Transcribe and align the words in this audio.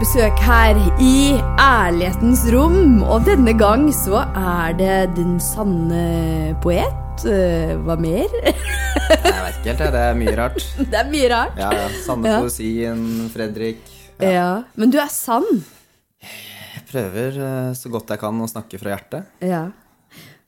besøk 0.00 0.38
her 0.44 0.78
i 1.02 1.36
Ærlighetens 1.60 2.42
rom. 2.54 3.02
Og 3.04 3.24
denne 3.28 3.52
gang 3.58 3.88
så 3.94 4.22
er 4.36 4.74
det 4.78 4.96
den 5.18 5.36
sanne 5.42 6.54
poet. 6.64 6.96
Eh, 7.28 7.74
Hva 7.84 7.96
mer? 8.00 8.30
Jeg 8.40 9.20
vet 9.20 9.58
ikke 9.60 9.74
helt, 9.74 9.82
jeg. 9.84 9.92
Det 9.92 10.02
er 10.06 10.16
mye 10.20 10.36
rart. 10.38 10.62
Det 10.92 11.00
er 11.02 11.10
mye 11.12 11.28
rart. 11.32 11.58
Ja, 11.60 11.70
ja. 11.76 11.88
Sanne 12.06 12.32
Ja. 12.32 12.38
poesien, 12.40 13.02
Fredrik. 13.34 13.82
Ja. 14.20 14.48
Men 14.80 14.92
du 14.92 14.98
er 15.02 15.10
sann. 15.12 15.46
Jeg 16.20 16.84
prøver 16.90 17.36
eh, 17.40 17.72
så 17.76 17.92
godt 17.92 18.10
jeg 18.14 18.20
kan 18.22 18.40
å 18.40 18.48
snakke 18.50 18.80
fra 18.80 18.94
hjertet. 18.94 19.28
Ja. 19.44 19.66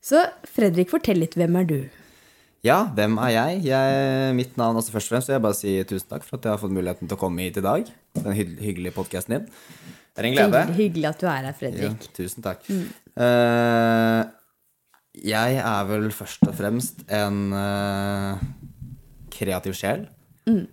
Så 0.02 0.24
Fredrik, 0.48 0.88
fortell 0.90 1.20
litt. 1.22 1.36
Hvem 1.38 1.60
er 1.60 1.68
du? 1.68 1.78
Ja, 2.62 2.84
hvem 2.94 3.16
er 3.18 3.32
jeg? 3.34 3.62
jeg 3.66 4.34
mitt 4.38 4.52
navn 4.60 4.76
også 4.78 4.92
Først 4.94 5.08
og 5.08 5.16
fremst 5.16 5.30
vil 5.30 5.34
jeg 5.34 5.42
bare 5.42 5.58
si 5.58 5.72
tusen 5.90 6.10
takk 6.12 6.22
for 6.22 6.38
at 6.38 6.44
jeg 6.46 6.54
har 6.54 6.60
fått 6.62 6.74
muligheten 6.74 7.10
til 7.10 7.16
å 7.16 7.18
komme 7.18 7.42
hit 7.42 7.58
i 7.58 7.64
dag. 7.64 7.88
Den 8.14 8.36
hyggelige 8.38 8.94
podkasten 8.94 9.34
din. 9.34 9.48
Det 10.12 10.22
er 10.22 10.28
en 10.28 10.36
glede. 10.36 10.60
Hyggelig, 10.60 10.76
hyggelig 10.78 11.08
at 11.10 11.18
du 11.18 11.26
er 11.26 11.32
her, 11.32 11.48
Ja, 11.48 11.56
Fredrik. 11.58 12.06
tusen 12.14 12.44
takk. 12.44 12.70
Eh, 12.70 14.20
jeg 15.32 15.58
er 15.58 15.90
vel 15.90 16.06
først 16.14 16.46
og 16.46 16.54
fremst 16.56 17.02
en 17.10 17.42
uh, 17.50 18.38
kreativ 19.34 19.74
sjel 19.76 20.06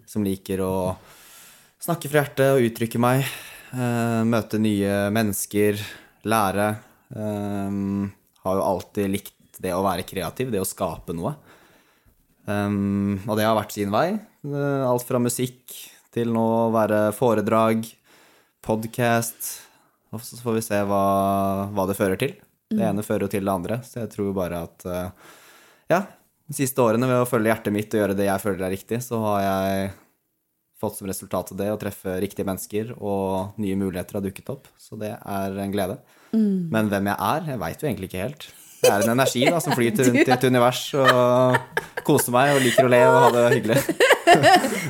som 0.09 0.23
liker 0.26 0.62
å 0.62 0.73
snakke 1.81 2.09
fra 2.12 2.21
hjertet 2.21 2.53
og 2.53 2.70
uttrykke 2.70 3.01
meg. 3.01 3.26
Uh, 3.73 4.21
møte 4.29 4.62
nye 4.62 5.07
mennesker, 5.15 5.81
lære. 6.21 6.71
Har 8.45 8.62
jo 8.62 8.71
alltid 8.76 9.09
likt 9.09 9.57
det 9.59 9.73
å 9.73 9.81
være 9.84 10.05
kreativ, 10.05 10.53
det 10.53 10.62
å 10.62 10.67
skape 10.67 11.18
noe. 11.18 11.34
Um, 12.50 13.20
og 13.28 13.38
det 13.38 13.46
har 13.46 13.58
vært 13.58 13.76
sin 13.76 13.94
vei. 13.94 14.10
Eh, 14.18 14.84
alt 14.88 15.05
fra 15.05 15.22
musikk 15.22 15.76
til 16.16 16.32
nå 16.34 16.44
å 16.66 16.70
være 16.74 17.10
foredrag, 17.14 17.86
podkast. 18.66 19.50
Og 20.10 20.24
så 20.26 20.40
får 20.42 20.58
vi 20.58 20.64
se 20.66 20.80
hva, 20.90 21.04
hva 21.76 21.86
det 21.90 21.98
fører 22.00 22.20
til. 22.22 22.34
Det 22.70 22.86
ene 22.86 23.05
fører 23.05 23.26
jo 23.26 23.34
til 23.34 23.46
det 23.46 23.54
andre. 23.54 23.80
Så 23.86 24.04
jeg 24.04 24.12
tror 24.14 24.34
bare 24.38 24.64
at 24.66 24.86
uh, 24.90 25.34
ja, 25.90 26.04
de 26.50 26.58
siste 26.58 26.82
årene 26.82 27.10
ved 27.10 27.24
å 27.24 27.30
følge 27.30 27.52
hjertet 27.52 27.74
mitt 27.74 27.94
og 27.94 28.04
gjøre 28.04 28.18
det 28.18 28.30
jeg 28.30 28.44
føler 28.44 28.66
er 28.66 28.74
riktig, 28.74 29.02
så 29.05 29.22
har 29.26 29.42
jeg 29.46 29.90
fått 30.80 30.98
som 30.98 31.10
resultat 31.10 31.52
av 31.54 31.60
det 31.60 31.68
å 31.74 31.80
treffe 31.82 32.16
riktige 32.24 32.48
mennesker, 32.48 32.94
og 32.98 33.60
nye 33.60 33.77
muligheter 33.77 34.18
har 34.18 34.24
dukket 34.26 34.50
opp. 34.54 34.70
Så 34.80 34.98
det 35.02 35.12
er 35.18 35.60
en 35.60 35.74
glede. 35.74 36.00
Men 36.72 36.90
hvem 36.90 37.10
jeg 37.12 37.18
er, 37.26 37.48
jeg 37.52 37.62
veit 37.62 37.84
jo 37.84 37.90
egentlig 37.90 38.10
ikke 38.10 38.24
helt. 38.24 38.48
Det 38.80 38.90
er 38.91 39.04
en 39.04 39.12
energi 39.16 39.44
da, 39.49 39.60
som 39.63 39.74
flyter 39.76 40.08
rundt 40.08 40.27
i 40.30 40.32
et 40.35 40.46
univers 40.48 40.84
og 40.96 41.58
koser 42.08 42.32
meg 42.35 42.54
og 42.55 42.62
liker 42.63 42.88
å 42.88 42.91
le 42.94 43.02
og 43.10 43.18
ha 43.26 43.32
det 43.36 43.44
hyggelig. 43.58 43.82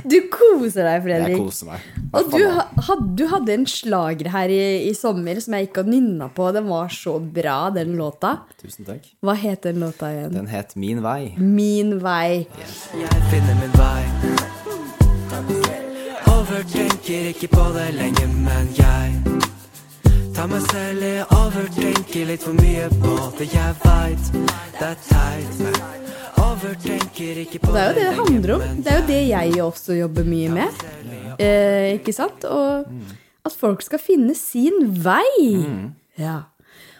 Du 0.04 0.18
koser 0.34 0.84
deg, 0.84 0.94
Jeg 0.98 1.04
Fredrik. 1.06 1.38
koser 1.40 1.70
meg. 1.72 1.86
Og 2.20 2.32
du, 2.34 2.44
had, 2.90 3.04
du 3.18 3.24
hadde 3.32 3.54
en 3.56 3.66
slager 3.70 4.30
her 4.34 4.52
i, 4.52 4.60
i 4.90 4.94
sommer 4.98 5.40
som 5.42 5.56
jeg 5.56 5.70
ikke 5.70 5.86
har 5.86 5.90
nynna 5.94 6.28
på. 6.36 6.50
Den 6.56 6.68
var 6.70 6.92
så 6.94 7.16
bra, 7.24 7.70
den 7.74 7.96
låta. 8.00 8.34
Tusen 8.62 8.86
takk. 8.88 9.08
Hva 9.24 9.38
het 9.40 9.64
den 9.66 9.80
låta 9.82 10.12
igjen? 10.14 10.34
Den 10.36 10.50
het 10.52 10.76
Min 10.80 11.02
vei. 11.06 11.34
Min 11.38 11.96
vei. 12.04 12.46
Jeg 13.00 13.24
finner 13.32 13.56
min 13.64 13.74
vei. 13.80 14.02
Overtenker 16.30 17.32
ikke 17.34 17.48
på 17.52 17.66
det 17.76 17.90
lenger, 17.98 18.28
men 18.44 18.70
jeg 18.78 19.16
tar 20.40 20.48
meg 20.48 20.68
selv 20.72 21.04
i 21.04 21.16
å 21.20 21.24
overtenke 21.36 22.20
litt 22.30 22.44
for 22.46 22.56
mye 22.56 22.86
på 23.02 23.14
det 23.36 23.48
jeg 23.52 23.74
veit. 23.82 24.28
Det 24.78 24.86
er 24.88 25.00
teit, 25.04 25.58
men 25.60 26.06
overtenker 26.40 27.40
ikke 27.42 27.60
på 27.60 27.74
Det 27.76 27.82
er 27.82 27.90
jo 27.90 27.96
det 27.98 28.06
det 28.06 28.14
handler 28.20 28.54
om. 28.54 28.62
Det 28.78 28.94
er 28.94 29.02
jo 29.02 29.08
det 29.10 29.18
jeg 29.28 29.58
også 29.66 29.98
jobber 29.98 30.30
mye 30.30 30.54
med. 30.54 30.86
Eh, 31.44 31.90
ikke 31.98 32.14
sant? 32.16 32.46
Og 32.48 32.88
at 33.50 33.58
folk 33.60 33.84
skal 33.84 34.00
finne 34.00 34.36
sin 34.38 34.80
vei. 35.04 35.26
Ja. 36.16 36.38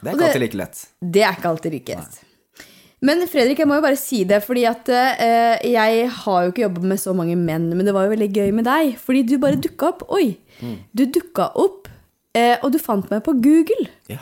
Det 0.02 0.12
er 0.12 0.18
ikke 0.18 0.28
alltid 0.28 0.44
like 0.44 0.60
lett. 0.60 0.82
Det 1.00 1.24
er 1.24 1.40
ikke 1.40 1.54
alltid 1.54 1.78
like 1.78 2.00
lett. 2.02 2.18
Men 3.08 3.24
Fredrik, 3.32 3.62
jeg 3.64 3.70
må 3.72 3.78
jo 3.78 3.86
bare 3.86 4.02
si 4.02 4.26
det, 4.28 4.42
fordi 4.44 4.66
at 4.68 4.92
eh, 4.92 5.70
jeg 5.78 6.10
har 6.18 6.42
jo 6.44 6.52
ikke 6.52 6.66
jobba 6.66 6.84
med 6.92 7.00
så 7.00 7.16
mange 7.16 7.40
menn, 7.40 7.72
men 7.72 7.88
det 7.88 7.96
var 7.96 8.10
jo 8.10 8.18
veldig 8.18 8.34
gøy 8.36 8.52
med 8.60 8.68
deg, 8.68 8.98
fordi 9.00 9.24
du 9.32 9.38
bare 9.40 9.62
dukka 9.64 9.94
opp. 9.94 10.04
Oi! 10.12 10.34
Du 10.92 11.06
dukka 11.08 11.54
opp, 11.56 11.88
eh, 12.38 12.58
og 12.64 12.72
du 12.74 12.80
fant 12.82 13.10
meg 13.12 13.24
på 13.26 13.34
Google. 13.42 13.88
Ja. 14.12 14.22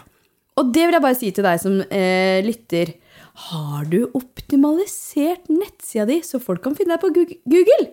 Og 0.57 0.71
det 0.73 0.87
vil 0.87 0.97
jeg 0.97 1.03
bare 1.03 1.17
si 1.19 1.29
til 1.31 1.45
deg 1.45 1.59
som 1.61 1.81
eh, 1.89 2.39
lytter. 2.45 2.95
Har 3.47 3.83
du 3.85 4.07
optimalisert 4.17 5.45
nettsida 5.53 6.07
di 6.09 6.15
så 6.25 6.39
folk 6.41 6.63
kan 6.65 6.73
finne 6.77 6.95
deg 6.95 7.03
på 7.03 7.11
Google? 7.13 7.37
Google? 7.45 7.85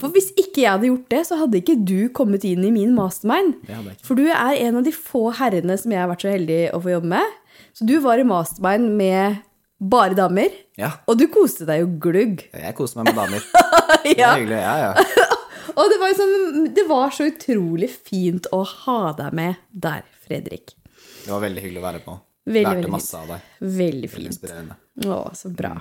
For 0.00 0.10
hvis 0.10 0.32
ikke 0.34 0.64
jeg 0.64 0.72
hadde 0.72 0.88
gjort 0.88 1.04
det, 1.12 1.20
så 1.28 1.38
hadde 1.38 1.60
ikke 1.60 1.76
du 1.86 2.08
kommet 2.16 2.42
inn 2.48 2.64
i 2.66 2.72
min 2.74 2.90
mastermind. 2.96 3.60
For 4.02 4.18
du 4.18 4.24
er 4.26 4.58
en 4.64 4.80
av 4.80 4.82
de 4.88 4.90
få 4.96 5.28
herrene 5.38 5.76
som 5.78 5.94
jeg 5.94 6.02
har 6.02 6.10
vært 6.10 6.24
så 6.26 6.32
heldig 6.34 6.58
å 6.74 6.80
få 6.82 6.96
jobbe 6.96 7.12
med. 7.14 7.38
Så 7.78 7.86
du 7.86 7.94
var 8.02 8.18
i 8.18 8.26
mastermind 8.26 8.90
med 8.98 9.38
bare 9.82 10.14
damer, 10.18 10.50
Ja. 10.78 10.92
og 11.10 11.16
du 11.18 11.24
koste 11.30 11.66
deg 11.66 11.80
jo 11.82 11.88
glugg. 12.02 12.42
Jeg 12.54 12.74
koste 12.78 12.98
meg 12.98 13.12
med 13.12 13.18
damer. 13.18 13.46
Det 14.02 14.18
er 14.18 14.34
hyggelig. 14.40 14.58
Ja, 14.58 14.74
ja. 14.82 14.92
Og 15.76 15.88
det 15.92 15.98
var, 16.00 16.12
sånn, 16.18 16.68
det 16.74 16.84
var 16.88 17.14
så 17.14 17.26
utrolig 17.30 17.88
fint 17.92 18.48
å 18.52 18.62
ha 18.66 19.00
deg 19.18 19.36
med 19.38 19.60
der, 19.70 20.04
Fredrik. 20.26 20.74
Det 21.22 21.30
var 21.30 21.42
veldig 21.44 21.62
hyggelig 21.64 21.82
å 21.82 21.86
være 21.86 22.02
på. 22.04 22.18
Veldig, 22.42 22.62
Lærte 22.66 22.78
veldig 22.80 22.92
masse 22.92 23.18
av 23.18 23.28
deg. 23.30 23.50
Veldig 23.62 23.78
Veldig 23.78 24.10
fint. 24.10 24.30
inspirerende. 24.32 24.78
Å, 25.06 25.18
så 25.38 25.52
bra. 25.54 25.76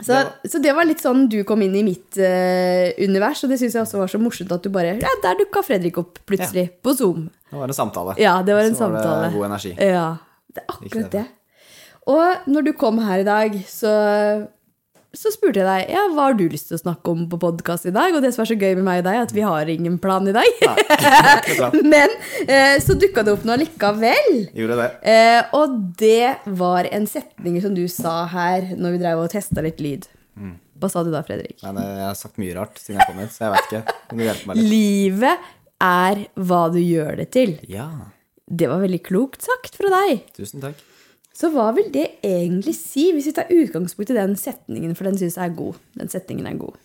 Så, 0.00 0.16
så 0.48 0.60
det 0.64 0.72
var 0.72 0.86
litt 0.88 1.02
sånn 1.02 1.26
du 1.28 1.42
kom 1.44 1.60
inn 1.64 1.74
i 1.76 1.82
mitt 1.84 2.16
uh, 2.20 2.88
univers, 3.04 3.42
og 3.44 3.52
det 3.52 3.58
syns 3.60 3.76
jeg 3.76 3.84
også 3.84 4.00
var 4.00 4.08
så 4.12 4.20
morsomt 4.20 4.52
at 4.56 4.64
du 4.64 4.70
bare 4.72 4.94
Ja, 4.96 5.12
der 5.24 5.36
dukka 5.42 5.60
Fredrik 5.64 5.98
opp 6.00 6.22
plutselig, 6.28 6.70
på 6.80 6.94
Zoom. 6.96 7.26
Det 7.50 7.58
var 7.58 7.68
en 7.72 7.76
samtale. 7.76 8.14
Ja, 8.20 8.38
det 8.46 8.56
var 8.56 8.64
en 8.68 8.78
Så 8.78 8.88
var 8.88 9.26
det 9.26 9.34
god 9.34 9.48
energi. 9.50 9.74
Ja, 9.76 10.06
det 10.54 10.64
er 10.64 10.72
akkurat 10.72 11.12
det. 11.12 11.26
det. 11.26 11.26
Og 12.10 12.48
når 12.48 12.70
du 12.70 12.72
kom 12.80 13.00
her 13.04 13.20
i 13.20 13.28
dag, 13.28 13.56
så, 13.68 13.92
så 15.16 15.30
spurte 15.34 15.58
jeg 15.58 15.66
deg 15.66 15.90
ja, 15.90 16.04
hva 16.14 16.28
har 16.28 16.36
du 16.38 16.44
lyst 16.50 16.68
til 16.70 16.76
å 16.76 16.80
snakke 16.84 17.10
om 17.10 17.24
på 17.30 17.38
podkast 17.42 17.88
i 17.90 17.92
dag. 17.94 18.14
Og 18.14 18.22
det 18.22 18.30
som 18.34 18.44
er 18.44 18.50
så 18.52 18.56
gøy 18.58 18.76
med 18.78 18.86
meg 18.86 19.00
og 19.00 19.08
deg, 19.08 19.16
er 19.18 19.26
at 19.26 19.34
vi 19.34 19.42
har 19.42 19.70
ingen 19.72 19.96
plan 20.02 20.26
i 20.30 20.34
dag. 20.36 20.60
Men 21.94 22.14
eh, 22.46 22.76
så 22.82 22.94
dukka 22.94 23.24
det 23.26 23.34
opp 23.34 23.46
noe 23.48 23.58
likevel. 23.58 24.30
Gjorde 24.54 24.78
det. 24.78 24.88
Eh, 25.10 25.40
og 25.58 25.74
det 25.98 26.54
var 26.60 26.86
en 26.94 27.08
setning 27.10 27.58
som 27.64 27.74
du 27.74 27.82
sa 27.90 28.22
her 28.30 28.70
når 28.78 28.94
vi 28.94 29.02
drev 29.02 29.24
og 29.24 29.32
testa 29.34 29.64
litt 29.66 29.82
lyd. 29.82 30.06
Mm. 30.38 30.54
Hva 30.80 30.92
sa 30.92 31.02
du 31.04 31.10
da, 31.12 31.24
Fredrik? 31.26 31.58
Men 31.64 31.80
eh, 31.82 31.96
jeg 31.98 32.06
har 32.06 32.20
sagt 32.20 32.38
mye 32.40 32.54
rart 32.60 32.78
siden 32.78 33.00
jeg 33.00 33.10
kom 33.10 33.18
hit, 33.24 33.34
så 33.34 33.48
jeg 33.48 33.56
vet 33.56 33.66
ikke. 33.66 33.96
Du 34.12 34.24
hjelper 34.28 34.52
meg 34.52 34.60
litt. 34.60 34.70
Livet 34.70 35.50
er 35.90 36.22
hva 36.38 36.62
du 36.70 36.78
gjør 36.84 37.18
det 37.18 37.30
til. 37.34 37.56
Ja. 37.72 37.88
Det 38.46 38.70
var 38.70 38.82
veldig 38.86 39.02
klokt 39.10 39.42
sagt 39.46 39.74
fra 39.78 39.90
deg. 39.90 40.22
Tusen 40.38 40.62
takk. 40.62 40.86
Så 41.40 41.48
hva 41.54 41.70
vil 41.72 41.88
det 41.94 42.06
egentlig 42.26 42.74
si, 42.76 43.06
hvis 43.16 43.30
vi 43.30 43.32
tar 43.36 43.48
utgangspunkt 43.54 44.12
i 44.12 44.18
den 44.18 44.34
setningen, 44.36 44.92
for 44.96 45.08
den 45.08 45.16
syns 45.16 45.38
jeg 45.38 45.48
er 45.48 45.56
god. 45.56 45.78
Den 45.96 46.10
setningen 46.12 46.48
er 46.50 46.58
god. 46.60 46.76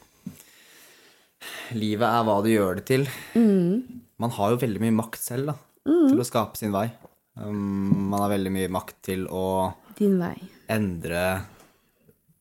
Livet 1.75 2.07
er 2.07 2.23
hva 2.23 2.37
du 2.45 2.47
gjør 2.53 2.79
det 2.79 2.85
til. 2.87 3.03
Mm. 3.35 4.03
Man 4.21 4.31
har 4.37 4.53
jo 4.53 4.61
veldig 4.61 4.79
mye 4.85 4.95
makt 4.95 5.19
selv 5.19 5.51
da, 5.51 5.57
til 5.83 6.21
å 6.23 6.27
skape 6.27 6.59
sin 6.59 6.71
vei. 6.75 6.87
Um, 7.35 8.07
man 8.13 8.21
har 8.23 8.31
veldig 8.31 8.53
mye 8.55 8.71
makt 8.71 9.01
til 9.09 9.25
å 9.27 9.73
Din 9.97 10.15
vei. 10.21 10.37
endre 10.71 11.23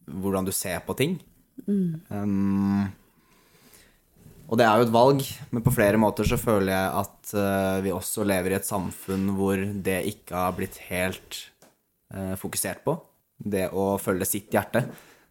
hvordan 0.07 0.47
du 0.47 0.53
ser 0.55 0.85
på 0.87 0.95
ting. 0.95 1.17
Um, 1.67 2.85
og 4.45 4.61
det 4.61 4.69
er 4.69 4.79
jo 4.79 4.87
et 4.87 4.95
valg, 4.95 5.25
men 5.51 5.65
på 5.67 5.73
flere 5.75 5.99
måter 5.99 6.29
så 6.29 6.39
føler 6.39 6.71
jeg 6.71 6.95
at 7.01 7.35
uh, 7.35 7.83
vi 7.83 7.91
også 7.97 8.27
lever 8.29 8.55
i 8.55 8.59
et 8.61 8.69
samfunn 8.69 9.33
hvor 9.35 9.59
det 9.59 10.05
ikke 10.13 10.45
har 10.45 10.55
blitt 10.55 10.79
helt 10.93 11.41
fokusert 12.41 12.85
på. 12.87 12.99
Det 13.35 13.67
å 13.75 13.95
følge 13.99 14.29
sitt 14.29 14.55
hjerte. 14.55 14.85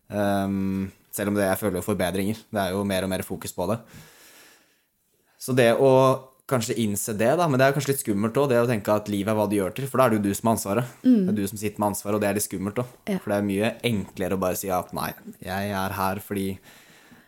Um, 0.09 0.91
selv 1.13 1.31
om 1.31 1.37
det 1.37 1.47
jeg 1.47 1.61
føler 1.61 1.79
jo 1.79 1.85
forbedringer. 1.85 2.41
Det 2.49 2.61
er 2.61 2.75
jo 2.75 2.83
mer 2.87 3.05
og 3.05 3.11
mer 3.13 3.23
fokus 3.25 3.53
på 3.55 3.69
det. 3.71 3.79
Så 5.39 5.55
det 5.55 5.71
å 5.75 5.91
kanskje 6.49 6.75
innse 6.83 7.15
det, 7.15 7.31
da, 7.39 7.47
men 7.47 7.59
det 7.59 7.65
er 7.65 7.75
kanskje 7.75 7.93
litt 7.93 8.03
skummelt 8.03 8.37
òg, 8.37 8.49
det 8.51 8.59
å 8.59 8.67
tenke 8.67 8.93
at 8.93 9.09
livet 9.11 9.31
er 9.31 9.37
hva 9.37 9.47
du 9.49 9.55
gjør 9.55 9.73
til, 9.77 9.87
for 9.89 9.99
da 9.99 10.05
er 10.05 10.13
det 10.13 10.19
jo 10.19 10.25
du 10.25 10.37
som 10.37 10.49
har 10.49 10.57
ansvaret. 10.57 10.93
Det 11.23 11.31
er 11.31 11.37
du 11.37 11.43
som 11.49 11.59
sitter 11.59 11.79
med 11.79 11.93
ansvaret, 11.93 12.17
og 12.17 12.23
det 12.23 12.29
er 12.29 12.37
litt 12.37 12.45
skummelt 12.45 12.81
òg. 12.83 12.95
Ja. 13.09 13.17
For 13.23 13.31
det 13.31 13.37
er 13.37 13.47
mye 13.47 13.71
enklere 13.89 14.37
å 14.37 14.41
bare 14.43 14.59
si 14.59 14.71
at 14.73 14.91
nei, 14.95 15.09
jeg 15.43 15.73
er 15.79 15.95
her 15.97 16.21
fordi 16.23 16.47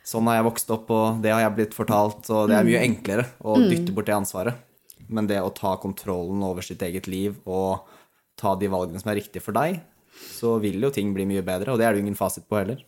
sånn 0.06 0.28
har 0.30 0.40
jeg 0.40 0.48
vokst 0.50 0.74
opp, 0.76 0.92
og 0.94 1.24
det 1.24 1.34
har 1.34 1.46
jeg 1.46 1.56
blitt 1.58 1.78
fortalt, 1.78 2.28
og 2.30 2.52
det 2.52 2.60
er 2.60 2.68
mye 2.68 2.84
enklere 2.86 3.28
å 3.42 3.58
dytte 3.64 3.96
bort 3.96 4.10
det 4.10 4.18
ansvaret. 4.18 4.60
Men 5.08 5.30
det 5.30 5.40
å 5.42 5.54
ta 5.54 5.76
kontrollen 5.82 6.44
over 6.46 6.66
sitt 6.66 6.84
eget 6.86 7.08
liv 7.10 7.38
og 7.46 7.88
ta 8.40 8.56
de 8.60 8.70
valgene 8.72 9.02
som 9.02 9.12
er 9.12 9.20
riktige 9.22 9.44
for 9.44 9.56
deg, 9.58 9.82
så 10.36 10.56
vil 10.64 10.80
jo 10.84 10.92
ting 10.96 11.12
bli 11.16 11.28
mye 11.28 11.44
bedre, 11.46 11.74
og 11.74 11.80
det 11.80 11.88
er 11.88 11.94
det 11.94 12.02
jo 12.02 12.06
ingen 12.06 12.20
fasit 12.20 12.48
på 12.48 12.60
heller. 12.60 12.82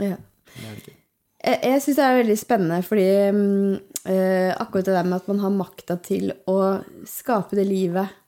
Ja. 0.00 0.16
Det 0.52 0.64
er 0.64 0.70
det 0.70 0.82
ikke. 0.82 0.96
Jeg, 1.42 1.58
jeg 1.66 1.82
syns 1.82 1.98
det 1.98 2.06
er 2.06 2.18
veldig 2.20 2.38
spennende, 2.38 2.80
fordi 2.86 3.06
mm, 3.34 3.72
eh, 4.14 4.50
akkurat 4.54 4.88
det 4.88 4.96
der 4.96 5.08
med 5.08 5.18
at 5.18 5.30
man 5.32 5.42
har 5.42 5.54
makta 5.56 5.96
til 6.04 6.30
å 6.48 6.58
skape 7.08 7.58
det 7.58 7.66
livet 7.66 8.18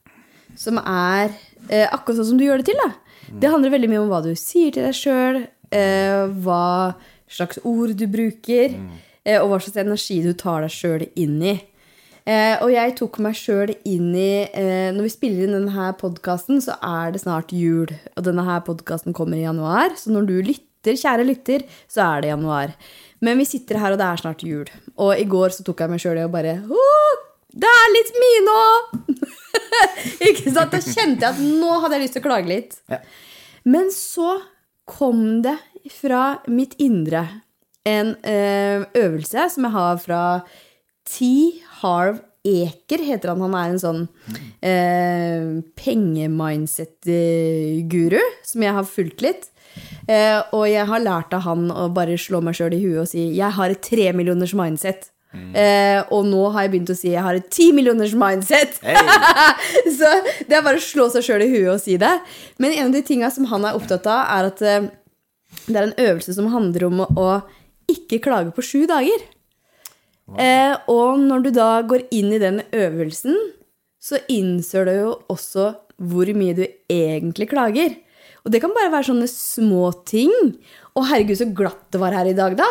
som 0.59 0.79
er 0.81 1.31
øh, 1.31 1.87
akkurat 1.89 2.19
sånn 2.19 2.33
som 2.33 2.41
du 2.41 2.47
gjør 2.47 2.63
det 2.63 2.73
til, 2.73 2.81
da. 2.83 2.91
Det 3.41 3.51
handler 3.51 3.73
veldig 3.73 3.91
mye 3.91 4.03
om 4.03 4.11
hva 4.13 4.21
du 4.25 4.33
sier 4.39 4.75
til 4.75 4.87
deg 4.87 4.97
sjøl, 4.99 5.41
øh, 5.75 6.35
hva 6.45 6.67
slags 7.31 7.61
ord 7.67 7.95
du 7.99 8.05
bruker, 8.11 8.75
eh, 9.25 9.39
og 9.41 9.51
hva 9.51 9.61
slags 9.63 9.81
energi 9.81 10.21
du 10.25 10.35
tar 10.39 10.67
deg 10.67 10.75
sjøl 10.75 11.07
inn 11.15 11.39
i. 11.43 11.55
Eh, 12.25 12.57
og 12.65 12.71
jeg 12.73 12.95
tok 12.97 13.19
meg 13.21 13.37
sjøl 13.37 13.75
inn 13.85 14.15
i 14.17 14.47
eh, 14.49 14.89
Når 14.97 15.05
vi 15.05 15.11
spiller 15.13 15.45
inn 15.45 15.57
denne 15.59 15.91
podkasten, 16.01 16.63
så 16.65 16.79
er 16.81 17.13
det 17.13 17.21
snart 17.21 17.53
jul. 17.53 17.91
Og 18.17 18.25
denne 18.25 18.47
her 18.47 18.63
podkasten 18.65 19.17
kommer 19.17 19.37
i 19.37 19.45
januar, 19.45 19.93
så 20.01 20.15
når 20.15 20.31
du 20.31 20.39
lytter, 20.47 20.97
kjære 20.97 21.27
lytter, 21.29 21.67
så 21.91 22.07
er 22.07 22.25
det 22.25 22.33
januar. 22.33 22.73
Men 23.25 23.41
vi 23.41 23.49
sitter 23.49 23.81
her, 23.81 23.93
og 23.93 24.01
det 24.01 24.09
er 24.09 24.25
snart 24.25 24.45
jul. 24.45 24.73
Og 24.97 25.13
i 25.21 25.29
går 25.29 25.53
så 25.53 25.67
tok 25.67 25.85
jeg 25.85 25.93
meg 25.93 26.01
sjøl 26.01 26.23
i 26.23 26.25
og 26.25 26.33
bare 26.33 26.57
Det 27.53 27.77
er 27.83 27.95
litt 27.99 28.17
mye 28.25 28.43
nå! 28.49 28.59
Ikke 30.31 30.49
sant? 30.49 30.73
Da 30.73 30.81
kjente 30.81 31.25
jeg 31.25 31.31
at 31.31 31.45
nå 31.45 31.79
hadde 31.85 31.99
jeg 31.99 32.07
lyst 32.07 32.17
til 32.17 32.25
å 32.25 32.29
klage 32.31 32.51
litt. 32.51 32.77
Ja. 32.93 33.03
Men 33.69 33.93
så 33.93 34.39
kom 34.89 35.43
det 35.45 35.59
fra 35.93 36.39
mitt 36.49 36.77
indre 36.81 37.27
en 37.85 38.15
eh, 38.25 38.85
øvelse 38.97 39.49
som 39.53 39.67
jeg 39.67 39.77
har 39.77 39.99
fra 40.01 40.21
T. 41.09 41.25
Harv 41.83 42.17
Eker, 42.45 43.01
heter 43.01 43.33
han. 43.33 43.41
Han 43.41 43.55
er 43.57 43.71
en 43.73 43.81
sånn 43.81 44.05
eh, 44.61 45.65
pengemindset-guru 45.81 48.21
som 48.45 48.63
jeg 48.67 48.77
har 48.77 48.85
fulgt 48.89 49.25
litt. 49.25 49.49
Eh, 50.07 50.41
og 50.53 50.69
jeg 50.69 50.87
har 50.87 51.01
lært 51.03 51.35
av 51.35 51.41
han 51.49 51.71
å 51.73 51.89
bare 51.95 52.19
slå 52.21 52.41
meg 52.45 52.55
sjøl 52.59 52.75
i 52.77 52.83
huet 52.83 53.01
og 53.03 53.09
si 53.11 53.23
'jeg 53.33 53.51
har 53.57 53.71
et 53.71 53.83
tremillioners 53.83 54.55
mindset'. 54.55 55.11
Eh, 55.35 55.99
og 56.15 56.29
nå 56.29 56.45
har 56.55 56.63
jeg 56.63 56.73
begynt 56.73 56.93
å 56.93 56.97
si 56.97 57.11
'jeg 57.11 57.23
har 57.23 57.35
et 57.35 57.51
timillioners 57.51 58.15
mindset'. 58.15 58.79
Hey. 58.83 58.95
Så 59.99 60.11
det 60.47 60.57
er 60.57 60.63
bare 60.63 60.79
å 60.79 60.85
slå 60.85 61.09
seg 61.11 61.25
sjøl 61.27 61.43
i 61.43 61.51
huet 61.51 61.75
og 61.75 61.81
si 61.81 61.97
det. 61.97 62.21
Men 62.59 62.73
en 62.73 62.87
av 62.87 62.93
de 62.93 63.03
tinga 63.03 63.31
som 63.31 63.45
han 63.51 63.65
er 63.65 63.75
opptatt 63.75 64.07
av, 64.07 64.23
er 64.31 64.45
at 64.53 64.63
eh, 64.63 64.89
det 65.67 65.77
er 65.77 65.89
en 65.89 65.99
øvelse 65.99 66.35
som 66.35 66.53
handler 66.53 66.87
om 66.87 67.01
å, 67.01 67.07
å 67.17 67.43
ikke 67.91 68.23
klage 68.23 68.55
på 68.55 68.63
sju 68.63 68.87
dager. 68.87 69.19
Eh, 70.41 70.73
og 70.89 71.21
når 71.21 71.45
du 71.45 71.51
da 71.55 71.69
går 71.85 72.07
inn 72.17 72.33
i 72.33 72.41
den 72.41 72.63
øvelsen, 72.73 73.37
så 74.01 74.21
innser 74.33 74.89
du 74.89 74.95
jo 74.97 75.11
også 75.33 75.75
hvor 76.01 76.29
mye 76.37 76.57
du 76.57 76.65
egentlig 76.91 77.51
klager. 77.53 77.95
Og 78.45 78.53
det 78.53 78.61
kan 78.61 78.73
bare 78.77 78.91
være 78.93 79.09
sånne 79.09 79.29
små 79.31 79.87
ting. 80.05 80.33
Å, 80.93 81.05
herregud, 81.09 81.39
så 81.39 81.47
glatt 81.57 81.87
det 81.95 82.01
var 82.03 82.13
her 82.13 82.29
i 82.29 82.35
dag, 82.37 82.57
da. 82.59 82.67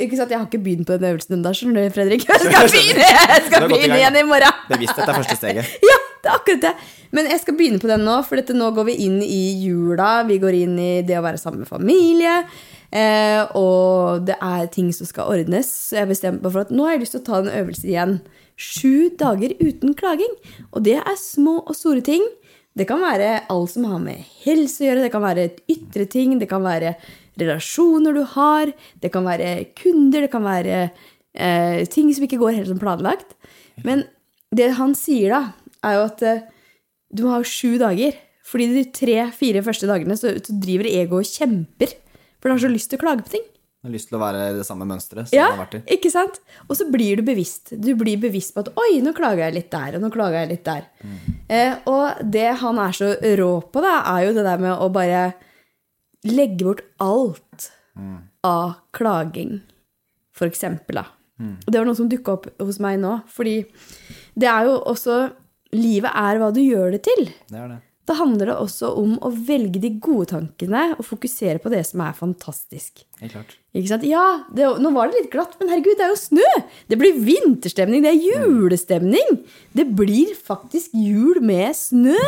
Ikke 0.00 0.16
sant? 0.16 0.32
Jeg 0.32 0.40
har 0.40 0.46
ikke 0.48 0.62
begynt 0.64 0.88
på 0.88 0.96
den 0.96 1.10
øvelsen 1.10 1.36
ennå, 1.36 1.52
skjønner 1.56 1.84
du, 1.84 1.92
Fredrik. 1.92 2.24
Jeg 2.30 2.40
skal 2.46 2.70
begynne, 2.72 3.08
jeg 3.10 3.42
skal 3.46 3.66
begynne 3.68 3.98
igjen 4.00 4.16
i 4.18 4.24
morgen. 4.28 4.62
Bevissthet 4.70 5.04
er 5.04 5.18
første 5.20 5.36
steget. 5.36 5.76
Ja, 5.90 5.98
det 6.22 6.30
er 6.30 6.38
akkurat 6.38 6.64
det. 6.64 6.72
Men 7.12 7.26
jeg 7.28 7.42
skal 7.42 7.56
begynne 7.58 7.80
på 7.82 7.88
den 7.90 8.04
nå, 8.06 8.14
for 8.24 8.40
dette, 8.40 8.54
nå 8.56 8.70
går 8.76 8.86
vi 8.88 8.94
inn 9.04 9.18
i 9.26 9.40
jula. 9.66 10.22
Vi 10.28 10.38
går 10.40 10.56
inn 10.62 10.76
i 10.80 10.90
det 11.04 11.18
å 11.18 11.24
være 11.24 11.40
sammen 11.40 11.64
med 11.64 11.68
familie. 11.68 12.38
Eh, 12.92 13.40
og 13.56 14.26
det 14.28 14.36
er 14.36 14.68
ting 14.72 14.90
som 14.92 15.08
skal 15.08 15.30
ordnes. 15.32 15.70
Så 15.88 16.00
jeg 16.00 16.10
bestemte 16.12 16.44
meg 16.44 16.52
for 16.52 16.66
at 16.66 16.72
nå 16.74 16.86
har 16.86 16.96
jeg 16.96 17.04
lyst 17.06 17.16
til 17.16 17.22
å 17.22 17.28
ta 17.30 17.40
en 17.40 17.52
øvelse 17.62 17.88
igjen. 17.88 18.18
Sju 18.60 19.10
dager 19.18 19.54
uten 19.62 19.96
klaging. 19.98 20.36
Og 20.70 20.84
det 20.86 20.98
er 21.00 21.18
små 21.20 21.62
og 21.62 21.76
store 21.78 22.04
ting. 22.04 22.24
Det 22.78 22.86
kan 22.88 23.02
være 23.02 23.42
alt 23.52 23.72
som 23.74 23.84
har 23.88 24.00
med 24.00 24.22
helse 24.44 24.80
å 24.80 24.86
gjøre, 24.86 25.02
det 25.04 25.12
kan 25.12 25.24
være 25.24 25.50
ytre 25.68 26.06
ting, 26.08 26.38
det 26.40 26.48
kan 26.48 26.62
være 26.64 26.94
relasjoner 27.36 28.16
du 28.16 28.22
har, 28.32 28.72
det 29.02 29.10
kan 29.12 29.26
være 29.28 29.50
kunder, 29.76 30.24
det 30.24 30.30
kan 30.32 30.44
være 30.46 30.78
eh, 31.36 31.82
ting 31.92 32.08
som 32.16 32.24
ikke 32.24 32.40
går 32.40 32.56
helt 32.56 32.70
som 32.70 32.80
planlagt. 32.80 33.36
Men 33.84 34.06
det 34.56 34.70
han 34.78 34.96
sier 34.96 35.36
da, 35.36 35.42
er 35.84 35.98
jo 35.98 36.06
at 36.08 36.24
eh, 36.24 36.44
du 37.12 37.26
ha 37.28 37.42
sju 37.44 37.76
dager. 37.82 38.16
Fordi 38.48 38.72
de 38.72 38.86
tre-fire 38.92 39.62
første 39.64 39.88
dagene 39.88 40.16
så, 40.18 40.32
så 40.42 40.56
driver 40.60 40.88
egoet 40.90 41.28
og 41.28 41.28
kjemper. 41.28 41.92
For 42.42 42.50
du 42.50 42.56
har 42.56 42.62
så 42.64 42.70
lyst 42.72 42.90
til 42.90 42.98
å 42.98 43.02
klage 43.04 43.22
på 43.22 43.30
ting. 43.36 43.44
Du 43.82 43.88
har 43.88 43.94
lyst 43.94 44.10
til 44.10 44.18
å 44.18 44.22
være 44.22 44.42
i 44.50 44.56
det 44.58 44.64
samme 44.66 44.86
mønsteret 44.86 45.30
som 45.30 45.34
Ja, 45.38 45.48
har 45.54 45.64
vært 45.64 45.78
i. 45.80 45.82
ikke 45.96 46.10
sant? 46.10 46.40
Og 46.68 46.76
så 46.78 46.86
blir 46.90 47.18
du 47.18 47.22
bevisst. 47.26 47.72
Du 47.80 47.94
blir 47.98 48.18
bevisst 48.22 48.54
på 48.54 48.62
at 48.62 48.70
'oi, 48.78 49.00
nå 49.02 49.14
klager 49.14 49.42
jeg 49.46 49.54
litt 49.54 49.70
der', 49.70 49.96
og 49.96 50.02
'nå 50.02 50.10
klager 50.14 50.38
jeg 50.42 50.48
litt 50.50 50.64
der'. 50.64 50.86
Eh, 51.48 51.74
og 51.86 52.20
det 52.30 52.58
han 52.58 52.78
er 52.78 52.92
så 52.94 53.08
rå 53.38 53.50
på, 53.72 53.80
da, 53.82 54.02
er 54.18 54.26
jo 54.28 54.34
det 54.34 54.44
der 54.44 54.58
med 54.58 54.78
å 54.78 54.90
bare 54.92 55.34
legge 56.24 56.62
bort 56.64 56.82
alt 57.00 57.70
av 58.44 58.74
klaging, 58.92 59.60
for 60.32 60.46
eksempel, 60.46 60.94
da. 60.94 61.04
Og 61.66 61.66
det 61.72 61.78
var 61.80 61.84
noe 61.86 61.96
som 61.96 62.08
dukka 62.08 62.32
opp 62.32 62.46
hos 62.60 62.78
meg 62.78 63.00
nå. 63.00 63.22
Fordi 63.26 63.66
det 64.38 64.48
er 64.48 64.64
jo 64.64 64.78
også 64.86 65.32
Livet 65.74 66.10
er 66.14 66.36
hva 66.38 66.52
du 66.52 66.60
gjør 66.60 66.92
det 66.92 67.02
til. 67.02 67.30
Det 67.48 67.56
er 67.58 67.68
det. 67.68 67.78
Da 68.08 68.16
handler 68.18 68.48
det 68.50 68.54
også 68.58 68.88
om 68.98 69.12
å 69.22 69.28
velge 69.46 69.78
de 69.78 69.92
gode 70.02 70.26
tankene 70.32 70.96
og 70.96 71.04
fokusere 71.06 71.60
på 71.62 71.70
det 71.70 71.84
som 71.86 72.00
er 72.02 72.16
fantastisk. 72.18 73.04
Helt 73.20 73.32
klart. 73.36 73.52
Ikke 73.78 73.92
sant? 73.92 74.02
Ja, 74.08 74.24
det, 74.50 74.66
nå 74.82 74.90
var 74.92 75.06
det 75.12 75.20
litt 75.20 75.30
glatt, 75.30 75.54
men 75.60 75.70
herregud, 75.70 75.94
det 76.00 76.08
er 76.08 76.10
jo 76.10 76.18
snø! 76.18 76.48
Det 76.90 76.98
blir 76.98 77.20
vinterstemning, 77.22 78.02
det 78.02 78.10
er 78.10 78.24
julestemning! 78.26 79.38
Det 79.78 79.86
blir 79.96 80.34
faktisk 80.34 80.96
jul 80.98 81.38
med 81.46 81.76
snø! 81.78 82.18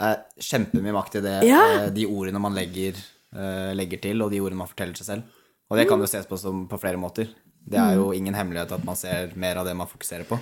Det 0.00 0.08
er 0.08 0.22
kjempemye 0.48 0.94
makt 0.96 1.18
i 1.20 1.24
det, 1.26 1.36
Ja. 1.50 1.60
eh, 1.82 1.90
de 1.92 2.06
ordene 2.08 2.40
man 2.40 2.56
legger, 2.56 2.96
eh, 3.36 3.74
legger 3.76 4.00
til, 4.00 4.22
og 4.24 4.30
de 4.32 4.40
ordene 4.40 4.62
man 4.64 4.70
forteller 4.72 4.96
seg 4.96 5.10
selv. 5.10 5.22
Og 5.70 5.76
det 5.76 5.86
kan 5.92 6.00
jo 6.00 6.08
ses 6.08 6.24
på 6.26 6.38
som 6.40 6.64
på 6.70 6.80
flere 6.80 6.96
måter. 6.96 7.28
Det 7.68 7.78
er 7.78 7.94
jo 8.00 8.08
ingen 8.16 8.34
hemmelighet 8.34 8.72
at 8.72 8.84
man 8.88 8.96
ser 8.96 9.36
mer 9.36 9.60
av 9.60 9.66
det 9.68 9.76
man 9.76 9.86
fokuserer 9.86 10.24
på. 10.26 10.38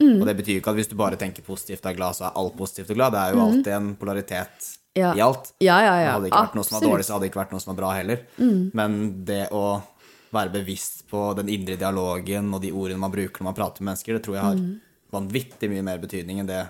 Og 0.00 0.26
det 0.28 0.36
betyr 0.38 0.52
jo 0.54 0.60
ikke 0.62 0.70
at 0.70 0.78
hvis 0.78 0.88
du 0.92 0.94
bare 0.98 1.16
tenker 1.18 1.42
positivt 1.42 1.82
og 1.84 1.90
er 1.90 1.96
glad, 1.98 2.14
så 2.14 2.28
er 2.28 2.36
alt 2.38 2.56
positivt 2.56 2.90
og 2.94 2.96
glad. 3.00 3.12
Det 3.16 3.20
er 3.22 3.32
jo 3.34 3.40
alltid 3.44 3.72
en 3.74 3.88
polaritet 3.98 4.68
Ja. 4.94 5.12
i 5.14 5.20
alt. 5.20 5.52
Ja, 5.60 5.80
ja, 5.82 5.94
ja. 6.00 6.04
Det 6.06 6.12
hadde 6.14 6.28
ikke 6.30 6.42
vært 6.46 6.54
noe 6.58 6.64
som 6.68 6.76
var 6.80 6.86
dårlig, 6.88 7.04
så 7.06 7.12
hadde 7.14 7.24
det 7.26 7.30
ikke 7.32 7.40
vært 7.42 7.52
noe 7.54 7.60
som 7.64 7.72
var 7.74 7.80
bra 7.82 7.90
heller. 7.98 8.22
Men 8.78 8.98
det 9.24 9.48
å 9.50 9.64
være 10.32 10.52
bevisst 10.52 11.06
på 11.10 11.22
den 11.38 11.48
indre 11.48 11.76
dialogen 11.80 12.52
og 12.54 12.60
de 12.62 12.70
ordene 12.70 12.98
man 13.00 13.10
bruker 13.14 13.40
når 13.42 13.48
man 13.50 13.54
prater 13.58 13.82
med 13.82 13.90
mennesker, 13.92 14.14
det 14.18 14.22
tror 14.26 14.34
jeg 14.38 14.44
har 14.44 14.58
vanvittig 15.10 15.70
mye 15.72 15.82
mer 15.86 15.98
betydning 16.02 16.40
enn 16.42 16.50
det 16.50 16.62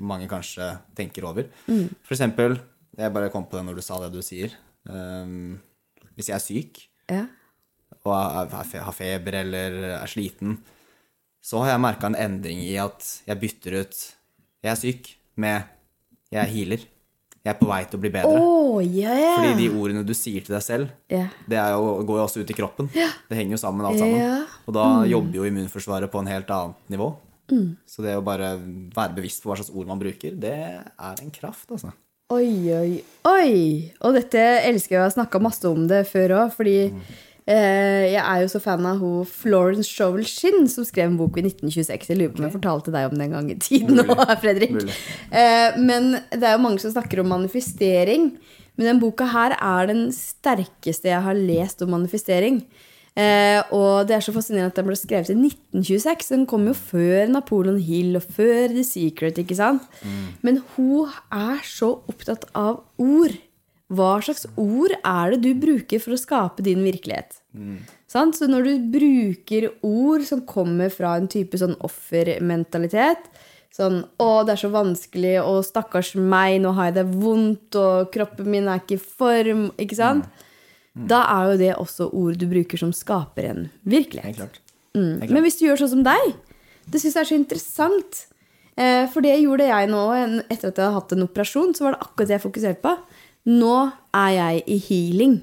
mange 0.00 0.28
kanskje 0.28 0.66
tenker 0.94 1.24
over. 1.24 1.46
For 1.66 2.14
eksempel, 2.14 2.58
jeg 2.98 3.12
bare 3.14 3.30
kom 3.32 3.46
på 3.48 3.56
det 3.56 3.64
når 3.66 3.78
du 3.80 3.82
sa 3.82 3.98
det 4.02 4.12
du 4.12 4.20
sier. 4.22 4.52
Um, 4.86 5.58
hvis 6.16 6.28
jeg 6.28 6.36
er 6.36 6.44
syk 6.44 6.82
Ja. 7.08 7.24
og 8.04 8.50
har 8.52 8.92
feber 8.92 9.34
eller 9.40 9.76
er 10.02 10.06
sliten, 10.10 10.58
så 11.42 11.62
har 11.64 11.74
jeg 11.74 11.82
merka 11.82 12.08
en 12.08 12.18
endring 12.18 12.62
i 12.62 12.76
at 12.80 13.08
jeg 13.26 13.40
bytter 13.40 13.80
ut 13.82 14.00
'jeg 14.62 14.70
er 14.70 14.78
syk' 14.78 15.14
med 15.36 15.64
'jeg 16.30 16.42
er 16.42 16.50
healer'. 16.50 16.86
Jeg 17.42 17.56
er 17.56 17.58
på 17.58 17.66
vei 17.66 17.82
til 17.90 17.98
å 17.98 18.00
bli 18.00 18.10
bedre. 18.14 18.38
Oh, 18.38 18.78
yeah. 18.78 19.34
Fordi 19.34 19.56
de 19.58 19.74
ordene 19.74 20.04
du 20.06 20.14
sier 20.14 20.44
til 20.46 20.54
deg 20.54 20.62
selv, 20.62 20.92
yeah. 21.10 21.26
det 21.48 21.58
er 21.58 21.72
jo, 21.74 22.04
går 22.06 22.20
jo 22.20 22.22
også 22.22 22.40
ut 22.40 22.50
i 22.50 22.54
kroppen. 22.54 22.86
Det 22.94 23.34
henger 23.34 23.56
jo 23.56 23.58
sammen, 23.58 23.84
alt 23.84 23.98
sammen. 23.98 24.46
Og 24.64 24.74
da 24.76 24.84
jobber 25.10 25.34
jo 25.34 25.48
immunforsvaret 25.48 26.10
på 26.12 26.22
en 26.22 26.30
helt 26.30 26.50
annet 26.54 26.94
nivå. 26.94 27.16
Mm. 27.50 27.76
Så 27.84 28.06
det 28.06 28.14
å 28.14 28.22
bare 28.22 28.54
være 28.94 29.16
bevisst 29.16 29.42
på 29.42 29.50
hva 29.50 29.58
slags 29.58 29.74
ord 29.74 29.90
man 29.90 29.98
bruker, 29.98 30.38
det 30.38 30.54
er 30.54 31.24
en 31.24 31.34
kraft, 31.34 31.66
altså. 31.74 31.90
Oi, 32.32 32.70
oi, 32.72 33.02
oi! 33.28 33.56
Og 34.06 34.14
dette 34.14 34.40
elsker 34.70 34.96
jeg 34.96 35.10
å 35.10 35.12
snakke 35.18 35.42
masse 35.42 35.66
om 35.68 35.82
det 35.90 36.04
før 36.08 36.38
òg, 36.38 36.54
fordi 36.54 36.76
eh, 36.86 37.10
jeg 37.46 38.20
er 38.22 38.42
jo 38.44 38.50
så 38.52 38.60
fan 38.62 38.86
av 38.86 39.00
hun 39.02 39.24
Florence 39.26 39.88
Shovel 39.90 40.22
Shinn, 40.28 40.68
som 40.70 40.86
skrev 40.86 41.08
en 41.10 41.18
bok 41.18 41.40
i 41.40 41.44
1926. 41.48 42.12
Jeg 42.12 42.20
lurer 42.20 42.30
på 42.34 42.38
om 42.42 42.46
jeg 42.46 42.54
fortalte 42.54 42.94
deg 42.94 43.08
om 43.10 43.18
det 43.18 43.26
en 43.26 43.34
gang 43.38 43.50
i 43.50 43.58
tiden 43.58 43.98
nå, 43.98 44.16
Fredrik. 44.44 44.76
Mulig. 44.76 44.94
Eh, 45.34 45.80
men 45.82 46.12
det 46.30 46.46
er 46.46 46.54
jo 46.56 46.62
mange 46.62 46.82
som 46.84 46.94
snakker 46.94 47.24
om 47.24 47.32
manifestering. 47.34 48.30
Men 48.78 48.92
den 48.94 49.02
boka 49.02 49.26
her 49.28 49.56
er 49.58 49.90
den 49.90 50.06
sterkeste 50.16 51.10
jeg 51.10 51.24
har 51.26 51.36
lest 51.36 51.82
om 51.84 51.90
manifestering. 51.92 52.62
Eh, 53.12 53.58
og 53.76 54.06
det 54.08 54.14
er 54.16 54.22
så 54.24 54.32
fascinerende 54.32 54.70
at 54.72 54.78
den 54.78 54.86
ble 54.88 54.96
skrevet 54.96 55.28
i 55.34 55.36
1926. 55.36 56.30
Den 56.32 56.46
kom 56.48 56.64
jo 56.70 56.72
før 56.78 57.26
Napoleon 57.28 57.76
Hill 57.84 58.16
og 58.16 58.24
før 58.38 58.70
The 58.72 58.84
Secret. 58.86 59.36
ikke 59.42 59.58
sant? 59.58 59.84
Men 60.46 60.62
hun 60.76 61.10
er 61.34 61.60
så 61.68 61.90
opptatt 62.08 62.46
av 62.56 62.80
ord. 63.02 63.34
Hva 63.92 64.16
slags 64.24 64.46
ord 64.56 64.94
er 64.96 65.34
det 65.34 65.42
du 65.44 65.52
bruker 65.60 66.00
for 66.00 66.16
å 66.16 66.20
skape 66.20 66.64
din 66.64 66.84
virkelighet? 66.86 67.38
Sant? 68.08 68.38
Så 68.38 68.48
når 68.48 68.68
du 68.68 68.90
bruker 68.94 69.70
ord 69.84 70.24
som 70.28 70.44
kommer 70.48 70.92
fra 70.92 71.16
en 71.20 71.28
type 71.28 71.60
sånn 71.60 71.76
offermentalitet 71.84 73.28
Sånn 73.72 74.02
'Å, 74.20 74.44
det 74.44 74.52
er 74.52 74.60
så 74.60 74.68
vanskelig', 74.68 75.40
og 75.48 75.64
'stakkars 75.64 76.12
meg, 76.14 76.60
nå 76.60 76.74
har 76.76 76.90
jeg 76.90 76.94
det 76.98 77.06
vondt', 77.08 77.74
og 77.74 78.12
'kroppen 78.12 78.44
min 78.46 78.68
er 78.68 78.80
ikke 78.80 78.98
i 78.98 79.04
form', 79.20 79.70
ikke 79.80 79.96
sant? 79.96 80.26
Da 80.92 81.22
er 81.24 81.52
jo 81.52 81.56
det 81.56 81.76
også 81.80 82.12
ord 82.12 82.36
du 82.36 82.46
bruker 82.46 82.76
som 82.76 82.92
skaper 82.92 83.48
en 83.48 83.70
virkelighet. 83.88 84.60
Mm. 84.94 85.24
Men 85.30 85.42
hvis 85.42 85.56
du 85.56 85.64
gjør 85.64 85.80
sånn 85.80 85.94
som 85.94 86.04
deg, 86.04 86.34
det 86.90 87.00
syns 87.00 87.14
jeg 87.16 87.22
er 87.22 87.30
så 87.30 87.38
interessant. 87.38 88.26
Eh, 88.76 89.06
for 89.08 89.24
det 89.24 89.40
gjorde 89.40 89.64
jeg 89.68 89.88
nå 89.88 90.02
etter 90.50 90.68
at 90.68 90.76
jeg 90.76 90.84
hadde 90.84 90.92
hatt 90.92 91.12
en 91.12 91.24
operasjon. 91.24 91.72
Så 91.72 91.86
var 91.86 91.96
det 91.96 92.04
akkurat 92.04 92.28
det 92.28 92.36
jeg 92.36 92.44
fokuserte 92.44 92.82
på. 92.84 92.92
Nå 93.50 93.76
er 94.14 94.30
jeg 94.36 94.64
i 94.70 94.78
healing. 94.86 95.38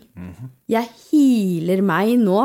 Jeg 0.71 0.91
healer 1.09 1.81
meg 1.83 2.13
nå. 2.21 2.43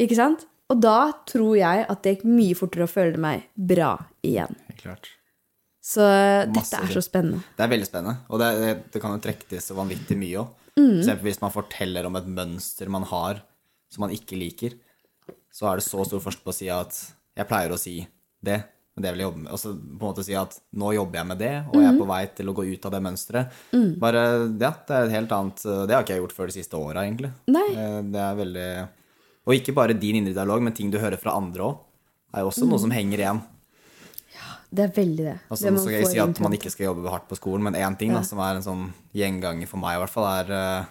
Ikke 0.00 0.16
sant? 0.18 0.46
Og 0.72 0.80
da 0.82 1.12
tror 1.28 1.52
jeg 1.58 1.84
at 1.86 2.02
det 2.02 2.16
gikk 2.16 2.24
mye 2.28 2.56
fortere 2.58 2.86
å 2.86 2.90
føle 2.90 3.20
meg 3.22 3.46
bra 3.54 3.92
igjen. 4.26 4.56
Helt 4.70 4.82
klart. 4.82 5.10
Så 5.86 6.02
dette 6.50 6.80
er 6.80 6.90
så 6.90 7.02
spennende. 7.04 7.44
Det 7.54 7.62
er 7.62 7.70
veldig 7.70 7.86
spennende, 7.86 8.24
og 8.26 8.40
det, 8.42 8.48
det, 8.58 8.70
det 8.96 9.02
kan 9.02 9.12
jo 9.14 9.22
trekke 9.22 9.46
til 9.52 9.60
så 9.62 9.76
vanvittig 9.78 10.16
mye 10.18 10.40
òg. 10.42 10.64
Mm. 10.76 11.20
Hvis 11.22 11.38
man 11.40 11.54
forteller 11.54 12.08
om 12.08 12.18
et 12.18 12.26
mønster 12.28 12.90
man 12.92 13.06
har 13.08 13.38
som 13.92 14.02
man 14.04 14.12
ikke 14.12 14.36
liker, 14.36 14.74
så 15.54 15.70
er 15.70 15.78
det 15.78 15.86
så 15.86 16.02
stor 16.04 16.20
forskjell 16.20 16.44
på 16.44 16.52
å 16.52 16.56
si 16.56 16.66
at 16.72 16.98
Jeg 17.36 17.48
pleier 17.48 17.72
å 17.72 17.78
si 17.80 18.00
det. 18.44 18.58
Men 18.96 19.04
det 19.04 19.10
vil 19.12 19.20
jeg 19.20 19.28
jobbe 19.28 19.40
med. 19.44 19.50
Og 19.52 19.60
så 19.60 19.70
på 19.76 19.98
en 20.00 20.08
måte 20.08 20.24
si 20.24 20.36
at 20.40 20.54
nå 20.80 20.90
jobber 20.96 21.18
jeg 21.20 21.28
med 21.28 21.38
det, 21.42 21.50
og 21.68 21.74
jeg 21.82 21.88
er 21.90 21.98
på 22.00 22.06
vei 22.08 22.20
til 22.38 22.48
å 22.48 22.54
gå 22.56 22.62
ut 22.64 22.86
av 22.88 22.94
det 22.94 23.00
mønsteret. 23.04 23.58
Bare, 24.00 24.22
ja, 24.56 24.70
det 24.88 24.94
er 24.96 25.02
et 25.10 25.12
helt 25.18 25.34
annet 25.36 25.64
Det 25.66 25.92
har 25.92 26.06
ikke 26.06 26.14
jeg 26.16 26.22
gjort 26.22 26.36
før 26.38 26.48
de 26.48 26.54
siste 26.56 26.80
åra, 26.80 27.02
egentlig. 27.04 27.30
Nei. 27.52 27.66
Eh, 27.76 27.98
Det 28.14 28.22
er 28.24 28.38
veldig 28.40 28.70
Og 29.46 29.52
ikke 29.58 29.74
bare 29.76 29.92
din 30.00 30.16
indre 30.22 30.32
dialog, 30.32 30.64
men 30.64 30.72
ting 30.72 30.88
du 30.90 30.96
hører 30.98 31.20
fra 31.20 31.36
andre 31.36 31.68
òg, 31.68 31.76
er 32.34 32.40
jo 32.42 32.48
også 32.50 32.66
noe 32.66 32.80
som 32.82 32.90
henger 32.90 33.20
igjen. 33.20 33.42
Det 34.76 34.82
er 34.88 34.92
veldig 34.96 35.24
det. 35.28 35.38
Og 35.50 35.56
så 35.60 35.70
nå 35.70 35.78
skal 35.78 35.94
jeg 35.94 36.08
si 36.10 36.18
at 36.18 36.40
man 36.42 36.52
ikke 36.56 36.72
skal 36.72 36.88
jobbe 36.88 37.12
hardt 37.12 37.28
på 37.30 37.36
skolen, 37.38 37.62
men 37.68 37.76
én 37.78 37.94
ting 38.00 38.12
da, 38.12 38.24
som 38.26 38.40
er 38.42 38.56
en 38.58 38.64
sånn 38.64 38.86
gjenganger 39.14 39.68
for 39.70 39.78
meg, 39.78 39.94
i 39.94 40.00
hvert 40.02 40.10
fall, 40.12 40.26
er 40.42 40.50
uh, 40.50 40.88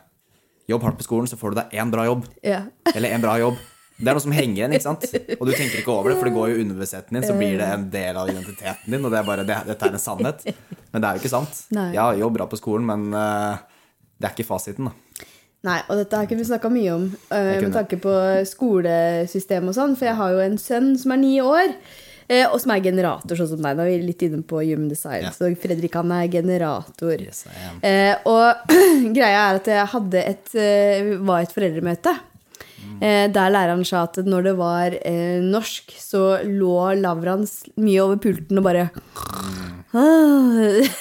jobb 0.72 0.86
hardt 0.88 0.98
på 1.02 1.06
skolen, 1.10 1.28
så 1.28 1.38
får 1.38 1.52
du 1.52 1.60
deg 1.60 1.76
én 1.82 1.92
bra 1.92 2.06
jobb. 2.08 2.24
Ja. 2.46 2.64
Eller 2.96 3.12
en 3.18 3.26
bra 3.26 3.36
jobb. 3.42 3.60
Det 3.98 4.10
er 4.12 4.18
noe 4.18 4.24
som 4.26 4.34
henger 4.36 4.58
igjen, 4.60 4.74
ikke 4.76 4.84
sant? 4.84 5.06
Og 5.40 5.46
du 5.48 5.54
tenker 5.56 5.80
ikke 5.80 5.94
over 5.94 6.12
det, 6.12 6.18
for 6.20 6.28
det 6.28 6.34
går 6.36 6.50
jo 6.52 6.56
i 6.58 6.64
underbevisstheten 6.66 7.16
din, 7.16 7.24
så 7.24 7.36
blir 7.38 7.56
det 7.62 7.68
en 7.78 7.86
del 7.94 8.18
av 8.20 8.28
identiteten 8.34 8.92
din, 8.92 9.06
og 9.08 9.14
det 9.14 9.20
er 9.22 9.28
bare 9.30 9.46
det, 9.48 9.60
dette 9.70 9.88
er 9.88 9.96
en 9.96 10.04
sannhet. 10.04 10.44
Men 10.92 11.02
det 11.02 11.08
er 11.08 11.16
jo 11.16 11.24
ikke 11.24 11.32
sant. 11.32 11.62
Nei. 11.78 11.86
Ja, 11.96 12.10
jobb 12.20 12.34
bra 12.36 12.48
på 12.52 12.60
skolen, 12.60 12.84
men 12.90 13.06
eh, 13.16 13.62
det 14.20 14.28
er 14.28 14.36
ikke 14.36 14.48
fasiten, 14.50 14.90
da. 14.92 15.28
Nei, 15.66 15.80
og 15.90 15.98
dette 15.98 16.14
har 16.20 16.28
ikke 16.28 16.38
vi 16.38 16.44
snakka 16.46 16.70
mye 16.70 16.92
om 16.94 17.06
øh, 17.10 17.54
med 17.64 17.72
tanke 17.74 17.98
på 18.04 18.12
skolesystemet 18.76 19.72
og 19.72 19.78
sånn, 19.78 19.96
for 19.98 20.10
jeg 20.12 20.20
har 20.20 20.36
jo 20.36 20.44
en 20.44 20.60
sønn 20.62 20.92
som 21.00 21.14
er 21.16 21.22
ni 21.22 21.32
år. 21.42 21.74
eh, 22.28 22.46
Og 22.52 22.60
som 22.62 22.72
er 22.76 22.84
generator, 22.86 23.36
sånn 23.40 23.50
som 23.56 23.64
deg. 23.64 23.76
Nå 23.78 23.86
er 23.88 23.92
vi 23.96 24.06
litt 24.12 24.22
inne 24.28 24.44
på 24.46 24.60
Human 24.62 24.90
Design. 24.92 25.24
Yeah. 25.26 25.34
Så 25.34 25.50
Fredrik 25.62 25.96
han 25.98 26.12
er 26.12 26.28
generator. 26.28 27.16
Yes, 27.22 27.46
Eh, 27.82 28.16
og 28.26 28.72
greia 29.18 29.42
er 29.50 29.60
at 29.64 29.68
jeg 29.72 29.88
hadde 29.96 30.24
et, 30.36 30.56
eh, 30.60 31.16
var 31.26 31.42
et 31.46 31.54
foreldremøte. 31.56 32.14
Eh, 33.02 33.26
der 33.34 33.52
læreren 33.52 33.84
sa 33.88 34.06
at 34.06 34.20
når 34.24 34.48
det 34.50 34.56
var 34.60 34.96
eh, 35.02 35.42
norsk, 35.44 35.96
så 36.00 36.40
lå 36.46 36.96
Lavrans 37.02 37.64
mye 37.82 38.04
over 38.04 38.22
pulten 38.24 38.62
og 38.62 38.68
bare 38.68 38.88
ah, 39.96 40.80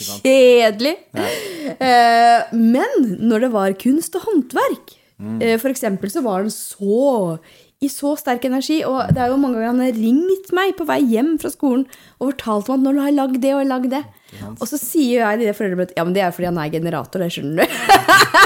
Kjedelig. 0.00 0.94
Eh, 1.14 2.52
men 2.56 3.10
når 3.20 3.46
det 3.46 3.50
var 3.52 3.76
kunst 3.80 4.14
og 4.16 4.24
håndverk, 4.28 4.94
eh, 5.40 5.56
for 5.60 5.68
eksempel, 5.72 6.12
så 6.12 6.22
var 6.24 6.46
den 6.46 6.54
så 6.54 7.36
i 7.80 7.88
så 7.88 8.14
sterk 8.20 8.44
energi. 8.48 8.80
Og 8.84 9.12
det 9.12 9.20
er 9.20 9.32
jo 9.32 9.40
mange 9.40 9.58
ganger 9.60 9.72
han 9.72 9.84
har 9.84 10.00
ringt 10.00 10.54
meg 10.56 10.72
på 10.78 10.86
vei 10.88 11.00
hjem 11.04 11.36
fra 11.40 11.52
skolen 11.52 11.86
og 12.18 12.32
fortalt 12.32 12.68
meg 12.68 12.80
at 12.80 12.84
nå 12.86 12.96
har 13.00 13.10
jeg 13.10 13.18
lagd 13.20 13.38
det 13.44 13.54
og 13.56 13.68
lagd 13.68 13.92
det. 13.94 14.02
Og 14.60 14.66
så 14.68 14.78
sier 14.78 15.24
jeg 15.24 15.40
til 15.40 15.48
de 15.48 15.54
foreldrene 15.56 15.86
at 15.88 15.94
ja, 15.96 16.04
men 16.06 16.14
det 16.16 16.22
er 16.24 16.34
fordi 16.34 16.48
han 16.48 16.60
er 16.62 16.72
generator, 16.72 17.22
det 17.22 17.30
skjønner 17.34 17.60
du. 17.60 17.74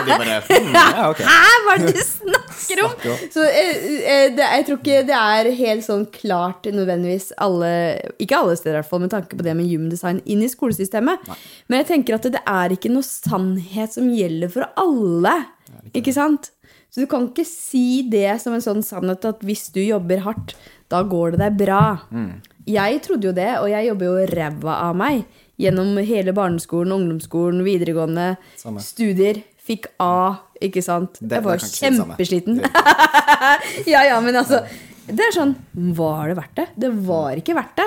De 0.04 0.18
bare 0.20 0.38
hmm, 0.48 0.70
Ja. 0.74 1.10
Hæ, 1.28 1.50
hva 1.66 1.74
er 1.74 1.84
det 1.84 1.92
du 1.94 2.02
snakker 2.04 2.82
om? 2.84 2.94
Så 3.34 3.44
eh, 3.44 3.84
eh, 4.00 4.26
det, 4.36 4.48
jeg 4.56 4.66
tror 4.68 4.80
ikke 4.80 5.02
det 5.10 5.18
er 5.20 5.50
helt 5.60 5.86
sånn 5.86 6.06
klart 6.14 6.68
nødvendigvis 6.70 7.30
alle 7.42 7.70
Ikke 8.22 8.40
alle 8.40 8.56
steder, 8.58 8.78
i 8.78 8.80
hvert 8.80 8.90
fall, 8.90 9.04
med 9.04 9.12
tanke 9.14 9.36
på 9.38 9.46
det 9.46 9.56
med 9.58 9.68
human 9.70 9.92
design 9.92 10.22
inn 10.24 10.42
i 10.44 10.50
skolesystemet. 10.50 11.28
Men 11.68 11.82
jeg 11.82 11.90
tenker 11.92 12.18
at 12.18 12.30
det, 12.34 12.42
er 12.44 12.74
ikke 12.74 12.92
noe 12.92 13.06
sannhet 13.06 13.94
som 13.94 14.10
gjelder 14.12 14.50
for 14.52 14.68
alle. 14.80 15.36
Ikke 15.96 16.14
sant? 16.16 16.50
Så 16.92 17.02
du 17.02 17.08
kan 17.10 17.26
ikke 17.26 17.46
si 17.48 18.04
det 18.06 18.36
som 18.42 18.54
en 18.54 18.62
sånn 18.62 18.84
sannhet 18.86 19.24
at 19.26 19.40
hvis 19.42 19.66
du 19.74 19.80
jobber 19.82 20.22
hardt, 20.22 20.54
da 20.92 21.00
går 21.02 21.34
det 21.34 21.40
deg 21.42 21.56
bra. 21.64 21.80
Jeg 22.70 23.00
trodde 23.04 23.28
jo 23.28 23.32
det, 23.36 23.50
og 23.60 23.66
jeg 23.72 23.88
jobber 23.90 24.06
jo 24.06 24.28
ræva 24.30 24.76
av 24.86 24.94
meg 24.96 25.24
gjennom 25.60 25.96
hele 26.02 26.32
barneskolen, 26.36 26.92
ungdomsskolen, 26.96 27.62
videregående, 27.66 28.36
Samme. 28.60 28.80
studier. 28.82 29.42
Fikk 29.64 29.86
A, 30.02 30.36
ikke 30.60 30.82
sant? 30.84 31.16
Det- 31.20 31.38
jeg 31.38 31.44
var 31.46 31.56
det 31.56 31.68
det 31.70 31.78
kjempesliten. 31.80 32.58
ja, 33.94 34.02
ja, 34.10 34.18
men 34.20 34.36
altså 34.36 34.60
Det 35.06 35.20
er 35.24 35.32
sånn 35.36 35.54
Var 35.96 36.28
det 36.28 36.36
verdt 36.36 36.54
det? 36.58 36.66
Det 36.80 36.90
var 37.06 37.36
ikke 37.40 37.54
verdt 37.56 37.76
det. 37.80 37.86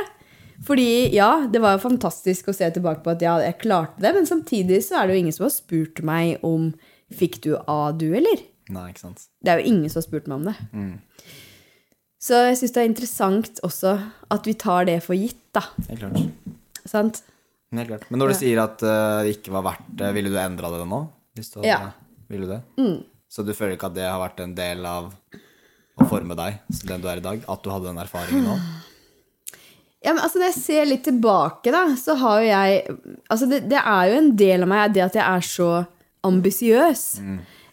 Fordi 0.65 1.13
ja, 1.13 1.45
det 1.49 1.61
var 1.61 1.75
jo 1.77 1.83
fantastisk 1.83 2.49
å 2.49 2.53
se 2.55 2.65
tilbake 2.73 3.03
på 3.05 3.11
at 3.13 3.21
ja, 3.21 3.35
jeg 3.45 3.59
klarte 3.61 4.01
det, 4.01 4.11
men 4.15 4.25
samtidig 4.25 4.79
så 4.85 4.97
er 5.03 5.07
det 5.07 5.15
jo 5.17 5.21
ingen 5.21 5.35
som 5.35 5.45
har 5.45 5.53
spurt 5.53 6.01
meg 6.05 6.41
om 6.45 6.71
Fikk 7.13 7.37
du 7.45 7.53
A, 7.69 7.91
du, 7.95 8.09
eller? 8.17 8.41
Nei, 8.73 8.89
ikke 8.91 8.99
sant. 9.05 9.27
Det 9.45 9.53
er 9.53 9.61
jo 9.61 9.69
ingen 9.69 9.87
som 9.93 10.01
har 10.01 10.07
spurt 10.09 10.25
meg 10.27 10.41
om 10.41 10.47
det. 10.49 10.55
Så 12.19 12.39
jeg 12.49 12.57
syns 12.59 12.73
det 12.75 12.81
er 12.81 12.89
interessant 12.89 13.61
også 13.63 13.93
at 14.33 14.49
vi 14.49 14.55
tar 14.59 14.87
det 14.89 14.97
for 15.05 15.15
gitt, 15.15 15.39
da. 15.55 15.61
Helt 15.87 16.01
klart. 16.01 16.57
Sant? 16.89 17.21
Helt 17.81 17.91
klart. 17.91 18.07
Men 18.11 18.21
når 18.23 18.33
du 18.33 18.37
sier 18.39 18.61
at 18.63 18.83
eh, 18.83 19.19
det 19.27 19.35
ikke 19.37 19.53
var 19.57 19.65
verdt 19.71 19.87
det, 20.01 20.09
ville 20.17 20.31
du 20.33 20.37
endra 20.41 20.71
det 20.73 20.81
nå? 20.87 21.01
Hadde, 21.37 21.65
Ja. 21.67 21.79
Ville 22.31 22.47
du 22.47 22.51
det? 22.55 22.61
Så 23.29 23.43
du 23.45 23.53
føler 23.53 23.75
ikke 23.77 23.89
at 23.91 23.95
det 23.97 24.07
har 24.07 24.19
vært 24.21 24.39
en 24.43 24.55
del 24.57 24.85
av 24.87 25.11
å 25.97 26.07
forme 26.09 26.35
deg 26.37 26.59
til 26.73 26.89
den 26.91 27.01
du 27.03 27.07
er 27.11 27.21
i 27.21 27.25
dag? 27.25 27.43
At 27.49 27.63
du 27.63 27.69
hadde 27.73 27.89
den 27.91 28.03
erfaringen 28.03 28.47
nå? 28.47 28.57
Ja, 30.05 30.11
men 30.13 30.21
altså 30.21 30.37
Når 30.39 30.51
jeg 30.51 30.61
ser 30.61 30.85
litt 30.85 31.01
tilbake, 31.07 31.71
da, 31.73 31.79
så 31.99 32.13
har 32.21 32.41
jo 32.43 32.45
jeg 32.47 32.83
Altså, 33.33 33.47
det, 33.49 33.63
det 33.67 33.79
er 33.81 34.11
jo 34.11 34.19
en 34.21 34.27
del 34.39 34.63
av 34.63 34.69
meg, 34.69 34.91
det 34.93 35.01
at 35.07 35.17
jeg 35.17 35.25
er 35.25 35.41
så 35.47 35.69
ambisiøs. 36.27 37.01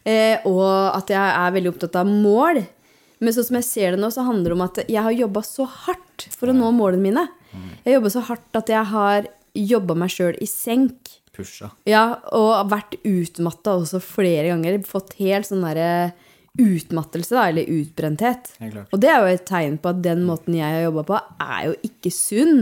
Eh, 0.09 0.41
og 0.49 0.65
at 0.97 1.13
jeg 1.13 1.21
er 1.21 1.53
veldig 1.55 1.71
opptatt 1.75 1.99
av 2.01 2.09
mål. 2.11 2.63
Men 3.21 3.33
sånn 3.37 3.47
som 3.51 3.59
jeg 3.61 3.67
ser 3.69 3.95
det 3.95 4.01
nå, 4.03 4.11
så 4.13 4.25
handler 4.27 4.51
det 4.53 4.57
om 4.57 4.65
at 4.67 4.81
jeg 4.89 5.05
har 5.07 5.15
jobba 5.17 5.45
så 5.47 5.67
hardt 5.85 6.27
for 6.35 6.51
å 6.51 6.57
nå 6.57 6.73
målene 6.77 7.05
mine. 7.05 7.25
Jeg 7.85 7.93
har 7.93 7.99
jobba 8.01 8.13
så 8.17 8.25
hardt 8.33 8.59
at 8.61 8.73
jeg 8.73 8.89
har 8.91 9.29
jobba 9.55 9.95
meg 9.99 10.11
sjøl 10.11 10.37
i 10.43 10.47
senk. 10.51 11.11
Pusha. 11.35 11.71
Ja, 11.89 12.21
og 12.37 12.69
vært 12.71 12.95
utmatta 13.03 13.75
også 13.81 14.01
flere 14.03 14.53
ganger. 14.53 14.79
Fått 14.87 15.17
helt 15.19 15.49
sånn 15.49 15.65
derre 15.67 16.13
utmattelse, 16.61 17.35
da, 17.35 17.49
eller 17.51 17.67
utbrenthet. 17.67 18.53
Og 18.93 19.01
det 19.03 19.11
er 19.11 19.25
jo 19.25 19.33
et 19.35 19.47
tegn 19.49 19.79
på 19.83 19.91
at 19.91 20.03
den 20.05 20.23
måten 20.29 20.55
jeg 20.55 20.71
har 20.77 20.85
jobba 20.87 21.03
på, 21.09 21.19
er 21.43 21.65
jo 21.71 21.75
ikke 21.91 22.13
sunn. 22.15 22.61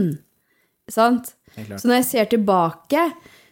Sant? 0.89 1.35
Så 1.53 1.85
når 1.85 1.99
jeg 1.99 2.07
ser 2.09 2.25
tilbake, 2.31 3.03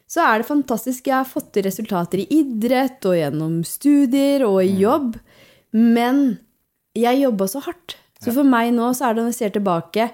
så 0.10 0.26
er 0.26 0.42
det 0.42 0.48
fantastisk. 0.50 1.06
Jeg 1.08 1.20
har 1.20 1.30
fått 1.30 1.52
til 1.54 1.68
resultater 1.68 2.24
i 2.24 2.28
idrett 2.42 3.06
og 3.06 3.14
gjennom 3.20 3.60
studier 3.64 4.44
og 4.48 4.58
Mm. 4.58 4.66
i 4.66 4.82
jobb. 4.82 5.20
Men 5.74 6.40
jeg 6.98 7.22
jobba 7.22 7.46
så 7.48 7.62
hardt. 7.62 7.96
Så 8.22 8.34
for 8.34 8.44
meg 8.44 8.74
nå 8.74 8.90
så 8.94 9.10
er 9.10 9.14
det 9.14 9.24
når 9.24 9.32
jeg 9.32 9.40
ser 9.40 9.54
tilbake 9.60 10.12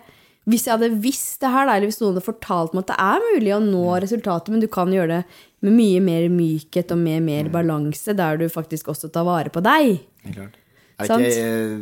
Hvis 0.48 0.63
jeg 0.68 0.77
hadde 0.77 1.01
visst 1.04 1.42
det 1.44 1.50
her, 1.51 1.68
eller 1.68 1.89
hvis 1.89 2.00
noen 2.00 2.13
hadde 2.13 2.24
fortalt 2.24 2.75
meg 2.75 2.86
at 2.86 2.92
det 2.94 2.98
er 3.04 3.25
mulig 3.34 3.51
å 3.51 3.60
nå 3.63 3.84
resultatet, 4.00 4.51
men 4.54 4.63
du 4.63 4.68
kan 4.72 4.92
gjøre 4.94 5.18
det 5.18 5.42
med 5.68 5.75
mye 5.75 6.00
mer 6.06 6.27
mykhet 6.32 6.94
og 6.96 7.01
med 7.01 7.25
mer 7.25 7.50
balanse, 7.51 8.16
der 8.16 8.39
du 8.39 8.46
faktisk 8.51 8.88
også 8.94 9.10
tar 9.12 9.25
vare 9.27 9.51
på 9.51 9.63
deg. 9.66 9.98
Klart. 10.32 10.56
Er 10.98 11.12
det 11.12 11.18
ikke 11.34 11.50
eh, 11.50 11.74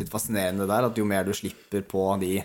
litt 0.00 0.12
fascinerende 0.12 0.68
der 0.70 0.86
at 0.86 1.00
jo 1.00 1.04
mer 1.08 1.26
du 1.26 1.32
slipper 1.34 1.82
på 1.88 2.06
de 2.22 2.38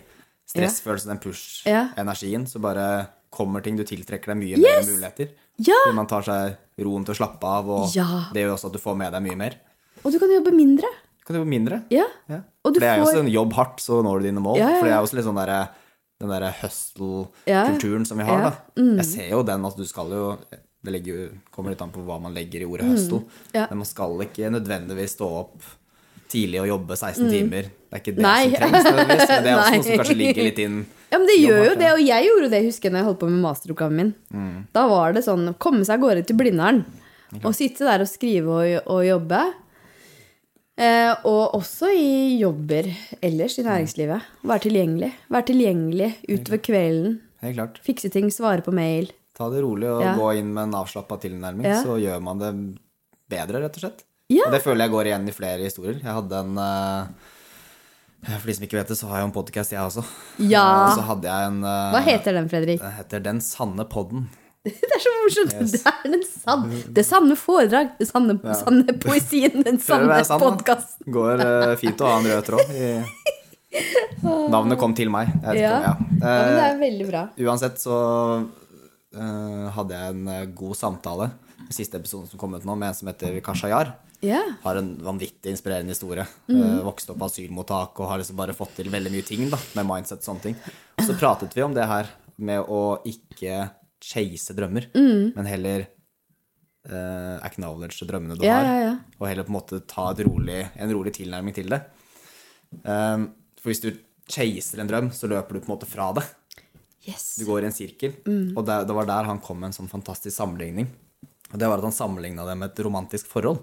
stressfølelsene, 0.50 1.14
den 1.14 1.22
push-energien, 1.24 2.50
så 2.50 2.62
bare 2.64 2.88
kommer 3.36 3.62
ting, 3.62 3.78
du 3.78 3.84
tiltrekker 3.88 4.32
deg 4.34 4.42
mye 4.42 4.60
mer 4.62 4.84
muligheter. 4.88 5.32
Ja! 5.66 5.78
Man 5.96 6.08
tar 6.10 6.26
seg 6.26 6.84
roen 6.84 7.06
til 7.08 7.16
å 7.16 7.20
slappe 7.22 7.48
av, 7.48 7.70
og 7.70 7.96
Ja. 7.96 8.26
det 8.34 8.44
gjør 8.44 8.56
også 8.56 8.72
at 8.72 8.78
du 8.78 8.80
får 8.82 8.98
med 8.98 9.14
deg 9.14 9.24
mye 9.24 9.40
mer. 9.40 9.58
Og 10.04 10.12
du 10.12 10.20
kan 10.20 10.32
jobbe 10.32 10.54
mindre. 10.56 10.90
Du 11.26 11.34
kan 11.34 11.40
jobbe 11.42 11.50
mindre. 11.50 11.82
Ja. 11.90 12.06
Ja. 12.30 12.42
Og 12.64 12.74
du 12.76 12.80
det 12.80 12.88
er 12.88 12.98
jo 13.00 13.04
får- 13.06 13.16
også 13.16 13.20
en 13.26 13.32
jobb 13.34 13.54
hardt, 13.58 13.80
så 13.82 14.04
når 14.06 14.20
du 14.22 14.28
dine 14.30 14.40
mål. 14.46 14.58
Ja, 14.60 14.70
ja. 14.70 14.78
For 14.80 14.86
det 14.86 14.94
er 14.94 15.02
også 15.02 15.14
litt 15.18 15.26
sånn 15.26 15.36
derre 15.42 15.70
den 16.22 16.30
derre 16.30 16.52
hustle-kulturen 16.62 18.06
som 18.08 18.18
vi 18.18 18.24
har, 18.24 18.40
Ja. 18.42 18.52
Mm. 18.78 18.96
Jeg 18.98 19.06
ser 19.06 19.30
jo 19.32 19.44
den 19.44 19.66
at 19.66 19.76
du 19.78 19.86
skal 19.86 20.10
jo 20.10 20.38
Det 20.86 21.04
jo- 21.04 21.32
kommer 21.52 21.72
litt 21.72 21.82
an 21.82 21.90
på 21.90 22.06
hva 22.06 22.22
man 22.22 22.32
legger 22.36 22.62
i 22.62 22.66
ordet 22.66 22.86
hustle. 22.86 23.22
Mm. 23.22 23.30
Ja. 23.56 23.66
Men 23.72 23.78
man 23.80 23.86
skal 23.86 24.20
ikke 24.22 24.52
nødvendigvis 24.52 25.16
stå 25.18 25.26
opp 25.40 25.62
tidlig 26.30 26.62
og 26.62 26.68
jobbe 26.68 26.96
16 26.96 27.28
timer. 27.32 27.64
Det 27.64 27.92
er 27.92 27.98
ikke 28.00 28.16
det 28.16 28.18
Mm. 28.18 28.22
Nei. 28.22 28.44
som 28.44 28.54
trengs, 28.54 28.84
nødvendigvis. 28.86 29.28
Men 29.30 29.44
det 29.44 29.52
er 29.52 29.58
også 29.58 29.74
noe 29.76 29.84
som 29.84 29.98
kanskje 30.00 30.18
ligger 30.18 30.44
litt 30.44 30.60
inn 30.60 30.86
Ja, 31.12 31.18
men 31.18 31.28
det 31.28 31.40
gjør 31.40 31.66
jo 31.70 31.76
det, 31.76 31.92
og 31.92 32.00
jeg 32.06 32.28
gjorde 32.30 32.50
det, 32.52 32.64
husker 32.66 32.84
jeg, 32.84 32.92
når 32.92 32.98
jeg 33.00 33.06
holdt 33.06 33.20
på 33.20 33.30
med 33.30 33.42
masteroppgaven 33.42 33.96
min. 33.96 34.14
Mm. 34.34 34.68
Da 34.74 34.88
var 34.88 35.14
det 35.14 35.24
sånn 35.26 35.56
komme 35.58 35.82
seg 35.86 35.96
av 35.96 36.00
gårde 36.10 36.26
til 36.28 36.36
Blindern 36.38 36.86
og 37.44 37.54
sitte 37.56 37.80
der 37.80 38.02
og 38.02 38.08
skrive 38.08 38.48
og, 38.48 38.88
og 38.88 39.04
jobbe. 39.06 39.54
Eh, 40.78 41.14
og 41.24 41.54
også 41.56 41.88
i 41.96 42.38
jobber 42.42 42.90
ellers 43.24 43.56
i 43.60 43.64
næringslivet. 43.64 44.26
Være 44.44 44.66
tilgjengelig. 44.68 45.12
Være 45.32 45.48
tilgjengelig 45.52 46.10
utover 46.28 46.60
kvelden. 46.66 47.14
Helt 47.46 47.56
klart. 47.60 47.78
Fikse 47.86 48.10
ting, 48.12 48.28
svare 48.34 48.62
på 48.66 48.74
mail. 48.76 49.12
Ta 49.38 49.48
det 49.52 49.62
rolig 49.64 49.88
og 49.92 50.02
Ja. 50.04 50.16
gå 50.16 50.34
inn 50.40 50.54
med 50.54 50.64
en 50.64 50.74
avslappa 50.82 51.18
tilnærming, 51.20 51.64
Ja. 51.64 51.82
så 51.84 51.96
gjør 52.00 52.22
man 52.22 52.40
det 52.40 52.52
bedre, 53.30 53.62
rett 53.64 53.76
og 53.78 53.82
slett. 53.84 54.04
Ja. 54.30 54.46
Og 54.48 54.52
det 54.52 54.64
føler 54.64 54.84
jeg 54.86 54.92
går 54.92 55.06
igjen 55.06 55.28
i 55.30 55.32
flere 55.32 55.60
historier. 55.64 56.00
Jeg 56.02 56.14
hadde 56.14 56.40
en 56.40 56.58
eh, 56.58 57.08
For 58.40 58.48
de 58.48 58.54
som 58.56 58.64
ikke 58.66 58.80
vet 58.80 58.88
det, 58.88 58.98
så 58.98 59.08
har 59.08 59.20
jeg 59.20 59.26
en 59.28 59.32
podkast, 59.44 59.72
jeg 59.72 59.80
også. 59.80 60.04
Ja. 60.40 60.64
Eh, 60.66 60.90
Og 60.92 60.98
så 60.98 61.04
hadde 61.06 61.24
jeg 61.30 61.48
en 61.48 61.62
Hva 61.62 62.02
heter 62.02 62.34
den, 62.34 62.50
Fredrik? 62.50 62.80
Den 62.82 62.92
heter 62.92 63.20
Den 63.24 63.40
sanne 63.40 63.86
podden. 63.88 64.28
Det 64.90 64.96
er 64.98 65.02
så 65.04 65.12
morsomt! 65.22 65.54
Yes. 65.62 65.72
Det 65.76 65.82
er 65.92 66.12
den 66.16 66.24
sanne, 66.26 66.80
det 66.98 67.04
sanne 67.06 67.36
foredrag, 67.38 67.92
den 68.00 68.10
sanne, 68.10 68.36
sanne 68.58 68.96
poesien, 69.04 69.60
den 69.68 69.78
sanne 69.88 70.20
sann, 70.26 70.42
podkasten. 70.42 71.06
Går 71.14 71.44
uh, 71.46 71.74
fint 71.82 72.02
å 72.02 72.10
ha 72.10 72.20
en 72.22 72.30
rød 72.32 72.48
tråd. 72.50 72.74
I... 72.74 72.92
Navnet 74.56 74.80
kom 74.82 74.96
til 74.98 75.12
meg. 75.14 75.30
Vet 75.44 75.60
Ja. 75.60 75.70
ikke 75.70 75.76
om, 75.76 75.84
ja. 75.84 75.94
Ja, 75.94 75.98
men 76.26 76.56
det 76.56 76.62
Eh, 76.64 76.70
er 76.72 76.80
veldig 76.80 77.08
bra. 77.10 77.24
Uansett 77.46 77.78
så 77.82 77.98
uh, 78.46 79.68
hadde 79.76 79.94
jeg 80.00 80.16
en 80.16 80.28
eh, 80.32 80.46
god 80.58 80.76
samtale 80.80 81.30
i 81.70 81.74
siste 81.76 81.98
episoden 82.00 82.28
som 82.30 82.40
kom 82.42 82.56
ut 82.58 82.66
nå, 82.66 82.76
med 82.78 82.90
en 82.92 82.98
som 82.98 83.10
heter 83.10 83.38
Kashayar. 83.46 83.94
Yeah. 84.26 84.56
Har 84.64 84.80
en 84.80 84.94
vanvittig 85.06 85.52
inspirerende 85.54 85.94
historie. 85.94 86.26
Eh, 86.50 86.80
vokste 86.86 87.14
opp 87.14 87.20
på 87.22 87.28
asylmottak 87.30 88.00
og 88.02 88.10
har 88.10 88.22
liksom 88.22 88.38
bare 88.40 88.56
fått 88.58 88.78
til 88.80 88.90
veldig 88.90 89.12
mye 89.14 89.26
ting 89.28 89.46
da, 89.52 89.60
med 89.78 89.86
mindset 89.92 90.24
og 90.24 90.30
sånne 90.32 90.46
ting. 90.48 90.56
Og 90.98 91.06
så 91.06 91.18
pratet 91.20 91.54
vi 91.54 91.62
om 91.66 91.76
det 91.76 91.86
her 91.90 92.10
med 92.42 92.64
å 92.72 92.98
ikke 93.08 93.68
chase 94.06 94.54
drømmer, 94.58 94.86
men 94.94 95.48
heller 95.50 95.86
uh, 96.92 97.38
acknowledge 97.46 98.06
drømmene 98.08 98.38
du 98.38 98.46
Ja, 98.46 98.58
har. 98.62 98.80
ja. 98.84 98.94
Og 99.20 99.28
heller 99.30 99.48
på 99.48 99.54
en 99.54 99.58
måte 99.60 99.80
ta 99.90 100.12
rolig, 100.26 100.60
en 100.76 100.94
rolig 100.94 101.14
tilnærming 101.18 101.56
til 101.58 101.72
det. 101.74 101.82
Um, 102.84 103.32
for 103.62 103.72
hvis 103.72 103.82
du 103.82 103.90
chaser 104.30 104.82
en 104.84 104.90
drøm, 104.90 105.10
så 105.14 105.30
løper 105.32 105.54
du 105.58 105.62
på 105.64 105.70
en 105.72 105.76
måte 105.78 105.90
fra 105.90 106.12
det. 106.18 106.26
Yes. 107.08 107.36
Du 107.40 107.46
går 107.46 107.64
i 107.64 107.70
en 107.70 107.76
sirkel. 107.76 108.14
Og 108.58 108.62
det, 108.66 108.78
det 108.90 108.94
var 108.98 109.06
der 109.10 109.28
han 109.30 109.42
kom 109.42 109.60
med 109.62 109.70
en 109.72 109.78
sånn 109.78 109.90
fantastisk 109.92 110.34
sammenligning. 110.36 110.88
Og 111.54 111.60
det 111.62 111.68
var 111.70 111.78
at 111.78 111.86
han 111.86 111.94
sammenligna 111.94 112.46
det 112.48 112.56
med 112.58 112.72
et 112.72 112.82
romantisk 112.86 113.28
forhold. 113.30 113.62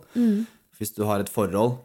Hvis 0.78 0.94
du 0.94 1.02
har 1.08 1.22
et 1.22 1.30
forhold, 1.30 1.80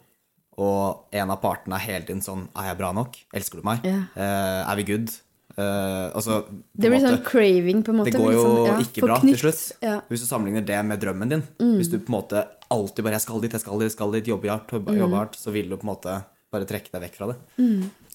og 0.58 1.10
en 1.14 1.30
av 1.34 1.42
partene 1.42 1.78
er 1.78 1.84
hele 1.86 2.06
tiden 2.08 2.22
sånn 2.26 2.48
Er 2.58 2.72
jeg 2.72 2.78
bra 2.80 2.88
nok? 2.98 3.18
Elsker 3.38 3.60
du 3.62 3.66
meg? 3.68 3.84
Yeah. 3.86 4.06
Uh, 4.18 4.62
er 4.72 4.80
vi 4.80 4.86
good? 4.88 5.12
Eh, 5.58 6.12
altså, 6.14 6.44
Det 6.78 6.86
blir 6.92 7.00
måte- 7.00 7.10
sånn 7.18 7.24
craving, 7.26 7.80
på 7.84 7.90
en 7.90 7.96
måte. 7.98 8.12
det 8.12 8.20
går 8.22 8.34
jo 8.34 8.44
sånn, 8.44 8.66
ja, 8.68 8.74
ikke 8.84 9.02
bra 9.08 9.20
til 9.20 9.38
slutt. 9.42 9.62
Ja. 9.82 9.96
Hvis 10.08 10.22
du 10.22 10.28
sammenligner 10.30 10.66
det 10.66 10.86
med 10.86 11.00
drømmen 11.02 11.30
din 11.30 11.42
Hvis 11.58 11.90
du 11.90 11.98
på 11.98 12.14
en 12.14 12.22
måte 12.22 12.48
alltid 12.70 13.04
bare 13.04 13.14
'jeg 13.18 13.22
skal 13.22 13.42
dit, 13.42 13.52
jeg 13.52 13.62
skal 13.62 13.80
dit, 13.80 13.86
jeg 13.90 13.92
skal 13.92 14.12
dit', 14.12 14.28
jobbe 14.28 14.50
hardt, 14.50 14.68
jobbe 14.70 14.92
Mm. 15.10 15.14
hardt, 15.18 15.34
så 15.36 15.52
vil 15.52 15.68
du 15.70 15.78
på 15.78 15.84
en 15.90 15.96
måte 15.96 16.26
bare 16.52 16.66
trekke 16.66 16.92
deg 16.92 17.02
vekk 17.02 17.16
fra 17.16 17.28
det. 17.28 17.38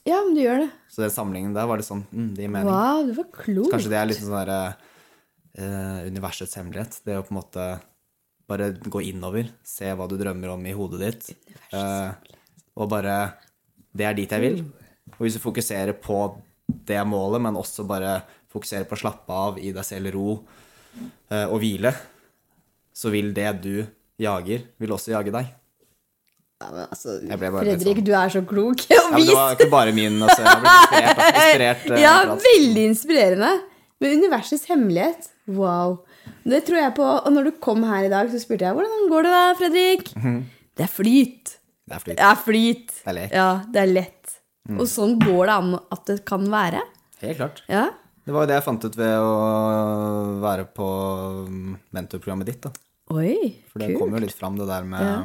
ja, 0.06 0.22
men 0.24 0.34
du 0.34 0.40
gjør 0.40 0.58
det. 0.60 0.70
Så 0.88 0.96
den 1.02 1.10
sammenligningen 1.10 1.52
der 1.54 1.66
var 1.66 1.76
litt 1.78 1.86
sånn 1.86 2.04
mm, 2.14 2.34
Det 2.34 2.42
gir 2.44 2.48
mening. 2.50 2.70
Wow, 2.70 3.06
det 3.06 3.16
var 3.16 3.24
klokt. 3.32 3.70
Kanskje 3.72 3.88
det 3.90 3.98
er 3.98 4.06
litt 4.06 4.18
sånn 4.18 4.46
derre 4.46 4.76
uh, 5.58 6.06
universets 6.06 6.54
hemmelighet. 6.54 7.00
Det 7.04 7.16
å 7.18 7.26
på 7.26 7.32
en 7.32 7.42
måte 7.42 7.80
bare 8.48 8.72
gå 8.72 9.02
innover, 9.12 9.48
se 9.64 9.84
hva 9.86 10.08
du 10.08 10.16
drømmer 10.16 10.48
om 10.54 10.64
i 10.66 10.72
hodet 10.72 11.00
ditt, 11.00 11.36
uh, 11.74 12.12
og 12.76 12.88
bare 12.88 13.34
Det 13.94 14.06
er 14.06 14.14
dit 14.14 14.30
jeg 14.30 14.40
vil. 14.40 14.64
Og 15.18 15.18
hvis 15.26 15.34
du 15.34 15.40
fokuserer 15.40 15.92
på 16.00 16.34
det 16.68 17.00
målet, 17.08 17.42
men 17.44 17.56
også 17.58 17.84
bare 17.88 18.20
fokusere 18.52 18.84
på 18.88 18.96
å 18.96 19.00
slappe 19.02 19.32
av, 19.32 19.58
i 19.58 19.72
deg 19.72 19.84
selv 19.86 20.12
ro 20.14 20.26
eh, 21.32 21.46
og 21.48 21.58
hvile, 21.62 21.92
så 22.94 23.10
vil 23.12 23.32
det 23.36 23.48
du 23.64 23.74
jager, 24.20 24.66
vil 24.80 24.92
også 24.94 25.14
jage 25.14 25.32
deg. 25.34 25.50
Ja, 26.62 26.68
men 26.70 26.84
altså, 26.86 27.16
Fredrik, 27.26 27.82
sånn- 27.98 28.04
du 28.06 28.12
er 28.14 28.28
så 28.30 28.42
klok. 28.46 28.84
Og 28.92 28.92
Ja, 28.94 29.08
det 29.18 29.34
var 29.34 29.56
ikke 29.56 29.70
bare 29.72 29.94
min 29.96 30.20
altså, 30.22 30.44
Jeg 30.46 30.60
ble 30.62 30.74
inspirert. 30.76 31.22
inspirert 31.42 31.86
eh, 31.90 32.02
Ja, 32.04 32.12
veldig 32.44 32.84
inspirerende. 32.92 33.48
Men 34.02 34.14
universets 34.20 34.68
hemmelighet, 34.70 35.26
wow. 35.58 35.96
Det 36.46 36.60
tror 36.68 36.78
jeg 36.78 36.94
på. 36.94 37.08
Og 37.08 37.32
når 37.34 37.48
du 37.48 37.52
kom 37.62 37.82
her 37.88 38.06
i 38.06 38.12
dag, 38.12 38.30
så 38.30 38.38
spurte 38.42 38.68
jeg 38.68 38.76
hvordan 38.78 39.08
går 39.10 39.26
det 39.26 39.32
da, 39.34 39.42
Fredrik? 39.58 40.12
Mhm. 40.18 40.38
Det 40.78 40.86
er 40.86 40.92
flyt. 40.92 41.56
Det 41.90 41.96
er 41.98 42.04
flyt. 42.04 42.16
Det 42.20 42.24
er 42.30 42.38
flyt. 42.46 42.94
Det 43.02 43.10
er 43.10 43.16
lek. 43.18 43.34
Ja, 43.36 43.48
det 43.74 43.82
er 43.82 43.90
lett. 43.90 44.36
Mm. 44.68 44.78
Og 44.78 44.86
sånn 44.86 45.16
går 45.18 45.46
det 45.50 45.54
an 45.58 45.72
at 45.90 46.04
det 46.06 46.18
kan 46.28 46.44
være. 46.52 46.82
Helt 47.22 47.36
klart. 47.40 47.62
Ja. 47.70 47.88
Det 48.22 48.30
var 48.34 48.44
jo 48.44 48.50
det 48.52 48.54
jeg 48.60 48.64
fant 48.68 48.84
ut 48.86 48.96
ved 49.00 49.14
å 49.18 49.32
være 50.42 50.66
på 50.70 50.88
mm, 51.48 51.72
mentorprogrammet 51.96 52.46
ditt. 52.52 52.60
da. 52.68 52.70
Oi, 53.12 53.56
For 53.72 53.82
det 53.82 53.88
kult. 53.90 53.98
kom 54.04 54.14
jo 54.14 54.20
litt 54.22 54.36
fram, 54.38 54.56
det 54.60 54.68
der 54.70 54.84
med 54.86 55.02
ja. 55.02 55.16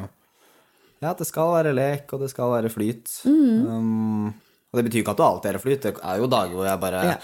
Ja. 1.00 1.12
at 1.12 1.20
det 1.22 1.28
skal 1.30 1.52
være 1.54 1.72
lek, 1.78 2.10
og 2.12 2.24
det 2.24 2.30
skal 2.32 2.50
være 2.56 2.72
flyt. 2.74 3.06
Mm. 3.24 3.66
Um, 3.70 4.26
og 4.72 4.80
det 4.80 4.88
betyr 4.88 5.04
ikke 5.04 5.14
at 5.14 5.20
du 5.22 5.24
alltid 5.28 5.50
er 5.52 5.58
i 5.60 5.62
flyt. 5.62 5.82
Det 5.86 5.94
er 6.02 6.18
jo 6.18 6.26
dager 6.34 6.58
hvor 6.58 6.66
jeg 6.68 6.82
bare 6.82 7.04
Ja. 7.12 7.18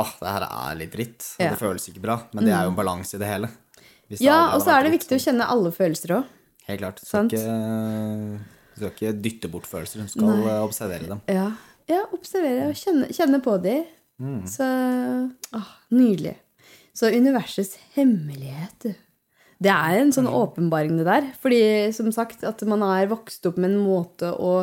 Åh, 0.00 0.10
det 0.22 0.30
her 0.30 0.44
er 0.46 0.74
litt 0.78 0.92
dritt. 0.94 1.24
Og 1.36 1.44
Ja. 1.44 1.50
Mm. 1.50 1.52
det 1.52 1.60
føles 1.60 1.88
ikke 1.90 2.02
bra. 2.02 2.16
Men 2.32 2.44
det 2.46 2.52
er 2.54 2.62
jo 2.64 2.70
en 2.72 2.76
balanse 2.80 3.14
i 3.14 3.18
det 3.20 3.28
hele. 3.28 3.48
Hvis 4.08 4.20
Ja, 4.24 4.54
og 4.54 4.62
så 4.62 4.72
er 4.72 4.82
det 4.84 4.92
dritt, 4.92 5.02
viktig 5.04 5.18
å 5.20 5.24
kjenne 5.28 5.48
alle 5.50 5.70
følelser 5.74 6.16
òg. 6.16 6.24
Helt 6.66 6.80
klart. 6.80 7.00
Så 7.04 7.24
ikke, 7.26 7.44
du 8.80 8.86
skal 8.86 8.94
ikke 8.96 9.22
dytte 9.24 9.50
bort 9.52 9.68
følelser. 9.68 10.04
Du 10.04 10.12
skal 10.12 10.30
Nei. 10.40 10.54
observere 10.64 11.08
dem. 11.10 11.20
Ja. 11.28 11.50
ja, 11.90 12.04
observere 12.16 12.70
og 12.70 12.78
kjenne, 12.80 13.10
kjenne 13.12 13.42
på 13.44 13.56
dem. 13.62 13.84
Mm. 14.20 14.40
Så 14.48 14.66
åh, 15.56 15.74
Nydelig. 15.92 16.38
Så 16.96 17.12
universets 17.12 17.76
hemmelighet, 17.94 18.88
du. 18.88 18.92
Det 19.60 19.72
er 19.72 19.98
en 20.00 20.12
sånn 20.12 20.28
åpenbaring, 20.28 20.96
det 20.96 21.04
der. 21.04 21.26
Fordi 21.42 21.60
som 21.92 22.08
sagt, 22.16 22.46
at 22.48 22.62
man 22.68 22.80
er 22.86 23.10
vokst 23.10 23.44
opp 23.48 23.58
med 23.60 23.74
en 23.74 23.82
måte 23.84 24.32
å 24.32 24.54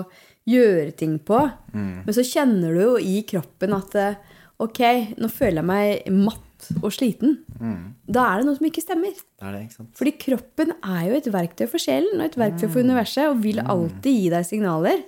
gjøre 0.49 0.95
ting 0.97 1.19
på. 1.21 1.43
Mm. 1.75 2.01
Men 2.07 2.15
så 2.17 2.25
kjenner 2.25 2.73
du 2.73 2.81
jo 2.81 2.95
i 2.97 3.21
kroppen 3.29 3.75
at 3.77 3.97
eh, 3.99 4.17
ok, 4.63 4.81
nå 5.21 5.29
føler 5.29 5.61
jeg 5.61 5.69
meg 5.69 6.09
matt 6.25 6.46
og 6.81 6.91
sliten. 6.91 7.37
Mm. 7.59 7.93
Da 8.07 8.23
er 8.33 8.37
det 8.41 8.45
noe 8.49 8.55
som 8.59 8.65
ikke 8.69 8.83
stemmer. 8.83 9.13
Det 9.13 9.45
er 9.47 9.51
det, 9.55 9.61
ikke 9.67 9.77
sant? 9.77 9.91
Fordi 9.99 10.13
kroppen 10.23 10.73
er 10.83 11.03
jo 11.09 11.15
et 11.21 11.29
verktøy 11.33 11.67
for 11.69 11.77
sjelen 11.83 12.19
og 12.21 12.25
et 12.29 12.37
verktøy 12.39 12.67
Mm. 12.67 12.73
for 12.73 12.79
universet 12.83 13.29
og 13.29 13.41
vil 13.43 13.59
alltid 13.59 14.13
gi 14.21 14.29
deg 14.29 14.45
signaler. 14.45 15.03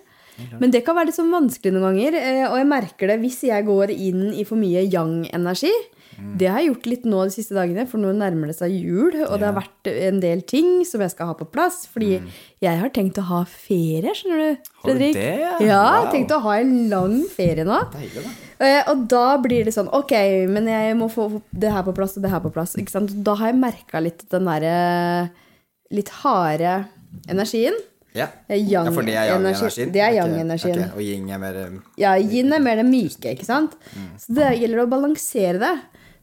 Men 0.60 0.72
det 0.72 0.86
kan 0.86 0.96
være 0.96 1.08
litt 1.10 1.18
sånn 1.20 1.34
vanskelig 1.34 1.74
noen 1.74 1.84
ganger, 1.98 2.16
eh, 2.16 2.46
og 2.48 2.56
jeg 2.58 2.68
merker 2.70 3.08
det 3.12 3.20
hvis 3.20 3.42
jeg 3.44 3.66
går 3.68 3.92
inn 3.92 4.30
i 4.34 4.46
for 4.48 4.56
mye 4.56 4.86
yang-energi. 4.88 5.72
Mm. 6.20 6.38
Det 6.40 6.48
har 6.50 6.60
jeg 6.62 6.70
gjort 6.74 6.86
litt 6.88 7.04
nå 7.06 7.24
de 7.28 7.30
siste 7.36 7.56
dagene, 7.56 7.86
for 7.88 7.98
nå 8.00 8.14
nærmer 8.16 8.48
det 8.48 8.56
seg 8.56 8.72
jul, 8.72 9.12
og 9.28 9.36
det 9.40 9.48
har 9.50 9.56
vært 9.60 9.88
en 9.92 10.20
del 10.24 10.42
ting 10.48 10.86
som 10.88 11.02
jeg 11.02 11.12
skal 11.12 11.28
ha 11.28 11.34
på 11.34 11.48
plass. 11.52 11.86
Fordi 11.92 12.22
jeg 12.64 12.80
har 12.80 12.90
tenkt 12.96 13.20
å 13.20 13.26
ha 13.28 13.44
ferie, 13.46 14.12
skjønner 14.16 14.40
du, 14.56 14.72
Fredrik. 14.84 15.16
Har 15.16 15.50
du 15.52 15.56
det? 15.60 15.68
Ja, 15.68 15.84
Wow. 16.06 16.12
tenkt 16.14 16.32
å 16.32 16.42
ha 16.42 16.54
en 16.60 16.90
lang 16.90 17.24
ferie 17.28 17.64
nå. 17.68 17.92
Deilig, 17.92 18.24
da. 18.24 18.30
Eh, 18.60 18.84
Og 18.92 19.06
da 19.08 19.38
blir 19.40 19.64
det 19.64 19.72
sånn 19.74 19.88
Ok, 19.96 20.12
men 20.52 20.66
jeg 20.68 20.96
må 21.00 21.08
få 21.12 21.30
det 21.56 21.72
her 21.72 21.84
på 21.88 21.94
plass 21.96 22.18
og 22.20 22.24
det 22.26 22.32
her 22.34 22.42
på 22.44 22.52
plass. 22.52 22.76
Ikke 22.76 22.92
sant? 22.92 23.14
Da 23.24 23.36
har 23.40 23.54
jeg 23.54 23.60
merka 23.62 24.02
litt 24.04 24.26
den 24.32 24.46
derre 24.50 25.30
litt 25.96 26.10
harde 26.22 26.74
energien. 27.32 27.74
Ja. 28.14 28.28
Eh, 28.50 28.60
ja, 28.68 28.84
for 28.92 29.06
det 29.06 29.16
er 29.16 29.30
yang-energien. 29.32 29.92
det 29.94 30.02
er 30.02 30.14
yang-energien. 30.18 30.80
ok. 30.90 30.98
Og 30.98 31.02
yin 31.06 31.30
er 31.32 31.40
mer 31.42 31.58
um, 31.68 31.80
Ja, 31.98 32.16
yin 32.18 32.52
er 32.54 32.60
mer 32.60 32.76
det 32.82 32.86
myke, 32.90 33.32
ikke 33.36 33.46
sant? 33.48 33.76
Så 34.20 34.34
det 34.38 34.52
gjelder 34.60 34.84
å 34.84 34.90
balansere 34.92 35.60
det. 35.62 35.74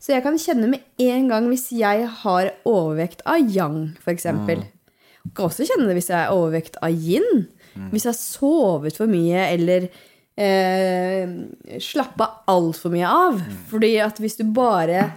Så 0.02 0.12
jeg 0.12 0.22
kan 0.26 0.36
kjenne 0.38 0.68
med 0.68 0.82
en 1.00 1.28
gang 1.30 1.46
hvis 1.48 1.70
jeg 1.72 2.04
har 2.22 2.50
overvekt 2.68 3.22
av 3.24 3.38
yang, 3.50 3.94
f.eks. 4.04 4.26
Jeg 4.28 5.32
kan 5.34 5.46
også 5.48 5.64
kjenne 5.66 5.88
det 5.88 5.96
hvis 5.98 6.10
jeg 6.12 6.18
har 6.20 6.34
overvekt 6.36 6.76
av 6.84 6.92
yin. 6.92 7.46
Hvis 7.90 8.04
jeg 8.06 8.12
har 8.12 8.18
sovet 8.20 8.96
for 8.98 9.10
mye 9.10 9.46
eller 9.54 9.88
eh, 10.36 11.78
slappe 11.82 12.26
altfor 12.52 12.92
mye 12.94 13.08
av. 13.08 13.40
Fordi 13.70 13.92
at 14.04 14.18
hvis 14.22 14.38
du 14.40 14.44
bare 14.56 15.08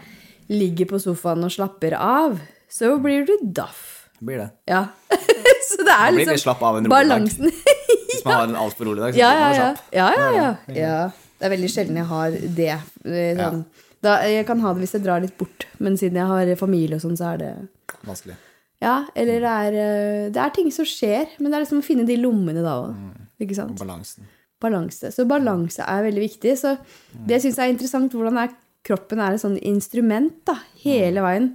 ligger 0.50 0.90
på 0.90 1.00
sofaen 1.02 1.44
og 1.46 1.52
slapper 1.54 1.94
av, 2.00 2.40
så 2.72 2.96
blir 3.02 3.26
du 3.28 3.36
daff. 3.56 4.10
blir 4.20 4.38
det. 4.44 4.50
Ja. 4.68 4.86
så 5.70 5.84
det 5.86 5.96
er 5.96 6.12
liksom 6.18 6.38
slapp 6.42 6.62
av 6.64 6.78
en 6.80 6.88
rolig 6.88 6.92
dag. 6.92 7.10
balansen. 7.10 7.52
Hvis 8.10 8.26
man 8.26 8.34
har 8.36 8.48
en 8.50 8.56
altfor 8.60 8.90
rolig 8.90 9.04
dag, 9.04 9.14
så 9.14 9.20
Ja, 9.22 9.30
blir 9.30 9.40
ja, 9.40 9.46
man 9.46 9.56
slapp. 9.60 9.94
ja, 9.96 10.08
ja, 10.18 10.32
ja. 10.36 10.76
ja. 10.76 10.98
Det 11.40 11.48
er 11.48 11.54
veldig 11.54 11.70
sjelden 11.72 12.00
jeg 12.02 12.08
har 12.10 12.34
det. 12.58 12.72
Eh, 13.06 13.38
Sånn. 13.40 13.62
Da, 14.04 14.18
jeg 14.28 14.46
kan 14.48 14.60
ha 14.64 14.72
det 14.76 14.82
hvis 14.84 14.94
jeg 14.96 15.04
drar 15.06 15.22
litt 15.24 15.36
bort, 15.40 15.66
men 15.84 15.96
siden 16.00 16.18
jeg 16.20 16.28
har 16.28 16.50
familie 16.60 16.96
og 16.98 17.04
sånn, 17.04 17.18
så 17.20 17.34
er 17.34 17.40
det 17.42 17.52
Vanskelig. 18.08 18.36
Ja, 18.80 18.94
eller 19.16 19.42
det 19.44 19.54
er, 19.54 19.78
eh, 19.86 20.28
det 20.36 20.40
er 20.40 20.52
ting 20.56 20.70
som 20.72 20.88
skjer, 20.88 21.26
men 21.40 21.52
det 21.52 21.58
er 21.60 21.64
liksom 21.66 21.82
å 21.82 21.86
finne 21.86 22.06
de 22.08 22.16
lommene 22.20 22.62
da 22.64 22.78
òg. 22.86 22.94
Ikke 23.44 23.56
sant? 23.58 23.76
Balansen. 23.80 24.28
Balanse. 24.60 25.12
Så 25.16 25.26
balanse 25.30 25.84
er 25.86 26.04
veldig 26.04 26.24
viktig. 26.26 26.56
Så 26.60 26.78
det 27.28 27.42
jeg 27.44 27.56
er 27.58 27.72
interessant, 27.72 28.12
hvordan 28.14 28.38
er 28.44 28.56
kroppen 28.86 29.20
er 29.20 29.36
et 29.36 29.42
sånt 29.44 29.60
instrument 29.68 30.34
da, 30.48 30.56
hele 30.84 31.22
veien. 31.24 31.50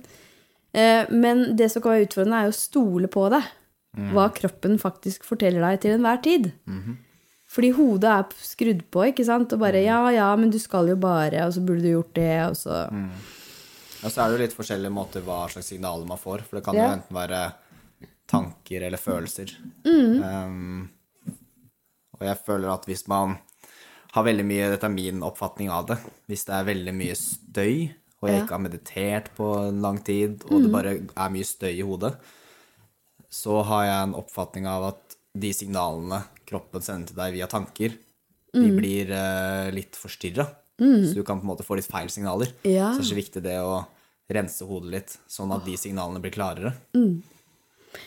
Eh, 0.75 1.07
Men 1.11 1.57
det 1.57 1.71
som 1.73 1.83
kan 1.83 1.93
være 1.95 2.09
utfordrende, 2.09 2.43
er 2.45 2.53
å 2.53 2.57
stole 2.57 3.09
på 3.09 3.29
det. 3.31 3.43
Hva 3.95 4.27
kroppen 4.35 4.79
faktisk 4.83 5.23
forteller 5.23 5.63
deg 5.63 5.81
til 5.85 5.93
enhver 5.95 6.21
tid. 6.23 6.49
Fordi 7.55 7.69
hodet 7.77 8.11
er 8.11 8.25
skrudd 8.43 8.81
på, 8.91 9.05
ikke 9.13 9.25
sant? 9.25 9.53
Og 9.55 9.61
bare 9.63 9.85
ja, 9.85 10.01
ja, 10.11 10.33
men 10.37 10.51
du 10.51 10.59
skal 10.59 10.89
jo 10.91 10.97
bare, 10.99 11.45
og 11.47 11.53
så 11.55 11.63
burde 11.63 11.85
du 11.85 11.93
gjort 11.93 12.15
det, 12.17 12.33
og 12.49 12.57
så 12.59 12.81
Og 14.05 14.11
så 14.11 14.21
er 14.21 14.29
det 14.29 14.35
jo 14.35 14.43
litt 14.43 14.57
forskjellige 14.57 14.93
måter 14.93 15.23
hva 15.25 15.45
slags 15.49 15.71
signaler 15.71 16.05
man 16.09 16.19
får. 16.19 16.43
For 16.45 16.57
det 16.59 16.65
kan 16.67 16.75
Ja. 16.77 16.89
jo 16.89 16.97
enten 16.99 17.15
være 17.17 17.55
tanker 18.27 18.83
eller 18.83 18.99
følelser. 18.99 19.55
Mm. 19.87 20.23
Um, 20.25 20.91
og 22.19 22.23
jeg 22.27 22.39
føler 22.47 22.71
at 22.73 22.87
hvis 22.89 23.07
man 23.11 23.37
har 24.15 24.25
veldig 24.25 24.45
mye 24.47 24.71
Dette 24.71 24.87
er 24.87 24.95
min 24.95 25.23
oppfatning 25.27 25.71
av 25.75 25.89
det. 25.89 25.97
Hvis 26.31 26.45
det 26.47 26.55
er 26.55 26.69
veldig 26.69 26.93
mye 26.95 27.15
støy, 27.19 27.91
og 28.23 28.29
jeg 28.29 28.37
Ja. 28.37 28.41
Mm. 28.41 28.45
ikke 28.47 28.55
har 28.55 28.63
meditert 28.65 29.31
på 29.37 29.49
en 29.69 29.81
lang 29.83 29.99
tid, 30.07 30.45
og 30.51 30.63
det 30.63 30.71
bare 30.73 30.93
er 31.03 31.31
mye 31.35 31.45
støy 31.45 31.73
i 31.75 31.83
hodet, 31.85 32.15
så 33.31 33.63
har 33.67 33.85
jeg 33.89 34.03
en 34.09 34.15
oppfatning 34.15 34.67
av 34.71 34.85
at 34.93 35.17
de 35.35 35.51
signalene 35.53 36.23
kroppen 36.47 36.81
sender 36.85 37.11
til 37.11 37.17
deg 37.19 37.33
via 37.35 37.47
tanker, 37.51 37.97
de 38.55 38.69
Mm. 38.71 38.77
blir 38.79 39.11
uh, 39.11 39.71
litt 39.75 39.97
forstyrra. 39.99 40.47
Så 40.79 41.15
du 41.15 41.23
kan 41.25 41.41
på 41.41 41.45
en 41.47 41.51
måte 41.57 41.65
få 41.67 41.75
litt 41.77 41.87
feil 41.91 42.09
signaler. 42.09 42.53
Ja. 42.63 42.93
Så 42.95 42.99
det 43.03 43.07
er 43.07 43.11
så 43.15 43.19
viktig 43.19 43.43
det 43.43 43.59
å 43.63 43.85
rense 44.31 44.63
hodet 44.67 44.91
litt, 44.91 45.19
sånn 45.29 45.53
at 45.55 45.65
de 45.67 45.75
signalene 45.77 46.21
blir 46.23 46.31
klarere. 46.35 46.73
Mm. 46.95 47.23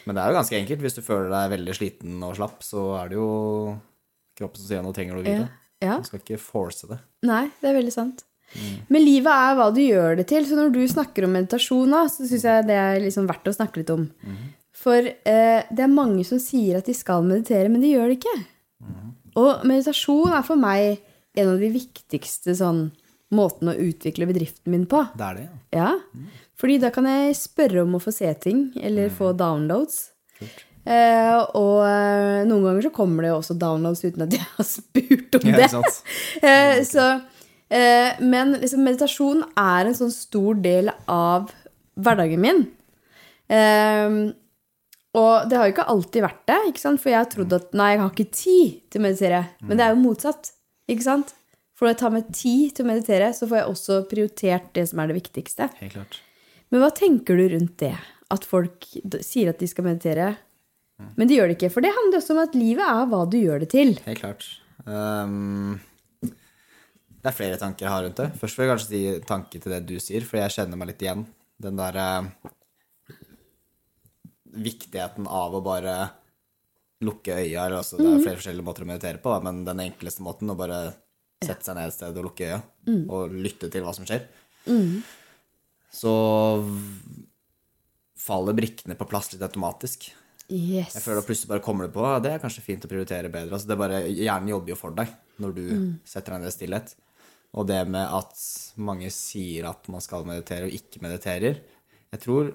Men 0.06 0.15
det 0.15 0.24
er 0.24 0.32
jo 0.32 0.38
ganske 0.39 0.56
enkelt. 0.60 0.82
Hvis 0.84 0.96
du 0.96 1.02
føler 1.02 1.30
deg 1.32 1.52
veldig 1.60 1.76
sliten 1.76 2.24
og 2.24 2.36
slapp, 2.36 2.60
så 2.63 3.04
er 3.04 3.10
det 3.10 3.15
jo 3.20 3.80
kroppen 4.38 4.62
som 4.62 4.69
sier 4.69 4.86
nå 4.86 4.93
trenger 4.95 5.17
du 5.17 5.21
å 5.21 5.26
hvile. 5.26 5.50
Ja. 5.84 6.00
Du 6.02 6.08
skal 6.10 6.21
ikke 6.23 6.39
force 6.41 6.89
det. 6.89 6.97
Nei, 7.28 7.47
det 7.62 7.69
er 7.69 7.78
veldig 7.78 7.93
sant. 7.93 8.23
Men 8.88 9.04
livet 9.04 9.28
er 9.28 9.58
hva 9.58 9.67
du 9.76 9.82
gjør 9.84 10.15
det 10.21 10.28
til. 10.30 10.45
Så 10.47 10.56
når 10.58 10.71
du 10.73 10.80
snakker 10.89 11.28
om 11.28 11.34
meditasjon, 11.36 11.91
da, 11.93 12.06
så 12.10 12.28
syns 12.30 12.45
jeg 12.47 12.67
det 12.69 12.78
er 12.80 13.02
liksom 13.04 13.28
verdt 13.30 13.50
å 13.52 13.56
snakke 13.58 13.82
litt 13.82 13.91
om. 13.93 14.08
For 14.78 15.04
eh, 15.04 15.67
det 15.67 15.84
er 15.84 15.91
mange 15.91 16.23
som 16.28 16.39
sier 16.41 16.80
at 16.80 16.88
de 16.88 16.95
skal 16.95 17.26
meditere, 17.28 17.69
men 17.73 17.84
de 17.84 17.91
gjør 17.91 18.12
det 18.13 18.19
ikke. 18.21 18.38
Og 19.38 19.67
meditasjon 19.69 20.34
er 20.34 20.45
for 20.47 20.60
meg 20.60 21.04
en 21.38 21.52
av 21.54 21.62
de 21.62 21.69
viktigste 21.73 22.56
sånn 22.58 22.88
måtene 23.36 23.73
å 23.76 23.88
utvikle 23.89 24.26
bedriften 24.30 24.71
min 24.73 24.86
på. 24.89 25.04
Det 25.17 25.26
er 25.28 25.41
det, 25.41 25.47
ja. 25.76 25.89
Ja, 25.91 26.38
fordi 26.58 26.80
da 26.82 26.89
kan 26.93 27.06
jeg 27.10 27.36
spørre 27.38 27.84
om 27.84 27.97
å 27.97 28.02
få 28.02 28.13
se 28.15 28.30
ting, 28.41 28.69
eller 28.82 29.12
få 29.13 29.34
downloads. 29.38 30.08
Eh, 30.88 31.38
og 31.60 31.82
eh, 31.84 32.45
noen 32.47 32.63
ganger 32.63 32.86
så 32.86 32.91
kommer 32.95 33.26
det 33.26 33.32
jo 33.34 33.39
også 33.41 33.58
downloads 33.60 34.06
uten 34.06 34.23
at 34.23 34.36
jeg 34.38 34.45
har 34.54 34.67
spurt 34.78 35.36
om 35.39 35.50
Ja, 35.52 35.60
det. 35.60 35.93
Eh, 36.47 36.80
så, 36.88 37.08
eh, 37.73 38.19
men 38.23 38.56
liksom, 38.62 38.84
meditasjon 38.88 39.43
er 39.60 39.89
en 39.89 39.97
sånn 39.97 40.13
stor 40.15 40.60
del 40.63 40.91
av 41.12 41.52
hverdagen 41.97 42.43
min. 42.43 42.67
Og 45.17 45.47
det 45.50 45.58
har 45.58 45.65
jo 45.65 45.73
ikke 45.73 45.88
alltid 45.89 46.23
vært 46.28 46.43
det, 46.52 46.58
ikke 46.69 46.84
sant? 46.84 47.02
for 47.02 47.10
jeg 47.10 47.17
har 47.17 47.30
trodd 47.32 47.56
at 47.58 47.71
nei, 47.80 47.93
jeg 47.95 48.02
har 48.04 48.13
ikke 48.13 48.36
tid 48.38 48.73
til 48.91 49.02
å 49.02 49.06
meditere. 49.08 49.39
Men 49.65 49.80
det 49.80 49.86
er 49.86 49.95
jo 49.95 50.04
motsatt. 50.04 50.52
ikke 50.91 51.08
sant? 51.08 51.34
For 51.78 51.88
når 51.88 51.95
jeg 51.95 52.00
tar 52.04 52.13
meg 52.13 52.30
tid 52.36 52.76
til 52.76 52.86
å 52.86 52.89
meditere, 52.91 53.32
så 53.34 53.47
får 53.50 53.60
jeg 53.60 53.71
også 53.71 53.97
prioritert 54.12 54.69
det 54.78 54.86
som 54.91 55.02
er 55.02 55.10
det 55.10 55.17
viktigste. 55.17 55.69
Helt 55.80 55.95
klart. 55.95 56.19
Men 56.69 56.84
hva 56.84 56.91
tenker 56.93 57.39
du 57.39 57.47
rundt 57.56 57.78
det? 57.82 57.95
At 58.34 58.45
folk 58.45 58.86
sier 59.23 59.54
at 59.54 59.62
de 59.63 59.69
skal 59.71 59.88
meditere, 59.88 60.36
men 60.97 61.29
de 61.29 61.38
gjør 61.38 61.51
det 61.51 61.57
ikke. 61.60 61.71
For 61.73 61.86
det 61.86 61.93
handler 61.93 62.21
også 62.21 62.33
om 62.33 62.41
at 62.41 62.57
livet 62.57 62.86
er 62.86 63.10
hva 63.12 63.21
du 63.29 63.38
gjør 63.39 63.63
det 63.63 63.69
til. 63.73 63.93
Helt 64.07 64.21
klart. 64.21 64.47
Um, 64.86 65.77
det 66.23 67.31
er 67.31 67.36
flere 67.36 67.60
tanker 67.62 67.86
jeg 67.86 67.93
har 67.93 68.05
rundt 68.05 68.21
det. 68.21 68.29
Først 68.39 68.57
vil 68.57 68.65
jeg 68.65 68.73
kanskje 68.73 68.91
si 68.91 69.01
tanke 69.27 69.62
til 69.62 69.73
det 69.73 69.81
du 69.89 69.97
sier, 70.01 70.25
for 70.25 70.41
jeg 70.41 70.55
kjenner 70.55 70.79
meg 70.79 70.91
litt 70.93 71.03
igjen. 71.05 71.25
Den 71.62 71.79
derre 71.79 72.07
viktigheten 74.57 75.27
av 75.29 75.53
å 75.53 75.62
bare 75.65 75.97
lukke 77.05 77.36
øya. 77.43 77.67
Altså, 77.67 77.99
det 77.99 78.07
er 78.07 78.23
flere 78.23 78.39
forskjellige 78.39 78.65
måter 78.65 78.86
å 78.86 78.89
meditere 78.89 79.21
på, 79.21 79.33
da, 79.33 79.41
men 79.45 79.62
den 79.67 79.83
enkleste 79.86 80.25
måten 80.25 80.49
å 80.49 80.57
bare 80.57 80.79
sette 81.43 81.67
seg 81.67 81.77
ned 81.77 81.91
et 81.91 81.93
sted 81.93 82.17
og 82.17 82.31
lukke 82.31 82.47
øya 82.49 82.62
og 83.13 83.36
lytte 83.38 83.69
til 83.69 83.86
hva 83.86 83.93
som 83.93 84.07
skjer. 84.07 84.23
Så 85.93 86.13
faller 88.17 88.57
brikkene 88.57 88.97
på 88.97 89.07
plass 89.10 89.29
litt 89.33 89.45
automatisk. 89.45 90.10
Yes. 90.47 90.93
Jeg 90.95 91.03
føler 91.03 91.19
at 91.19 91.27
plutselig 91.27 91.49
bare 91.51 91.63
kommer 91.65 91.88
det 91.89 91.93
på 91.97 92.03
«Ah, 92.07 92.21
Det 92.23 92.31
er 92.31 92.39
kanskje 92.39 92.62
fint 92.63 92.86
å 92.88 92.89
prioritere 92.91 93.27
bedre. 93.31 93.51
Altså 93.57 93.67
det 93.67 93.77
bare, 93.81 93.97
Hjernen 94.07 94.47
jobber 94.53 94.71
jo 94.71 94.77
for 94.79 94.95
deg 94.95 95.10
når 95.43 95.55
du 95.57 95.63
setter 96.07 96.33
deg 96.38 96.45
ned 96.45 96.51
i 96.53 96.55
stillhet. 96.55 96.93
Og 97.57 97.67
det 97.67 97.81
med 97.91 98.07
at 98.15 98.31
mange 98.79 99.10
sier 99.12 99.67
at 99.67 99.88
man 99.91 100.03
skal 100.03 100.23
meditere 100.27 100.67
og 100.67 100.73
ikke 100.75 100.99
mediterer 101.03 101.60
Jeg 102.13 102.19
tror 102.23 102.53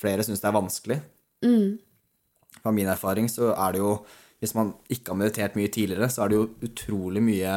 flere 0.00 0.24
syns 0.26 0.42
det 0.42 0.48
er 0.50 0.56
vanskelig. 0.56 0.98
Fra 2.60 2.72
min 2.74 2.90
erfaring 2.90 3.28
så 3.30 3.52
er 3.54 3.72
det 3.76 3.80
jo 3.84 3.92
Hvis 4.40 4.54
man 4.56 4.74
ikke 4.88 5.12
har 5.12 5.18
meditert 5.20 5.56
mye 5.58 5.68
tidligere, 5.68 6.08
så 6.10 6.24
er 6.24 6.28
det 6.32 6.38
jo 6.38 6.46
utrolig 6.64 7.20
mye 7.22 7.54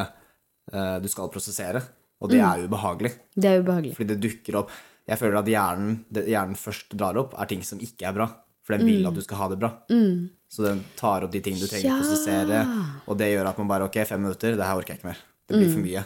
eh, 0.74 0.98
du 1.00 1.08
skal 1.08 1.30
prosessere. 1.32 1.80
Og 2.22 2.30
det 2.30 2.42
er 2.44 2.66
ubehagelig. 2.68 3.14
Det 3.36 3.50
er 3.50 3.62
ubehagelig. 3.64 3.96
Fordi 3.98 4.10
det 4.14 4.22
dukker 4.24 4.58
opp 4.62 4.72
Jeg 5.08 5.20
føler 5.20 5.40
at 5.40 5.48
hjernen, 5.48 6.06
det 6.12 6.28
hjernen 6.28 6.56
først 6.60 6.94
drar 6.96 7.18
opp, 7.20 7.34
er 7.40 7.48
ting 7.50 7.64
som 7.64 7.80
ikke 7.80 8.08
er 8.08 8.14
bra. 8.20 8.28
For 8.64 8.78
den 8.78 8.88
vil 8.88 9.06
at 9.10 9.14
du 9.18 9.22
skal 9.26 9.38
ha 9.42 9.48
det 9.52 9.60
bra. 9.60 9.70
Så 10.54 10.64
den 10.64 10.84
tar 10.96 11.26
opp 11.26 11.32
de 11.34 11.42
ting 11.44 11.56
du 11.60 11.66
trenger 11.68 11.90
å 11.90 11.94
Ja. 11.94 12.00
prosessere, 12.00 12.60
og 13.10 13.18
det 13.20 13.32
gjør 13.34 13.50
at 13.50 13.58
man 13.60 13.68
bare 13.68 13.84
Ok, 13.90 13.98
fem 14.08 14.22
minutter, 14.22 14.56
det 14.56 14.64
her 14.66 14.78
orker 14.80 14.94
jeg 14.94 15.00
ikke 15.02 15.10
mer. 15.12 15.18
Det 15.48 15.58
blir 15.58 15.72
for 15.74 15.84
mye. 15.84 16.06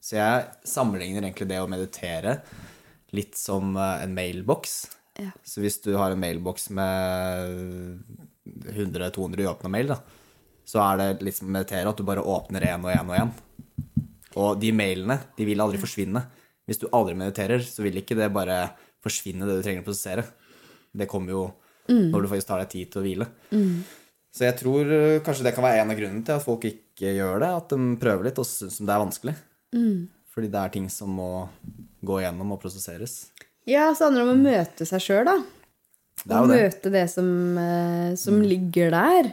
Så 0.00 0.16
jeg 0.18 0.46
sammenligner 0.68 1.22
egentlig 1.24 1.48
det 1.48 1.58
å 1.62 1.68
meditere 1.70 2.40
litt 3.16 3.34
som 3.40 3.74
eh, 3.76 4.02
en 4.04 4.14
mailboks. 4.14 4.74
Ja. 5.18 5.30
Så 5.42 5.60
hvis 5.64 5.80
du 5.82 5.96
har 5.96 6.12
en 6.12 6.20
mailboks 6.20 6.68
med 6.70 7.98
100-200 8.46 9.46
uåpna 9.46 9.70
mail, 9.72 9.88
da, 9.94 9.98
så 10.68 10.82
er 10.84 10.98
det 11.00 11.22
litt 11.24 11.38
som 11.38 11.48
å 11.48 11.54
meditere, 11.56 11.88
at 11.88 11.96
du 11.96 12.04
bare 12.06 12.20
åpner 12.24 12.66
én 12.68 12.84
og 12.84 12.92
én 12.92 13.08
og 13.08 13.16
én. 13.16 13.32
Og 14.38 14.60
de 14.60 14.70
mailene, 14.76 15.16
de 15.38 15.46
vil 15.48 15.60
aldri 15.64 15.80
forsvinne. 15.80 16.22
Hvis 16.68 16.82
du 16.82 16.88
aldri 16.92 17.16
mediterer, 17.16 17.64
så 17.64 17.82
vil 17.82 17.96
ikke 18.02 18.16
det 18.18 18.28
bare 18.34 18.58
forsvinne, 19.04 19.46
det 19.48 19.56
du 19.58 19.64
trenger 19.64 19.82
å 19.82 19.88
prosessere. 19.88 20.26
Det 20.94 21.08
kommer 21.08 21.32
jo 21.32 21.42
når 21.88 22.22
du 22.22 22.28
faktisk 22.30 22.48
tar 22.50 22.60
deg 22.62 22.70
tid 22.74 22.92
til 22.92 23.00
å 23.00 23.04
hvile. 23.06 23.26
Så 24.34 24.44
jeg 24.44 24.58
tror 24.60 24.90
eh, 24.92 25.20
kanskje 25.24 25.46
det 25.48 25.54
kan 25.56 25.64
være 25.64 25.82
en 25.82 25.90
av 25.90 25.98
grunnene 25.98 26.24
til 26.26 26.36
at 26.36 26.44
folk 26.44 26.64
ikke 26.68 27.14
gjør 27.16 27.40
det. 27.42 27.48
At 27.62 27.72
de 27.72 27.96
prøver 27.98 28.28
litt 28.28 28.38
og 28.38 28.46
syns 28.46 28.78
det 28.78 28.92
er 28.92 29.02
vanskelig. 29.02 29.34
Fordi 30.34 30.50
det 30.52 30.60
er 30.60 30.74
ting 30.74 30.88
som 30.92 31.10
må 31.18 31.30
gå 32.06 32.20
igjennom 32.20 32.52
og 32.54 32.60
prosesseres. 32.62 33.30
Ja, 33.68 33.88
så 33.96 34.06
handler 34.06 34.22
det 34.22 34.28
om 34.28 34.36
å 34.36 34.44
møte 34.52 34.86
seg 34.88 35.02
sjøl, 35.02 35.24
da. 35.28 35.38
Det 36.24 36.34
jo 36.38 36.46
det. 36.50 36.60
møte 36.62 36.92
det 36.92 37.04
som, 37.12 37.28
eh, 37.62 38.12
som 38.18 38.38
ligger 38.42 38.90
der, 38.94 39.32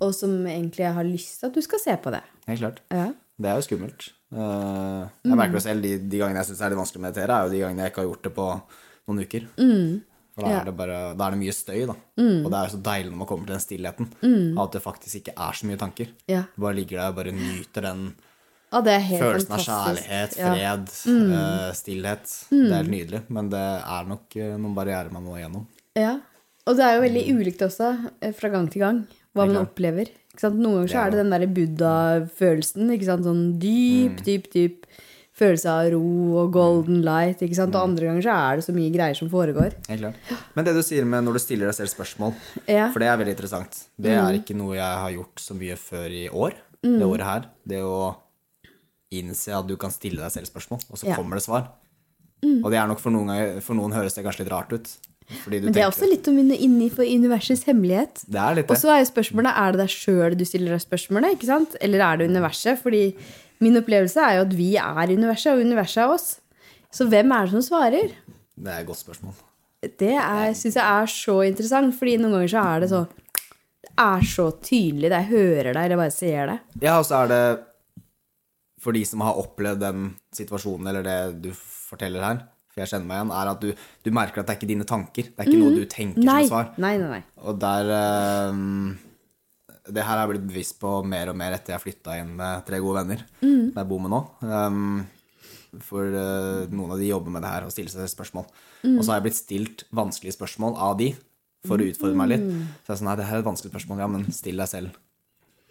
og 0.00 0.12
som 0.16 0.34
egentlig 0.46 0.90
har 0.96 1.04
lyst 1.06 1.40
til 1.40 1.50
at 1.50 1.56
du 1.56 1.62
skal 1.64 1.82
se 1.82 1.96
på 2.02 2.12
det. 2.14 2.22
Helt 2.48 2.60
klart. 2.62 2.82
Ja. 2.92 3.08
Det 3.36 3.50
er 3.50 3.58
jo 3.60 3.64
skummelt. 3.66 4.10
Eh, 4.32 5.02
jeg 5.28 5.38
merker 5.38 5.58
det 5.58 5.62
selv, 5.66 5.82
de, 5.84 5.96
de 5.98 6.20
gangene 6.20 6.40
jeg 6.42 6.50
syns 6.50 6.60
det 6.60 6.66
er 6.66 6.74
litt 6.74 6.82
vanskelig 6.82 7.00
å 7.02 7.06
meditere, 7.06 7.36
er 7.36 7.46
jo 7.46 7.54
de 7.54 7.62
gangene 7.64 7.84
jeg 7.86 7.92
ikke 7.92 8.02
har 8.02 8.08
gjort 8.10 8.28
det 8.28 8.34
på 8.36 8.46
noen 9.06 9.24
uker. 9.26 9.48
For 10.36 10.44
da 10.44 10.50
Ja. 10.52 10.60
er, 10.60 10.64
det 10.68 10.76
bare, 10.76 10.96
da 11.16 11.26
er 11.26 11.30
det 11.32 11.40
mye 11.40 11.52
støy, 11.56 11.86
da. 11.88 11.94
Og 12.20 12.50
det 12.52 12.58
er 12.60 12.68
så 12.74 12.80
deilig 12.84 13.08
når 13.10 13.16
man 13.22 13.26
kommer 13.30 13.46
til 13.48 13.56
den 13.56 13.64
stillheten. 13.64 14.08
At 14.60 14.72
det 14.76 14.82
faktisk 14.84 15.14
ikke 15.22 15.32
er 15.32 15.52
så 15.56 15.64
mye 15.66 15.78
tanker. 15.80 16.10
Ja. 16.28 16.42
Du 16.54 16.60
bare 16.66 16.74
ligger 16.76 16.98
der 17.00 17.08
og 17.08 17.16
bare 17.16 17.32
nyter 17.32 17.82
den 17.88 18.02
Ja, 18.72 18.80
det 18.82 19.00
helt 19.06 19.22
følelsen 19.22 19.52
av 19.56 19.60
kjærlighet, 19.64 20.36
kjærlighet, 20.36 20.36
Ja. 20.36 20.52
fred, 20.52 21.32
eh, 21.32 21.72
stillhet. 21.72 22.24
Det 22.50 22.70
er 22.70 22.82
helt 22.82 22.90
nydelig. 22.90 23.22
Men 23.30 23.48
det 23.48 23.62
er 23.86 24.04
nok 24.10 24.36
eh, 24.36 24.56
noen 24.58 24.74
barrierer 24.74 25.10
man 25.12 25.22
må 25.24 25.36
igjennom. 25.38 25.66
Ja. 25.96 26.18
Og 26.66 26.76
det 26.76 26.84
er 26.84 26.96
jo 26.96 27.02
veldig 27.06 27.24
ulikt 27.38 27.62
også, 27.62 28.10
eh, 28.20 28.32
fra 28.32 28.48
gang 28.50 28.68
til 28.68 28.80
gang, 28.80 29.06
hva 29.34 29.46
man 29.46 29.56
opplever. 29.64 30.10
Noen 30.42 30.84
ganger 30.84 30.88
så 30.92 31.06
er 31.06 31.10
det 31.10 31.18
den 31.22 31.30
derre 31.30 31.46
buddha-følelsen. 31.48 32.90
Sånn 33.24 33.58
dyp, 33.58 34.22
dyp, 34.24 34.50
dyp 34.52 34.84
følelse 35.36 35.68
av 35.68 35.90
ro 35.92 36.02
og 36.42 36.52
golden 36.54 37.02
light. 37.04 37.42
ikke 37.44 37.54
sant? 37.58 37.74
Og 37.76 37.82
andre 37.90 38.06
ganger 38.08 38.24
så 38.24 38.34
er 38.36 38.56
det 38.56 38.64
så 38.64 38.72
mye 38.76 38.92
greier 38.94 39.16
som 39.18 39.28
foregår. 39.32 39.74
Helt 39.88 40.00
klart. 40.00 40.14
Men 40.56 40.64
det 40.64 40.74
du 40.74 40.82
sier 40.82 41.04
med 41.04 41.24
når 41.26 41.36
du 41.36 41.42
stiller 41.44 41.66
deg 41.70 41.74
selv 41.76 41.92
spørsmål, 41.92 42.34
Ja. 42.66 42.90
for 42.92 43.00
det 43.00 43.08
er 43.08 43.16
veldig 43.20 43.34
interessant. 43.36 43.82
Det 44.00 44.12
er 44.16 44.38
ikke 44.40 44.56
noe 44.56 44.76
jeg 44.76 45.00
har 45.02 45.10
gjort 45.12 45.36
så 45.44 45.54
mye 45.58 45.76
før 45.76 46.08
i 46.10 46.28
år. 46.28 46.54
Det 46.82 47.02
året 47.02 47.24
her. 47.26 47.42
Det 47.66 47.82
å 47.82 48.14
innse 49.12 49.52
at 49.54 49.66
du 49.68 49.76
kan 49.76 49.90
stille 49.94 50.20
deg 50.22 50.32
selv 50.34 50.46
spørsmål, 50.50 50.80
og 50.90 50.98
så 50.98 51.06
Ja. 51.08 51.16
kommer 51.16 51.36
det 51.36 51.42
svar. 51.44 51.68
Og 52.42 52.70
det 52.70 52.78
er 52.78 52.86
nok 52.86 53.00
for 53.00 53.10
noen, 53.10 53.26
ganger, 53.26 53.60
for 53.62 53.74
noen 53.74 53.92
høres 53.92 54.14
det 54.14 54.24
kanskje 54.24 54.40
litt 54.44 54.52
rart 54.52 54.72
ut. 54.72 54.88
Men 55.50 55.72
det 55.72 55.78
er 55.82 55.90
også 55.90 56.08
litt 56.08 56.26
om 56.28 56.36
inni 56.38 56.56
inni 56.62 56.88
for 56.88 57.02
universets 57.02 57.64
hemmelighet. 57.64 58.22
Det 58.30 58.38
er 58.38 58.54
litt 58.54 58.68
det. 58.68 58.70
Og 58.70 58.76
så 58.76 58.92
er 58.94 59.02
jo 59.04 59.10
spørsmålet 59.10 59.52
er 59.58 59.72
det 59.72 59.78
deg 59.80 59.88
sjøl 59.88 60.36
du 60.38 60.44
stiller 60.44 60.70
deg 60.76 60.80
spørsmålet, 60.84 61.34
ikke 61.34 61.46
sant? 61.46 61.74
eller 61.80 61.98
er 61.98 62.16
det 62.18 62.30
universet? 62.30 62.78
Fordi 62.78 63.14
min 63.64 63.78
opplevelse 63.80 64.20
er 64.22 64.38
jo 64.38 64.46
at 64.46 64.56
vi 64.56 64.70
er 64.80 65.12
universet, 65.12 65.52
og 65.54 65.64
universet 65.64 66.02
er 66.04 66.14
oss. 66.14 66.26
Så 66.92 67.06
hvem 67.10 67.32
er 67.32 67.46
det 67.46 67.54
som 67.56 67.64
svarer? 67.64 68.14
Det 68.56 68.72
er 68.72 68.80
et 68.82 68.88
godt 68.88 69.02
spørsmål. 69.04 69.36
Det 69.86 70.14
syns 70.56 70.74
jeg 70.78 70.82
er 70.82 71.10
så 71.12 71.36
interessant, 71.46 71.94
fordi 71.98 72.16
noen 72.18 72.34
ganger 72.38 72.52
så 72.52 72.64
er 72.64 72.80
det 72.84 72.90
så 72.90 73.04
Det 73.86 73.92
er 74.02 74.24
så 74.28 74.46
tydelig. 74.60 75.08
Det 75.08 75.18
jeg 75.22 75.30
hører 75.30 75.70
deg, 75.72 75.84
eller 75.86 76.00
bare 76.00 76.12
ser 76.12 76.50
det. 76.50 76.56
Ja, 76.82 76.98
og 76.98 77.06
så 77.08 77.22
er 77.22 77.30
det 77.32 77.42
for 78.82 78.92
de 78.92 79.04
som 79.08 79.22
har 79.24 79.38
opplevd 79.40 79.80
den 79.80 80.10
situasjonen, 80.36 80.90
eller 80.90 81.02
det 81.06 81.18
du 81.46 81.48
forteller 81.56 82.22
her, 82.22 82.42
for 82.70 82.82
jeg 82.82 82.90
kjenner 82.92 83.08
meg 83.08 83.16
igjen, 83.20 83.30
er 83.38 83.50
at 83.54 83.62
du, 83.62 83.70
du 84.04 84.10
merker 84.14 84.42
at 84.42 84.48
det 84.50 84.52
er 84.54 84.58
ikke 84.60 84.68
dine 84.68 84.86
tanker. 84.88 85.30
Det 85.32 85.40
er 85.42 85.48
ikke 85.48 85.62
noe 85.62 85.72
du 85.78 85.86
tenker 85.90 86.26
Nei, 86.26 86.42
som 86.44 86.52
svar. 86.52 86.68
nei, 86.82 86.92
nei. 87.00 87.08
nei. 87.16 87.22
Og 87.48 87.56
der 87.62 87.92
ehm, 87.96 88.90
Det 89.86 90.02
her 90.02 90.16
har 90.18 90.24
jeg 90.24 90.32
blitt 90.34 90.48
bevisst 90.48 90.78
på 90.82 90.90
mer 91.06 91.30
og 91.30 91.36
mer 91.38 91.54
etter 91.56 91.74
jeg 91.76 91.84
flytta 91.84 92.16
inn 92.20 92.32
med 92.38 92.64
tre 92.66 92.80
gode 92.82 93.02
venner. 93.02 93.20
mm. 93.42 93.68
jeg 93.76 93.88
bor 93.90 94.00
med 94.02 94.10
nå. 94.14 94.20
Um, 94.42 95.06
for 95.84 96.08
uh, 96.08 96.64
noen 96.72 96.94
av 96.94 96.98
de 97.02 97.10
jobber 97.10 97.30
med 97.34 97.42
det 97.44 97.50
her 97.52 97.66
og 97.68 97.72
stiller 97.74 97.92
seg 97.92 98.08
spørsmål. 98.10 98.46
Og 98.86 99.00
så 99.02 99.10
har 99.12 99.18
jeg 99.20 99.26
blitt 99.28 99.38
stilt 99.40 99.84
vanskelige 99.94 100.36
spørsmål 100.38 100.76
av 100.88 100.94
de 101.00 101.10
for 101.66 101.82
å 101.82 101.86
utfordre 101.90 102.16
meg 102.18 102.30
litt. 102.32 102.44
Så 102.86 102.92
jeg 102.92 102.94
er 102.94 103.00
sånn, 103.00 103.08
nei, 103.10 103.16
det 103.18 103.26
her 103.28 103.38
er 103.38 103.42
et 103.42 103.48
vanskelig 103.48 103.72
spørsmål. 103.74 104.02
Ja, 104.04 104.06
men 104.10 104.26
still 104.34 104.62
deg 104.62 104.70
selv. 104.70 104.98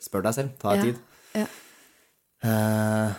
Spør 0.04 0.25
deg 0.28 0.36
selv. 0.38 0.51
Ta 0.62 0.75
deg 0.75 0.84
Ja, 0.84 0.89
tid. 0.91 0.97
ja. 1.39 1.47
Uh, 2.45 3.13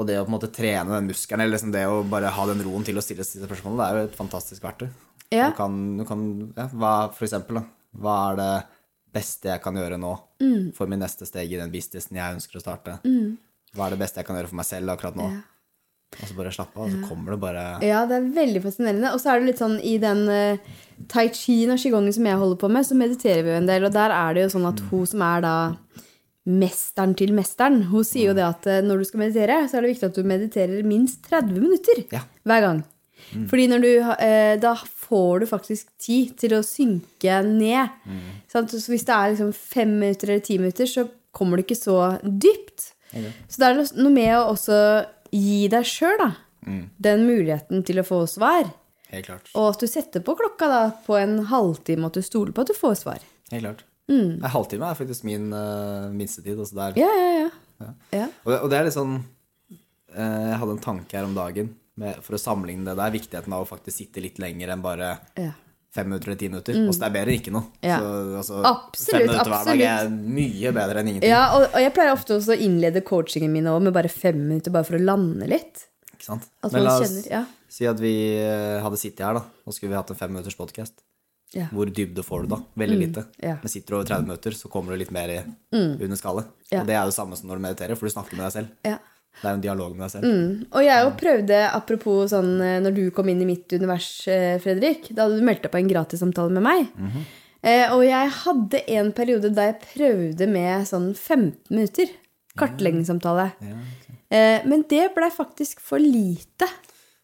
og 0.00 0.06
det 0.08 0.18
å 0.20 0.24
på 0.26 0.30
en 0.30 0.34
måte 0.36 0.50
trene 0.54 0.92
den 0.92 1.08
muskelen, 1.10 1.42
eller 1.44 1.56
liksom 1.56 1.72
det 1.74 1.84
å 1.88 2.02
bare 2.06 2.30
ha 2.34 2.44
den 2.50 2.60
roen 2.66 2.84
til 2.86 2.98
å 2.98 3.04
stille 3.04 3.24
disse 3.24 3.40
spørsmålene, 3.42 3.80
det 3.80 3.86
er 3.86 3.96
jo 4.04 4.10
et 4.10 4.18
fantastisk 4.18 4.66
verktøy. 4.66 4.88
Ja. 5.30 5.48
Du 5.50 5.56
kan, 5.58 5.78
du 5.98 6.04
kan 6.08 6.22
ja, 6.56 6.66
hva, 6.74 6.92
For 7.14 7.26
eksempel, 7.26 7.60
da. 7.60 7.64
Hva 8.02 8.16
er 8.32 8.38
det 8.40 8.50
beste 9.14 9.48
jeg 9.52 9.62
kan 9.64 9.74
gjøre 9.74 9.98
nå 10.00 10.16
Mm. 10.40 10.72
for 10.74 10.86
min 10.88 11.00
neste 11.02 11.26
steg 11.28 11.52
i 11.52 11.56
den 11.60 11.70
businessen 11.70 12.16
jeg 12.16 12.34
ønsker 12.36 12.56
å 12.56 12.62
starte? 12.62 12.98
Hva 13.74 13.86
er 13.86 13.90
det 13.94 13.98
beste 14.00 14.16
jeg 14.20 14.26
kan 14.26 14.36
gjøre 14.38 14.48
for 14.48 14.56
meg 14.56 14.66
selv 14.66 14.88
akkurat 14.94 15.16
nå? 15.18 15.26
Ja. 15.30 15.40
Og 16.20 16.26
så 16.26 16.34
bare 16.34 16.50
slappe 16.50 16.74
av, 16.74 16.88
og 16.88 16.90
så 16.90 17.08
kommer 17.08 17.30
det 17.36 17.40
bare 17.40 17.64
Ja, 17.86 18.00
det 18.06 18.16
er 18.16 18.30
veldig 18.34 18.62
fascinerende. 18.64 19.12
Og 19.14 19.20
så 19.22 19.30
er 19.30 19.38
det 19.40 19.46
litt 19.52 19.60
sånn 19.62 19.76
i 19.86 19.92
den 20.02 20.24
uh, 20.26 20.58
tai 21.06 21.28
chi 21.30 21.68
og 21.70 21.78
qigongen 21.78 22.12
som 22.16 22.26
jeg 22.26 22.36
holder 22.40 22.58
på 22.58 22.70
med, 22.72 22.82
så 22.88 22.96
mediterer 22.98 23.44
vi 23.46 23.52
jo 23.52 23.58
en 23.60 23.68
del. 23.68 23.84
Og 23.86 23.92
der 23.94 24.10
er 24.10 24.34
det 24.34 24.42
jo 24.42 24.58
sånn 24.58 24.66
at 24.72 24.80
hun 24.90 25.06
som 25.06 25.22
er 25.22 25.40
da 25.44 25.54
mesteren 26.50 27.14
til 27.18 27.30
mesteren. 27.36 27.82
Hun 27.92 28.02
sier 28.08 28.30
jo 28.32 28.34
det 28.34 28.42
at 28.46 28.66
eh, 28.66 28.80
når 28.82 28.98
du 29.04 29.04
skal 29.06 29.22
meditere, 29.22 29.60
så 29.70 29.78
er 29.78 29.84
det 29.86 29.92
viktig 29.92 30.08
at 30.10 30.16
du 30.18 30.26
mediterer 30.26 30.82
minst 30.88 31.22
30 31.28 31.60
minutter 31.60 32.02
Ja. 32.16 32.24
hver 32.48 32.60
gang. 32.66 32.80
Fordi 33.46 33.68
når 33.70 33.80
du, 33.84 33.90
eh, 34.18 34.56
da 34.58 34.74
får 35.10 35.42
du 35.42 35.48
faktisk 35.50 35.90
tid 36.00 36.36
til 36.40 36.54
å 36.56 36.64
synke 36.66 37.40
ned. 37.46 37.90
Sant? 38.50 38.72
Så 38.72 38.92
hvis 38.92 39.06
det 39.08 39.16
er 39.16 39.34
liksom 39.34 39.52
fem 39.56 39.96
minutter 39.98 40.30
eller 40.30 40.46
ti 40.46 40.58
minutter, 40.62 40.88
så 40.90 41.08
kommer 41.34 41.58
du 41.58 41.66
ikke 41.66 41.78
så 41.78 41.98
dypt. 42.22 42.92
Så 43.10 43.58
det 43.58 43.68
er 43.68 43.80
noe 43.98 44.14
med 44.14 44.32
å 44.38 44.52
også 44.52 44.78
gi 45.34 45.64
deg 45.70 45.86
sjøl 45.86 46.30
den 47.00 47.26
muligheten 47.26 47.84
til 47.86 48.02
å 48.02 48.06
få 48.06 48.22
svar. 48.30 48.68
Helt 49.10 49.26
klart. 49.26 49.50
Og 49.58 49.72
at 49.72 49.82
du 49.82 49.90
setter 49.90 50.22
på 50.22 50.36
klokka 50.38 50.68
da 50.70 50.82
på 51.06 51.16
en 51.18 51.40
halvtime, 51.50 52.06
at 52.06 52.18
du 52.18 52.22
stoler 52.22 52.54
på 52.54 52.62
at 52.62 52.70
du 52.70 52.76
får 52.78 53.00
svar. 53.02 53.24
Helt 53.50 53.66
klart. 53.66 53.84
En 54.10 54.42
halvtime 54.42 54.86
er 54.86 54.98
faktisk 54.98 55.26
min 55.26 55.52
uh, 55.54 56.10
minstetid. 56.14 56.58
Altså 56.58 56.78
der. 56.78 56.98
Ja, 56.98 57.10
ja, 57.14 57.50
ja. 57.80 57.90
ja. 58.14 58.30
Og, 58.44 58.54
og 58.56 58.70
det 58.70 58.78
er 58.78 58.88
litt 58.88 58.96
sånn 58.96 59.20
uh, 59.20 60.16
Jeg 60.18 60.58
hadde 60.62 60.74
en 60.74 60.82
tanke 60.82 61.18
her 61.18 61.28
om 61.28 61.36
dagen 61.36 61.70
med, 62.00 62.22
for 62.24 62.36
å 62.36 62.40
sammenligne 62.40 62.86
det 62.88 62.96
der. 62.98 63.12
Viktigheten 63.14 63.56
av 63.56 63.66
å 63.66 63.68
faktisk 63.68 64.02
sitte 64.02 64.22
litt 64.24 64.40
lenger 64.42 64.72
enn 64.74 64.84
bare 64.84 65.10
ja. 65.38 65.52
fem 65.94 66.08
minutter 66.10 66.32
eller 66.32 66.40
ti 66.40 66.48
minutter. 66.52 66.80
Altså, 66.80 67.02
det 67.02 67.08
er 67.10 67.14
bedre 67.18 67.34
enn 67.34 67.42
ikke 67.42 67.54
noe. 67.54 67.68
Ja. 67.84 67.98
Så, 68.00 68.14
altså, 68.40 68.62
Absolutt, 68.70 69.12
fem 69.12 69.26
minutter 69.26 69.52
hver 69.54 69.70
dag 69.70 69.84
er 69.90 70.10
mye 70.40 70.74
bedre 70.80 71.02
enn 71.02 71.12
ingenting. 71.12 71.32
Ja, 71.32 71.44
og, 71.58 71.68
og 71.68 71.84
jeg 71.84 71.94
pleier 71.96 72.16
ofte 72.16 72.36
også 72.38 72.56
å 72.56 72.58
innlede 72.68 73.04
coachingen 73.06 73.52
min 73.54 73.68
også 73.70 73.86
med 73.88 73.96
bare 74.00 74.12
fem 74.12 74.40
minutter, 74.40 74.74
bare 74.74 74.88
for 74.88 74.98
å 74.98 75.04
lande 75.04 75.50
litt. 75.50 75.86
Ikke 76.14 76.28
sant? 76.32 76.50
At 76.64 76.74
Men 76.74 76.84
la 76.86 76.96
oss 76.96 77.06
kjenner, 77.06 77.30
ja. 77.32 77.44
si 77.72 77.86
at 77.88 78.02
vi 78.02 78.14
eh, 78.40 78.80
hadde 78.84 78.98
sittet 79.00 79.24
her, 79.24 79.38
da, 79.40 79.46
og 79.64 79.76
skulle 79.76 79.94
vi 79.94 80.00
hatt 80.00 80.12
en 80.12 80.18
fem 80.18 80.34
minutters 80.34 80.58
podkast. 80.58 81.00
Ja. 81.50 81.66
Hvor 81.74 81.88
dybde 81.90 82.22
får 82.22 82.44
du 82.44 82.52
da? 82.52 82.60
Veldig 82.78 82.98
lite. 82.98 83.24
ja. 83.42 83.56
Men 83.58 83.72
sitter 83.72 83.90
du 83.90 83.96
over 83.98 84.06
30 84.06 84.28
minutter, 84.28 84.54
så 84.54 84.68
kommer 84.70 84.94
du 84.94 85.00
litt 85.00 85.10
mer 85.14 85.32
i, 85.32 85.38
under 85.74 86.18
skallet. 86.18 86.50
Ja. 86.70 86.82
Og 86.82 86.90
det 86.90 86.94
er 86.94 87.08
det 87.08 87.16
samme 87.16 87.38
som 87.38 87.50
når 87.50 87.58
du 87.58 87.64
mediterer, 87.64 87.98
for 87.98 88.06
du 88.06 88.14
snakker 88.14 88.38
med 88.38 88.46
deg 88.46 88.54
selv. 88.54 89.00
Ja. 89.32 89.40
Det 89.42 89.48
er 89.48 89.54
en 89.54 89.60
dialog 89.64 89.96
med 89.96 90.02
deg 90.04 90.10
selv. 90.10 90.24
Og 90.72 90.82
jeg 90.84 91.04
jo 91.04 91.10
prøvde, 91.16 91.58
apropos 91.72 92.30
sånn 92.30 92.60
eh, 92.60 92.80
når 92.84 92.94
du 92.94 93.10
kom 93.10 93.28
inn 93.28 93.40
i 93.40 93.46
mitt 93.48 93.72
univers, 93.72 94.26
eh, 94.28 94.58
Fredrik, 94.60 95.08
da 95.14 95.24
hadde 95.28 95.38
du 95.40 95.44
meldt 95.46 95.62
deg 95.62 95.70
på 95.72 95.78
en 95.80 95.88
gratissamtale 95.88 96.50
med 96.52 96.62
meg. 96.62 96.88
eh, 97.62 97.86
og 97.94 98.04
jeg 98.04 98.30
hadde 98.44 98.82
en 98.98 99.12
periode 99.12 99.54
da 99.54 99.62
jeg 99.70 99.80
prøvde 99.94 100.48
med 100.48 100.84
sånn 100.86 101.14
15 101.14 101.70
minutter. 101.70 102.06
Kartleggingssamtale. 102.58 103.52
eh, 104.30 104.60
men 104.66 104.82
det 104.88 105.14
blei 105.14 105.30
faktisk 105.30 105.80
for 105.80 105.98
lite. 105.98 106.68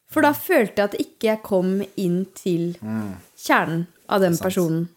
For 0.09 0.23
da 0.23 0.33
følte 0.33 0.77
jeg 0.81 0.85
at 0.89 1.01
ikke 1.03 1.27
jeg 1.33 1.43
kom 1.43 1.83
inn 1.97 2.25
til 2.35 2.75
kjernen 3.37 3.87
av 4.09 4.21
den 4.23 4.37
personen. 4.39 4.89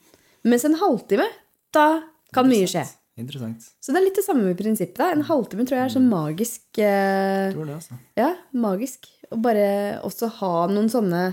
Mens 0.45 0.63
en 0.65 0.76
halvtime, 0.80 1.26
da 1.74 2.04
kan 2.32 2.48
mye 2.48 2.67
skje. 2.69 2.86
Interessant. 3.19 3.69
Så 3.84 3.93
det 3.93 3.99
er 3.99 4.05
litt 4.08 4.19
det 4.19 4.25
samme 4.25 4.45
med 4.47 4.58
prinsippet. 4.60 4.97
da. 4.99 5.12
En 5.13 5.25
halvtime 5.27 5.65
tror 5.67 5.79
jeg 5.79 5.88
er 5.89 5.95
sånn 5.95 6.10
magisk. 6.12 6.63
Eh, 6.79 7.51
tror 7.53 7.67
det, 7.67 7.77
altså. 7.79 7.97
ja, 8.19 8.34
magisk. 8.55 9.10
Og 9.29 9.41
bare 9.43 9.65
også 10.08 10.32
ha 10.39 10.53
noen 10.71 10.89
sånne 10.91 11.23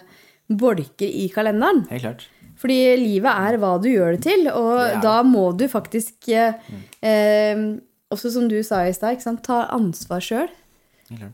bolker 0.50 1.06
i 1.06 1.28
kalenderen. 1.32 1.84
Helt 1.90 2.04
klart. 2.04 2.26
Fordi 2.60 2.78
livet 2.98 3.30
er 3.48 3.58
hva 3.60 3.74
du 3.82 3.90
gjør 3.90 4.16
det 4.16 4.22
til, 4.24 4.46
og 4.48 4.78
er 4.80 5.00
da 5.04 5.18
må 5.26 5.50
du 5.58 5.66
faktisk 5.68 6.30
eh, 6.32 6.56
eh, 7.04 7.64
Også 8.14 8.30
som 8.32 8.46
du 8.48 8.56
sa 8.64 8.84
i 8.86 8.94
stad, 8.96 9.20
ta 9.44 9.66
ansvar 9.74 10.22
sjøl. 10.22 10.50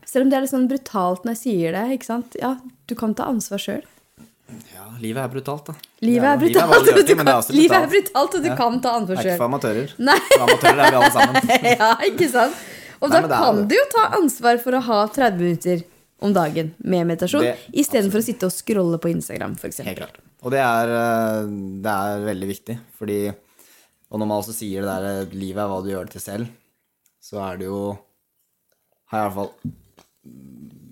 Selv 0.05 0.25
om 0.25 0.29
det 0.29 0.37
er 0.37 0.45
litt 0.45 0.53
sånn 0.53 0.69
brutalt 0.69 1.23
når 1.25 1.35
jeg 1.35 1.41
sier 1.43 1.75
det. 1.75 1.83
ikke 1.95 2.09
sant? 2.09 2.35
Ja, 2.41 2.55
du 2.89 2.95
kan 2.97 3.13
ta 3.17 3.29
ansvar 3.29 3.61
sjøl. 3.61 3.83
Ja, 4.73 4.85
livet 5.01 5.23
er 5.23 5.29
brutalt, 5.33 5.65
da. 5.69 5.73
Livet 6.01 6.23
er 6.29 6.37
Det 6.37 6.43
brutalt, 6.47 6.69
hva 6.69 6.77
det 6.77 6.93
og 6.93 6.99
gjør 6.99 7.07
du 7.07 7.15
men 7.15 7.25
det 7.25 7.33
er 7.33 7.33
kan, 7.33 7.41
brutalt. 7.41 7.55
livet 7.57 7.77
er 7.77 7.87
brutalt. 7.93 8.35
og 8.37 8.41
du 8.43 8.49
Ja. 8.49 8.55
kan 8.55 8.79
ta 8.81 8.89
Det 8.89 8.99
ansvar 9.01 9.17
er 9.17 9.29
ikke 9.29 9.37
for 9.37 9.49
amatører. 9.49 9.93
Nei. 10.09 10.19
For 10.33 10.45
amatører 10.47 10.79
er 10.83 10.91
vi 10.91 10.97
alle 11.01 11.11
sammen. 11.11 11.35
ja, 11.79 11.89
ikke 12.09 12.29
sant? 12.31 12.55
Og 13.03 13.09
Nei, 13.09 13.19
da 13.21 13.27
det 13.27 13.35
er 13.35 13.43
kan 13.43 13.67
du 13.67 13.75
jo 13.75 13.85
ta 13.91 14.03
ansvar 14.19 14.59
for 14.63 14.71
å 14.79 14.81
ha 14.81 14.99
30 15.07 15.37
minutter 15.43 15.83
om 16.23 16.31
dagen 16.33 16.73
med 16.79 17.07
meditasjon, 17.07 17.41
Det- 17.43 17.57
istedenfor 17.83 18.21
å 18.21 18.23
sitte 18.23 18.47
og 18.47 18.53
scrolle 18.55 18.97
på 19.03 19.09
Instagram, 19.11 19.55
f.eks. 19.59 19.81
Helt 19.83 19.97
klart. 19.99 20.17
Og 20.43 20.51
det 20.51 20.59
er, 20.59 20.87
eh, 20.91 21.45
det 21.83 21.91
er 21.91 22.23
veldig 22.29 22.47
viktig, 22.53 22.79
fordi 22.99 23.33
Og 24.13 24.19
når 24.19 24.27
man 24.29 24.41
også 24.43 24.53
sier 24.53 24.81
det 24.85 24.91
der 24.93 25.05
eh, 25.23 25.31
livet 25.33 25.57
er 25.63 25.67
hva 25.71 25.81
du 25.83 25.89
gjør 25.89 26.05
det 26.05 26.11
til 26.13 26.21
selv, 26.21 26.47
så 27.19 27.39
er 27.51 27.57
det 27.57 27.65
jo 27.65 27.97
Har 29.09 29.23
jeg 29.23 29.31
i 29.31 29.33
hvert 29.33 29.39
fall 29.39 29.51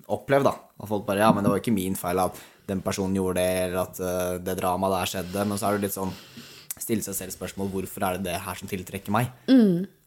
opplevd, 0.08 0.44
da. 0.44 0.54
At 0.82 0.88
folk 0.90 1.06
bare 1.06 1.22
Ja, 1.22 1.32
men 1.32 1.44
det 1.44 1.52
var 1.52 1.60
ikke 1.62 1.74
min 1.74 1.94
feil 1.98 2.18
at 2.18 2.34
den 2.72 2.82
personen 2.84 3.14
gjorde 3.18 3.38
det, 3.42 3.50
eller 3.66 3.82
at 3.84 4.00
eh, 4.00 4.38
det 4.44 4.56
dramaet 4.58 4.96
der 4.96 5.12
skjedde. 5.12 5.46
Men 5.50 5.60
så 5.60 5.68
er 5.70 5.76
det 5.78 5.86
litt 5.88 5.98
sånn 5.98 6.12
Stille 6.82 7.04
seg 7.04 7.14
selv 7.14 7.34
spørsmål 7.36 7.68
hvorfor 7.70 8.02
er 8.08 8.16
det 8.16 8.24
det 8.32 8.38
her 8.42 8.56
som 8.58 8.66
tiltrekker 8.66 9.12
meg? 9.14 9.28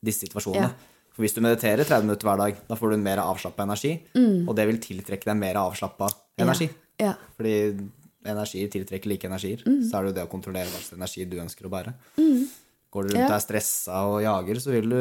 Disse 0.03 0.25
situasjonene. 0.25 0.71
Ja. 0.73 1.11
For 1.15 1.23
hvis 1.23 1.35
du 1.37 1.39
mediterer 1.45 1.85
30 1.87 2.03
minutter 2.09 2.27
hver 2.27 2.41
dag, 2.41 2.57
da 2.67 2.75
får 2.75 2.91
du 2.91 2.95
en 2.97 3.05
mer 3.05 3.21
avslappa 3.23 3.63
energi, 3.63 3.91
og 4.17 4.51
det 4.57 4.65
vil 4.67 4.79
tiltrekke 4.83 5.29
deg 5.29 5.37
mer 5.39 5.55
avslappa 5.61 6.09
energi. 6.41 6.67
Ja. 6.99 7.13
Fordi 7.37 7.53
energi 8.27 8.65
tiltrekker 8.73 9.07
like 9.13 9.29
energier. 9.29 9.61
Så 9.63 9.95
er 9.95 10.03
det 10.03 10.11
jo 10.11 10.17
det 10.17 10.25
å 10.25 10.31
kontrollere 10.33 10.67
hva 10.73 10.81
slags 10.81 10.97
energi 10.97 11.23
du 11.31 11.37
ønsker 11.45 11.69
å 11.69 11.71
bære. 11.77 11.93
Går 12.17 13.07
du 13.07 13.13
rundt 13.13 13.21
Ja. 13.21 13.29
og 13.29 13.37
er 13.37 13.45
stressa 13.45 14.01
og 14.09 14.19
jager, 14.25 14.59
så 14.65 14.71
vil 14.75 14.89
du 14.91 14.99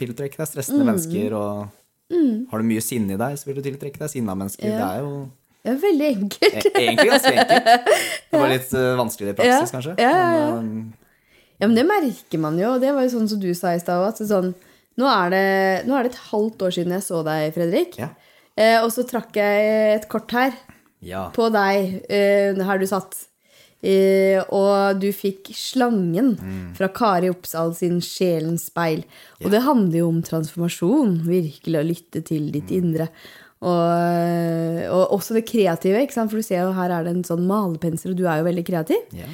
tiltrekke 0.00 0.38
deg 0.40 0.48
stressende 0.48 0.86
mennesker. 0.88 1.36
Og 1.36 2.48
har 2.48 2.58
du 2.62 2.70
mye 2.70 2.80
sinne 2.84 3.18
i 3.18 3.20
deg, 3.20 3.36
så 3.36 3.50
vil 3.50 3.60
du 3.60 3.66
tiltrekke 3.68 3.98
deg 4.00 4.08
sinna 4.14 4.38
mennesker. 4.38 4.64
Det 4.64 4.88
er 4.88 5.00
jo 5.04 5.28
Er 5.64 5.76
veldig 5.78 6.06
enkelt. 6.16 6.66
e- 6.66 6.72
egentlig 6.74 7.08
ganske 7.12 7.32
enkelt. 7.38 7.86
Det 8.32 8.40
var 8.40 8.48
litt 8.50 8.72
uh, 8.74 8.96
vanskeligere 8.98 9.34
i 9.34 9.38
praksis, 9.38 9.70
Ja. 9.70 9.76
kanskje. 9.76 9.94
Ja, 10.02 10.10
ja, 10.10 10.32
ja. 10.40 10.50
Men, 10.56 10.68
um, 10.68 10.92
Ja, 11.62 11.68
men 11.68 11.76
det 11.78 11.84
merker 11.86 12.38
man 12.42 12.56
jo. 12.58 12.72
og 12.74 12.80
Det 12.82 12.90
var 12.92 13.02
jo 13.06 13.12
sånn 13.12 13.28
som 13.30 13.38
du 13.38 13.52
sa 13.54 13.70
i 13.76 13.78
stad 13.78 14.02
òg. 14.02 14.18
Sånn, 14.26 14.54
nå, 14.98 15.06
er 15.06 15.30
det- 15.30 15.86
nå 15.86 15.94
er 15.98 16.02
det 16.08 16.12
et 16.12 16.22
halvt 16.32 16.58
år 16.66 16.72
siden 16.74 16.92
jeg 16.96 17.02
så 17.06 17.22
deg, 17.24 17.54
Fredrik. 17.54 17.98
Ja. 17.98 18.08
Eh, 18.56 18.82
og 18.82 18.90
så 18.90 19.04
trakk 19.08 19.32
jeg 19.38 19.94
et 20.02 20.08
kort 20.08 20.30
her 20.32 20.52
ja. 21.00 21.30
på 21.30 21.46
deg 21.52 22.02
eh, 22.10 22.54
her 22.58 22.78
du 22.78 22.86
satt. 22.86 23.14
Eh, 23.82 24.38
og 24.54 25.00
du 25.00 25.08
fikk 25.10 25.48
Slangen 25.54 26.36
Mm. 26.38 26.74
fra 26.76 26.88
Kari 26.88 27.28
Oppsal 27.30 27.74
sin 27.74 28.00
Sjelens 28.00 28.66
speil. 28.70 29.04
Og 29.44 29.50
det 29.50 29.62
handler 29.62 29.98
jo 29.98 30.08
om 30.08 30.20
transformasjon. 30.22 31.22
Virkelig 31.26 31.78
å 31.80 31.86
lytte 31.86 32.24
til 32.24 32.50
ditt 32.52 32.68
Mm. 32.70 32.78
indre. 32.82 33.08
Og, 33.62 34.84
og 34.90 35.16
også 35.18 35.36
det 35.38 35.44
kreative. 35.46 36.04
For 36.10 36.38
du 36.38 36.44
ser 36.44 36.64
jo 36.64 36.76
her 36.76 36.90
er 36.90 37.06
det 37.06 37.16
en 37.16 37.26
sånn 37.26 37.44
malepensel, 37.46 38.12
og 38.14 38.18
du 38.18 38.24
er 38.26 38.40
jo 38.42 38.48
veldig 38.50 38.64
kreativ. 38.68 39.02
ja. 39.16 39.28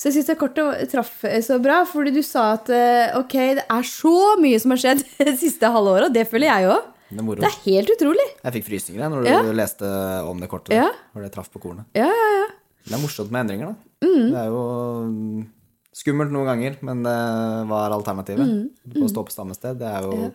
Så 0.00 0.08
jeg 0.08 0.14
syns 0.14 0.30
det 0.30 0.38
kortet 0.40 0.88
traff 0.88 1.10
så 1.44 1.58
bra, 1.60 1.82
fordi 1.84 2.14
du 2.14 2.22
sa 2.24 2.54
at 2.54 2.70
eh, 2.72 3.10
ok, 3.18 3.34
det 3.58 3.66
er 3.68 3.84
så 3.84 4.12
mye 4.40 4.56
som 4.62 4.72
har 4.72 4.80
skjedd 4.80 5.02
det 5.28 5.34
siste 5.42 5.68
halve 5.68 5.92
året, 5.92 6.06
og 6.08 6.14
det 6.16 6.24
føler 6.30 6.48
jeg 6.48 6.70
òg. 6.72 6.86
Det 7.10 7.20
er. 7.20 7.42
Det 7.42 7.48
er 7.50 7.58
helt 7.66 7.92
utrolig. 7.92 8.26
Jeg 8.38 8.54
fikk 8.54 8.66
frysninger 8.70 9.02
jeg, 9.02 9.12
når 9.12 9.28
du 9.28 9.52
leste 9.58 9.90
om 10.30 10.40
det 10.40 10.48
kortet. 10.48 10.72
Ja. 10.78 10.86
Når 11.12 11.26
det 11.26 11.30
traff 11.34 11.50
på 11.52 11.60
kornet. 11.60 11.84
Ja, 11.98 12.06
ja, 12.08 12.28
ja. 12.38 12.46
Det 12.86 12.96
er 12.96 13.02
morsomt 13.02 13.34
med 13.34 13.44
endringer, 13.44 13.74
da. 13.74 14.06
Mm. 14.06 14.28
Det 14.30 14.40
er 14.40 14.48
jo 14.48 14.62
mm, 15.10 15.42
skummelt 16.00 16.32
noen 16.32 16.48
ganger, 16.48 16.80
men 16.86 17.02
det 17.04 17.16
var 17.74 17.96
alternativet. 17.98 18.54
Mm. 18.56 19.02
Å 19.04 19.10
stå 19.12 19.26
på 19.26 19.34
samme 19.34 19.58
sted, 19.58 19.76
det 19.82 19.90
er 19.90 20.06
jo 20.08 20.30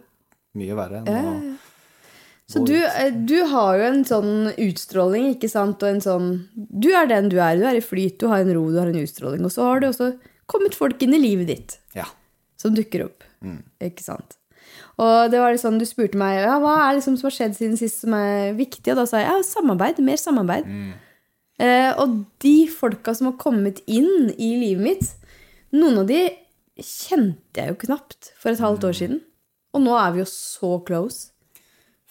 mye 0.62 0.78
verre 0.78 1.02
enn 1.02 1.10
å 1.10 1.34
Så 2.48 2.62
du, 2.66 2.76
eh, 2.78 3.10
du 3.26 3.40
har 3.50 3.78
jo 3.80 3.84
en 3.88 4.04
sånn 4.06 4.52
utstråling, 4.62 5.32
ikke 5.34 5.50
sant, 5.50 5.82
og 5.82 5.90
en 5.90 6.02
sånn 6.04 6.28
Du 6.56 6.92
er 6.94 7.08
den 7.10 7.30
du 7.30 7.40
er. 7.42 7.56
Du 7.58 7.64
er 7.66 7.76
i 7.80 7.82
flyt, 7.82 8.20
du 8.22 8.28
har 8.30 8.44
en 8.44 8.54
ro, 8.54 8.68
du 8.70 8.78
har 8.78 8.88
en 8.92 9.00
utstråling. 9.02 9.42
Og 9.48 9.52
så 9.52 9.64
har 9.66 9.80
det 9.82 9.90
også 9.90 10.12
kommet 10.48 10.76
folk 10.78 11.02
inn 11.02 11.14
i 11.18 11.20
livet 11.24 11.48
ditt 11.48 11.78
Ja. 11.96 12.06
som 12.58 12.76
dukker 12.76 13.06
opp. 13.06 13.24
Mm. 13.44 13.64
Ikke 13.82 14.04
sant? 14.06 14.38
Og 15.00 15.32
det 15.32 15.40
var 15.42 15.52
litt 15.52 15.62
sånn, 15.62 15.80
du 15.80 15.86
spurte 15.86 16.16
meg 16.16 16.38
ja, 16.44 16.60
hva 16.62 16.76
er 16.92 16.96
liksom 17.00 17.18
som 17.18 17.30
har 17.32 17.36
skjedd 17.36 17.56
siden 17.58 17.78
sist 17.78 18.02
som 18.02 18.14
er 18.14 18.54
viktig, 18.54 18.92
og 18.94 18.96
da 19.02 19.06
sa 19.10 19.18
jeg 19.18 19.28
ja, 19.28 19.42
samarbeid. 19.44 20.00
Mer 20.06 20.18
samarbeid. 20.22 20.66
Mm. 20.70 20.94
Eh, 21.60 21.92
og 21.98 22.26
de 22.44 22.68
folka 22.68 23.16
som 23.16 23.32
har 23.32 23.38
kommet 23.42 23.82
inn 23.88 24.30
i 24.38 24.54
livet 24.62 24.84
mitt, 24.86 25.14
noen 25.74 25.98
av 26.04 26.08
de 26.08 26.30
kjente 26.78 27.56
jeg 27.58 27.72
jo 27.74 27.78
knapt 27.88 28.32
for 28.38 28.52
et 28.52 28.60
halvt 28.60 28.84
Mm. 28.84 28.90
år 28.90 28.94
siden. 29.02 29.22
Og 29.74 29.82
nå 29.82 29.96
er 29.98 30.12
vi 30.14 30.20
jo 30.20 30.26
så 30.30 30.86
close. 30.86 31.32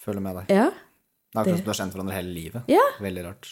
Følger 0.05 0.21
med 0.23 0.37
deg. 0.41 0.53
Ja. 0.53 0.67
Det 0.69 1.39
er 1.39 1.41
akkurat 1.41 1.57
som 1.59 1.65
du 1.65 1.71
har 1.73 1.79
kjent 1.81 1.95
hverandre 1.97 2.15
hele 2.19 2.31
livet. 2.35 2.69
Ja. 2.71 2.83
Veldig 3.03 3.23
rart. 3.25 3.49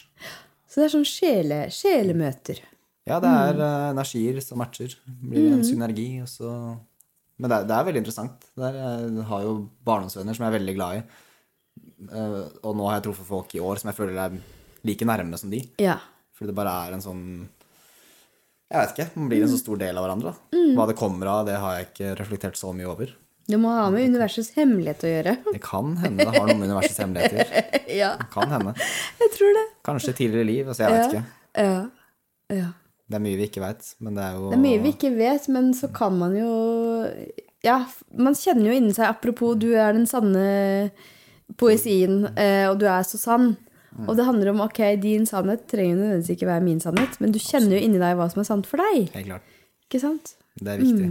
Så 0.70 0.80
det 0.82 0.86
er 0.88 0.94
sånn 0.94 1.08
sjele, 1.10 1.58
sjelemøter. 1.74 2.62
Ja, 3.10 3.18
det 3.20 3.30
er 3.30 3.60
eh, 3.60 3.90
energier 3.92 4.40
som 4.46 4.62
matcher. 4.64 4.94
Blir 5.06 5.50
Mm. 5.50 5.54
en 5.58 5.64
synergi, 5.68 6.08
og 6.24 6.30
så 6.32 6.80
Men 7.40 7.50
det 7.50 7.58
er, 7.58 7.64
det 7.68 7.76
er 7.76 7.86
veldig 7.90 8.02
interessant. 8.04 8.46
Er, 8.62 8.74
jeg 8.78 9.26
har 9.28 9.42
jo 9.44 9.54
barndomsvenner 9.84 10.36
som 10.38 10.46
jeg 10.46 10.54
er 10.54 10.60
veldig 10.60 10.76
glad 10.78 10.96
i. 11.00 11.04
Eh, 12.14 12.50
og 12.64 12.76
nå 12.78 12.86
har 12.88 13.00
jeg 13.00 13.08
truffet 13.10 13.26
folk 13.28 13.56
i 13.58 13.60
år 13.60 13.80
som 13.82 13.90
jeg 13.90 13.98
føler 13.98 14.20
er 14.22 14.38
like 14.86 15.06
nærme 15.10 15.38
som 15.42 15.50
de. 15.52 15.60
Ja. 15.82 15.98
Fordi 16.38 16.52
det 16.52 16.56
bare 16.56 16.76
er 16.88 16.94
en 16.94 17.02
sånn 17.04 17.24
Jeg 18.72 18.80
vet 18.88 18.94
ikke. 18.96 19.10
Man 19.20 19.30
blir 19.30 19.44
en 19.44 19.50
så 19.52 19.60
stor 19.60 19.78
del 19.78 19.98
av 20.00 20.06
hverandre. 20.08 20.32
Da. 20.34 20.58
Mm. 20.58 20.72
Hva 20.78 20.88
det 20.90 20.96
kommer 20.98 21.28
av, 21.30 21.46
det 21.46 21.58
har 21.62 21.76
jeg 21.78 21.88
ikke 21.92 22.14
reflektert 22.22 22.58
så 22.58 22.72
mye 22.74 22.88
over. 22.90 23.12
Det 23.44 23.58
må 23.60 23.72
ha 23.76 23.90
med 23.92 24.08
universets 24.08 24.54
hemmelighet 24.56 25.04
å 25.04 25.10
gjøre. 25.12 25.34
Det 25.52 25.60
kan 25.64 25.98
hende 26.00 26.24
det 26.24 26.32
har 26.32 26.48
noe 26.48 26.56
med 26.56 26.70
universets 26.70 27.02
hemmeligheter 27.04 27.50
ja, 28.02 28.14
Det 28.22 28.30
Kan 28.32 28.54
hende. 28.54 28.76
jeg 29.20 29.34
tror 29.36 29.58
det. 29.58 29.64
Kanskje 29.84 30.14
tidligere 30.22 30.48
liv. 30.48 30.70
Altså, 30.72 30.86
jeg 30.86 30.94
vet 30.94 31.18
ikke. 31.18 31.26
Ja. 31.66 31.82
ja. 32.56 32.70
Det 33.04 33.20
er 33.20 33.26
mye 33.26 33.40
vi 33.42 33.50
ikke 33.50 33.66
vet, 33.66 33.90
men 34.00 34.16
det 34.16 34.24
er 34.24 34.38
jo 34.38 34.54
Det 34.54 34.58
er 34.58 34.64
mye 34.64 34.84
vi 34.86 34.94
ikke 34.96 35.12
vet, 35.18 35.50
men 35.52 35.74
så 35.76 35.92
kan 35.94 36.16
man 36.22 36.38
jo 36.40 36.54
Ja, 37.68 37.82
man 38.16 38.40
kjenner 38.40 38.72
jo 38.72 38.78
inni 38.80 38.96
seg 38.96 39.10
Apropos, 39.12 39.60
du 39.60 39.74
er 39.76 39.92
den 39.96 40.08
sanne 40.10 40.48
poesien, 41.60 42.24
eh, 42.40 42.66
og 42.72 42.80
du 42.82 42.88
er 42.90 43.04
så 43.06 43.20
sann. 43.20 43.52
Og 44.08 44.16
det 44.18 44.26
handler 44.26 44.54
om 44.54 44.64
ok, 44.64 44.80
din 45.04 45.28
sannhet 45.30 45.68
trenger 45.70 46.00
nødvendigvis 46.00 46.34
ikke 46.34 46.48
være 46.50 46.66
min 46.66 46.80
sannhet, 46.82 47.20
men 47.22 47.36
du 47.36 47.38
kjenner 47.44 47.76
jo 47.78 47.84
inni 47.86 48.00
deg 48.02 48.16
hva 48.18 48.26
som 48.32 48.42
er 48.42 48.48
sant 48.48 48.70
for 48.70 48.82
deg. 48.82 49.12
Helt 49.14 49.28
klart. 49.28 49.52
Ikke 49.86 50.02
sant? 50.02 50.34
Det 50.58 50.72
er 50.74 50.82
viktig. 50.82 51.10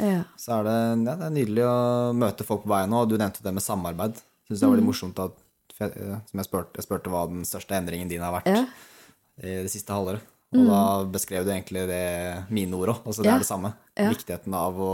Ja. 0.00 0.24
Så 0.40 0.56
er 0.58 0.66
det, 0.66 0.76
ja, 1.06 1.14
det 1.20 1.26
er 1.28 1.34
nydelig 1.34 1.64
å 1.68 1.76
møte 2.18 2.46
folk 2.46 2.64
på 2.64 2.72
veien 2.72 2.92
og 2.96 3.08
du 3.10 3.16
nevnte 3.20 3.44
det 3.44 3.52
med 3.54 3.62
samarbeid. 3.62 4.20
Syns 4.48 4.60
det 4.60 4.66
var 4.66 4.74
litt 4.74 4.80
veldig 4.82 4.88
morsomt 4.90 5.20
at 5.22 5.40
Som 5.74 6.38
jeg 6.38 6.46
spurte, 6.46 6.78
jeg 6.78 6.86
spurte 6.86 7.10
hva 7.10 7.24
den 7.30 7.42
største 7.48 7.74
endringen 7.74 8.08
din 8.10 8.22
har 8.22 8.34
vært 8.36 8.46
Ja. 8.52 8.64
i 9.42 9.56
det 9.64 9.70
siste 9.72 9.90
halvåret. 9.94 10.22
Og 10.54 10.68
da 10.70 10.82
beskrev 11.10 11.42
du 11.44 11.50
egentlig 11.50 11.82
det 11.90 12.44
mine 12.54 12.76
ord 12.78 12.92
òg. 12.92 13.00
Altså 13.06 13.24
det 13.26 13.32
er 13.32 13.42
det 13.42 13.48
samme. 13.48 13.72
Viktigheten 13.98 14.54
av 14.54 14.78
å 14.78 14.92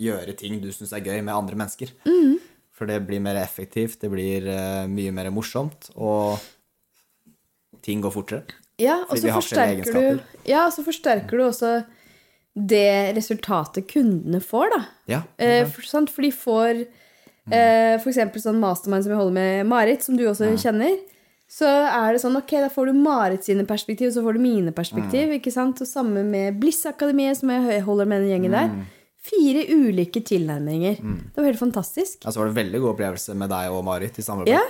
gjøre 0.00 0.36
ting 0.36 0.60
du 0.60 0.68
syns 0.72 0.92
er 0.92 1.04
gøy 1.04 1.22
med 1.24 1.32
andre 1.34 1.56
mennesker. 1.56 1.92
Mm. 2.04 2.36
For 2.76 2.88
det 2.88 2.98
blir 3.06 3.20
mer 3.20 3.36
effektivt, 3.40 3.98
det 4.00 4.10
blir 4.12 4.46
eh, 4.48 4.86
mye 4.88 5.12
mer 5.12 5.30
morsomt, 5.32 5.90
og 5.96 6.38
ting 7.84 8.00
går 8.04 8.12
fortere. 8.14 8.58
Ja, 8.80 9.02
og 9.04 9.18
så 9.20 9.32
forsterker 9.36 9.92
du. 9.92 10.20
Ja, 10.48 10.66
og 10.66 10.72
så 10.72 10.84
forsterker 10.86 11.36
du 11.36 11.44
også 11.44 11.72
det 12.68 13.14
resultatet 13.16 13.86
kundene 13.90 14.40
får, 14.44 14.70
da. 14.74 14.82
Ja, 15.06 15.22
Eh, 15.38 15.64
for. 15.66 16.06
For 16.10 16.22
de 16.22 16.30
får 16.32 16.86
eh, 17.50 17.96
for 18.02 18.10
eksempel 18.12 18.42
sånn 18.42 18.60
mastermind 18.60 19.04
som 19.04 19.12
jeg 19.14 19.18
holder 19.20 19.32
med 19.38 19.66
Marit, 19.66 20.02
som 20.02 20.16
du 20.16 20.24
også 20.28 20.50
kjenner. 20.60 20.98
Så 21.50 21.66
er 21.66 22.12
det 22.14 22.20
sånn, 22.22 22.36
ok, 22.38 22.52
da 22.62 22.68
får 22.70 22.86
du 22.86 22.98
Marit 23.00 23.42
sine 23.44 23.64
perspektiv, 23.66 24.08
og 24.08 24.14
så 24.14 24.22
får 24.22 24.36
du 24.38 24.40
mine 24.44 24.72
perspektiv. 24.72 25.32
ikke 25.34 25.50
sant? 25.50 25.80
Og 25.82 25.88
samme 25.88 26.22
med 26.22 26.60
Bliss-akademiet, 26.62 27.40
som 27.40 27.50
jeg 27.50 27.82
holder 27.82 28.06
med 28.06 28.22
den 28.22 28.30
gjengen 28.30 28.52
der. 28.54 28.70
Fire 29.20 29.64
ulike 29.68 30.22
tilnærminger. 30.24 31.00
Det 31.02 31.36
var 31.36 31.44
helt 31.50 31.58
fantastisk. 31.58 32.22
Ja, 32.24 32.30
Så 32.30 32.38
var 32.40 32.46
det 32.46 32.54
veldig 32.64 32.80
god 32.80 32.94
opplevelse 32.94 33.34
med 33.36 33.50
deg 33.50 33.70
og 33.74 33.82
Marit 33.84 34.18
i 34.18 34.22
samarbeid. 34.22 34.54
Ja. 34.54 34.62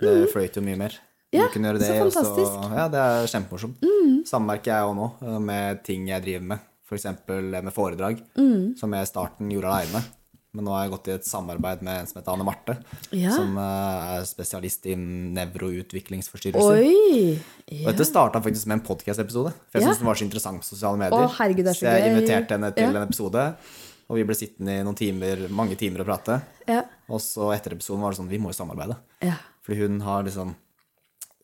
Det 0.00 0.30
fløyt 0.32 0.56
jo 0.56 0.62
mye 0.62 0.78
mer. 0.78 0.94
Ja, 1.32 1.46
du 1.48 1.54
kunne 1.54 1.70
gjøre 1.70 1.80
det, 1.80 1.88
så 1.88 1.98
fantastisk. 2.10 2.56
Mm. 2.60 2.72
ja, 2.76 2.88
det 2.92 3.00
er 3.00 3.26
kjempemorsomt. 3.32 3.84
Samme 4.28 4.46
merker 4.52 4.72
jeg 4.74 4.88
òg 4.88 4.96
nå, 4.98 5.06
eh, 5.24 5.38
med 5.40 5.82
ting 5.86 6.06
jeg 6.08 6.22
driver 6.22 6.42
med. 6.52 6.58
F.eks. 6.92 7.06
med 7.28 7.72
foredrag, 7.72 8.20
Mm. 8.36 8.76
som 8.76 8.92
jeg 8.92 9.02
i 9.02 9.10
starten 9.10 9.50
gjorde 9.50 9.70
aleine. 9.72 10.04
Men 10.54 10.66
nå 10.66 10.72
har 10.74 10.82
jeg 10.84 10.90
gått 10.92 11.08
i 11.08 11.12
et 11.14 11.24
samarbeid 11.24 11.80
med 11.80 12.00
en 12.02 12.06
som 12.06 12.18
heter 12.20 12.32
Anne 12.34 12.44
Marte, 12.44 12.74
Ja. 13.10 13.30
som 13.32 13.56
eh, 13.56 14.18
er 14.18 14.24
spesialist 14.28 14.84
i 14.86 14.94
nevroutviklingsforstyrrelser. 14.96 16.82
Oi! 16.82 17.38
Og 17.80 17.86
dette 17.88 18.04
starta 18.04 18.42
faktisk 18.44 18.66
med 18.68 18.78
en 18.80 18.84
podcast-episode. 18.86 19.52
For 19.70 19.78
jeg 19.78 19.82
Ja. 19.82 19.88
syntes 19.88 19.98
den 20.02 20.06
var 20.06 20.14
så 20.14 20.24
interessant 20.26 20.60
på 20.60 20.64
sosiale 20.68 20.98
medier. 20.98 21.24
Å, 21.26 21.30
herregud, 21.38 21.64
det 21.64 21.72
er 21.72 21.78
så 21.80 21.88
jeg 21.88 22.02
gøy. 22.02 22.10
inviterte 22.12 22.50
henne 22.50 22.74
til 22.74 22.84
Ja. 22.84 23.00
en 23.00 23.08
episode, 23.08 23.56
og 24.10 24.16
vi 24.16 24.24
ble 24.24 24.34
sittende 24.34 24.80
i 24.80 24.82
noen 24.82 24.94
timer, 24.96 25.48
mange 25.48 25.74
timer 25.76 26.00
og 26.00 26.06
prate. 26.06 26.42
Ja. 26.68 26.82
Og 27.08 27.20
så 27.20 27.52
etter 27.56 27.72
episoden 27.72 28.00
var 28.02 28.10
det 28.10 28.18
sånn, 28.20 28.28
vi 28.28 28.38
må 28.38 28.52
jo 28.52 28.64
samarbeide. 28.64 28.96
ja. 29.22 29.36
Fordi 29.64 29.78
hun 29.78 30.00
har 30.00 30.22
liksom 30.24 30.54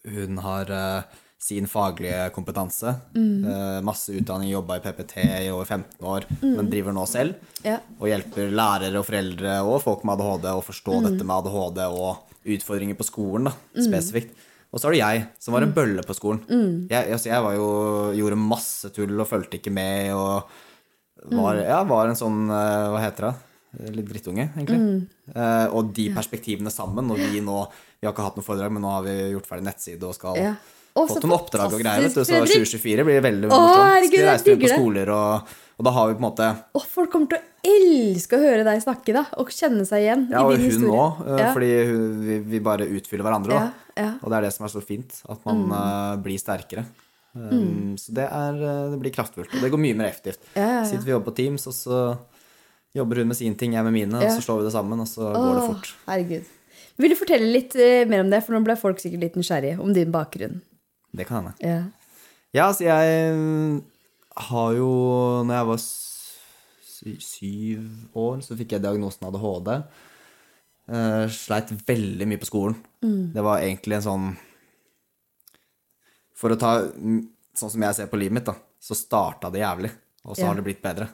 Hun 0.04 0.38
har 0.38 0.62
eh, 0.70 1.02
sin 1.38 1.66
faglige 1.70 2.30
kompetanse. 2.34 2.96
Mm. 3.14 3.44
eh, 3.46 3.80
masse 3.86 4.10
utdanning, 4.10 4.50
jobba 4.50 4.76
i 4.76 4.80
PPT 4.82 5.16
i 5.46 5.50
over 5.54 5.64
15 5.64 6.02
år, 6.02 6.24
men 6.42 6.68
driver 6.70 6.92
nå 6.96 7.04
selv. 7.06 7.34
Mm. 7.38 7.64
Ja. 7.64 7.76
Og 8.00 8.08
hjelper 8.10 8.50
lærere 8.50 8.98
og 8.98 9.06
foreldre 9.06 9.54
og 9.62 9.80
folk 9.84 10.02
med 10.04 10.18
ADHD 10.18 10.48
å 10.50 10.64
forstå 10.66 10.98
Mm. 10.98 11.04
dette 11.10 11.24
med 11.24 11.36
ADHD 11.36 11.78
og 11.86 12.16
utfordringer 12.44 12.96
på 12.98 13.06
skolen, 13.06 13.44
da, 13.44 13.52
spesifikt. 13.78 14.34
Og 14.72 14.80
så 14.80 14.88
er 14.88 14.92
det 14.92 14.98
jeg, 15.00 15.28
som 15.38 15.54
var 15.54 15.62
en 15.62 15.68
Mm. 15.72 15.74
bølle 15.74 16.02
på 16.04 16.14
skolen. 16.14 16.88
Jeg, 16.90 17.12
altså, 17.12 17.26
jeg 17.30 17.42
var 17.42 17.54
jo, 17.54 17.68
gjorde 18.18 18.36
masse 18.36 18.90
tull 18.92 19.18
og 19.20 19.28
fulgte 19.28 19.56
ikke 19.62 19.72
med 19.72 20.12
og 20.12 20.42
var, 21.32 21.54
Mm. 21.56 21.64
ja, 21.66 21.84
var 21.84 22.06
en 22.08 22.14
sånn 22.14 22.50
eh, 22.50 22.88
Hva 22.90 23.00
heter 23.00 23.30
det? 23.30 23.34
Litt 23.94 24.06
drittunge, 24.08 24.50
egentlig. 24.56 24.78
Mm. 24.78 25.08
Eh, 25.36 25.66
og 25.74 25.92
de 25.94 26.08
perspektivene 26.14 26.70
sammen, 26.70 27.10
og 27.10 27.16
vi 27.16 27.40
nå 27.40 27.68
Vi 28.00 28.06
har 28.06 28.12
ikke 28.14 28.22
hatt 28.24 28.36
noe 28.36 28.44
foredrag, 28.44 28.70
men 28.72 28.82
nå 28.82 28.90
har 28.92 29.02
vi 29.02 29.32
gjort 29.34 29.46
ferdig 29.46 29.64
nettside 29.64 30.02
og 30.04 30.14
skal 30.14 30.36
Ja. 30.36 30.54
Å, 30.96 31.04
fått 31.06 31.22
noen 31.26 31.36
oppdrag 31.36 31.72
og 31.74 31.80
greier. 31.82 32.02
vet 32.08 32.14
du, 32.14 32.24
Så 32.24 32.38
2024 32.42 33.04
blir 33.06 33.20
veldig 33.22 33.46
Å, 33.48 33.52
morsomt. 33.52 33.84
herregud, 33.92 34.14
Skal 34.18 34.28
reise 34.32 34.48
rundt 34.52 34.62
på 34.64 34.70
skoler, 34.72 35.10
og, 35.14 35.52
og 35.78 35.84
da 35.86 35.90
har 35.94 36.08
vi 36.08 36.14
på 36.16 36.22
en 36.22 36.26
måte 36.26 36.48
Og 36.74 36.86
folk 36.90 37.10
kommer 37.12 37.28
til 37.34 37.38
å 37.38 37.44
elske 37.68 38.38
å 38.38 38.42
høre 38.42 38.64
deg 38.66 38.80
snakke, 38.82 39.12
da. 39.14 39.22
Og 39.38 39.50
kjenne 39.54 39.84
seg 39.86 40.02
igjen 40.06 40.24
Ja, 40.32 40.42
i 40.48 40.56
din 40.56 40.64
hun 40.64 40.70
historie. 40.70 41.02
òg, 41.04 41.38
Ja. 41.38 41.52
fordi 41.54 41.70
hun, 41.90 42.06
vi, 42.26 42.38
vi 42.54 42.60
bare 42.60 42.86
utfyller 42.88 43.26
hverandre. 43.28 43.52
Ja, 43.54 43.68
ja. 43.98 44.08
Mm. 44.14 44.18
Og 44.22 44.30
det 44.32 44.38
er 44.40 44.42
det 44.48 44.52
som 44.56 44.66
er 44.66 44.72
så 44.74 44.82
fint, 44.82 45.20
at 45.28 45.44
man 45.46 45.62
eh, 45.70 46.16
blir 46.24 46.38
sterkere. 46.42 46.86
Um, 47.38 47.94
Så 48.00 48.10
det, 48.16 48.24
er, 48.26 48.54
eh, 48.58 48.90
det 48.90 48.98
blir 49.02 49.12
kraftfullt. 49.14 49.52
Og 49.54 49.62
det 49.62 49.70
går 49.70 49.78
mye 49.84 49.94
mer 49.98 50.08
effektivt. 50.10 50.40
Sitter 50.54 51.04
vi 51.04 51.12
og 51.12 51.18
jobber 51.20 51.30
på 51.30 51.36
Teams, 51.42 51.66
og 51.70 51.74
så 51.76 51.98
jobber 52.96 53.20
hun 53.22 53.28
med 53.28 53.36
sin 53.38 53.54
ting, 53.54 53.74
jeg 53.76 53.84
med 53.86 53.92
mine, 53.94 54.16
og 54.18 54.30
så 54.34 54.42
slår 54.42 54.62
vi 54.62 54.64
det 54.70 54.72
sammen, 54.74 54.98
og 55.04 55.06
så 55.06 55.28
går 55.30 55.58
det 55.60 55.66
fort. 55.68 55.90
Herregud. 56.08 56.44
Vil 56.98 57.12
du 57.14 57.18
fortelle 57.20 57.46
litt 57.52 57.76
eh, 57.78 58.02
mer 58.10 58.24
om 58.24 58.30
det, 58.32 58.40
for 58.42 58.56
nå 58.56 58.64
ble 58.66 58.74
folk 58.80 58.98
sikkert 58.98 59.20
litt 59.22 59.36
nysgjerrige 59.38 59.78
om 59.78 59.92
din 59.94 60.10
bakgrunn. 60.10 60.56
Det 61.12 61.24
kan 61.28 61.40
hende. 61.42 61.54
Ja. 61.64 61.78
Ja, 62.56 62.66
altså 62.70 62.84
jeg 62.86 63.32
mm, 63.36 63.80
har 64.48 64.72
jo 64.72 64.88
Når 65.44 65.54
jeg 65.54 65.66
var 65.68 65.82
syv 67.18 67.82
år, 68.18 68.40
så 68.42 68.56
fikk 68.58 68.72
jeg 68.74 68.82
diagnosen 68.82 69.26
ADHD. 69.28 69.68
Uh, 70.88 71.26
sleit 71.28 71.70
veldig 71.86 72.26
mye 72.30 72.40
på 72.40 72.48
skolen. 72.48 72.78
Det 73.34 73.44
var 73.44 73.60
egentlig 73.60 73.98
en 73.98 74.06
sånn 74.06 74.28
For 76.38 76.54
å 76.54 76.58
ta 76.58 76.70
mm, 76.88 77.20
Sånn 77.58 77.72
som 77.74 77.84
jeg 77.84 77.96
ser 77.98 78.08
på 78.10 78.18
livet 78.20 78.38
mitt, 78.38 78.46
da, 78.48 78.54
så 78.80 78.94
starta 78.94 79.50
det 79.50 79.60
jævlig, 79.64 79.90
og 80.24 80.36
så 80.36 80.44
Ja. 80.44 80.48
har 80.48 80.54
det 80.60 80.64
blitt 80.68 80.82
bedre. 80.82 81.08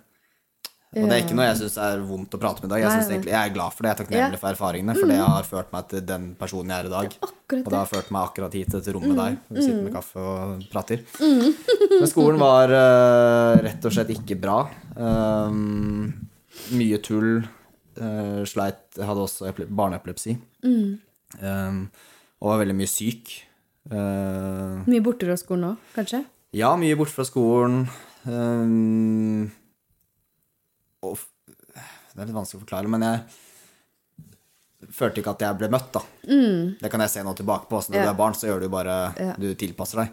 Og 0.95 1.09
det 1.11 1.17
er 1.17 1.23
ikke 1.25 1.37
noe 1.37 1.47
jeg 1.49 1.59
syns 1.61 1.77
er 1.83 2.03
vondt 2.07 2.35
å 2.37 2.39
prate 2.41 2.63
med 2.63 2.69
i 2.69 2.73
dag. 2.75 2.83
Jeg, 2.85 2.93
synes 2.95 3.11
egentlig, 3.13 3.33
jeg 3.35 3.49
er 3.51 3.55
glad 3.55 3.75
for 3.75 3.83
det. 3.83 3.89
Jeg 3.91 3.95
er 3.97 4.01
takknemlig 4.03 4.41
for 4.43 4.51
erfaringene, 4.55 4.95
for 4.99 5.11
det 5.11 5.19
har 5.21 5.49
ført 5.49 5.73
meg 5.75 5.89
til 5.91 6.05
den 6.11 6.29
personen 6.39 6.71
jeg 6.75 6.85
er 6.85 6.89
i 6.89 6.93
dag. 6.95 7.17
Og 7.59 7.71
det 7.73 7.79
har 7.81 7.91
ført 7.91 8.13
meg 8.15 8.29
akkurat 8.29 8.57
hit 8.59 8.71
til 8.71 8.79
dette 8.81 8.95
rommet. 8.95 9.19
Mm. 9.19 9.57
Vi 9.59 9.65
sitter 9.67 9.83
med 9.83 9.95
kaffe 9.97 10.23
og 10.23 10.65
prater. 10.73 11.03
Men 11.21 12.07
skolen 12.11 12.39
var 12.43 12.73
uh, 12.75 13.55
rett 13.67 13.89
og 13.91 13.97
slett 13.97 14.13
ikke 14.15 14.39
bra. 14.43 14.61
Um, 14.95 16.13
mye 16.79 17.01
tull. 17.05 17.43
Uh, 17.95 18.41
sleit 18.49 18.97
Jeg 18.99 19.07
hadde 19.07 19.23
også 19.27 19.53
barneepilepsi. 19.71 20.37
Mm. 20.67 20.95
Um, 21.43 21.83
og 22.43 22.51
var 22.53 22.63
veldig 22.65 22.79
mye 22.79 22.91
syk. 22.91 23.35
Uh, 23.91 24.81
Mye 24.89 25.03
borte 25.05 25.27
fra 25.29 25.37
skolen 25.37 25.75
òg, 25.75 25.91
kanskje? 25.97 26.23
ja, 26.57 26.71
mye 26.81 26.97
borte 26.97 27.13
fra 27.13 27.27
skolen. 27.29 27.83
Um, 28.25 29.51
og 31.05 31.19
Det 32.15 32.23
er 32.23 32.27
litt 32.29 32.37
vanskelig 32.37 32.61
å 32.61 32.65
forklare, 32.65 32.89
men 32.95 33.03
jeg 33.03 34.93
følte 34.95 35.19
ikke 35.23 35.33
at 35.35 35.43
jeg 35.47 35.59
ble 35.59 35.69
møtt, 35.73 35.89
da. 35.97 36.03
Det 36.85 36.91
kan 36.93 37.03
jeg 37.03 37.11
se 37.15 37.23
nå 37.27 37.33
tilbake 37.39 37.67
på. 37.71 37.81
Når 37.81 37.91
Mm. 37.91 37.95
Ja. 37.99 38.03
du 38.05 38.11
er 38.11 38.19
barn, 38.21 38.35
så 38.39 38.47
gjør 38.49 38.61
du 38.61 38.69
bare 38.69 38.97
Ja. 39.19 39.33
Du 39.39 39.55
tilpasser 39.55 39.97
deg. 40.05 40.11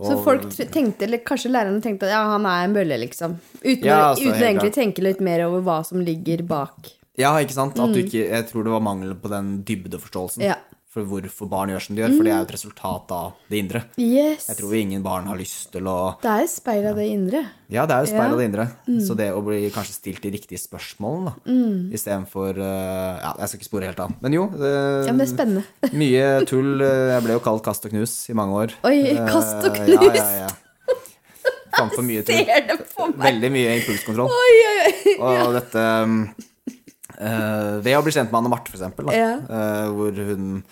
Så 0.00 0.22
folk 0.24 0.42
tenkte, 0.70 1.02
eller 1.02 1.18
kanskje 1.18 1.50
lærerne 1.50 1.80
tenkte 1.82 2.04
at 2.06 2.10
ja, 2.14 2.22
han 2.30 2.44
er 2.46 2.64
en 2.64 2.74
bølle, 2.74 2.98
liksom. 3.00 3.38
Uten, 3.64 3.84
Ja, 3.84 4.12
altså, 4.12 4.28
uten 4.30 4.42
egentlig 4.42 4.70
å 4.70 4.74
tenke 4.74 5.02
litt 5.02 5.20
mer 5.20 5.46
over 5.46 5.60
hva 5.62 5.84
som 5.84 5.98
ligger 6.04 6.42
bak. 6.46 6.92
Ja, 7.18 7.34
ikke 7.42 7.52
sant? 7.52 7.74
Du 7.74 7.98
ikke, 7.98 8.28
jeg 8.30 8.46
tror 8.48 8.64
det 8.64 8.70
var 8.72 8.80
mangel 8.80 9.14
på 9.14 9.28
den 9.28 9.62
dybdeforståelsen 9.64 10.42
Ja. 10.42 10.54
For 10.90 11.06
hvorfor 11.06 11.46
barn 11.46 11.70
gjør 11.70 11.82
som 11.84 11.94
de 11.94 12.02
gjør. 12.02 12.14
For 12.18 12.26
det 12.26 12.32
er 12.34 12.40
jo 12.40 12.46
et 12.48 12.52
resultat 12.56 13.12
av 13.14 13.26
det 13.48 13.58
indre. 13.62 13.80
Yes! 14.02 14.48
Jeg 14.50 14.56
tror 14.58 14.72
ingen 14.74 15.04
barn 15.04 15.28
har 15.30 15.38
lyst 15.38 15.68
til 15.70 15.86
å 15.86 16.16
Det 16.18 16.26
er 16.32 16.40
jo 16.42 16.48
speil 16.50 16.88
av 16.90 16.96
det 16.98 17.04
indre. 17.12 17.42
Ja, 17.70 17.84
det 17.86 17.94
er 17.94 18.00
jo 18.02 18.10
speil 18.10 18.26
Ja. 18.26 18.32
av 18.34 18.40
det 18.40 18.46
indre. 18.50 18.64
Så 19.06 19.14
det 19.20 19.28
å 19.30 19.42
bli 19.46 19.60
kanskje 19.70 19.94
stilt 19.94 20.20
de 20.26 20.32
riktige 20.34 20.58
spørsmålene, 20.58 21.30
da, 21.30 21.54
istedenfor 21.94 22.58
uh, 22.58 23.20
Ja, 23.22 23.30
jeg 23.38 23.48
skal 23.52 23.60
ikke 23.60 23.68
spore 23.70 23.86
helt 23.92 24.02
av. 24.02 24.16
Men 24.20 24.34
jo. 24.34 24.48
Det, 24.50 24.72
Ja, 25.06 25.12
men 25.14 25.22
det 25.22 25.28
er 25.28 25.34
spennende. 25.36 25.64
mye 26.02 26.26
tull. 26.50 26.72
eh, 26.82 27.14
Jeg 27.14 27.22
ble 27.28 27.38
jo 27.38 27.44
kalt 27.46 27.62
kast 27.70 27.86
og 27.86 27.94
knus 27.94 28.16
i 28.28 28.34
mange 28.34 28.58
år. 28.64 28.74
Oi, 28.90 28.96
Eh, 29.14 29.22
kast 29.30 29.62
og 29.70 29.78
Ja, 29.78 29.86
knus. 30.02 30.18
ja, 30.18 30.48
ja. 30.48 30.50
Framfor 31.70 32.02
mye 32.02 32.22
tull. 32.26 32.34
Ser 32.42 32.66
det 32.66 32.80
på 32.90 33.06
meg! 33.14 33.22
Veldig 33.30 33.50
mye 33.54 33.78
impulskontroll. 33.78 34.26
Oi, 34.34 34.58
oi, 34.74 34.76
oi. 34.82 35.16
Og 35.46 35.54
dette 35.54 35.86
eh, 37.20 37.78
Ved 37.84 37.94
å 37.96 38.02
bli 38.04 38.12
kjent 38.14 38.30
med 38.32 38.40
Anne 38.42 38.50
Marte, 38.52 38.70
for 38.72 38.78
eksempel, 38.80 39.06
da, 39.10 39.14
Ja. 39.16 39.32
eh, 39.38 39.88
hvor 39.94 40.10
hun 40.18 40.64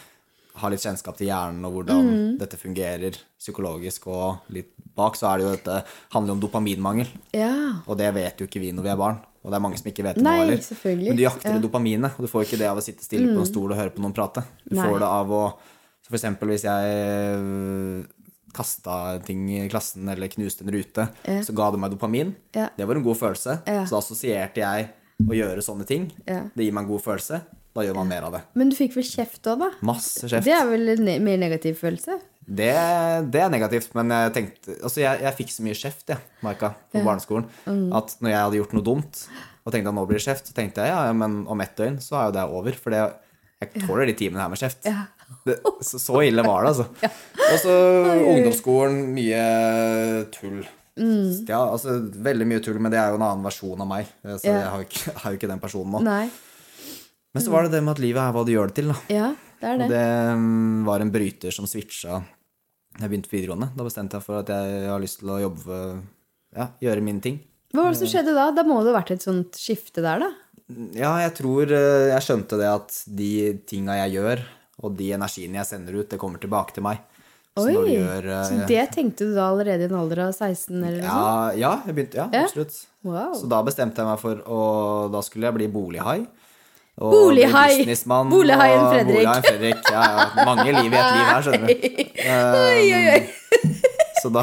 har 0.59 0.71
litt 0.71 0.81
kjennskap 0.83 1.17
til 1.17 1.29
hjernen 1.29 1.65
og 1.65 1.73
hvordan 1.79 2.05
Mm. 2.09 2.39
dette 2.39 2.57
fungerer 2.59 3.17
psykologisk, 3.39 4.07
og 4.09 4.39
litt 4.51 4.73
bak 4.97 5.15
så 5.17 5.33
er 5.33 5.39
det 5.39 5.45
jo 5.47 5.55
dette 5.57 5.85
handler 6.13 6.33
om 6.33 6.41
dopaminmangel. 6.41 7.07
Ja. 7.33 7.53
Og 7.87 7.97
det 7.99 8.13
vet 8.15 8.39
jo 8.39 8.47
ikke 8.47 8.61
vi 8.61 8.73
når 8.73 8.83
vi 8.83 8.89
er 8.91 8.97
barn. 8.97 9.19
Og 9.45 9.51
det 9.53 9.57
er 9.57 9.61
mange 9.63 9.79
som 9.79 9.87
ikke 9.91 10.03
vet 10.05 10.17
det 10.19 10.25
nå 10.25 10.31
heller. 10.35 10.61
Men 11.07 11.17
du 11.17 11.23
jakter 11.23 11.49
Ja. 11.51 11.57
Mm. 11.57 11.63
dopaminet, 11.63 12.13
og 12.19 12.27
du 12.27 12.27
får 12.27 12.45
ikke 12.45 12.59
det 12.59 12.67
av 12.69 12.77
å 12.77 12.83
sitte 12.83 13.05
stille 13.05 13.33
på 13.35 13.39
en 13.41 13.47
stol 13.47 13.71
og 13.73 13.79
høre 13.79 13.91
på 13.95 14.01
noen 14.03 14.13
prate. 14.15 14.43
Du 14.69 14.75
Nei. 14.77 14.85
får 14.87 14.99
det 14.99 15.09
av 15.09 15.29
å 15.31 15.55
Så 16.03 16.11
for 16.11 16.17
eksempel 16.17 16.49
hvis 16.49 16.63
jeg 16.65 18.07
kasta 18.55 19.19
ting 19.25 19.43
i 19.53 19.69
klassen 19.69 20.09
eller 20.09 20.29
knuste 20.33 20.63
en 20.65 20.73
rute, 20.73 21.09
Ja. 21.25 21.41
så 21.43 21.53
ga 21.55 21.71
det 21.71 21.79
meg 21.79 21.91
dopamin. 21.93 22.35
Ja. 22.55 22.69
Det 22.77 22.87
var 22.87 22.97
en 22.97 23.03
god 23.05 23.17
følelse. 23.19 23.59
Ja. 23.67 23.85
Så 23.85 23.99
assosierte 23.99 24.57
jeg 24.57 24.89
å 25.21 25.35
gjøre 25.35 25.59
sånne 25.63 25.87
ting. 25.87 26.11
Det 26.25 26.57
gir 26.65 26.73
meg 26.73 26.85
en 26.85 26.89
god 26.91 27.03
følelse. 27.03 27.43
Da 27.79 27.85
gjør 27.87 27.99
man 28.01 28.09
mer 28.11 28.27
av 28.27 28.33
det. 28.35 28.41
Men 28.59 28.73
du 28.73 28.75
fikk 28.79 28.97
vel 28.99 29.07
kjeft 29.07 29.47
òg, 29.53 29.61
da? 29.63 29.69
Masse 29.87 30.27
kjeft. 30.27 30.45
Det 30.49 30.55
er 30.57 30.67
vel 30.67 30.89
en 30.97 31.05
ne 31.07 31.15
mer 31.23 31.39
negativ 31.39 31.79
følelse? 31.79 32.17
Det, 32.49 32.73
det 33.31 33.41
er 33.45 33.51
negativt, 33.53 33.91
men 33.95 34.09
jeg 34.15 34.31
tenkte 34.33 34.73
Altså, 34.81 35.03
jeg, 35.03 35.21
jeg 35.21 35.35
fikk 35.37 35.51
så 35.53 35.65
mye 35.67 35.77
kjeft, 35.77 36.07
jeg, 36.15 36.23
Marka, 36.43 36.71
på 36.95 37.03
barneskolen, 37.05 37.45
Mm. 37.69 37.91
at 37.99 38.15
når 38.25 38.31
jeg 38.33 38.41
hadde 38.41 38.59
gjort 38.63 38.73
noe 38.79 38.87
dumt 38.87 39.21
og 39.69 39.75
tenkte 39.75 39.91
at 39.93 39.97
nå 39.99 40.05
blir 40.09 40.17
det 40.17 40.25
kjeft, 40.25 40.49
så 40.49 40.57
tenkte 40.57 40.81
jeg 40.81 40.95
ja, 40.95 41.03
ja, 41.11 41.13
men 41.13 41.43
om 41.53 41.61
ett 41.61 41.75
døgn 41.77 41.99
så 42.01 42.17
er 42.17 42.31
jo 42.31 42.35
det 42.39 42.47
over, 42.57 42.73
for 42.81 42.95
det, 42.97 43.03
jeg 43.61 43.85
tåler 43.85 44.09
de 44.09 44.15
timene 44.17 44.41
her 44.41 44.49
med 44.55 44.63
kjeft. 44.63 44.89
Ja. 44.89 45.05
Det, 45.45 45.59
så, 45.85 46.01
så 46.01 46.23
ille 46.25 46.41
var 46.47 46.65
det, 46.65 46.73
altså. 46.73 46.89
Og 47.53 47.61
så 47.61 47.77
ungdomsskolen, 48.33 49.03
mye 49.13 49.45
tull. 50.33 50.63
Mm. 50.99 51.45
Ja, 51.47 51.61
altså 51.69 51.99
veldig 52.25 52.47
mye 52.49 52.63
tull, 52.65 52.81
men 52.83 52.91
det 52.95 52.99
er 52.99 53.13
jo 53.13 53.19
en 53.21 53.27
annen 53.29 53.45
versjon 53.47 53.85
av 53.85 53.91
meg. 53.93 54.09
Så 54.25 54.49
Ja. 54.49 54.57
jeg 54.57 54.71
har 54.73 54.81
jo 54.83 54.89
ikke, 54.89 55.15
har 55.23 55.35
jo 55.35 55.39
ikke 55.43 55.51
den 55.53 55.61
personen 55.63 55.95
nå. 55.95 56.01
Nei. 56.09 56.25
Men 57.35 57.45
så 57.45 57.53
var 57.53 57.67
det 57.67 57.75
det 57.77 57.83
med 57.85 57.93
at 57.97 58.03
livet 58.03 58.23
er 58.25 58.35
hva 58.35 58.45
du 58.47 58.53
gjør 58.55 58.71
det 58.71 58.77
til, 58.81 58.89
da. 58.93 58.97
Ja, 59.13 59.29
det 59.61 59.69
er 59.69 59.79
det. 59.79 59.87
Og 59.89 59.93
det. 59.93 60.85
var 60.89 61.05
en 61.05 61.13
bryter 61.15 61.55
som 61.55 61.69
switcha 61.69 62.21
da 62.99 63.05
jeg 63.05 63.13
begynte 63.13 63.31
på 63.31 63.37
videregående. 63.37 63.69
Da 63.79 63.85
bestemte 63.87 64.19
jeg 64.19 64.25
for 64.27 64.41
at 64.41 64.49
jeg 64.51 64.89
har 64.91 64.99
lyst 65.03 65.21
til 65.21 65.31
å 65.31 65.37
jobbe 65.43 65.77
Ja, 66.57 66.71
gjøre 66.83 67.03
mine 67.05 67.21
ting. 67.23 67.37
Hva 67.75 67.85
var 67.85 67.93
det 67.93 68.01
som 68.01 68.09
skjedde 68.11 68.33
da? 68.35 68.47
Da 68.57 68.65
må 68.67 68.81
det 68.83 68.91
ha 68.91 68.97
vært 68.97 69.13
et 69.15 69.23
sånt 69.27 69.59
skifte 69.61 70.03
der, 70.03 70.25
da? 70.25 70.31
Ja, 70.97 71.13
jeg 71.23 71.35
tror 71.37 71.71
eh, 71.71 72.09
jeg 72.15 72.25
skjønte 72.25 72.59
det 72.61 72.67
at 72.73 72.97
de 73.21 73.29
tinga 73.69 73.95
jeg 74.03 74.17
gjør, 74.19 74.43
og 74.83 74.97
de 74.99 75.13
energiene 75.17 75.61
jeg 75.61 75.69
sender 75.69 76.01
ut, 76.01 76.09
det 76.11 76.19
kommer 76.21 76.41
tilbake 76.43 76.75
til 76.77 76.85
meg. 76.89 77.05
Så 77.59 77.69
Oi! 77.71 77.93
gjør 77.93 78.27
eh, 78.33 78.43
Så 78.49 78.67
det 78.71 78.83
tenkte 78.97 79.29
du 79.29 79.37
da 79.37 79.47
allerede 79.53 79.85
i 79.87 79.89
en 79.91 79.97
alder 80.01 80.25
av 80.27 80.33
16, 80.35 80.75
eller 80.81 80.99
noe 81.03 81.07
ja, 81.07 81.15
sånt? 81.21 81.61
ja, 81.61 81.73
jeg 81.87 81.97
begynte, 81.97 82.19
ja, 82.21 82.27
Ja. 82.33 82.43
absolutt. 82.49 82.81
Wow. 83.07 83.33
Så 83.37 83.49
da 83.53 83.63
bestemte 83.69 84.03
jeg 84.03 84.09
meg 84.11 84.21
for 84.25 84.43
å 84.49 84.61
Da 85.13 85.23
skulle 85.25 85.49
jeg 85.49 85.57
bli 85.61 85.69
bolighai. 85.73 86.19
Og 86.99 87.13
Bolighai! 87.15 87.85
Bolighaien 88.31 88.87
Fredrik. 88.91 89.15
Bolighaien 89.15 89.45
Fredrik. 89.47 89.91
Ja, 89.93 90.03
ja. 90.03 90.45
Mange 90.49 90.65
liv 90.73 90.91
i 90.93 90.99
et 90.99 91.13
liv 91.15 91.29
her, 91.29 91.45
skjønner 91.47 91.69
du. 91.69 91.75
Oi, 92.59 92.87
oi, 92.97 93.05
oi. 93.13 93.21
Så 94.23 94.33
da. 94.35 94.43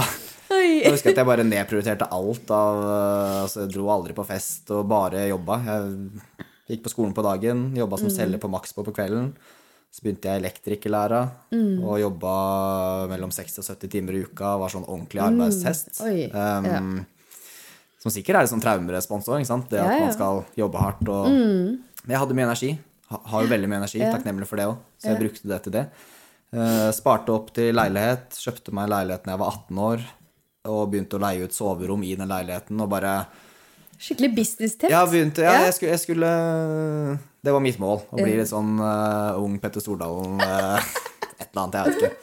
Jeg 0.56 0.92
husker 0.94 1.12
at 1.12 1.20
jeg 1.20 1.28
bare 1.28 1.44
nedprioriterte 1.44 2.06
alt 2.16 2.52
av 2.54 2.78
eh, 2.86 3.42
Altså, 3.44 3.66
jeg 3.66 3.74
dro 3.74 3.90
aldri 3.92 4.14
på 4.16 4.24
fest 4.28 4.70
og 4.72 4.86
bare 4.88 5.26
jobba. 5.28 5.58
Jeg 5.66 6.78
gikk 6.78 6.86
på 6.86 6.94
skolen 6.94 7.12
på 7.18 7.26
dagen, 7.26 7.66
jobba 7.78 7.98
Mm. 8.00 8.04
som 8.06 8.14
selger 8.14 8.40
på 8.42 8.50
Maxbo 8.54 8.86
på 8.88 8.94
kvelden. 8.96 9.34
Så 9.92 10.04
begynte 10.04 10.28
jeg 10.32 10.42
elektrikerlæra 10.44 11.22
Mm. 11.52 11.84
og 11.84 12.00
jobba 12.02 12.36
mellom 13.12 13.32
60 13.36 13.60
og 13.60 13.68
70 13.68 13.92
timer 13.98 14.14
i 14.16 14.24
uka. 14.24 14.56
Var 14.64 14.70
sånn 14.74 14.88
ordentlig 14.88 15.22
arbeidshest. 15.28 16.00
Mm. 16.02 16.32
Um, 16.32 16.66
ja. 16.72 16.80
Som 18.06 18.12
sikkert 18.16 18.36
er 18.38 18.46
litt 18.46 18.54
sånn 18.54 18.64
traumerespons 18.64 19.28
òg, 19.28 19.42
ikke 19.42 19.48
sant. 19.52 19.70
Det 19.70 19.80
at 19.82 19.88
Ja, 19.92 19.98
ja. 19.98 20.06
man 20.08 20.14
skal 20.14 20.44
jobbe 20.56 20.78
hardt 20.84 21.10
og 21.10 21.26
Men 22.06 22.16
jeg 22.16 22.22
hadde 22.22 22.38
mye 22.38 22.48
energi. 22.48 22.76
Ha, 23.10 23.22
har 23.32 23.46
jo 23.46 23.50
veldig 23.52 23.70
mye 23.70 23.82
energi. 23.84 24.02
Takknemlig 24.02 24.48
for 24.50 24.62
det 24.62 24.68
òg. 24.70 24.78
Så 25.02 25.12
jeg 25.12 25.22
brukte 25.22 25.50
det 25.50 25.60
til 25.66 25.76
det. 25.76 25.86
Uh, 26.56 26.90
sparte 26.96 27.34
opp 27.34 27.50
til 27.56 27.74
leilighet. 27.76 28.38
Kjøpte 28.42 28.74
meg 28.78 28.90
leilighet 28.92 29.26
da 29.26 29.34
jeg 29.34 29.42
var 29.42 29.58
18 29.58 29.82
år. 29.90 30.06
Og 30.72 30.84
begynte 30.94 31.18
å 31.18 31.24
leie 31.26 31.46
ut 31.46 31.56
soverom 31.56 32.06
i 32.06 32.14
den 32.18 32.30
leiligheten. 32.32 32.82
Og 32.82 32.92
bare 32.92 33.18
Skikkelig 33.96 34.32
business-tett. 34.36 34.92
Ja, 34.92 35.06
begynte, 35.08 35.46
ja, 35.46 35.54
Ja. 35.56 35.68
Jeg, 35.70 35.78
skulle, 35.78 35.94
jeg 35.94 36.02
skulle 36.04 36.30
Det 37.46 37.54
var 37.56 37.64
mitt 37.64 37.80
mål. 37.80 38.04
Å 38.12 38.20
bli 38.20 38.36
litt 38.36 38.52
sånn 38.52 38.76
uh, 38.82 39.40
ung 39.42 39.58
Petter 39.64 39.82
Stordalen. 39.84 40.42
Uh, 40.42 40.78
et 41.40 41.48
eller 41.48 41.64
annet, 41.64 41.80
jeg 41.80 41.86
vet 41.88 42.04
ikke. 42.04 42.22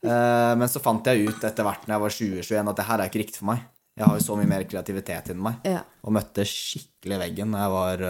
Men 0.00 0.70
så 0.72 0.80
fant 0.80 1.04
jeg 1.10 1.26
ut 1.26 1.42
etter 1.44 1.66
hvert 1.66 1.82
når 1.84 1.92
jeg 1.92 2.02
var 2.02 2.14
20-21 2.14 2.68
at 2.70 2.78
det 2.78 2.84
her 2.88 3.00
er 3.02 3.10
ikke 3.10 3.20
riktig 3.20 3.40
for 3.42 3.50
meg. 3.50 3.66
Jeg 4.00 4.06
har 4.06 4.16
jo 4.16 4.24
så 4.24 4.36
mye 4.38 4.48
mer 4.48 4.62
kreativitet 4.64 5.28
inni 5.34 5.44
meg. 5.44 5.58
Ja. 5.68 5.82
Og 6.06 6.14
møtte 6.16 6.46
skikkelig 6.48 7.18
veggen 7.20 7.52
da 7.52 7.66
jeg 7.66 7.74
var 7.74 8.04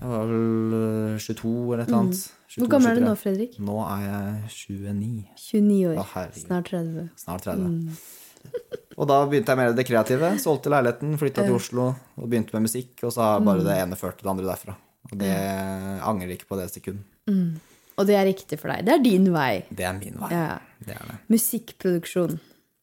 Jeg 0.00 0.10
var 0.12 0.28
vel 0.30 0.76
eh, 0.78 1.16
22 1.20 1.50
eller 1.74 1.82
et 1.84 1.88
eller 1.90 2.02
annet. 2.04 2.20
22, 2.20 2.36
Mm. 2.50 2.62
Hvor 2.64 2.70
gammel 2.72 2.90
er 2.90 2.96
du 2.98 3.04
nå, 3.06 3.10
Fredrik? 3.14 3.52
Nå 3.62 3.74
er 3.86 4.00
jeg 4.02 4.30
29. 4.50 5.10
29 5.38 5.76
år. 5.86 5.98
Å. 6.02 6.22
Snart 6.34 6.70
30. 6.72 7.04
Snart 7.20 7.44
30. 7.46 8.00
Og 8.98 9.06
da 9.06 9.18
begynte 9.30 9.54
jeg 9.54 9.60
med 9.60 9.76
det 9.78 9.84
kreative. 9.86 10.30
Solgte 10.42 10.72
leiligheten, 10.72 11.12
flytta 11.20 11.44
til 11.46 11.54
Oslo 11.54 11.84
og 12.18 12.24
begynte 12.26 12.56
med 12.56 12.66
musikk. 12.66 12.96
Og 13.06 13.12
så 13.14 13.22
har 13.22 13.44
bare 13.46 13.62
det 13.62 13.76
ene 13.84 13.98
ført 14.00 14.18
til 14.18 14.26
det 14.26 14.32
andre 14.34 14.48
derfra. 14.50 14.74
Og 15.12 15.14
det 15.20 15.30
jeg 15.30 16.00
angrer 16.10 16.34
ikke 16.34 16.48
på 16.50 16.58
det 16.58 16.66
sekund. 16.74 17.04
Og 17.30 18.08
det 18.08 18.16
er 18.18 18.26
riktig 18.26 18.58
for 18.58 18.72
deg. 18.74 18.82
Det 18.88 18.96
er 18.96 19.04
din 19.04 19.30
vei. 19.32 19.62
Det 19.70 19.86
er 19.86 19.94
min 19.96 20.18
vei. 20.24 20.30
Ja. 20.34 20.58
Det 20.82 20.96
er 20.96 21.06
det. 21.12 21.18
Musikkproduksjon. 21.30 22.34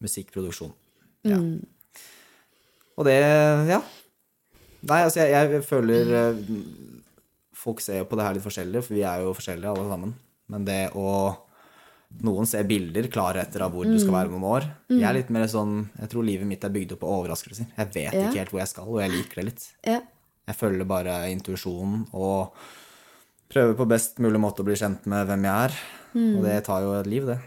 Musikkproduksjon. 0.05 0.71
Ja. 1.27 1.41
Og 2.97 3.05
det 3.09 3.19
Ja. 3.73 3.81
Nei, 4.87 5.01
altså, 5.03 5.25
jeg, 5.25 5.51
jeg 5.51 5.63
føler 5.65 6.11
eh, 6.15 6.37
Folk 7.67 7.81
ser 7.83 7.99
jo 7.99 8.05
på 8.07 8.15
det 8.15 8.23
her 8.23 8.37
litt 8.37 8.45
forskjellig, 8.47 8.79
for 8.85 8.95
vi 8.95 9.03
er 9.03 9.25
jo 9.25 9.33
forskjellige 9.35 9.73
alle 9.75 9.89
sammen. 9.91 10.13
Men 10.53 10.63
det 10.69 10.79
å 10.95 11.09
Noen 12.23 12.45
ser 12.47 12.63
bilder, 12.63 13.03
klarheter 13.11 13.59
av 13.65 13.73
hvor 13.75 13.83
du 13.83 13.97
skal 13.99 14.13
være 14.15 14.29
om 14.31 14.37
noen 14.39 14.45
år. 14.55 14.67
Jeg 14.87 15.03
er 15.03 15.15
litt 15.17 15.29
mer 15.35 15.43
sånn 15.51 15.73
Jeg 15.99 16.07
tror 16.13 16.23
livet 16.23 16.47
mitt 16.47 16.63
er 16.63 16.71
bygd 16.71 16.93
opp 16.95 17.01
av 17.03 17.09
overraskelser. 17.17 17.65
Jeg 17.75 17.89
vet 17.91 18.13
Ja. 18.15 18.21
ikke 18.29 18.39
helt 18.39 18.53
hvor 18.53 18.61
jeg 18.61 18.69
skal, 18.71 18.87
og 18.87 19.01
jeg 19.03 19.11
liker 19.11 19.35
det 19.41 19.43
litt. 19.49 19.65
Ja. 19.83 19.97
Jeg 20.47 20.55
følger 20.55 20.87
bare 20.87 21.17
intuisjonen 21.33 22.05
og 22.15 22.53
prøver 23.51 23.75
på 23.75 23.87
best 23.91 24.19
mulig 24.23 24.39
måte 24.39 24.63
å 24.63 24.67
bli 24.69 24.75
kjent 24.79 25.03
med 25.05 25.27
hvem 25.27 25.43
jeg 25.43 25.67
er. 25.67 25.75
Og 26.15 26.43
det 26.47 26.63
tar 26.63 26.81
jo 26.87 26.93
et 26.95 27.07
liv, 27.11 27.25
det. 27.27 27.39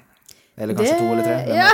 Eller 0.61 0.75
kanskje 0.75 0.93
Det- 0.93 1.01
to 1.01 1.09
eller 1.09 1.25
tre. 1.25 1.37
hvem 1.49 1.57
ja. 1.57 1.71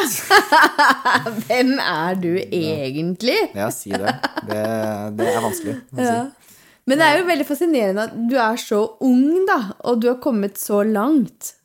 Hvem 1.48 1.78
er 1.80 2.14
du 2.22 2.32
egentlig? 2.38 3.38
Ja, 3.56 3.68
si 3.74 3.90
det. 3.90 4.14
Det, 4.46 4.62
det 5.18 5.26
er 5.34 5.42
vanskelig 5.42 5.74
å 5.90 5.96
si. 5.96 6.02
Ja. 6.06 6.24
Men 6.86 7.00
det 7.00 7.06
er 7.06 7.18
jo 7.18 7.28
veldig 7.28 7.46
fascinerende 7.48 8.06
at 8.06 8.18
du 8.30 8.36
er 8.38 8.58
så 8.62 8.80
ung, 9.02 9.42
da, 9.48 9.58
og 9.90 10.02
du 10.02 10.10
har 10.12 10.20
kommet 10.22 10.58
så 10.60 10.84
langt. 10.86 11.56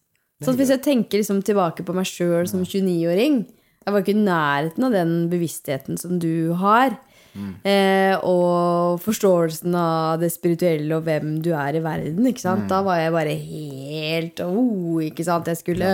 Så 0.42 0.56
hvis 0.58 0.72
jeg 0.74 0.82
tenker 0.82 1.22
liksom 1.22 1.44
tilbake 1.46 1.86
på 1.86 1.94
meg 1.94 2.08
sjøl 2.10 2.48
som 2.50 2.64
29-åring 2.66 3.44
Jeg 3.86 3.94
var 3.94 4.02
ikke 4.02 4.16
i 4.16 4.24
nærheten 4.26 4.86
av 4.88 4.96
den 4.96 5.12
bevisstheten 5.30 6.00
som 6.02 6.18
du 6.22 6.54
har. 6.58 6.96
Eh, 7.64 8.14
og 8.28 9.00
forståelsen 9.02 9.76
av 9.78 10.20
det 10.22 10.32
spirituelle 10.34 10.98
og 10.98 11.06
hvem 11.06 11.38
du 11.42 11.52
er 11.56 11.78
i 11.78 11.84
verden. 11.84 12.26
ikke 12.28 12.44
sant? 12.44 12.68
Da 12.70 12.82
var 12.86 13.00
jeg 13.00 13.14
bare 13.16 13.38
helt 13.38 14.42
oh, 14.46 15.00
ikke 15.02 15.26
sant? 15.26 15.48
Jeg 15.50 15.62
skulle 15.62 15.94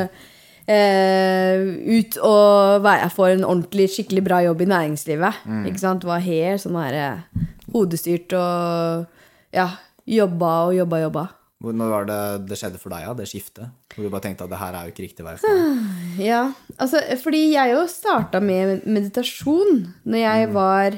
eh, 0.68 1.68
ut 2.00 2.18
og 2.24 2.84
være, 2.84 3.12
få 3.14 3.30
en 3.32 3.46
ordentlig, 3.48 3.90
skikkelig 3.94 4.26
bra 4.26 4.42
jobb 4.48 4.66
i 4.66 4.72
næringslivet. 4.74 5.46
Ikke 5.70 5.84
sant? 5.84 6.08
Var 6.08 6.26
helt 6.26 6.64
sånn 6.64 6.80
her 6.82 7.00
eh, 7.04 7.46
hodestyrt 7.76 8.36
og 8.40 9.17
ja, 9.56 9.68
jobba 10.08 10.54
og 10.68 10.78
jobba, 10.78 11.02
jobba. 11.06 11.26
Når 11.58 11.90
var 11.90 12.06
det 12.06 12.20
det 12.52 12.58
skjedde 12.60 12.78
for 12.78 12.94
deg, 12.94 13.08
ja? 13.08 13.14
Det 13.18 13.26
skiftet? 13.30 13.72
Hvor 13.96 14.06
du 14.06 14.12
bare 14.14 14.26
tenkte 14.28 14.46
at 14.46 14.52
det 14.52 14.60
her 14.62 14.76
er 14.78 14.86
jo 14.86 14.94
ikke 14.94 15.06
riktig 15.08 15.26
vei 15.26 15.34
for 15.42 15.58
meg? 15.58 15.94
Ja, 16.28 16.42
altså, 16.78 17.02
fordi 17.22 17.44
jeg 17.54 17.74
jo 17.74 17.84
starta 17.90 18.42
med 18.42 18.86
meditasjon 18.90 19.84
når 20.06 20.22
jeg 20.22 20.52
var 20.54 20.98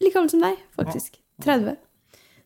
like 0.00 0.14
gammel 0.14 0.32
som 0.32 0.44
deg, 0.44 0.58
faktisk. 0.76 1.20
30. 1.44 1.76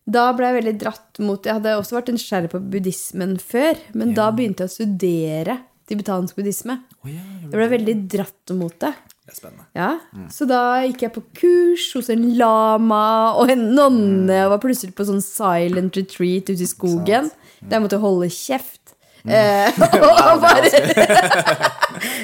Da 0.09 0.25
ble 0.33 0.49
jeg 0.49 0.57
veldig 0.57 0.73
dratt 0.81 1.19
mot 1.21 1.45
Jeg 1.45 1.59
hadde 1.59 1.75
også 1.77 1.99
vært 1.99 2.13
nysgjerrig 2.15 2.49
på 2.55 2.61
buddhismen 2.73 3.35
før, 3.43 3.77
men 3.99 4.15
da 4.17 4.31
begynte 4.33 4.65
jeg 4.65 4.73
å 4.73 4.77
studere 4.79 5.59
tibetansk 5.89 6.39
buddhisme. 6.39 6.79
Oh, 7.03 7.11
ja, 7.13 7.21
Jeg 7.45 7.53
ble 7.53 7.69
veldig 7.75 7.97
dratt 8.17 8.55
mot 8.57 8.75
det. 8.83 8.95
Det 9.29 9.35
er 9.35 9.41
spennende. 9.43 9.67
Ja, 9.77 9.89
Så 10.33 10.47
da 10.49 10.81
gikk 10.87 11.03
jeg 11.05 11.13
på 11.13 11.23
kurs 11.37 11.91
hos 11.93 12.07
en 12.09 12.23
lama 12.39 13.35
og 13.37 13.51
en 13.53 13.67
nonne 13.77 14.39
og 14.47 14.55
var 14.55 14.63
plutselig 14.63 14.95
på 14.97 15.05
sånn 15.05 15.21
silent 15.21 15.99
retreat 16.01 16.49
ute 16.49 16.65
i 16.65 16.69
skogen. 16.71 17.29
Der 17.61 17.77
jeg 17.77 17.85
måtte 17.85 18.01
holde 18.01 18.31
kjeft. 18.33 18.95
Eh, 19.29 19.69
og 20.01 20.41
bare 20.41 20.71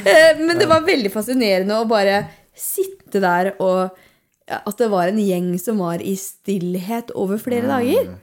Eh, 0.06 0.38
Men 0.38 0.56
det 0.60 0.68
var 0.70 0.84
veldig 0.86 1.10
fascinerende 1.12 1.76
å 1.82 1.86
bare 1.90 2.20
sitte 2.56 3.18
der 3.20 3.50
og 3.58 3.90
At 4.46 4.78
det 4.78 4.86
var 4.92 5.08
en 5.10 5.18
gjeng 5.18 5.54
som 5.60 5.80
var 5.82 6.00
i 6.04 6.14
stillhet 6.20 7.10
over 7.18 7.40
flere 7.42 7.66
dager. 7.68 8.14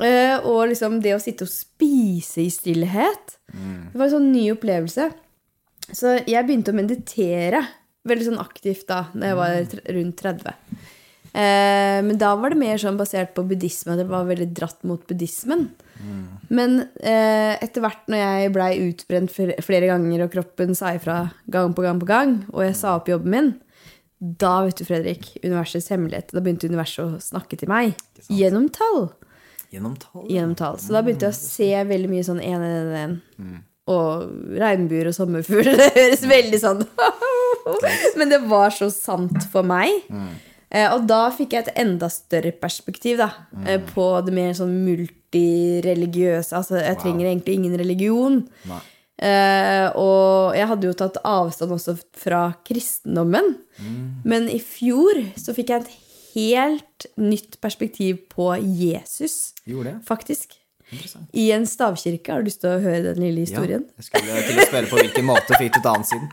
Eh, 0.00 0.36
og 0.44 0.70
liksom 0.70 1.00
det 1.04 1.14
å 1.16 1.20
sitte 1.20 1.44
og 1.44 1.52
spise 1.52 2.44
i 2.44 2.50
stillhet. 2.52 3.36
Det 3.50 3.98
var 3.98 4.06
en 4.08 4.14
sånn 4.16 4.32
ny 4.32 4.46
opplevelse. 4.54 5.10
Så 5.90 6.18
jeg 6.28 6.46
begynte 6.46 6.70
å 6.74 6.76
meditere 6.76 7.62
veldig 8.08 8.30
sånn 8.30 8.40
aktivt 8.42 8.86
da 8.88 9.04
når 9.12 9.26
jeg 9.30 9.38
var 9.40 9.94
rundt 9.98 10.16
30. 10.22 10.54
Eh, 11.30 11.98
men 12.02 12.16
da 12.18 12.32
var 12.34 12.50
det 12.50 12.58
mer 12.58 12.80
sånn 12.82 12.98
basert 12.98 13.34
på 13.36 13.44
buddhisme. 13.46 13.94
Det 13.98 14.06
var 14.10 14.24
veldig 14.26 14.48
dratt 14.56 14.80
mot 14.88 15.02
buddhismen. 15.06 15.68
Men 16.48 16.78
eh, 17.04 17.54
etter 17.60 17.84
hvert 17.84 18.06
når 18.10 18.22
jeg 18.22 18.52
blei 18.56 18.70
utbrent 18.88 19.34
flere 19.36 19.90
ganger, 19.90 20.24
og 20.24 20.32
kroppen 20.32 20.72
sa 20.74 20.94
ifra 20.96 21.18
gang 21.52 21.74
på 21.76 21.84
gang 21.84 22.00
på 22.00 22.08
gang, 22.08 22.38
og 22.54 22.64
jeg 22.64 22.78
sa 22.80 22.96
opp 22.96 23.10
jobben 23.12 23.30
min, 23.34 23.50
da, 24.20 24.64
vet 24.66 24.80
du, 24.80 24.84
Fredrik, 24.88 25.30
universets 25.44 25.88
hemmelighet, 25.92 26.32
da 26.34 26.42
begynte 26.44 26.68
universet 26.68 27.04
å 27.04 27.20
snakke 27.24 27.56
til 27.60 27.70
meg. 27.72 27.94
Gjennom 28.28 28.66
tall 28.72 29.10
Gjennom 29.70 29.94
tall. 30.02 30.24
gjennom 30.26 30.56
tall. 30.58 30.80
Så 30.82 30.90
da 30.96 31.00
begynte 31.06 31.28
jeg 31.28 31.36
å 31.36 31.38
se 31.38 31.68
veldig 31.92 32.08
mye 32.10 32.24
sånn 32.26 32.40
1-1-1. 32.42 33.14
Og 33.90 34.54
regnbuer 34.60 35.10
og 35.10 35.16
sommerfugler. 35.16 35.74
Det 35.80 35.90
høres 35.96 36.22
veldig 36.30 36.60
sånn 36.62 36.84
Men 38.18 38.30
det 38.32 38.40
var 38.50 38.72
så 38.74 38.88
sant 38.92 39.44
for 39.52 39.66
meg. 39.66 39.90
Mm. 40.08 40.30
og 40.94 41.04
da 41.10 41.24
fikk 41.34 41.54
jeg 41.54 41.66
et 41.66 41.80
enda 41.82 42.08
større 42.10 42.52
perspektiv 42.56 43.18
da, 43.20 43.28
mm. 43.52 43.88
på 43.90 44.04
det 44.26 44.34
mer 44.34 44.54
sånn 44.56 44.72
multireligiøse. 44.86 46.54
Altså, 46.56 46.78
jeg 46.80 46.98
trenger 47.02 47.28
egentlig 47.28 47.58
ingen 47.58 47.76
religion. 47.78 48.40
Nei. 48.70 48.80
Eh, 49.20 49.86
og 50.00 50.56
jeg 50.56 50.68
hadde 50.70 50.88
jo 50.88 50.96
tatt 50.96 51.18
avstand 51.28 51.74
også 51.76 51.96
fra 52.16 52.44
kristendommen. 52.66 53.52
Men 54.24 54.48
i 54.52 54.60
fjor 54.64 55.20
så 55.40 55.54
fikk 55.56 55.74
jeg 55.74 55.84
et 55.84 55.92
helt 56.34 57.06
nytt 57.20 57.58
perspektiv 57.60 58.24
på 58.32 58.52
Jesus, 58.62 59.52
Gjorde 59.68 59.92
det? 59.92 59.98
faktisk. 60.08 60.59
I 61.36 61.46
en 61.54 61.66
stavkirke. 61.68 62.32
Har 62.32 62.42
du 62.42 62.50
lyst 62.50 62.62
til 62.64 62.72
å 62.72 62.80
høre 62.82 63.14
den 63.14 63.22
lille 63.22 63.44
historien? 63.46 63.86
Ja, 63.86 64.00
jeg 64.00 64.08
skulle 64.08 64.42
til 64.48 64.58
å 64.58 64.66
spørre 64.68 64.90
på 64.90 65.00
hvilken 65.00 65.28
måte 65.28 65.60
fikk 65.60 65.76
du 65.76 65.80
til 65.84 66.04
siden. 66.10 66.28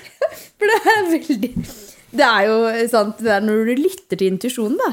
For 0.62 0.70
det 0.70 0.78
er 0.92 1.08
veldig 1.10 1.50
Det 2.12 2.26
er 2.26 2.44
jo 2.46 2.58
sant 2.92 3.22
det 3.24 3.32
er 3.34 3.44
når 3.44 3.70
du 3.70 3.82
lytter 3.82 4.18
til 4.18 4.28
intuisjonen, 4.30 4.78
da. 4.82 4.92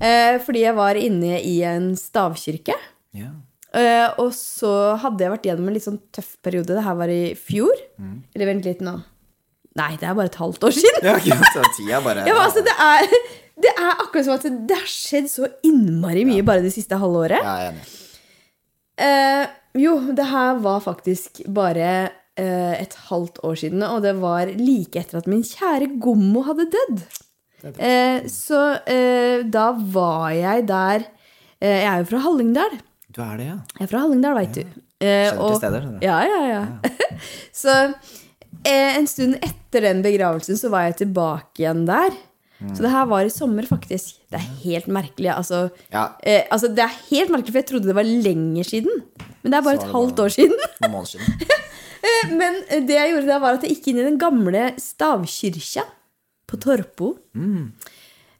Eh, 0.00 0.36
fordi 0.42 0.64
jeg 0.64 0.76
var 0.76 0.98
inne 0.98 1.38
i 1.44 1.56
en 1.68 1.92
stavkirke. 1.98 2.76
Ja. 3.18 3.32
Eh, 3.72 4.08
og 4.20 4.34
så 4.36 4.72
hadde 5.00 5.24
jeg 5.24 5.32
vært 5.32 5.48
gjennom 5.48 5.70
en 5.70 5.76
litt 5.76 5.86
sånn 5.86 6.00
tøff 6.14 6.34
periode. 6.44 6.74
Det 6.76 6.84
her 6.84 6.98
var 6.98 7.12
i 7.12 7.32
fjor. 7.38 7.72
Eller 8.34 8.52
vent 8.52 8.68
litt 8.68 8.84
nå. 8.84 8.98
Nei, 9.78 9.94
det 9.96 10.04
er 10.04 10.16
bare 10.16 10.28
et 10.28 10.36
halvt 10.36 10.66
år 10.68 10.76
siden. 10.76 11.06
Ja, 11.08 11.16
tida 11.76 12.02
bare 12.04 12.26
Ja, 12.28 12.36
altså, 12.44 12.60
det 12.64 12.74
er, 12.76 13.16
det 13.64 13.72
er 13.72 13.90
akkurat 13.94 14.26
som 14.26 14.36
at 14.36 14.46
det 14.68 14.76
har 14.76 14.90
skjedd 14.90 15.30
så 15.32 15.48
innmari 15.64 16.26
mye 16.28 16.44
bare 16.44 16.64
det 16.64 16.74
siste 16.74 16.98
halve 17.00 17.24
året. 17.26 17.40
Ja, 17.40 17.56
jeg 17.62 17.70
er 17.70 17.76
enig. 17.76 17.90
Eh, 19.00 19.46
jo, 19.80 19.94
det 20.12 20.26
her 20.28 20.58
var 20.60 20.80
faktisk 20.84 21.40
bare 21.48 21.86
eh, 22.36 22.74
et 22.82 22.94
halvt 23.08 23.40
år 23.44 23.54
siden, 23.62 23.82
og 23.86 24.02
det 24.04 24.14
var 24.20 24.50
like 24.58 25.00
etter 25.00 25.22
at 25.22 25.28
min 25.30 25.42
kjære 25.46 25.88
Gommo 26.02 26.42
hadde 26.48 26.68
dødd. 26.74 27.02
Eh, 27.78 28.24
så 28.28 28.60
eh, 28.90 29.44
da 29.46 29.68
var 29.94 30.32
jeg 30.34 30.64
der 30.66 31.04
eh, 31.62 31.76
Jeg 31.78 31.86
er 31.92 32.00
jo 32.02 32.08
fra 32.10 32.22
Hallingdal. 32.24 32.72
Du 33.14 33.20
er 33.22 33.36
det, 33.38 33.46
ja. 33.52 33.58
Jeg 33.78 33.84
er 33.86 33.90
fra 33.92 34.00
Hallingdal, 34.02 34.34
veit 34.40 34.56
du. 34.58 34.62
Eh, 35.02 35.28
Kjente 35.30 35.38
og- 35.46 35.56
steder, 35.60 35.84
skjønner 35.84 36.00
du. 36.00 36.06
Ja, 36.06 36.18
ja, 36.26 36.40
ja. 36.50 37.16
så 37.62 37.76
eh, 38.66 38.96
en 38.98 39.06
stund 39.10 39.38
etter 39.46 39.86
den 39.88 40.02
begravelsen 40.04 40.58
så 40.58 40.70
var 40.74 40.88
jeg 40.90 40.98
tilbake 41.04 41.62
igjen 41.62 41.84
der. 41.88 42.10
Mm. 42.62 42.74
Så 42.76 42.82
det 42.84 42.90
her 42.94 43.06
var 43.10 43.24
i 43.26 43.32
sommer, 43.34 43.66
faktisk. 43.66 44.18
Det 44.30 44.38
er 44.38 44.50
helt 44.62 44.86
merkelig. 44.86 45.30
Altså, 45.34 45.70
Ja. 45.92 46.04
eh, 46.22 46.44
altså, 46.50 46.68
det 46.74 46.84
er 46.84 46.98
helt 47.10 47.30
merkelig, 47.34 47.52
for 47.52 47.60
jeg 47.62 47.66
trodde 47.72 47.86
det 47.90 47.94
var 47.98 48.04
lenger 48.06 48.64
siden. 48.64 49.02
Men 49.42 49.50
det 49.50 49.58
er 49.58 49.62
bare 49.66 49.76
det 49.78 49.84
et 49.88 49.92
halvt 49.92 50.16
bare- 50.16 50.24
år 50.26 50.34
siden. 50.36 50.58
Noen 50.82 50.92
måneder 50.92 51.12
siden. 51.16 51.40
Eh, 52.02 52.30
Men 52.34 52.54
det 52.86 52.96
jeg 52.96 53.12
gjorde 53.12 53.26
da, 53.28 53.38
var 53.38 53.54
at 53.54 53.62
jeg 53.62 53.76
gikk 53.76 53.84
inn 53.92 53.98
i 54.00 54.02
den 54.08 54.16
gamle 54.18 54.62
stavkirka 54.76 55.84
på 56.50 56.58
Torpo. 56.58 57.12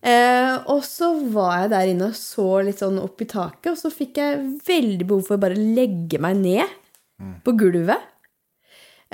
Eh, 0.03 0.55
og 0.67 0.81
så 0.83 1.13
var 1.31 1.61
jeg 1.63 1.71
der 1.71 1.91
inne 1.93 2.09
og 2.11 2.17
så 2.19 2.47
litt 2.67 2.81
sånn 2.83 2.99
opp 2.99 3.23
i 3.23 3.29
taket, 3.31 3.69
og 3.71 3.79
så 3.79 3.93
fikk 3.95 4.19
jeg 4.19 4.41
veldig 4.67 5.07
behov 5.07 5.23
for 5.29 5.39
å 5.39 5.43
bare 5.45 5.55
legge 5.55 6.19
meg 6.19 6.41
ned 6.43 6.67
på 7.47 7.55
gulvet. 7.55 8.03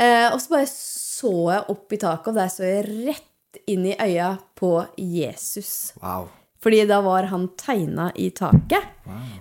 Eh, 0.00 0.30
og 0.32 0.40
så 0.40 0.54
bare 0.54 0.70
så 0.72 1.34
jeg 1.52 1.66
opp 1.74 1.92
i 1.92 2.00
taket, 2.00 2.30
og 2.32 2.38
der 2.40 2.48
så 2.54 2.64
jeg 2.64 2.88
rett 3.04 3.60
inn 3.68 3.84
i 3.90 3.96
øya 4.00 4.30
på 4.58 4.72
Jesus. 4.98 5.94
Wow. 6.02 6.28
Fordi 6.62 6.82
da 6.90 7.00
var 7.04 7.28
han 7.30 7.46
tegna 7.58 8.10
i 8.18 8.30
taket. 8.34 8.82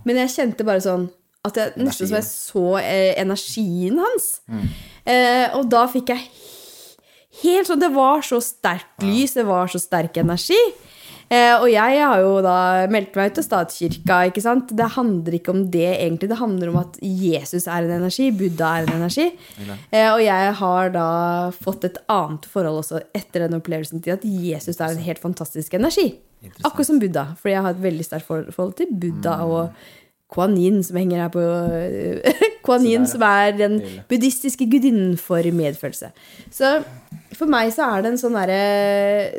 Men 0.06 0.20
jeg 0.22 0.34
kjente 0.36 0.68
bare 0.68 0.84
sånn 0.86 1.08
at 1.48 1.58
jeg, 1.58 1.74
nesten 1.80 2.10
som 2.10 2.18
jeg 2.18 2.28
så 2.28 2.66
eh, 2.82 3.14
energien 3.22 3.98
hans. 4.04 4.30
Eh, 5.08 5.48
og 5.58 5.70
da 5.72 5.86
fikk 5.92 6.12
jeg 6.12 6.26
helt 7.44 7.70
sånn 7.70 7.80
Det 7.84 7.92
var 7.94 8.24
så 8.26 8.40
sterkt 8.42 9.04
lys, 9.06 9.36
det 9.38 9.46
var 9.48 9.70
så 9.72 9.80
sterk 9.82 10.18
energi. 10.22 10.58
Eh, 11.28 11.54
og 11.58 11.68
jeg 11.68 12.00
har 12.00 12.22
jo 12.24 12.38
da 12.46 12.58
meldt 12.92 13.18
meg 13.18 13.34
ut 13.34 13.42
av 13.42 13.46
statskirka. 13.46 14.20
ikke 14.30 14.44
sant? 14.44 14.72
Det 14.78 14.88
handler 14.96 15.36
ikke 15.36 15.52
om 15.52 15.66
det 15.74 15.90
egentlig. 15.98 16.30
Det 16.32 16.40
handler 16.40 16.72
om 16.72 16.80
at 16.80 16.96
Jesus 17.02 17.68
er 17.68 17.84
en 17.84 17.98
energi, 18.00 18.30
Buddha 18.32 18.78
er 18.78 18.88
en 18.88 19.02
energi. 19.02 19.28
Eh, 19.92 20.08
og 20.14 20.22
jeg 20.24 20.54
har 20.62 20.94
da 20.96 21.10
fått 21.52 21.84
et 21.90 22.00
annet 22.08 22.48
forhold 22.48 22.84
også 22.84 23.04
etter 23.18 23.46
den 23.46 23.60
opplevelsen 23.60 24.04
til 24.06 24.16
at 24.16 24.24
Jesus 24.24 24.80
er 24.80 24.96
en 24.96 25.04
helt 25.04 25.20
fantastisk 25.24 25.76
energi. 25.76 26.14
Akkurat 26.64 26.88
som 26.88 27.00
Buddha. 27.02 27.32
Fordi 27.42 27.56
jeg 27.56 27.66
har 27.66 27.76
et 27.76 27.86
veldig 27.88 28.06
sterkt 28.06 28.28
forhold 28.28 28.78
til 28.80 28.92
Buddha 28.92 29.40
og 29.44 29.74
Kuan 30.28 30.58
Yin, 30.60 30.82
som 30.84 30.98
henger 31.00 31.22
her 31.24 31.30
på 31.32 31.44
Kuan 32.66 32.84
Yin, 32.84 33.06
som 33.08 33.24
er 33.24 33.54
den 33.56 33.78
buddhistiske 34.10 34.68
gudinnen 34.68 35.16
for 35.22 35.46
medfølelse. 35.56 36.10
Så 36.52 36.74
for 37.38 37.48
meg 37.52 37.72
så 37.76 37.88
er 37.94 38.04
det 38.04 38.12
en 38.12 38.20
sånn 38.20 38.36
derre 38.36 38.58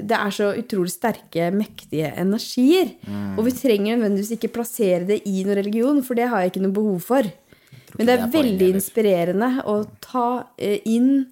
Det 0.01 0.17
er 0.17 0.33
så 0.33 0.49
utrolig 0.57 0.95
sterke, 0.95 1.51
mektige 1.53 2.15
energier. 2.17 2.95
Og 3.37 3.45
vi 3.51 3.55
trenger 3.57 3.99
nødvendigvis 3.99 4.37
ikke 4.39 4.55
plassere 4.57 5.05
det 5.09 5.23
i 5.29 5.43
noen 5.45 5.61
religion, 5.61 6.01
for 6.07 6.17
det 6.17 6.31
har 6.33 6.45
jeg 6.45 6.55
ikke 6.55 6.65
noe 6.65 6.79
behov 6.81 7.05
for. 7.05 7.29
Men 7.99 8.07
det 8.07 8.09
det 8.09 8.15
er 8.15 8.23
er 8.25 8.33
poenget 8.33 8.39
veldig 8.39 8.69
inspirerende 8.79 9.49
å 9.69 9.77
ta 10.05 10.29
eh, 10.57 10.81
inn 10.89 11.27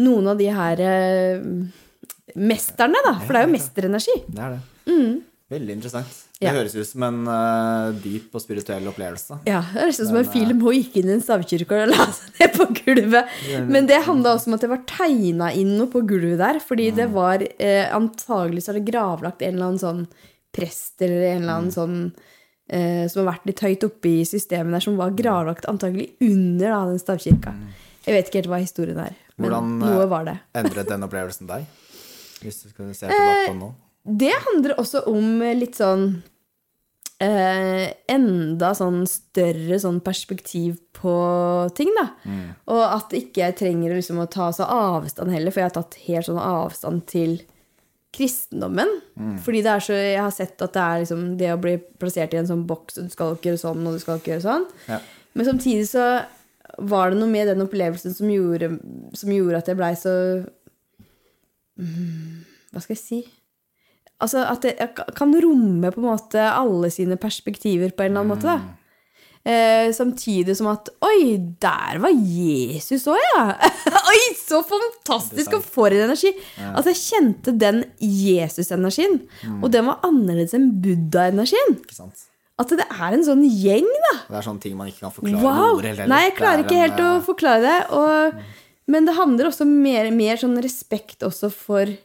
noen 0.00 0.30
av 0.32 0.40
de 0.40 0.48
her 0.52 0.80
eh, 0.80 1.42
mesterne, 2.36 3.00
da. 3.04 3.16
For 3.24 3.32
det 3.32 3.42
er 3.42 3.48
jo 3.48 3.54
mesterenergi. 3.56 4.16
Det 4.28 4.44
er 4.44 4.56
det. 4.56 4.64
Veldig 5.50 5.76
interessant. 5.80 6.26
Det 6.40 6.48
Mm. 6.48 6.56
Høres 6.56 6.72
ut 6.72 6.88
som 6.88 7.02
en 7.04 7.18
uh, 7.28 7.90
dyp 8.00 8.32
og 8.32 8.40
spirituell 8.40 8.86
opplevelse. 8.88 9.36
Ja, 9.44 9.58
det 9.74 9.82
er 9.82 9.90
ut 9.92 9.98
som 9.98 10.16
en 10.16 10.30
film 10.32 10.62
hun 10.64 10.72
gikk 10.72 10.94
inn 10.96 11.10
i 11.10 11.12
en 11.18 11.20
stavkirke 11.20 11.82
og 11.82 11.90
la 11.92 12.06
seg 12.16 12.32
ned 12.40 12.54
på 12.56 12.66
gulvet. 12.78 13.34
Men 13.68 13.88
det 13.90 13.98
handla 14.06 14.32
også 14.38 14.48
om 14.48 14.56
at 14.56 14.64
det 14.64 14.70
var 14.72 14.80
tegna 14.88 15.50
inn 15.52 15.74
noe 15.76 15.90
på 15.92 16.00
gulvet 16.08 16.40
der. 16.40 16.62
Fordi 16.64 16.86
det 16.96 17.10
var 17.12 17.44
eh, 17.44 17.92
antagelig 17.92 18.64
så 18.64 18.72
er 18.72 18.78
det 18.80 18.86
gravlagt 18.88 19.44
en 19.44 19.52
eller 19.52 19.68
annen 19.68 19.82
sånn 19.82 20.00
prest 20.56 21.04
eller 21.04 21.26
en 21.28 21.42
eller 21.44 21.58
annen 21.58 21.76
sånn 21.76 21.98
eh, 22.72 23.04
som 23.12 23.20
har 23.20 23.34
vært 23.34 23.50
litt 23.52 23.60
høyt 23.66 23.86
oppe 23.90 24.08
i 24.08 24.24
systemet 24.24 24.78
der, 24.78 24.86
som 24.88 24.96
var 24.96 25.12
gravlagt 25.20 25.68
antagelig 25.70 26.08
under 26.24 26.72
da, 26.72 26.80
den 26.88 27.04
stavkirka. 27.04 27.52
Jeg 28.06 28.16
vet 28.16 28.32
ikke 28.32 28.40
helt 28.40 28.50
hva 28.54 28.64
historien 28.64 29.04
er, 29.04 29.12
men 29.36 29.50
Hvordan, 29.50 29.76
noe 29.84 30.02
eh, 30.06 30.10
var 30.16 30.24
det. 30.32 30.38
Endret 30.56 30.88
den 30.88 31.04
opplevelsen 31.04 31.52
deg? 31.52 31.68
Hvis 32.40 32.62
du 32.64 32.72
skal 32.72 32.94
se 32.96 33.06
tilbake 33.12 33.44
på 33.44 33.52
den 33.52 33.64
nå? 33.66 33.72
Det 34.02 34.32
handler 34.46 34.78
også 34.80 35.04
om 35.10 35.42
litt 35.58 35.76
sånn 35.76 36.22
eh, 37.20 37.92
Enda 38.10 38.72
sånn 38.76 39.02
større 39.10 39.78
sånn 39.82 40.00
perspektiv 40.04 40.78
på 40.96 41.14
ting, 41.76 41.92
da. 41.98 42.08
Og 42.72 42.82
at 42.86 43.14
ikke 43.16 43.44
jeg 43.44 43.58
trenger 43.60 43.94
liksom 43.96 44.20
å 44.22 44.28
ta 44.30 44.50
så 44.56 44.66
avstand 44.66 45.32
heller, 45.34 45.52
for 45.52 45.62
jeg 45.62 45.70
har 45.70 45.76
tatt 45.76 45.98
helt 46.06 46.28
sånn 46.28 46.40
avstand 46.40 47.06
til 47.10 47.38
kristendommen. 48.16 48.90
Fordi 49.44 49.62
det 49.62 49.70
er 49.70 49.84
så, 49.86 49.94
jeg 49.94 50.20
har 50.20 50.34
sett 50.34 50.62
at 50.64 50.74
det 50.74 50.82
er 50.82 51.02
liksom 51.04 51.24
det 51.38 51.52
å 51.54 51.60
bli 51.62 51.76
plassert 52.00 52.34
i 52.34 52.40
en 52.40 52.48
sånn 52.48 52.66
boks, 52.66 52.98
og 52.98 53.06
du 53.06 53.14
skal 53.14 53.36
ikke 53.36 53.52
gjøre 53.52 53.62
sånn, 53.62 53.86
og 53.86 53.96
du 53.96 54.02
skal 54.02 54.20
ikke 54.20 54.32
gjøre 54.34 54.46
sånn. 54.48 54.66
Ja. 54.90 54.98
Men 55.38 55.46
samtidig 55.46 55.86
så 55.92 56.06
var 56.90 57.10
det 57.10 57.20
noe 57.20 57.30
med 57.30 57.48
den 57.50 57.62
opplevelsen 57.62 58.14
som 58.14 58.30
gjorde, 58.30 58.72
som 59.18 59.30
gjorde 59.34 59.60
at 59.60 59.70
jeg 59.70 59.78
blei 59.78 59.92
så 59.98 60.14
mm, 61.80 62.46
Hva 62.70 62.82
skal 62.82 62.94
jeg 62.94 63.02
si? 63.02 63.20
Altså 64.20 64.42
at 64.44 64.66
jeg 64.68 64.92
kan 65.16 65.32
romme 65.40 65.90
på 65.94 66.02
en 66.02 66.10
måte 66.10 66.42
alle 66.50 66.90
sine 66.92 67.16
perspektiver 67.20 67.94
på 67.96 68.04
en 68.04 68.12
eller 68.12 68.24
annen 68.24 68.34
måte. 68.34 68.52
da. 68.52 68.76
Eh, 69.40 69.88
samtidig 69.96 70.52
som 70.58 70.66
at 70.68 70.90
Oi, 71.00 71.38
der 71.64 71.96
var 72.02 72.12
Jesus 72.12 73.06
òg, 73.08 73.16
ja! 73.32 73.44
Oi, 74.12 74.18
så 74.36 74.60
fantastisk! 74.68 75.54
Og 75.56 75.64
for 75.64 75.88
en 75.96 76.04
energi! 76.10 76.34
Altså 76.74 76.92
jeg 76.92 77.00
kjente 77.00 77.54
den 77.56 77.80
Jesus-energien. 78.04 79.22
Og 79.62 79.70
den 79.72 79.88
var 79.88 80.04
annerledes 80.06 80.52
enn 80.58 80.68
Buddha-energien. 80.84 81.78
At 82.60 82.74
det 82.76 82.84
er 82.84 83.16
en 83.16 83.24
sånn 83.24 83.46
gjeng, 83.48 83.88
da. 83.88 84.12
Det 84.28 84.36
er 84.42 84.44
sånne 84.44 84.60
ting 84.60 84.76
man 84.76 84.90
ikke 84.92 85.06
kan 85.06 85.14
forklare 85.16 85.40
Wow! 85.40 85.56
med 85.56 85.78
ord 85.78 85.90
eller. 85.94 86.10
Nei, 86.12 86.20
jeg 86.26 86.36
klarer 86.36 86.66
ikke 86.66 86.82
helt 86.82 87.00
en, 87.00 87.06
å 87.06 87.16
eh, 87.16 87.24
forklare 87.30 87.64
det. 87.64 87.78
Og, 87.96 88.44
men 88.92 89.08
det 89.08 89.16
handler 89.16 89.48
også 89.48 89.64
mer, 89.64 90.10
mer 90.12 90.36
sånn 90.44 90.60
respekt 90.60 91.24
også 91.24 91.48
for 91.54 91.96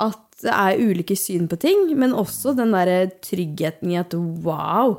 at 0.00 0.26
det 0.40 0.52
er 0.54 0.80
ulike 0.80 1.16
syn 1.18 1.48
på 1.50 1.58
ting, 1.60 1.90
men 2.00 2.16
også 2.16 2.54
den 2.56 2.72
derre 2.72 3.10
tryggheten 3.20 3.92
i 3.92 3.98
at 4.00 4.14
wow, 4.16 4.96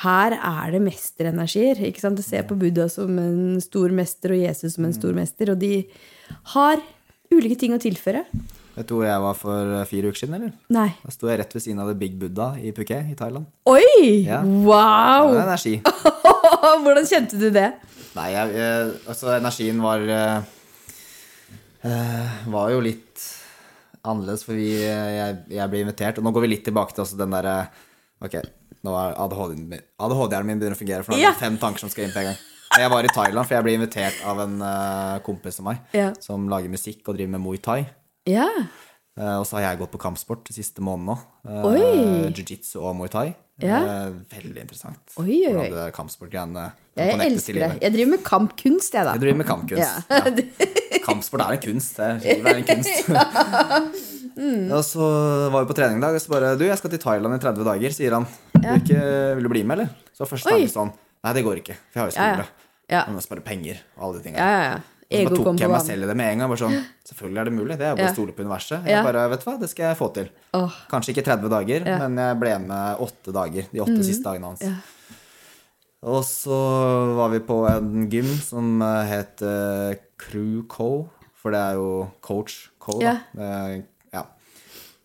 her 0.00 0.36
er 0.38 0.72
det 0.72 0.80
mesterenergier. 0.86 1.82
Ikke 1.84 2.00
sant? 2.00 2.20
Jeg 2.22 2.28
ser 2.28 2.48
på 2.48 2.56
Buddha 2.56 2.88
som 2.88 3.18
en 3.20 3.60
stor 3.60 3.92
mester 3.92 4.32
og 4.32 4.40
Jesus 4.40 4.78
som 4.78 4.88
en 4.88 4.96
stor 4.96 5.12
mester, 5.16 5.52
og 5.52 5.60
de 5.60 5.84
har 6.54 6.80
ulike 7.32 7.58
ting 7.60 7.76
å 7.76 7.80
tilføre. 7.82 8.24
Vet 8.72 8.88
du 8.88 8.94
hvor 8.96 9.04
jeg 9.04 9.20
var 9.20 9.36
for 9.36 9.74
eh, 9.76 9.84
fire 9.88 10.08
uker 10.08 10.22
siden, 10.22 10.38
eller? 10.38 10.52
Nei. 10.72 10.88
Da 11.02 11.12
sto 11.12 11.28
jeg 11.28 11.42
rett 11.42 11.52
ved 11.52 11.64
siden 11.64 11.82
av 11.84 11.90
The 11.90 11.98
Big 12.00 12.16
Buddha 12.20 12.54
i 12.56 12.72
Phuket 12.72 13.10
i 13.12 13.16
Thailand. 13.18 13.44
Oi! 13.68 14.24
Ja. 14.24 14.40
Wow! 14.40 15.34
Var 15.34 15.42
energi. 15.42 15.74
Hvordan 16.86 17.08
kjente 17.08 17.36
du 17.36 17.50
det? 17.52 17.68
Nei, 18.16 18.30
jeg, 18.32 18.56
jeg, 18.56 18.88
altså 19.12 19.34
energien 19.34 19.78
var 19.80 20.02
uh, 20.04 20.48
eh, 21.88 22.40
Var 22.52 22.72
jo 22.74 22.82
litt 22.84 23.22
annerledes, 24.04 24.44
for 24.46 24.58
vi, 24.58 24.70
eh, 24.84 25.10
jeg, 25.16 25.36
jeg 25.58 25.70
blir 25.72 25.84
invitert. 25.86 26.18
Og 26.18 26.26
nå 26.26 26.32
går 26.34 26.44
vi 26.46 26.52
litt 26.54 26.64
tilbake 26.66 26.94
til 26.96 27.18
den 27.20 27.34
derre 27.36 27.56
Ok, 28.22 28.36
nå 28.86 28.92
er 28.94 29.16
ADHD-en 29.18 29.64
min, 29.72 29.80
ADHD 29.98 30.36
min 30.46 30.60
begynner 30.60 30.76
å 30.76 30.78
fungere, 30.78 31.02
for 31.02 31.10
nå 31.12 31.18
er 31.18 31.24
det 31.24 31.30
Ja. 31.32 31.32
fem 31.40 31.56
tanker 31.58 31.82
som 31.82 31.90
skal 31.90 32.04
inn 32.06 32.12
på 32.14 32.20
en 32.22 32.28
gang. 32.30 32.38
Jeg 32.78 32.90
var 32.92 33.04
i 33.04 33.10
Thailand, 33.12 33.46
for 33.48 33.54
jeg 33.56 33.64
ble 33.66 33.74
invitert 33.76 34.20
av 34.24 34.38
en 34.44 34.54
uh, 34.62 35.18
kompis 35.26 35.58
av 35.60 35.66
meg 35.66 35.80
Ja. 35.92 36.12
som 36.22 36.46
lager 36.48 36.70
musikk 36.70 37.02
og 37.10 37.16
driver 37.18 37.34
med 37.34 37.42
Muay 37.42 37.58
Thai. 37.58 37.80
Ja. 38.30 38.46
Uh, 39.18 39.40
og 39.42 39.44
så 39.44 39.58
har 39.58 39.66
jeg 39.66 39.82
gått 39.82 39.92
på 39.92 40.00
kampsport 40.00 40.46
de 40.48 40.54
siste 40.56 40.80
månedene 40.80 41.18
òg. 41.18 41.74
Uh, 41.76 42.30
Jiu-jitsu 42.30 42.78
og 42.80 42.94
muay 42.96 43.10
thai. 43.12 43.34
Ja. 43.60 43.78
Eh, 43.82 44.14
veldig 44.32 44.62
interessant. 44.64 45.02
Oi, 45.20 45.42
oi, 45.46 45.52
oi. 45.52 45.66
Det 45.70 45.90
kampsportgreiene 45.94 46.72
Jeg 46.96 47.18
elsker 47.26 47.58
det. 47.60 47.68
Jeg 47.82 47.92
driver 47.94 48.10
med 48.16 48.24
kampkunst, 48.24 48.94
jeg, 48.96 49.04
da. 49.04 49.12
Jeg 49.12 49.22
driver 49.26 49.42
med 49.42 49.46
kampkunst. 49.46 50.08
Ja. 50.08 50.72
Ja. 51.02 51.06
Kampsport 51.10 51.42
er 51.44 51.56
en 51.58 51.62
kunst. 51.66 51.96
Det 51.98 52.36
er, 52.38 52.54
en 52.56 52.66
kunst. 52.70 53.08
Mm. 54.32 54.70
Og 54.72 54.80
så 54.80 55.04
var 55.52 55.60
vi 55.60 55.68
på 55.68 55.74
trening 55.76 55.98
i 55.98 56.00
dag, 56.00 56.14
og 56.16 56.22
så 56.22 56.30
bare 56.32 56.54
Du, 56.56 56.62
jeg 56.64 56.78
skal 56.80 56.88
til 56.94 57.00
Thailand 57.02 57.34
i 57.36 57.40
30 57.42 57.66
dager, 57.68 57.92
sier 57.92 58.14
han. 58.16 58.24
Vil, 58.54 58.78
ikke, 58.80 59.00
vil 59.36 59.44
du 59.44 59.50
bli 59.52 59.60
med, 59.68 59.74
eller? 59.82 59.90
Så 60.16 60.24
først 60.24 60.48
tenkte 60.48 60.62
jeg 60.64 60.70
sånn 60.72 60.88
Nei, 61.22 61.32
det 61.36 61.42
går 61.44 61.58
ikke, 61.60 61.76
for 61.92 62.00
jeg 62.00 62.00
har 62.00 62.08
jo 62.08 62.14
Ja, 62.16 62.24
ja. 62.24 62.32
skole. 62.32 62.46
Ja. 62.88 63.02
Jeg 63.02 63.12
må 63.18 63.20
spare 63.26 63.44
penger 63.44 63.82
og 63.98 64.06
alle 64.06 64.16
de 64.16 64.22
tingene. 64.24 64.40
Ja, 64.40 64.54
ja, 64.56 64.62
ja. 64.70 64.78
Så 65.12 65.28
bare 65.28 65.36
tok 65.44 65.60
jeg 65.60 65.70
meg 65.74 65.84
selv 65.84 66.06
i 66.06 66.08
det 66.08 66.16
med 66.22 66.30
en 66.32 66.40
gang. 66.40 66.48
Bare 66.54 66.62
sånn, 66.62 66.78
Selvfølgelig 67.12 67.40
er 67.42 67.50
det 67.50 67.54
mulig. 67.58 67.76
Det 67.76 67.86
er 67.90 67.92
bare 67.98 68.06
Ja. 68.08 68.14
å 68.14 68.16
stole 68.16 68.32
på 68.38 68.44
universet. 68.46 68.78
Ja. 68.88 68.94
Jeg 68.96 69.06
bare, 69.10 69.26
vet 69.34 69.44
du 69.44 69.46
hva, 69.50 69.54
Det 69.60 69.68
skal 69.74 69.84
jeg 69.90 69.98
få 70.00 70.08
til. 70.16 70.30
Oh. 70.56 70.78
Kanskje 70.90 71.12
ikke 71.12 71.24
30 71.28 71.52
dager, 71.52 71.84
Ja. 71.92 71.98
Mm. 72.00 72.02
men 72.16 72.24
jeg 72.24 72.40
ble 72.40 72.54
med 72.72 73.04
åtte 73.04 73.36
dager. 73.36 73.68
De 73.68 73.84
åtte 73.84 74.00
siste 74.08 74.24
dagene 74.30 74.48
hans. 74.48 74.64
Ja. 74.64 74.72
Og 76.08 76.24
så 76.26 76.56
var 77.20 77.28
vi 77.36 77.38
på 77.52 77.60
en 77.68 78.08
gym 78.10 78.32
som 78.40 78.80
het 78.82 79.44
Crew 80.22 80.62
Co. 80.70 80.90
For 81.42 81.54
det 81.54 81.58
er 81.72 81.78
jo 81.80 81.88
coach 82.22 82.68
Co. 82.82 83.00
Ja. 83.02 83.16
Ja. 84.12 84.22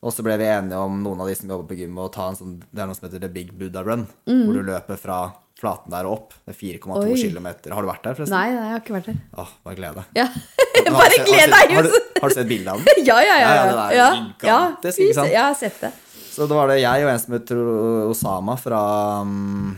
Og 0.05 0.13
så 0.13 0.21
ble 0.25 0.35
vi 0.37 0.45
enige 0.45 0.77
om 0.77 0.99
noen 1.01 1.23
av 1.23 1.29
de 1.31 1.33
som 1.39 1.49
jobber 1.49 1.71
på 1.71 1.79
gym, 1.79 1.97
å 1.97 2.05
ta 2.13 2.27
en 2.29 2.37
sånn, 2.37 2.55
det 2.69 2.83
er 2.83 2.89
noe 2.89 2.97
som 2.97 3.07
heter 3.07 3.23
The 3.23 3.31
Big 3.33 3.49
Buddha 3.57 3.81
Run. 3.85 4.05
Hvor 4.29 4.53
du 4.59 4.61
løper 4.67 4.99
fra 5.01 5.19
flaten 5.57 5.89
der 5.89 6.05
og 6.05 6.13
opp. 6.13 6.35
Det 6.45 6.53
er 6.53 6.59
4,2 6.59 7.01
Mm. 7.01 7.33
Km. 7.33 7.47
Har 7.73 7.81
du 7.81 7.89
vært 7.89 8.03
der, 8.05 8.13
forresten? 8.13 8.35
Nei, 8.37 8.51
nei, 8.53 8.61
jeg 8.67 8.73
har 8.75 8.83
ikke 8.83 8.93
vært 8.93 9.07
der. 9.09 9.17
Åh, 9.41 9.53
bare 9.65 9.79
gled 9.79 9.95
deg. 9.97 10.11
Ja. 10.19 10.27
Bare 10.87 11.17
gled 11.25 11.49
deg! 11.51 11.71
Har 11.73 11.87
har 12.21 12.29
du 12.29 12.35
sett 12.35 12.47
bildet 12.47 12.69
av 12.71 12.77
den? 12.83 12.99
Ja, 13.09 13.15
ja, 13.25 13.37
ja. 13.41 13.47
Ja, 13.49 13.55
ja, 13.55 13.65
ja. 13.65 13.71
det 13.73 13.81
er 13.81 13.97
ja. 13.97 14.09
gigantisk, 14.13 14.99
ja. 14.99 15.05
ikke 15.07 15.17
sant? 15.17 15.31
Jeg 15.33 15.41
har 15.41 15.55
sett 15.57 15.81
det. 15.81 15.89
Så 16.37 16.45
da 16.47 16.59
var 16.59 16.69
det 16.69 16.77
jeg 16.83 17.05
og 17.07 17.09
en 17.09 17.19
som 17.23 17.33
heter 17.33 17.61
Osama 18.11 18.55
fra 18.61 18.81
um, 19.25 19.73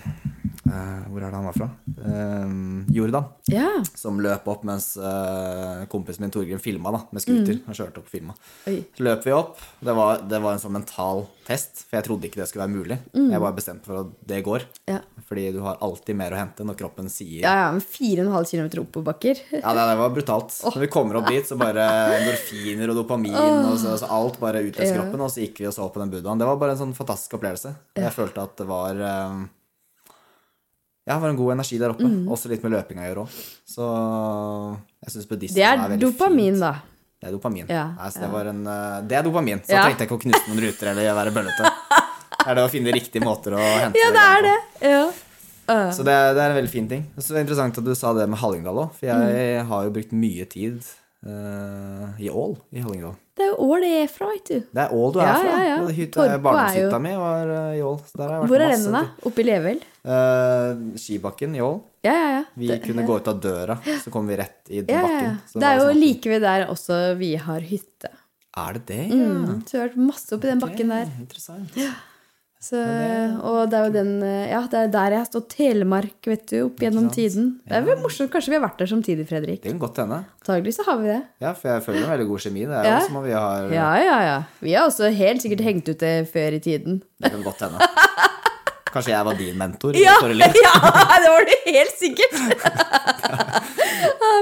Hvor 1.10 1.24
er 1.24 1.30
det 1.32 1.38
han 1.40 1.48
var 1.50 1.56
fra? 1.58 1.68
Um, 2.06 2.86
Jordan. 2.94 3.26
Ja. 3.50 3.70
Som 3.98 4.20
løp 4.24 4.48
opp 4.52 4.64
mens 4.68 4.92
eh, 4.98 5.86
kompisen 5.92 6.24
min 6.26 6.32
Torgrim 6.34 6.60
filma 6.62 6.92
da, 6.96 7.02
med 7.16 7.24
scooter. 7.24 7.58
Mm. 7.60 7.66
Han 7.70 7.78
kjørte 7.80 8.02
opp 8.02 8.10
og 8.10 8.14
filma. 8.14 8.36
Så 8.66 9.06
løp 9.06 9.26
vi 9.26 9.34
opp. 9.36 9.60
Det 9.84 9.96
var, 9.98 10.22
det 10.30 10.42
var 10.44 10.56
en 10.56 10.62
sånn 10.64 10.76
mental 10.78 11.26
test, 11.50 11.86
for 11.90 11.98
jeg 11.98 12.06
trodde 12.06 12.30
ikke 12.30 12.42
det 12.44 12.48
skulle 12.52 12.66
være 12.68 12.76
mulig. 12.76 12.98
Mm. 13.16 13.32
Jeg 13.34 13.42
var 13.42 13.56
bestemt 13.58 13.88
for 13.88 14.04
at 14.04 14.12
det 14.30 14.42
går. 14.46 14.66
Ja. 14.92 15.00
Fordi 15.30 15.48
du 15.54 15.60
har 15.66 15.78
alltid 15.86 16.18
mer 16.18 16.34
å 16.34 16.40
hente 16.40 16.66
når 16.66 16.78
kroppen 16.80 17.10
sier 17.14 17.44
Ja, 17.44 17.52
ja, 17.64 17.68
men 17.76 17.82
4,5 17.86 18.50
km 18.54 18.70
oppoverbakker. 18.86 19.44
Ja, 19.60 19.74
det, 19.76 19.84
det 19.92 19.98
var 20.00 20.14
brutalt. 20.16 20.56
Når 20.66 20.82
vi 20.86 20.92
kommer 20.94 21.20
opp 21.20 21.28
dit, 21.30 21.46
så 21.46 21.58
bare 21.60 21.86
endorfiner 22.20 22.94
og 22.94 22.98
dopamin 23.02 23.36
og 23.38 23.76
så, 23.82 23.94
så 24.02 24.10
alt 24.14 24.40
bare 24.42 24.64
utløser 24.66 24.96
Ja. 24.96 25.02
kroppen. 25.04 25.22
Og 25.26 25.34
så 25.34 25.44
gikk 25.44 25.62
vi 25.64 25.68
og 25.70 25.76
så 25.76 25.90
på 25.94 26.02
den 26.02 26.14
buddhaen. 26.14 26.40
Det 26.42 26.48
var 26.50 26.58
bare 26.62 26.74
en 26.78 26.82
sånn 26.86 26.96
fantastisk 26.98 27.38
opplevelse. 27.38 27.74
Jeg 28.00 28.14
følte 28.16 28.46
at 28.46 28.56
det 28.62 28.68
var 28.70 29.02
eh, 29.10 29.40
Ja, 31.10 31.16
det 31.18 31.22
var 31.24 31.32
en 31.34 31.40
god 31.40 31.52
energi 31.56 31.80
der 31.82 31.90
oppe. 31.96 32.06
Også 32.30 32.50
litt 32.52 32.62
med 32.62 32.72
løpinga 32.76 33.02
å 33.02 33.08
gjøre 33.10 33.22
òg. 33.26 33.38
Så 33.66 33.86
jeg 35.04 35.14
syns 35.16 35.26
buddhisme 35.30 35.56
Det 35.58 35.64
er 35.66 35.78
veldig 35.82 36.00
dopamin, 36.04 36.54
fint. 36.54 36.60
da. 36.62 36.74
Det 37.20 37.28
er 37.28 37.34
dopamin. 37.36 37.66
Ja, 37.68 37.86
Nei, 37.98 38.10
så 38.14 38.22
det, 38.24 38.30
var 38.32 38.46
en, 38.52 38.60
eh, 38.68 39.00
det 39.10 39.18
er 39.18 39.24
dopamin. 39.26 39.60
Så 39.66 39.74
Ja. 39.74 39.84
trengte 39.88 40.06
jeg 40.06 40.08
ikke 40.10 40.20
å 40.20 40.22
knuse 40.24 40.46
noen 40.48 40.62
ruter 40.64 40.88
eller 40.94 41.14
være 41.18 41.34
bøllete. 41.34 41.72
Det 42.40 42.48
er 42.54 42.56
det 42.56 42.64
å 42.64 42.70
finne 42.72 42.94
riktige 42.96 43.22
måter 43.26 43.52
å 43.52 43.60
hente 43.60 44.00
Ja, 44.00 44.12
det 44.16 44.22
er 44.24 44.42
det. 44.46 44.58
Ja. 44.88 45.12
Så 45.92 46.06
det, 46.08 46.14
er- 46.16 46.34
det 46.34 46.42
er 46.42 46.50
en 46.54 46.56
veldig 46.64 46.70
fin 46.72 46.88
ting. 46.88 47.04
Så 47.20 47.34
det 47.34 47.38
er 47.38 47.44
interessant 47.44 47.78
at 47.78 47.84
du 47.84 47.94
sa 47.94 48.14
det 48.14 48.30
med 48.30 48.40
Hallingdal 48.40 48.74
òg, 48.86 48.94
for 48.96 49.06
jeg 49.06 49.18
Mm. 49.18 49.68
har 49.68 49.84
jo 49.84 49.92
brukt 49.92 50.14
mye 50.14 50.46
tid 50.50 50.80
i 52.20 52.30
Ål 52.32 52.54
i 52.72 52.80
Hallingdal. 52.80 53.16
Det 53.36 53.44
er 53.46 53.50
jo 53.54 53.58
Ål 53.72 53.84
jeg 53.84 54.04
er 54.04 54.08
fra, 54.12 54.28
vet 54.32 54.46
du. 54.50 54.60
Det 54.76 54.82
er 54.84 54.94
Ål 54.96 55.12
du 55.14 55.20
er 55.20 55.28
Ja, 55.28 55.34
fra. 55.36 55.52
ja, 55.52 55.64
ja. 55.68 55.88
Hytta- 55.96 56.26
er 56.28 56.40
Barndomshytta 56.44 57.00
mi 57.04 57.12
var 57.16 57.52
eh, 57.56 57.78
i 57.78 57.82
Ål. 57.84 57.98
Hvor 58.48 58.60
er 58.64 58.72
den, 58.76 58.92
da? 58.96 59.02
Oppe 59.28 59.40
i 59.44 59.44
Level? 59.48 59.82
Uh, 60.04 60.96
skibakken 61.00 61.56
i 61.56 61.62
Ål. 61.64 61.80
Ja, 62.04 62.14
ja, 62.14 62.30
ja. 62.38 62.44
Vi 62.56 62.68
Det- 62.68 62.82
kunne 62.84 63.04
gå 63.08 63.18
ut 63.20 63.28
av 63.28 63.40
døra, 63.42 63.78
så 64.04 64.12
kom 64.12 64.28
vi 64.28 64.36
rett 64.38 64.70
i 64.70 64.80
ja, 64.80 64.84
ja, 64.88 65.02
bakken. 65.02 65.24
ja. 65.24 65.36
Så 65.48 65.60
Det 65.60 65.68
er 65.68 65.78
jo 65.80 65.88
sånn- 65.90 66.00
like 66.00 66.30
ved 66.30 66.42
der 66.42 66.68
også 66.68 67.18
vi 67.18 67.36
har 67.36 67.60
hytte. 67.60 68.10
Er 68.58 68.74
det 68.74 68.86
det? 68.88 69.08
Ja. 69.10 69.16
Mm, 69.16 69.64
så 69.68 69.72
vi 69.72 69.80
har 69.80 69.90
vært 69.90 69.98
masse 69.98 70.32
oppi 70.36 70.48
den 70.48 70.60
bakken 70.60 70.88
der. 70.90 71.06
Interessant. 71.20 71.68
Interessant. 71.70 71.96
Så, 72.60 72.76
og 72.76 73.70
det 73.72 73.78
er 73.78 73.86
jo 73.88 73.92
den 73.94 74.10
eh, 74.20 74.50
Ja, 74.52 74.60
det 74.68 74.80
er 74.82 74.90
der 74.92 75.14
jeg 75.16 75.22
har 75.22 75.28
stått 75.30 75.46
Telemark, 75.54 76.18
vet 76.28 76.42
du, 76.52 76.58
opp 76.66 76.82
gjennom 76.84 77.06
tiden. 77.14 77.54
Det 77.64 77.78
er 77.78 77.86
vel 77.88 78.02
morsomt. 78.04 78.28
Kanskje 78.34 78.52
vi 78.52 78.58
har 78.58 78.66
vært 78.66 78.82
der 78.82 78.90
samtidig, 78.92 79.24
Fredrik. 79.30 79.62
Det 79.64 79.72
kan 79.72 79.80
godt 79.80 80.02
hende. 80.04 80.18
Antagelig 80.42 80.74
så 80.76 80.84
har 80.90 81.00
vi 81.00 81.08
det. 81.08 81.22
Ja, 81.40 81.54
for 81.56 81.72
jeg 81.72 81.86
føler 81.86 82.04
en 82.04 82.12
veldig 82.12 82.28
god 82.34 82.44
kjemi. 82.44 82.66
Det 82.68 82.82
er 82.82 82.90
Ja. 82.90 82.98
jo 83.00 83.08
som 83.08 83.22
om 83.22 83.24
vi 83.24 83.32
har 83.38 83.72
Ja, 83.72 83.88
ja, 84.04 84.18
ja. 84.28 84.38
Vi 84.60 84.76
har 84.76 84.90
også 84.92 85.08
helt 85.16 85.46
sikkert 85.46 85.64
hengt 85.70 85.88
ut 85.88 86.04
det 86.04 86.14
før 86.34 86.60
i 86.60 86.62
tiden. 86.68 87.00
Det 87.24 87.32
kan 87.32 87.48
godt 87.48 87.64
hende. 87.64 87.80
Kanskje 88.90 89.14
jeg 89.14 89.26
var 89.26 89.40
din 89.40 89.58
mentor? 89.58 89.96
Ja, 89.96 90.18
ja 90.28 91.18
det 91.24 91.32
var 91.32 91.48
du 91.48 91.56
helt 91.72 91.96
sikkert! 91.96 92.36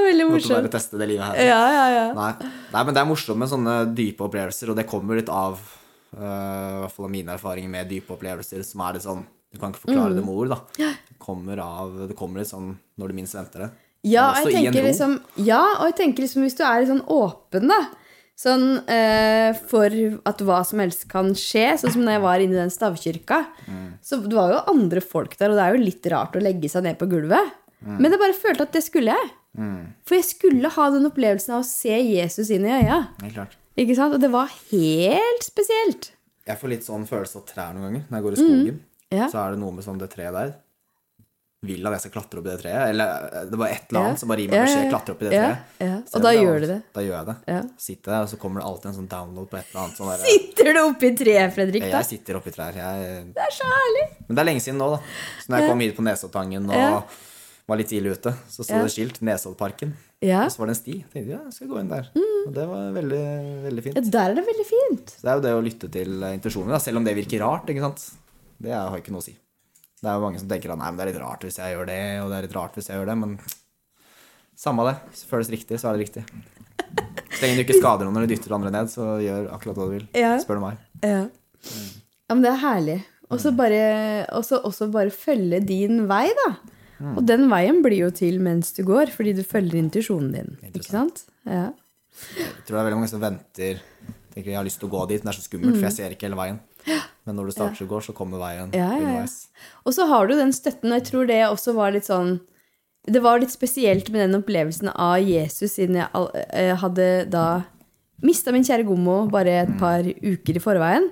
veldig 0.07 0.25
morsomt. 0.29 0.51
Måtte 0.51 0.61
bare 0.63 0.71
teste 0.73 0.97
det 0.97 1.07
livet 1.11 1.25
her. 1.25 1.35
Ja, 1.51 1.63
ja, 1.69 1.85
ja. 1.93 2.05
Nei. 2.17 2.31
Nei, 2.73 2.83
men 2.87 2.95
det 2.95 3.01
er 3.01 3.05
morsomt 3.09 3.37
med 3.41 3.49
sånne 3.51 3.75
dype 3.97 4.23
opplevelser, 4.25 4.71
og 4.71 4.75
det 4.79 4.87
kommer 4.89 5.19
litt 5.19 5.29
av 5.29 5.59
I 6.17 6.79
hvert 6.83 6.91
fall 6.95 7.05
av 7.05 7.11
mine 7.13 7.33
erfaringer 7.37 7.69
med 7.69 7.89
dype 7.89 8.13
opplevelser, 8.15 8.63
som 8.65 8.81
er 8.87 8.93
litt 8.97 9.03
sånn 9.07 9.25
Du 9.53 9.59
kan 9.61 9.71
ikke 9.71 9.85
forklare 9.85 10.11
Mm. 10.11 10.15
det 10.15 10.25
med 10.25 10.35
ord, 10.35 10.49
da. 10.49 10.59
Det 10.77 11.19
kommer 11.19 11.59
av 11.63 12.07
Det 12.09 12.15
kommer 12.17 12.39
litt 12.39 12.49
sånn 12.51 12.77
når 12.99 13.07
du 13.07 13.13
minst 13.13 13.33
venter 13.35 13.59
det. 13.65 13.69
Ja, 14.03 14.29
og 14.31 14.45
jeg 14.45 14.53
tenker 14.65 14.83
liksom 14.83 15.21
Ja, 15.37 15.61
og 15.79 15.85
jeg 15.91 15.95
tenker 15.95 16.23
liksom 16.23 16.43
hvis 16.43 16.57
du 16.57 16.63
er 16.63 16.81
litt 16.81 16.89
sånn 16.89 17.05
åpen, 17.07 17.67
da. 17.67 17.79
Sånn 18.37 18.87
eh, 18.87 19.53
for 19.67 19.89
at 20.29 20.37
hva 20.45 20.59
som 20.65 20.79
helst 20.79 21.07
kan 21.09 21.31
skje. 21.33 21.73
Sånn 21.81 21.91
som 21.95 22.03
når 22.05 22.11
jeg 22.17 22.21
var 22.21 22.39
inne 22.43 22.53
i 22.53 22.61
den 22.61 22.69
stavkirka. 22.69 23.47
Mm. 23.67 23.93
Så 24.03 24.19
det 24.21 24.33
var 24.37 24.51
jo 24.53 24.59
andre 24.75 25.01
folk 25.01 25.35
der, 25.39 25.49
og 25.49 25.55
det 25.57 25.63
er 25.65 25.73
jo 25.75 25.83
litt 25.85 26.05
rart 26.13 26.35
å 26.37 26.43
legge 26.43 26.69
seg 26.69 26.83
ned 26.83 26.99
på 26.99 27.09
gulvet. 27.09 27.49
Mm. 27.83 27.97
Men 27.99 28.11
jeg 28.11 28.19
bare 28.21 28.37
følte 28.37 28.61
at 28.67 28.71
det 28.77 28.83
skulle 28.83 29.15
jeg. 29.17 29.31
For 30.05 30.13
jeg 30.19 30.25
skulle 30.27 30.69
ha 30.69 30.89
den 30.93 31.09
opplevelsen 31.09 31.55
av 31.55 31.63
å 31.63 31.65
se 31.65 31.89
Jesus 31.97 32.51
inn 32.53 32.65
i 32.67 32.75
øya. 32.83 33.07
Helt 33.23 33.33
klart. 33.33 33.55
Ikke 33.77 33.95
sant? 33.97 34.13
Og 34.17 34.21
det 34.23 34.29
var 34.33 34.49
helt 34.71 35.43
spesielt. 35.45 36.11
Jeg 36.47 36.57
får 36.61 36.71
litt 36.71 36.85
sånn 36.87 37.03
følelse 37.09 37.41
av 37.41 37.43
trær 37.49 37.73
noen 37.75 37.89
ganger 37.89 38.05
når 38.07 38.17
jeg 38.17 38.25
går 38.27 38.37
i 38.37 38.39
skogen. 38.43 38.77
Mm. 38.77 39.17
Ja. 39.17 39.27
Så 39.31 39.39
er 39.43 39.51
det 39.53 39.59
noe 39.61 39.75
med 39.75 39.85
sånn 39.85 39.99
det 40.01 40.09
treet 40.13 40.33
der. 40.35 40.55
Vil 41.67 41.87
at 41.89 41.95
jeg 41.97 42.01
skal 42.05 42.11
klatre 42.19 42.37
opp 42.39 42.45
i 42.45 42.51
det 42.51 42.59
treet. 42.61 42.81
Eller 42.93 43.23
eh, 43.33 43.45
det 43.49 43.57
var 43.59 43.71
et 43.73 43.87
eller 43.89 43.99
annet 44.03 44.13
Ja. 44.13 44.19
som 44.21 44.29
bare 44.29 44.43
gir 44.43 44.51
meg 44.51 44.61
beskjed. 44.61 44.83
ja. 44.85 44.89
Klatre 44.93 45.13
opp 45.15 45.21
i 45.21 45.25
det 45.25 45.33
Ja, 45.33 45.47
treet. 45.79 46.09
Så 46.11 46.15
Og 46.19 46.21
da 46.27 46.31
gjør 46.37 46.59
du 46.61 46.67
det. 46.69 46.77
Da 46.93 47.01
gjør 47.01 47.15
jeg 47.17 47.25
det. 47.29 47.35
Ja. 47.53 47.61
Sitter 47.85 48.11
der, 48.13 48.21
og 48.21 48.29
så 48.29 48.37
kommer 48.43 48.61
det 48.61 48.67
alltid 48.69 48.85
en 48.91 48.97
sånn 48.99 49.09
download 49.09 49.49
på 49.49 49.57
et 49.57 49.65
eller 49.71 49.81
annet. 49.83 49.97
Sånn 49.97 50.11
der, 50.13 50.25
Sitter 50.27 50.69
du 50.73 50.79
oppi 50.83 51.09
treet, 51.17 51.53
Fredrik, 51.57 51.81
da? 51.87 51.89
jeg 51.97 52.05
sitter 52.11 52.37
oppi 52.39 52.53
trær. 52.53 52.77
Jeg, 52.77 53.33
Det 53.33 53.43
er 53.47 53.55
så 53.57 53.71
herlig. 53.73 54.05
Men 54.27 54.35
det 54.35 54.43
er 54.43 54.49
lenge 54.51 54.61
siden 54.67 54.77
nå, 54.77 54.89
da. 54.95 54.99
Så 55.41 55.49
når 55.49 55.59
jeg 55.63 55.69
kom 55.73 55.79
hit 55.87 55.95
på 55.97 56.05
Nesoddtangen 56.05 56.69
og 56.69 57.17
var 57.67 57.81
litt 57.81 57.89
tidlig 57.89 58.13
ute, 58.21 58.35
så 58.53 58.63
sto 58.63 58.77
det 58.85 58.93
skilt 58.93 59.19
Nesoddparken. 59.25 59.95
Ja. 60.25 60.45
Og 60.47 60.53
så 60.53 60.61
var 60.63 60.69
det 60.71 60.73
en 60.73 60.79
sti. 60.79 60.93
Jeg 61.03 61.09
tenkte 61.13 61.33
ja, 61.35 61.39
jeg 61.45 61.53
skal 61.53 61.69
gå 61.69 61.79
inn 61.81 61.91
der. 61.91 62.07
Og 62.17 62.53
det 62.55 62.63
var 62.69 62.87
veldig, 62.95 63.23
veldig 63.67 63.83
fint. 63.85 63.97
ja, 63.99 64.05
der 64.15 64.31
er 64.31 64.37
det 64.39 64.45
veldig 64.47 64.65
fint. 64.65 65.11
Så 65.13 65.21
det 65.27 65.29
er 65.33 65.37
jo 65.37 65.43
det 65.45 65.51
å 65.57 65.65
lytte 65.67 65.89
til 65.93 66.15
intensjonene, 66.31 66.73
da, 66.73 66.79
selv 66.81 67.01
om 67.01 67.05
det 67.05 67.13
virker 67.19 67.43
rart. 67.43 67.69
ikke 67.69 67.83
sant? 67.85 68.05
Det 68.57 68.73
har 68.73 68.97
ikke 68.97 69.13
noe 69.13 69.21
å 69.21 69.27
si. 69.27 69.35
Det 69.97 70.09
er 70.09 70.17
jo 70.17 70.23
mange 70.25 70.41
som 70.41 70.49
tenker 70.49 70.73
at 70.73 70.79
nei, 70.81 70.89
men 70.89 70.97
det 70.99 71.05
er 71.05 71.11
litt 71.11 71.21
rart 71.21 71.45
hvis 71.45 71.57
jeg 71.61 71.73
gjør 71.73 71.87
det, 71.89 72.01
og 72.21 72.31
det 72.31 72.37
er 72.37 72.45
litt 72.47 72.55
rart 72.57 72.75
hvis 72.77 72.89
jeg 72.89 72.99
gjør 72.99 73.09
det, 73.11 73.17
men 73.21 73.37
samme 74.57 74.85
det. 74.89 74.95
Hvis 75.11 75.23
det 75.23 75.29
føles 75.31 75.51
riktig, 75.53 75.79
så 75.81 75.89
er 75.89 75.97
det 75.97 76.05
riktig. 76.07 76.23
Så 77.37 77.43
lenge 77.43 77.59
du 77.59 77.63
ikke 77.67 77.77
skader 77.77 78.07
noen 78.07 78.17
når 78.17 78.25
du 78.25 78.33
dytter 78.33 78.55
andre 78.57 78.71
ned, 78.73 78.89
så 78.93 79.07
gjør 79.21 79.51
akkurat 79.53 79.77
hva 79.77 79.87
du 79.89 79.93
vil. 79.99 80.07
Ja. 80.17 80.33
Spør 80.41 80.57
du 80.57 80.63
meg. 80.65 80.81
Ja. 81.05 81.23
ja, 81.29 82.33
men 82.33 82.45
det 82.45 82.51
er 82.55 82.61
herlig. 82.63 82.97
Og 83.27 83.41
så 83.43 83.51
bare, 83.53 83.81
også, 84.37 84.61
også 84.65 84.87
bare 84.93 85.11
følge 85.13 85.59
din 85.65 86.05
vei, 86.09 86.25
da. 86.45 86.49
Og 87.01 87.21
den 87.27 87.45
veien 87.51 87.83
blir 87.85 88.07
jo 88.07 88.11
til 88.15 88.39
mens 88.43 88.71
du 88.73 88.83
går, 88.87 89.11
fordi 89.13 89.35
du 89.37 89.43
følger 89.45 89.77
intuisjonen 89.79 90.31
din. 90.33 90.55
Ikke 90.71 90.87
sant? 90.89 91.25
Ja. 91.45 91.69
Jeg 92.37 92.63
tror 92.65 92.77
det 92.77 92.81
er 92.81 92.87
veldig 92.87 92.99
mange 93.01 93.11
som 93.11 93.21
venter 93.21 93.83
tenker 94.37 94.53
jeg 94.53 94.59
har 94.59 94.67
lyst 94.67 94.77
til 94.81 94.89
å 94.89 94.93
gå 94.93 95.05
dit, 95.09 95.23
men 95.23 95.31
det 95.31 95.33
er 95.33 95.39
så 95.41 95.47
skummelt, 95.47 95.77
for 95.79 95.87
jeg 95.87 95.95
ser 95.95 96.13
ikke 96.13 96.27
hele 96.27 96.37
veien. 96.37 96.59
Men 97.27 97.39
når 97.39 97.49
du 97.49 97.53
starter 97.55 97.83
å 97.83 97.89
gå, 97.89 98.01
så 98.05 98.13
kommer 98.15 98.39
veien 98.41 98.69
Mm. 98.69 98.77
Ja, 98.77 98.91
ja, 98.95 99.23
ja. 99.23 99.25
Og 99.85 99.93
så 99.93 100.05
har 100.07 100.27
du 100.27 100.35
den 100.37 100.53
støtten, 100.53 100.91
og 100.91 100.99
jeg 101.01 101.07
tror 101.09 101.27
det 101.27 101.41
også 101.47 101.73
var 101.75 101.91
litt 101.91 102.05
sånn 102.05 102.39
Det 103.07 103.21
var 103.23 103.39
litt 103.39 103.53
spesielt 103.53 104.09
med 104.11 104.19
den 104.19 104.35
opplevelsen 104.41 104.89
av 104.91 105.21
Jesus, 105.23 105.77
siden 105.77 105.95
jeg 105.95 106.09
eh, 106.51 106.75
hadde 106.75 107.25
da 107.31 107.63
mista 108.21 108.51
min 108.51 108.65
kjære 108.67 108.83
Gommo 108.83 109.29
bare 109.31 109.61
et 109.61 109.71
par 109.79 110.03
uker 110.03 110.57
i 110.59 110.59
forveien. 110.59 111.07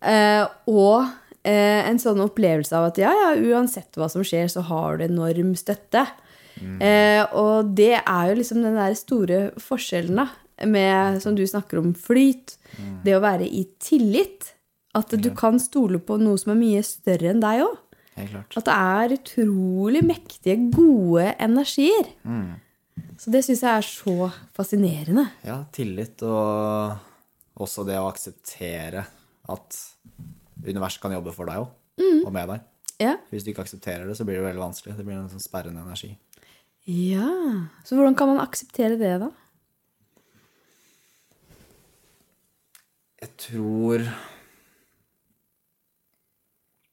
Eh, 0.00 0.46
og 0.66 1.10
eh, 1.46 1.86
en 1.86 2.00
sånn 2.00 2.20
opplevelse 2.24 2.76
av 2.76 2.90
at 2.90 3.00
ja, 3.00 3.10
ja, 3.14 3.32
uansett 3.52 3.98
hva 3.98 4.08
som 4.12 4.24
skjer, 4.26 4.50
så 4.52 4.64
har 4.68 4.98
du 4.98 5.06
enorm 5.06 5.54
støtte. 5.58 6.06
Eh, 6.60 7.22
og 7.40 7.72
det 7.76 7.94
er 8.02 8.30
jo 8.30 8.38
liksom 8.40 8.62
den 8.64 8.76
der 8.76 8.96
store 8.98 9.42
forskjellen, 9.60 10.20
da, 10.20 10.28
med, 10.68 11.20
som 11.24 11.36
du 11.36 11.46
snakker 11.48 11.80
om, 11.80 11.92
flyt. 11.96 12.58
Det 13.04 13.14
å 13.16 13.22
være 13.24 13.46
i 13.48 13.64
tillit. 13.80 14.54
At 14.98 15.12
du 15.22 15.28
kan 15.38 15.60
stole 15.62 16.00
på 16.02 16.16
noe 16.18 16.38
som 16.40 16.50
er 16.50 16.58
mye 16.58 16.80
større 16.82 17.30
enn 17.30 17.40
deg 17.42 17.62
òg. 17.62 17.76
At 18.58 18.66
det 18.66 18.74
er 18.74 19.14
utrolig 19.14 20.02
mektige, 20.04 20.56
gode 20.74 21.30
energier. 21.40 22.10
Så 23.20 23.32
det 23.32 23.44
syns 23.46 23.62
jeg 23.64 23.70
er 23.70 23.86
så 23.86 24.28
fascinerende. 24.56 25.28
Ja, 25.46 25.60
tillit 25.72 26.20
og, 26.26 26.98
også 27.60 27.86
det 27.88 28.00
å 28.00 28.08
akseptere 28.10 29.06
at 29.50 29.78
universet 30.66 31.00
kan 31.02 31.12
jobbe 31.14 31.32
for 31.36 31.46
deg 31.50 31.62
òg, 31.62 31.70
Mm. 32.00 32.24
og 32.26 32.32
med 32.32 32.48
deg. 32.48 32.60
Ja. 33.00 33.16
Hvis 33.30 33.44
du 33.44 33.50
ikke 33.52 33.64
aksepterer 33.64 34.06
det, 34.08 34.16
så 34.16 34.24
blir 34.24 34.36
det 34.40 34.44
veldig 34.44 34.60
vanskelig. 34.62 34.96
Det 34.96 35.04
blir 35.06 35.16
en 35.16 35.28
sånn 35.32 35.40
sperrende 35.42 35.80
energi. 35.82 36.16
ja. 36.86 37.28
Så 37.84 37.96
hvordan 37.96 38.16
kan 38.16 38.28
man 38.28 38.40
akseptere 38.46 38.98
det, 38.98 39.20
da? 39.20 39.30
Jeg 43.20 43.36
tror 43.36 44.04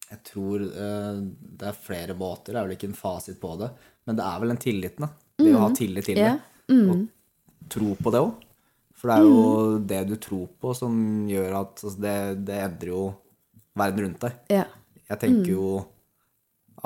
Jeg 0.07 0.23
tror 0.23 0.63
eh, 0.63 1.19
det 1.59 1.67
er 1.67 1.75
flere 1.83 2.15
måter. 2.15 2.53
Det 2.53 2.59
er 2.59 2.67
vel 2.67 2.75
ikke 2.77 2.87
en 2.87 2.95
fasit 2.95 3.39
på 3.41 3.57
det. 3.59 3.67
Men 4.07 4.15
det 4.15 4.23
er 4.23 4.39
vel 4.39 4.53
den 4.53 4.61
tilliten, 4.63 5.03
da. 5.03 5.09
Det 5.37 5.53
å 5.53 5.63
ha 5.65 5.71
tillit 5.75 6.07
til 6.07 6.17
yeah. 6.17 6.37
det. 6.39 6.77
Og 6.87 7.01
tro 7.69 7.91
på 7.99 8.13
det 8.15 8.21
òg. 8.23 8.45
For 8.97 9.11
det 9.11 9.17
er 9.17 9.27
jo 9.27 9.79
det 9.91 9.99
du 10.09 10.15
tror 10.15 10.47
på, 10.61 10.71
som 10.73 11.27
gjør 11.29 11.57
at 11.59 11.83
altså, 11.83 11.99
det, 12.01 12.45
det 12.47 12.55
endrer 12.63 12.93
jo 12.93 13.01
verden 13.79 14.03
rundt 14.07 14.23
deg. 14.25 14.39
Ja. 14.53 14.65
Jeg 15.07 15.19
tenker 15.23 15.51
jo 15.53 15.69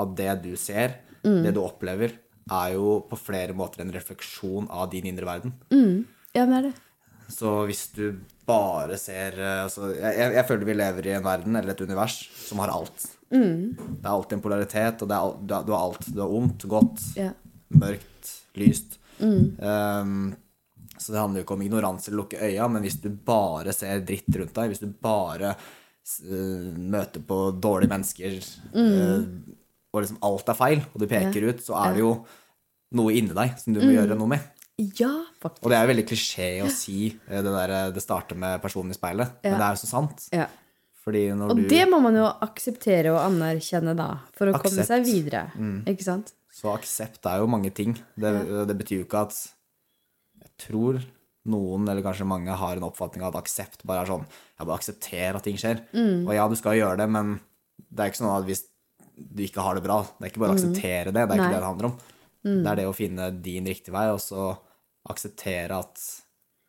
at 0.02 0.12
det 0.18 0.34
du 0.44 0.52
ser, 0.56 0.98
det 1.22 1.52
du 1.54 1.60
opplever, 1.62 2.14
er 2.52 2.72
jo 2.74 3.00
på 3.06 3.18
flere 3.20 3.54
måter 3.54 3.84
en 3.84 3.92
refleksjon 3.94 4.66
av 4.70 4.88
din 4.90 5.06
indre 5.10 5.26
verden. 5.28 5.52
ja, 6.34 6.44
men 6.46 6.54
det 6.54 6.58
er 6.62 6.68
det. 6.70 6.74
Så 7.32 7.52
hvis 7.68 7.86
du 7.94 8.06
bare 8.44 8.96
ser 9.00 9.36
eh, 9.40 9.60
altså, 9.64 9.92
jeg, 9.94 10.16
jeg, 10.18 10.32
jeg 10.36 10.46
føler 10.48 10.66
vi 10.68 10.74
lever 10.76 11.06
i 11.08 11.12
en 11.16 11.24
verden 11.24 11.56
eller 11.56 11.72
et 11.72 11.80
univers 11.86 12.16
som 12.36 12.58
har 12.60 12.72
alt. 12.74 13.06
Det 13.32 14.02
er 14.04 14.10
alltid 14.10 14.36
en 14.36 14.42
polaritet, 14.44 15.02
og 15.06 15.14
er, 15.16 15.36
du 15.64 15.72
har 15.72 15.78
alt. 15.86 16.08
Du 16.12 16.18
har 16.20 16.34
ondt, 16.36 16.66
godt, 16.68 17.00
Ja. 17.16 17.30
mørkt, 17.72 18.32
lyst. 18.60 18.98
Um, 19.22 20.34
så 20.98 21.14
det 21.14 21.20
handler 21.22 21.40
jo 21.40 21.46
ikke 21.46 21.54
om 21.56 21.62
ignoranse 21.64 22.10
eller 22.10 22.20
lukke 22.24 22.42
øya, 22.44 22.66
men 22.68 22.84
hvis 22.84 22.98
du 23.00 23.08
bare 23.26 23.72
ser 23.72 24.02
dritt 24.06 24.28
rundt 24.36 24.52
deg, 24.58 24.74
hvis 24.74 24.82
du 24.82 24.90
bare 25.02 25.54
eh, 26.22 26.70
møter 26.94 27.24
på 27.26 27.38
dårlige 27.62 27.92
mennesker, 27.92 28.38
mm. 28.74 29.26
og 29.92 30.02
liksom 30.02 30.22
alt 30.28 30.52
er 30.52 30.58
feil, 30.58 30.82
og 30.92 31.02
du 31.02 31.08
peker 31.10 31.48
ut, 31.50 31.62
så 31.64 31.76
er 31.82 31.96
det 31.96 32.04
jo 32.04 32.16
noe 32.98 33.14
inni 33.16 33.36
deg 33.36 33.54
som 33.60 33.76
du 33.76 33.80
må 33.82 33.92
gjøre 33.94 34.18
noe 34.18 34.34
med. 34.34 34.50
Ja, 34.98 35.12
faktisk. 35.42 35.62
Og 35.62 35.72
det 35.72 35.78
er 35.78 35.88
veldig 35.90 36.04
klisjé 36.08 36.48
å 36.64 36.70
si 36.72 37.12
eh, 37.12 37.38
det 37.44 37.52
der 37.52 37.76
eh, 37.76 37.92
det 37.94 38.02
starter 38.04 38.38
med 38.38 38.60
personen 38.64 38.94
i 38.94 38.98
speilet, 38.98 39.38
men 39.44 39.56
det 39.58 39.66
er 39.68 39.76
jo 39.76 39.82
så 39.84 39.90
sant. 39.90 40.26
Ja. 40.34 40.48
Og 41.02 41.56
du 41.58 41.64
det 41.66 41.82
må 41.90 41.98
man 41.98 42.14
jo 42.14 42.28
akseptere 42.44 43.10
og 43.10 43.18
anerkjenne 43.24 43.90
da, 43.98 44.20
for 44.38 44.52
å 44.52 44.60
komme 44.62 44.84
seg 44.86 45.02
videre. 45.02 45.48
Ikke 45.90 46.06
sant? 46.06 46.30
Så 46.52 46.70
aksept 46.70 47.26
er 47.26 47.40
jo 47.42 47.48
mange 47.50 47.72
ting. 47.74 47.96
Det, 48.14 48.30
det 48.68 48.76
betyr 48.78 49.00
jo 49.00 49.06
ikke 49.08 49.24
at 49.26 49.34
Jeg 50.44 50.52
tror 50.68 51.00
noen, 51.50 51.88
eller 51.88 52.04
kanskje 52.04 52.26
mange, 52.28 52.54
har 52.54 52.78
en 52.78 52.86
oppfatning 52.86 53.24
av 53.24 53.32
at 53.32 53.42
aksept 53.42 53.82
bare 53.88 54.04
er 54.04 54.10
sånn 54.12 54.26
Jeg 54.28 54.66
bare 54.68 54.78
aksepterer 54.78 55.38
at 55.38 55.46
ting 55.46 55.58
skjer. 55.58 55.80
Og 56.26 56.32
ja, 56.36 56.44
du 56.48 56.54
skal 56.58 56.78
gjøre 56.78 57.00
det, 57.00 57.08
men 57.10 57.34
det 57.88 58.04
er 58.04 58.12
ikke 58.12 58.22
sånn 58.22 58.36
at 58.36 58.46
hvis 58.46 58.66
du 59.12 59.42
ikke 59.44 59.62
har 59.62 59.76
det 59.76 59.82
bra 59.84 59.98
Det 60.02 60.24
er 60.24 60.30
ikke 60.30 60.40
bare 60.42 60.54
å 60.54 60.56
akseptere 60.56 61.12
det. 61.12 61.24
Det 61.26 61.34
er 61.34 61.40
ikke 61.40 61.48
Nei. 61.48 61.54
det 61.54 61.62
det 61.62 61.70
handler 61.70 61.88
om. 61.90 61.96
Det 62.42 62.70
er 62.72 62.78
det 62.80 62.86
å 62.90 62.94
finne 62.96 63.30
din 63.44 63.66
riktige 63.70 63.94
vei, 63.94 64.08
og 64.10 64.20
så 64.22 64.50
akseptere 65.12 65.78
at 65.82 66.04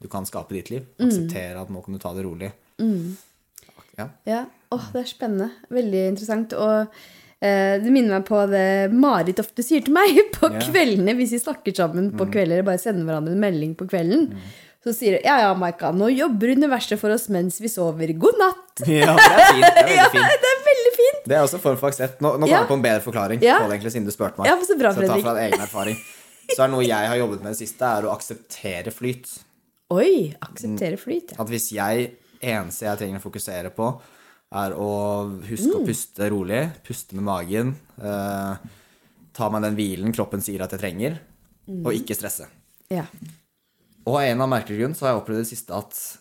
du 0.04 0.10
kan 0.12 0.26
skape 0.28 0.54
ditt 0.58 0.70
liv. 0.74 0.90
Akseptere 1.02 1.62
at 1.62 1.72
nå 1.74 1.82
kan 1.86 1.96
du 1.96 2.02
ta 2.02 2.12
det 2.14 2.26
rolig. 2.26 2.52
Ja. 3.98 4.10
Ja. 4.26 4.46
Åh, 4.74 4.86
det 4.94 5.04
er 5.04 5.10
spennende. 5.10 5.50
Veldig 5.74 6.04
interessant. 6.12 6.54
Og 6.58 6.98
det 7.84 7.92
minner 7.92 8.18
meg 8.18 8.28
på 8.28 8.40
det 8.48 8.92
Marit 8.96 9.40
ofte 9.44 9.64
sier 9.66 9.84
til 9.84 9.96
meg 9.96 10.16
på 10.38 10.48
yeah. 10.48 10.62
kveldene, 10.68 11.16
hvis 11.18 11.34
vi 11.36 11.42
snakker 11.44 11.76
sammen 11.76 12.12
på 12.16 12.28
kvelder, 12.32 12.60
eller 12.60 12.68
bare 12.68 12.80
sender 12.82 13.08
hverandre 13.10 13.34
en 13.36 13.44
melding 13.44 13.74
på 13.80 13.88
kvelden. 13.92 14.30
Så 14.84 14.92
sier 14.96 15.16
hun 15.16 15.24
ja, 15.24 15.38
ja, 15.46 15.52
Maika, 15.56 15.94
nå 15.96 16.10
jobber 16.12 16.52
universet 16.58 17.00
for 17.00 17.14
oss 17.16 17.30
mens 17.32 17.62
vi 17.64 17.70
sover. 17.72 18.10
God 18.20 18.40
natt! 18.40 18.84
ja, 18.92 19.14
det 19.16 19.30
er 19.30 19.54
fint. 19.54 19.64
Det 19.64 19.84
er 19.84 19.88
veldig 19.88 20.10
fint. 20.12 20.42
det 20.44 20.50
er 20.50 20.66
veldig 20.66 20.94
fint! 20.98 21.22
Det 21.24 21.38
er 21.38 21.46
også 21.46 21.60
form 21.64 21.78
for 21.80 21.92
aksept. 21.94 22.20
Nå, 22.24 22.34
nå 22.36 22.44
kom 22.44 22.52
Ja. 22.52 22.58
jeg 22.64 22.72
på 22.72 22.78
en 22.80 22.84
bedre 22.84 23.04
forklaring 23.06 23.44
Ja. 23.46 23.62
på 23.62 23.70
det, 23.70 23.78
egentlig, 23.78 23.94
siden 23.96 24.10
du 24.10 24.16
spurte 24.16 24.42
meg. 24.42 24.50
Ja, 24.52 24.58
så 24.60 24.76
bra, 24.80 24.92
jeg 24.92 25.00
tar 25.00 25.08
Fredrik. 25.08 25.24
fra 25.24 25.36
en 25.38 25.46
egen 25.46 25.64
erfaring. 25.68 26.02
Så 26.50 26.58
er 26.58 26.68
det 26.68 26.74
noe 26.76 26.84
jeg 26.84 27.12
har 27.14 27.22
jobbet 27.22 27.46
med 27.46 27.54
det 27.56 27.60
siste, 27.62 27.94
er 27.98 28.10
å 28.10 28.12
akseptere 28.12 28.92
flyt. 28.92 29.32
Oi, 29.96 30.12
akseptere 30.44 31.00
flyt. 31.00 31.32
Ja. 31.32 31.40
At 31.46 31.52
hvis 31.54 31.70
jeg 31.72 32.10
eneste 32.44 32.90
jeg 32.90 33.00
trenger 33.00 33.24
å 33.24 33.24
fokusere 33.24 33.72
på, 33.76 33.88
er 34.54 34.76
å 34.78 34.90
huske 35.48 35.72
Mm. 35.74 35.82
å 35.82 35.86
puste 35.88 36.30
rolig, 36.30 36.64
puste 36.86 37.16
med 37.18 37.24
magen, 37.26 37.76
eh, 37.98 38.58
ta 39.34 39.50
meg 39.50 39.64
den 39.66 39.76
hvilen 39.76 40.14
kroppen 40.14 40.42
sier 40.42 40.62
at 40.62 40.72
jeg 40.72 40.80
trenger, 40.80 41.20
Mm. 41.68 41.86
og 41.86 41.94
ikke 41.94 42.16
stresse. 42.16 42.46
Ja. 42.92 43.06
Og 44.06 44.16
av 44.20 44.22
en 44.28 44.42
av 44.42 44.50
merkelige 44.50 44.80
grunn 44.84 44.94
så 44.96 45.06
har 45.08 45.14
jeg 45.14 45.22
opplevd 45.24 45.38
det 45.44 45.48
siste 45.58 45.72
at 45.78 46.18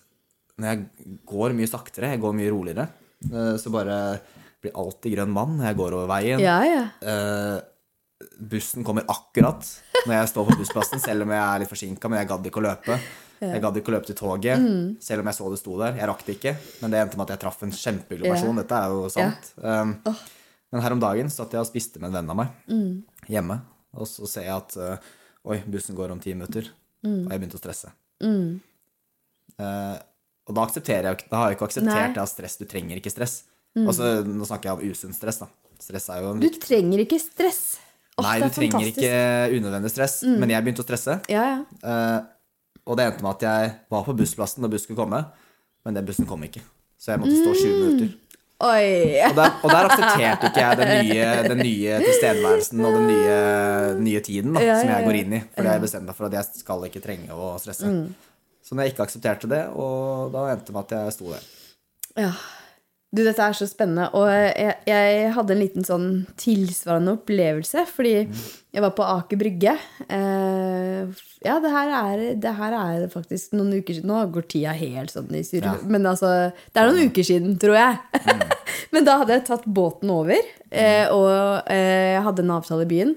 når 0.58 0.68
jeg 0.68 1.18
går 1.26 1.52
mye 1.58 1.66
saktere, 1.68 2.10
jeg 2.12 2.20
går 2.20 2.32
mye 2.38 2.52
roligere, 2.52 2.88
eh, 3.24 3.56
så 3.58 3.70
bare 3.72 4.20
blir 4.62 4.72
alltid 4.78 5.16
grønn 5.16 5.32
mann 5.34 5.58
når 5.58 5.66
jeg 5.66 5.76
går 5.76 5.92
over 5.92 6.06
veien. 6.06 6.38
ja, 6.40 6.62
ja. 6.64 6.88
Eh, 7.02 7.60
bussen 8.40 8.84
kommer 8.84 9.02
akkurat 9.10 9.66
når 10.06 10.14
jeg 10.14 10.28
står 10.30 10.46
på 10.46 10.56
bussplassen, 10.60 11.00
selv 11.02 11.22
om 11.22 11.30
jeg 11.30 11.42
er 11.42 11.58
litt 11.58 11.68
forsinka, 11.68 12.08
men 12.08 12.20
jeg 12.20 12.28
gadd 12.28 12.44
ikke 12.46 12.62
å 12.62 12.68
løpe. 12.70 13.00
Jeg 13.42 13.62
gadd 13.64 13.78
ikke 13.80 13.90
å 13.90 13.94
løpe 13.96 14.06
til 14.08 14.16
toget, 14.18 14.66
selv 15.02 15.24
om 15.24 15.30
jeg 15.30 15.36
så 15.38 15.48
det 15.50 15.58
sto 15.60 15.74
der. 15.80 15.96
Jeg 15.98 16.08
rakk 16.10 16.22
det 16.26 16.36
ikke, 16.38 16.52
men 16.82 16.92
det 16.94 17.00
endte 17.02 17.18
med 17.18 17.26
at 17.26 17.34
jeg 17.34 17.42
traff 17.42 17.62
en 17.66 17.74
kjempehyggelig 17.74 18.30
person. 18.36 18.60
Dette 18.62 18.78
er 18.78 18.94
jo 18.94 19.08
sant. 19.10 19.50
Um, 19.58 19.96
men 20.72 20.84
her 20.86 20.94
om 20.94 21.02
dagen 21.02 21.32
satt 21.32 21.52
jeg 21.56 21.60
og 21.64 21.68
spiste 21.68 22.00
med 22.00 22.12
en 22.12 22.20
venn 22.20 22.30
av 22.32 22.38
meg 22.38 22.48
hjemme, 23.28 23.58
og 23.98 24.06
så 24.08 24.28
ser 24.30 24.46
jeg 24.46 24.54
at 24.56 24.76
uh, 24.78 25.10
oi, 25.50 25.58
bussen 25.66 25.98
går 25.98 26.14
om 26.14 26.20
ti 26.22 26.32
minutter, 26.36 26.70
og 27.02 27.28
jeg 27.34 27.42
begynte 27.42 27.58
å 27.58 27.62
stresse. 27.62 27.90
Eh, 29.62 29.96
og 30.48 30.56
da 30.56 30.64
aksepterer 30.66 31.08
jeg 31.10 31.26
Da 31.30 31.38
har 31.40 31.50
jeg 31.50 31.58
ikke 31.58 31.66
akseptert 31.68 32.14
det 32.16 32.22
av 32.22 32.28
stress. 32.30 32.56
Du 32.58 32.64
trenger 32.70 32.98
ikke 32.98 33.12
stress. 33.12 33.42
Altså, 33.78 34.20
nå 34.26 34.46
snakker 34.48 34.70
jeg 34.70 34.78
om 34.78 34.92
usunn 34.92 35.16
stress, 35.16 35.40
da. 35.42 35.48
Stress 35.82 36.08
er 36.12 36.22
jo 36.22 36.32
en 36.34 36.42
Du 36.42 36.48
trenger 36.62 37.02
ikke 37.04 37.18
stress. 37.22 37.62
Ofte 38.12 38.26
Nei, 38.28 38.34
du 38.38 38.44
er 38.44 38.52
trenger 38.52 38.76
fantastisk. 38.76 38.98
Mm. 38.98 39.04
ikke 39.06 39.60
unødvendig 39.60 39.90
stress. 39.94 40.16
Men 40.28 40.52
jeg 40.52 40.64
begynte 40.66 40.84
å 40.84 40.86
stresse. 40.86 41.14
Ja, 41.32 41.44
ja. 41.48 41.60
eh, 41.92 42.18
og 42.86 42.96
det 42.98 43.06
endte 43.06 43.22
med 43.22 43.30
at 43.36 43.42
jeg 43.46 43.72
var 43.90 44.04
på 44.06 44.14
bussplassen 44.18 44.62
når 44.64 44.72
bussen 44.74 44.88
skulle 44.90 45.02
komme, 45.04 45.20
men 45.84 45.94
den 45.98 46.06
bussen 46.08 46.26
kom 46.26 46.42
ikke. 46.46 46.62
Så 46.98 47.12
jeg 47.12 47.20
måtte 47.22 47.36
stå 47.38 47.52
20 47.54 47.72
Mm. 47.72 47.80
minutter. 47.86 48.18
Oi. 48.62 49.18
Og 49.26 49.34
der, 49.34 49.54
og 49.64 49.70
der 49.72 49.88
aksepterte 49.90 50.46
ikke 50.46 50.60
jeg 50.62 50.76
den 50.78 50.90
nye, 51.02 51.30
den 51.48 51.58
nye 51.66 51.96
tilstedeværelsen 52.04 52.84
og 52.86 52.92
den 52.94 53.06
nye, 53.10 53.38
nye 54.06 54.20
tiden 54.22 54.54
da, 54.54 54.60
Ja, 54.62 54.76
som 54.78 54.88
ja, 54.92 54.98
jeg 55.00 55.08
går 55.08 55.16
inn 55.18 55.32
i. 55.34 55.40
Fordi 55.56 55.68
jeg 55.72 55.82
bestemte 55.82 56.06
meg 56.12 56.18
for 56.20 56.28
at 56.28 56.36
jeg 56.38 56.60
skal 56.60 56.84
ikke 56.86 57.02
trenge 57.02 57.34
å 57.34 57.48
stresse. 57.58 57.90
Mm. 57.90 58.12
Så 58.62 58.76
når 58.78 58.86
jeg 58.86 58.92
ikke 58.94 59.02
aksepterte 59.08 59.50
det, 59.50 59.62
og 59.74 60.30
da 60.36 60.44
endte 60.52 60.70
det 60.70 60.76
med 60.76 60.84
at 60.86 60.94
jeg 60.94 61.16
sto 61.16 61.32
der. 61.32 61.48
Ja. 62.22 62.30
Du, 63.12 63.20
dette 63.20 63.44
er 63.44 63.52
så 63.52 63.66
spennende. 63.68 64.06
Og 64.16 64.24
jeg, 64.32 64.76
jeg 64.88 65.32
hadde 65.36 65.52
en 65.52 65.60
liten 65.60 65.84
sånn 65.84 66.06
tilsvarende 66.40 67.12
opplevelse, 67.18 67.84
fordi 67.90 68.14
jeg 68.16 68.80
var 68.80 68.94
på 68.96 69.04
Aker 69.04 69.40
Brygge. 69.42 69.74
Eh, 70.06 71.12
ja, 71.44 71.58
det 71.60 71.72
her, 71.74 71.92
er, 71.98 72.22
det 72.40 72.54
her 72.56 72.78
er 72.78 73.04
faktisk 73.12 73.52
noen 73.52 73.74
uker 73.76 73.98
siden. 73.98 74.08
Nå 74.08 74.24
går 74.32 74.48
tida 74.48 74.72
helt 74.78 75.12
sånn 75.12 75.28
i 75.36 75.44
surr. 75.44 75.68
Ja. 75.68 75.76
Men 75.84 76.08
altså, 76.08 76.32
det 76.72 76.80
er 76.80 76.88
noen 76.88 77.12
uker 77.12 77.28
siden, 77.28 77.60
tror 77.60 77.76
jeg. 77.76 78.00
Men 78.96 79.04
da 79.04 79.20
hadde 79.20 79.36
jeg 79.36 79.48
tatt 79.50 79.68
båten 79.68 80.08
over, 80.12 80.52
eh, 80.72 81.04
og 81.12 81.68
eh, 81.68 82.16
jeg 82.16 82.26
hadde 82.30 82.46
en 82.46 82.56
avtale 82.56 82.88
i 82.88 82.92
byen. 82.96 83.16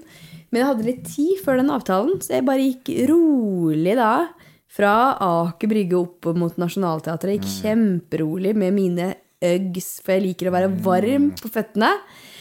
Men 0.50 0.60
jeg 0.60 0.72
hadde 0.74 0.90
litt 0.92 1.04
tid 1.08 1.44
før 1.44 1.62
den 1.62 1.72
avtalen, 1.72 2.18
så 2.20 2.36
jeg 2.36 2.44
bare 2.44 2.68
gikk 2.68 2.92
rolig 3.08 3.96
da. 3.96 4.14
Fra 4.76 5.16
Aker 5.24 5.70
Brygge 5.72 5.96
opp 5.96 6.34
mot 6.36 6.60
Nationaltheatret. 6.60 7.38
Gikk 7.40 7.62
kjemperolig 7.62 8.52
med 8.60 8.76
mine 8.76 9.14
Uggs, 9.44 9.88
for 10.04 10.16
jeg 10.16 10.24
liker 10.30 10.48
å 10.48 10.54
være 10.54 10.72
varm 10.84 11.30
på 11.36 11.50
føttene. 11.52 11.90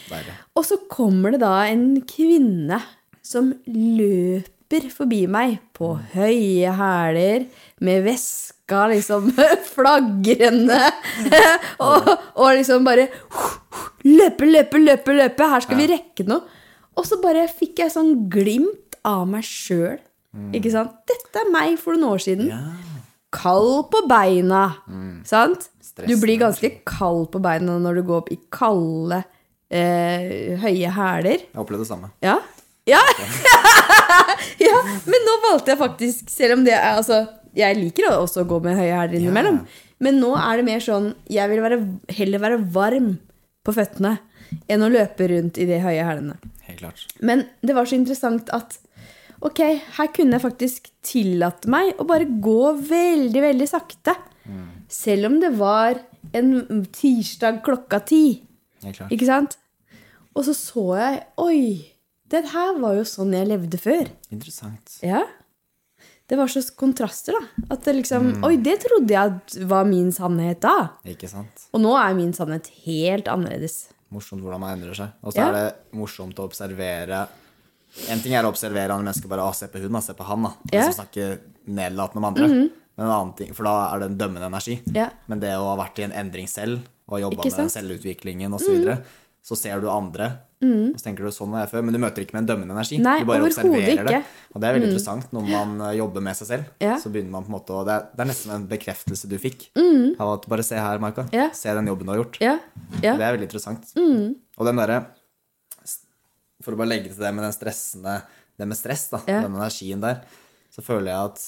Deilig. 0.09 0.35
Og 0.55 0.67
så 0.67 0.77
kommer 0.91 1.33
det 1.35 1.41
da 1.43 1.53
en 1.67 1.87
kvinne 2.07 2.79
som 3.25 3.49
løper 3.67 4.87
forbi 4.93 5.23
meg 5.31 5.57
på 5.75 5.95
høye 6.13 6.71
hæler, 6.77 7.47
med 7.83 8.05
veska 8.05 8.85
liksom 8.93 9.31
flagrende, 9.73 10.79
og, 11.85 12.09
og 12.37 12.49
liksom 12.59 12.85
bare 12.87 13.09
Løpe, 14.05 14.45
løpe, 14.45 14.77
løpe, 14.77 15.13
løpe! 15.17 15.45
Her 15.49 15.63
skal 15.65 15.79
vi 15.79 15.87
rekke 15.89 16.23
noe. 16.29 16.43
Og 16.95 17.07
så 17.09 17.17
bare 17.23 17.47
fikk 17.49 17.79
jeg 17.81 17.89
sånn 17.89 18.27
glimt 18.29 18.93
av 19.05 19.23
meg 19.27 19.41
sjøl. 19.47 19.97
Ikke 20.53 20.69
sant? 20.73 20.91
Dette 21.09 21.41
er 21.41 21.49
meg 21.49 21.79
for 21.81 21.97
noen 21.97 22.13
år 22.13 22.21
siden. 22.21 22.51
Kald 23.33 23.87
på 23.89 24.03
beina. 24.07 24.61
Sant? 25.25 25.71
Stress, 25.95 26.09
Du 26.11 26.19
blir 26.19 26.35
ganske 26.41 26.69
kald 26.83 27.29
på 27.31 27.39
beina 27.39 27.77
når 27.79 28.01
du 28.01 28.03
går 28.09 28.17
opp 28.25 28.31
i 28.33 28.37
kalde, 28.51 29.21
eh, 29.71 30.59
høye 30.59 30.91
hæler. 30.91 31.45
Jeg 31.47 31.61
opplevde 31.61 31.85
det 31.85 31.91
samme. 31.93 32.09
Ja. 32.25 32.35
Ja. 32.85 32.99
ja! 34.61 34.75
Men 35.07 35.23
nå 35.25 35.37
valgte 35.47 35.71
jeg 35.71 35.79
faktisk, 35.79 36.27
selv 36.29 36.59
om 36.59 36.65
det 36.67 36.75
er 36.75 36.99
altså 36.99 37.23
Jeg 37.55 37.77
liker 37.79 38.11
også 38.11 38.43
å 38.43 38.49
gå 38.49 38.59
med 38.61 38.75
høye 38.75 38.91
hæler 38.91 39.15
innimellom. 39.17 39.61
Men 40.03 40.19
nå 40.19 40.33
er 40.35 40.59
det 40.59 40.65
mer 40.67 40.83
sånn 40.83 41.13
Jeg 41.31 41.49
vil 41.49 41.63
være, 41.63 41.79
heller 42.13 42.43
være 42.43 42.59
varm 42.75 43.13
på 43.65 43.73
føttene 43.73 44.17
enn 44.69 44.83
å 44.85 44.91
løpe 44.91 45.25
rundt 45.31 45.57
i 45.57 45.65
de 45.65 45.79
høye 45.81 46.03
hælene. 46.05 46.35
Helt 46.67 46.83
klart. 46.83 47.07
Men 47.23 47.47
det 47.65 47.73
var 47.73 47.87
så 47.87 47.95
interessant 47.97 48.51
at 48.53 48.75
ok, 49.45 49.63
her 49.97 50.11
kunne 50.13 50.37
jeg 50.37 50.43
faktisk 50.43 50.91
tillate 51.05 51.71
meg 51.71 51.95
å 51.97 52.05
bare 52.07 52.27
gå 52.27 52.75
veldig, 52.83 53.41
veldig 53.47 53.67
sakte. 53.71 54.13
Selv 54.91 55.25
om 55.31 55.39
det 55.41 55.51
var 55.57 55.99
en 56.33 56.85
tirsdag 56.93 57.61
klokka 57.65 57.99
ti. 58.05 58.43
Ikke 59.09 59.25
sant? 59.25 59.57
Og 60.35 60.43
så 60.45 60.53
så 60.57 60.83
jeg 60.99 61.23
Oi! 61.41 61.91
Det 62.29 62.41
her 62.51 62.77
var 62.81 62.95
jo 62.97 63.03
sånn 63.05 63.33
jeg 63.37 63.47
levde 63.47 63.77
før. 63.79 64.07
Interessant. 64.33 64.97
Ja. 65.05 65.21
Det 66.25 66.37
var 66.39 66.49
så 66.49 66.63
kontraster, 66.77 67.35
da. 67.37 67.65
At 67.75 67.83
det 67.85 67.93
liksom 67.99 68.31
Oi, 68.45 68.55
det 68.57 68.79
trodde 68.81 69.13
jeg 69.13 69.65
var 69.69 69.85
min 69.85 70.09
sannhet 70.11 70.59
da. 70.65 70.73
Ikke 71.05 71.29
sant? 71.29 71.67
Og 71.73 71.81
nå 71.85 71.93
er 72.01 72.15
min 72.17 72.33
sannhet 72.33 72.71
helt 72.87 73.29
annerledes. 73.31 73.87
Morsomt 74.13 74.41
hvordan 74.41 74.61
man 74.61 74.73
endrer 74.77 74.97
seg. 74.97 75.13
Og 75.23 75.33
så 75.33 75.37
Ja. 75.37 75.47
er 75.49 75.53
det 75.53 75.75
morsomt 75.97 76.35
å 76.41 76.45
observere 76.49 77.27
En 78.09 78.19
ting 78.19 78.33
er 78.33 78.43
å 78.43 78.49
observere 78.51 78.91
andre 78.91 79.05
mennesker 79.13 79.29
bare 79.29 79.39
å, 79.47 79.53
se 79.55 79.67
på 79.71 79.79
hun, 79.79 79.93
da, 79.93 79.99
se 80.01 80.13
på 80.13 80.25
han. 80.25 80.41
da 80.43 80.49
Ja. 80.73 80.81
Mhm. 80.81 80.87
Altså 80.89 80.99
snakke 80.99 81.39
nedlatende 81.67 82.17
om 82.17 82.25
andre. 82.25 82.69
Men 82.95 83.05
en 83.05 83.11
annen 83.11 83.35
ting, 83.35 83.53
For 83.55 83.67
da 83.67 83.75
er 83.91 84.01
det 84.01 84.11
en 84.11 84.17
dømmende 84.17 84.47
energi. 84.47 84.79
Ja. 84.95 85.09
Men 85.27 85.43
det 85.43 85.53
å 85.57 85.69
ha 85.73 85.77
vært 85.83 85.99
i 85.99 86.07
en 86.07 86.15
endring 86.15 86.47
selv 86.47 86.85
og 87.11 87.21
jobba 87.21 87.43
med? 87.43 87.53
Mhm. 87.53 87.71
selvutviklingen 87.73 88.53
osv., 88.55 88.65
så, 88.65 88.75
videre, 88.75 88.97
så 89.45 89.57
ser 89.59 89.81
du 89.83 89.89
andre. 89.91 90.31
Og 90.65 90.95
så 90.97 91.05
tenker 91.05 91.27
du 91.27 91.33
sånn 91.35 91.51
var 91.53 91.65
jeg 91.65 91.71
før, 91.75 91.83
men 91.85 91.93
du 91.93 91.99
møter 92.01 92.23
ikke 92.23 92.33
med 92.33 92.45
en 92.45 92.47
dømmende 92.53 92.73
energi. 92.73 92.97
Nei, 93.03 93.19
du 93.21 93.27
bare 93.29 93.45
observerer 93.45 93.83
det. 93.85 93.97
ikke. 93.99 94.21
det. 94.23 94.53
Og 94.55 94.61
det 94.61 94.67
er 94.67 94.77
veldig 94.77 94.87
interessant 94.89 95.35
når 95.35 95.49
man 95.51 95.73
eh, 95.85 95.97
jobber 95.99 96.23
med 96.25 96.39
seg 96.39 96.49
selv. 96.49 96.71
Ja. 96.81 96.95
Så 97.01 97.11
begynner 97.13 97.35
man 97.35 97.45
på 97.45 97.51
en 97.51 97.55
måte 97.57 97.75
å 97.75 97.83
Det 97.85 97.93
er, 97.93 98.07
det 98.15 98.23
er 98.23 98.29
nesten 98.31 98.55
en 98.55 98.65
bekreftelse 98.71 99.29
du 99.29 99.35
fikk. 99.41 99.67
Av 99.75 100.31
at 100.31 100.47
bare 100.49 100.65
se 100.65 100.79
her, 100.79 101.01
Marka. 101.03 101.27
Mm. 101.27 101.35
Ja. 101.35 101.49
Se 101.53 101.75
den 101.77 101.91
jobben 101.91 102.07
du 102.07 102.13
har 102.15 102.21
gjort. 102.23 102.39
Ja. 102.41 102.55
ja. 103.03 103.13
Det 103.19 103.27
er 103.27 103.35
veldig 103.35 103.49
interessant. 103.49 103.91
Mm. 103.99 104.33
Og 104.55 104.69
den 104.69 104.81
derre 104.81 105.03
For 106.63 106.73
å 106.73 106.79
bare 106.79 106.93
legge 106.95 107.11
til 107.11 107.21
det 107.21 107.33
med 107.35 107.45
den 107.45 107.53
stressende 107.53 108.15
Det 108.57 108.65
med 108.71 108.79
stress, 108.79 109.09
da, 109.11 109.19
den 109.27 109.51
energien 109.51 110.01
der, 110.01 110.23
så 110.71 110.81
føler 110.81 111.11
jeg 111.11 111.29
at 111.29 111.45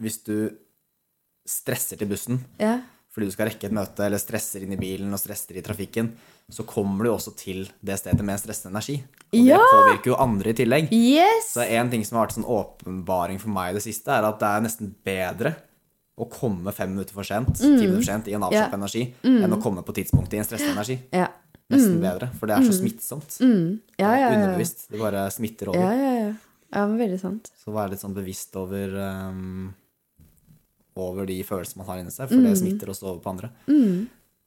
hvis 0.00 0.20
du 0.24 0.34
stresser 1.48 1.96
til 1.98 2.08
bussen 2.10 2.40
ja. 2.60 2.78
fordi 3.14 3.28
du 3.28 3.32
skal 3.34 3.48
rekke 3.48 3.66
et 3.70 3.74
møte, 3.74 4.04
eller 4.04 4.20
stresser 4.20 4.62
inn 4.66 4.74
i 4.76 4.80
bilen 4.80 5.12
og 5.16 5.20
stresser 5.20 5.56
i 5.58 5.62
trafikken, 5.64 6.10
så 6.52 6.64
kommer 6.68 7.04
du 7.04 7.10
også 7.12 7.32
til 7.36 7.64
det 7.84 7.96
stedet 8.00 8.20
med 8.24 8.36
en 8.36 8.40
stressende 8.42 8.72
energi. 8.76 8.98
Og 9.32 9.38
Ja! 9.40 9.56
det 9.58 9.70
påvirker 9.72 10.12
jo 10.12 10.18
andre 10.22 10.52
i 10.52 10.56
tillegg. 10.56 10.92
Yes! 10.92 11.50
Så 11.54 11.64
en 11.66 11.90
ting 11.92 12.04
som 12.06 12.16
har 12.18 12.26
vært 12.28 12.36
sånn 12.38 12.46
åpenbaring 12.48 13.40
for 13.42 13.50
meg 13.52 13.72
i 13.72 13.78
det 13.78 13.84
siste, 13.84 14.12
er 14.12 14.28
at 14.28 14.38
det 14.40 14.48
er 14.48 14.64
nesten 14.64 14.92
bedre 15.04 15.54
å 16.18 16.26
komme 16.30 16.72
fem 16.74 16.90
minutter 16.94 17.14
for 17.14 17.22
sent, 17.26 17.52
ti 17.58 17.68
minutter 17.68 17.98
for 18.00 18.06
sent 18.08 18.28
i 18.28 18.34
en 18.34 18.42
avslappet 18.46 18.74
Mm. 18.74 18.80
energi, 18.82 19.02
Mm. 19.24 19.42
enn 19.44 19.52
å 19.56 19.62
komme 19.62 19.82
på 19.86 19.94
tidspunktet 19.94 20.34
i 20.34 20.38
en 20.38 20.44
stressende 20.48 20.74
energi. 20.76 20.98
Ja. 21.12 21.28
Nesten 21.70 22.00
bedre, 22.00 22.30
for 22.38 22.46
det 22.48 22.56
er 22.56 22.62
så 22.64 22.72
smittsomt. 22.80 23.38
Mm. 23.44 23.80
Ja, 23.98 24.14
ja, 24.16 24.30
ja. 24.30 24.36
Underbevisst. 24.36 24.88
Det 24.90 24.98
bare 24.98 25.26
smitter 25.30 25.68
over. 25.68 25.78
Ja, 25.78 25.92
ja, 25.92 26.12
ja. 26.28 26.32
ja 26.72 26.86
men 26.86 26.96
veldig 26.98 27.20
sant. 27.20 27.50
Så 27.62 27.72
vær 27.74 27.90
litt 27.90 28.00
sånn 28.00 28.14
bevisst 28.16 28.56
over 28.56 28.94
um, 29.28 29.74
over 31.00 31.26
de 31.26 31.42
følelsene 31.44 31.76
man 31.82 31.86
har 31.86 31.98
inni 32.02 32.10
seg, 32.14 32.28
for 32.28 32.36
det 32.42 32.56
smitter 32.58 32.88
også 32.92 33.02
over 33.12 33.20
på 33.24 33.30
andre. 33.30 33.50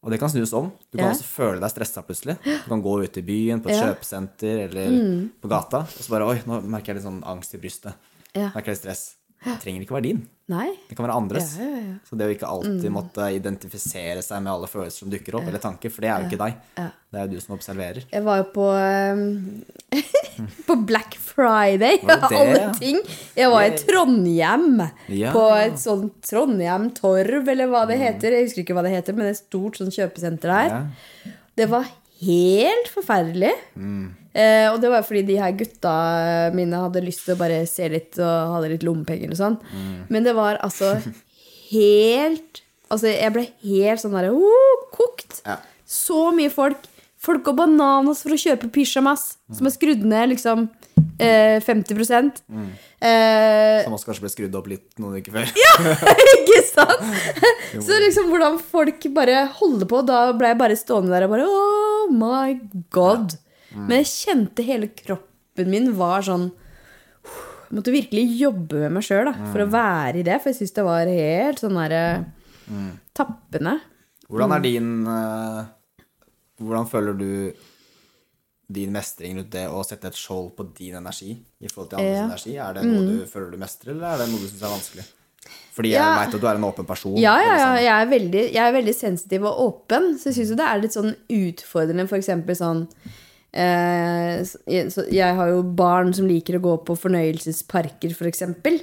Og 0.03 0.09
det 0.09 0.17
kan 0.19 0.29
snus 0.33 0.51
om. 0.57 0.71
Du 0.91 0.97
kan 0.97 1.05
Mm. 1.05 1.11
Ja. 1.11 1.13
også 1.13 1.23
føle 1.29 1.59
deg 1.61 1.69
stressa 1.69 2.01
plutselig. 2.01 2.37
Du 2.43 2.69
kan 2.69 2.81
gå 2.81 3.03
ut 3.03 3.17
i 3.17 3.21
byen, 3.21 3.61
på 3.61 3.69
et 3.69 3.75
Ja. 3.75 3.83
Mm. 3.85 3.95
kjøpesenter 3.95 4.69
eller 4.69 5.29
på 5.41 5.47
gata, 5.47 5.77
og 5.85 5.87
så 6.01 6.09
bare 6.09 6.25
Oi, 6.27 6.41
nå 6.47 6.61
merker 6.65 6.87
jeg 6.87 6.95
litt 6.95 7.05
sånn 7.05 7.23
angst 7.23 7.53
i 7.53 7.57
brystet. 7.57 7.93
Ja. 8.33 8.49
Merker 8.55 8.71
litt 8.73 8.79
stress. 8.81 9.15
Det 9.41 9.57
trenger 9.63 9.81
ikke 9.85 9.95
være 9.95 10.05
din. 10.05 10.21
Nei. 10.51 10.67
Det 10.89 10.97
kan 10.97 11.05
være 11.05 11.15
andres. 11.15 11.53
Ja, 11.57 11.65
ja, 11.65 11.79
ja. 11.85 11.93
Så 12.05 12.17
det 12.19 12.27
å 12.27 12.33
ikke 12.33 12.49
alltid 12.49 12.91
måtte 12.93 13.27
identifisere 13.33 14.21
seg 14.25 14.41
med 14.43 14.51
alle 14.51 14.67
følelser 14.69 15.05
som 15.05 15.11
dukker 15.13 15.37
opp, 15.39 15.47
eller 15.47 15.63
tanker, 15.63 15.93
for 15.93 16.03
det 16.03 16.11
er 16.11 16.25
jo 16.25 16.27
ikke 16.29 16.39
deg. 16.41 16.57
Det 16.75 17.19
er 17.21 17.25
jo 17.25 17.31
du 17.31 17.43
som 17.43 17.55
observerer. 17.55 18.05
Jeg 18.11 18.25
var 18.25 18.41
jo 18.41 18.45
på 18.53 18.67
um, 18.67 19.23
På 20.67 20.77
Black 20.91 21.15
Friday, 21.21 22.01
og 22.03 22.11
av 22.17 22.27
det 22.27 22.29
det, 22.33 22.41
alle 22.41 22.75
ting. 22.77 23.01
Jeg 23.37 23.53
var 23.55 23.65
i 23.69 23.73
Trondheim. 23.79 24.69
På 25.31 25.47
et 25.55 25.81
sånt 25.81 26.19
Trondheim 26.27 26.89
Torv, 26.97 27.49
eller 27.55 27.71
hva 27.71 27.85
det 27.89 28.01
heter. 28.03 28.35
Jeg 28.37 28.49
husker 28.49 28.65
ikke 28.65 28.77
hva 28.77 28.85
det 28.85 28.93
heter, 28.97 29.17
men 29.17 29.31
et 29.31 29.39
stort 29.41 29.79
sånn 29.79 29.93
kjøpesenter 29.93 30.53
der. 30.53 31.31
Det 31.57 31.69
var 31.71 31.87
helt 32.21 32.91
forferdelig. 32.93 33.55
Eh, 34.31 34.67
og 34.71 34.79
det 34.83 34.91
var 34.93 35.03
fordi 35.03 35.25
de 35.27 35.39
her 35.41 35.55
gutta 35.59 35.93
mine 36.55 36.79
hadde 36.85 37.03
lyst 37.03 37.25
til 37.25 37.35
å 37.35 37.41
bare 37.41 37.63
se 37.67 37.89
litt 37.91 38.19
og 38.21 38.55
hadde 38.55 38.73
litt 38.75 38.85
lommepenger 38.87 39.33
og 39.33 39.39
sånn. 39.39 39.57
Men 40.11 40.27
det 40.27 40.35
var 40.37 40.61
altså 40.63 40.95
helt 41.75 42.65
Altså, 42.91 43.07
jeg 43.07 43.31
ble 43.31 43.45
helt 43.63 44.01
sånn 44.01 44.11
derre 44.17 44.33
oh, 44.35 44.79
kokt. 44.91 45.37
Ja. 45.45 45.61
Så 45.87 46.25
mye 46.35 46.51
folk. 46.51 46.89
Folk 47.21 47.45
går 47.45 47.55
bananas 47.55 48.23
for 48.25 48.33
å 48.33 48.39
kjøpe 48.41 48.67
pysjamas 48.73 49.37
som 49.53 49.67
er 49.69 49.71
skrudd 49.71 50.01
ned 50.09 50.31
liksom 50.31 50.65
eh, 51.21 51.61
50 51.61 51.99
eh, 52.01 53.83
Som 53.85 53.93
også 53.93 54.09
kanskje 54.09 54.23
ble 54.23 54.31
skrudd 54.33 54.57
opp 54.57 54.71
litt 54.71 54.87
noen 54.97 55.19
uker 55.21 55.35
før. 55.35 55.51
ja, 55.61 55.75
Ikke 56.39 56.63
sant? 56.65 57.05
Så 57.85 57.99
liksom 58.01 58.31
hvordan 58.33 58.57
folk 58.57 59.05
bare 59.13 59.45
holder 59.59 59.91
på, 59.93 60.01
da 60.07 60.23
ble 60.33 60.49
jeg 60.51 60.61
bare 60.63 60.79
stående 60.79 61.13
der 61.13 61.27
og 61.27 61.35
bare 61.35 61.45
Oh 61.45 62.09
my 62.09 62.57
god. 62.89 63.37
Men 63.75 64.03
jeg 64.03 64.09
kjente 64.11 64.63
hele 64.67 64.87
kroppen 64.93 65.69
min 65.71 65.91
var 65.95 66.21
sånn 66.27 66.49
Jeg 67.71 67.77
måtte 67.77 67.93
virkelig 67.93 68.23
jobbe 68.41 68.81
med 68.83 68.91
meg 68.97 69.03
sjøl 69.07 69.29
for 69.53 69.63
å 69.63 69.69
være 69.71 70.19
i 70.19 70.23
det, 70.27 70.41
for 70.41 70.49
jeg 70.51 70.57
syns 70.59 70.73
det 70.75 70.83
var 70.83 71.05
helt 71.07 71.59
sånn 71.61 71.77
derre 71.79 72.25
tappende. 73.15 73.77
Hvordan 74.27 74.49
Mm. 74.49 74.55
er 74.55 74.61
din 74.65 75.07
uh, 75.07 75.65
Hvordan 76.61 76.87
føler 76.91 77.13
du 77.17 77.53
din 78.71 78.91
mestring 78.93 79.35
rundt 79.39 79.49
det 79.51 79.65
å 79.67 79.81
sette 79.83 80.07
et 80.07 80.15
skjold 80.15 80.51
på 80.55 80.63
din 80.77 80.95
energi 80.95 81.31
i 81.59 81.67
forhold 81.67 81.89
til 81.89 81.99
andres 81.99 82.13
Ja. 82.13 82.21
Mm. 82.21 82.29
energi? 82.29 82.53
Er 82.57 82.73
det 82.73 82.83
noe 82.85 83.07
du 83.07 83.25
føler 83.27 83.51
du 83.51 83.57
mestrer, 83.57 83.91
eller 83.95 84.07
er 84.13 84.17
det 84.21 84.29
noe 84.29 84.39
du 84.39 84.47
syns 84.47 84.61
er 84.63 84.75
vanskelig? 84.75 85.05
Fordi 85.73 85.89
jeg 85.89 85.99
Ja. 85.99 86.19
vet 86.19 86.35
at 86.35 86.41
du 86.41 86.47
er 86.47 86.55
en 86.55 86.63
åpen 86.63 86.85
person. 86.85 87.17
Ja, 87.17 87.35
ja, 87.41 87.55
ja. 87.57 87.75
Jeg 87.75 88.07
er 88.07 88.09
veldig, 88.19 88.53
jeg 88.53 88.63
er 88.67 88.71
veldig 88.81 88.93
sensitiv 88.95 89.43
og 89.45 89.57
åpen, 89.89 90.13
så 90.19 90.25
jeg 90.29 90.35
syns 90.35 90.49
jo 90.51 90.55
det 90.55 90.67
er 90.67 90.81
litt 90.81 90.91
sånn 90.93 91.15
utfordrende, 91.29 92.07
for 92.07 92.17
eksempel 92.17 92.55
sånn 92.55 92.87
så- 92.87 92.95
jeg- 93.53 94.91
så 94.93 95.03
Jeg 95.11 95.35
har 95.35 95.47
jo 95.49 95.61
barn 95.63 96.13
som 96.13 96.27
liker 96.27 96.55
å 96.59 96.61
gå 96.63 96.77
på 96.85 96.95
fornøyelsesparker, 96.97 98.13
for 98.15 98.25
eksempel. 98.29 98.79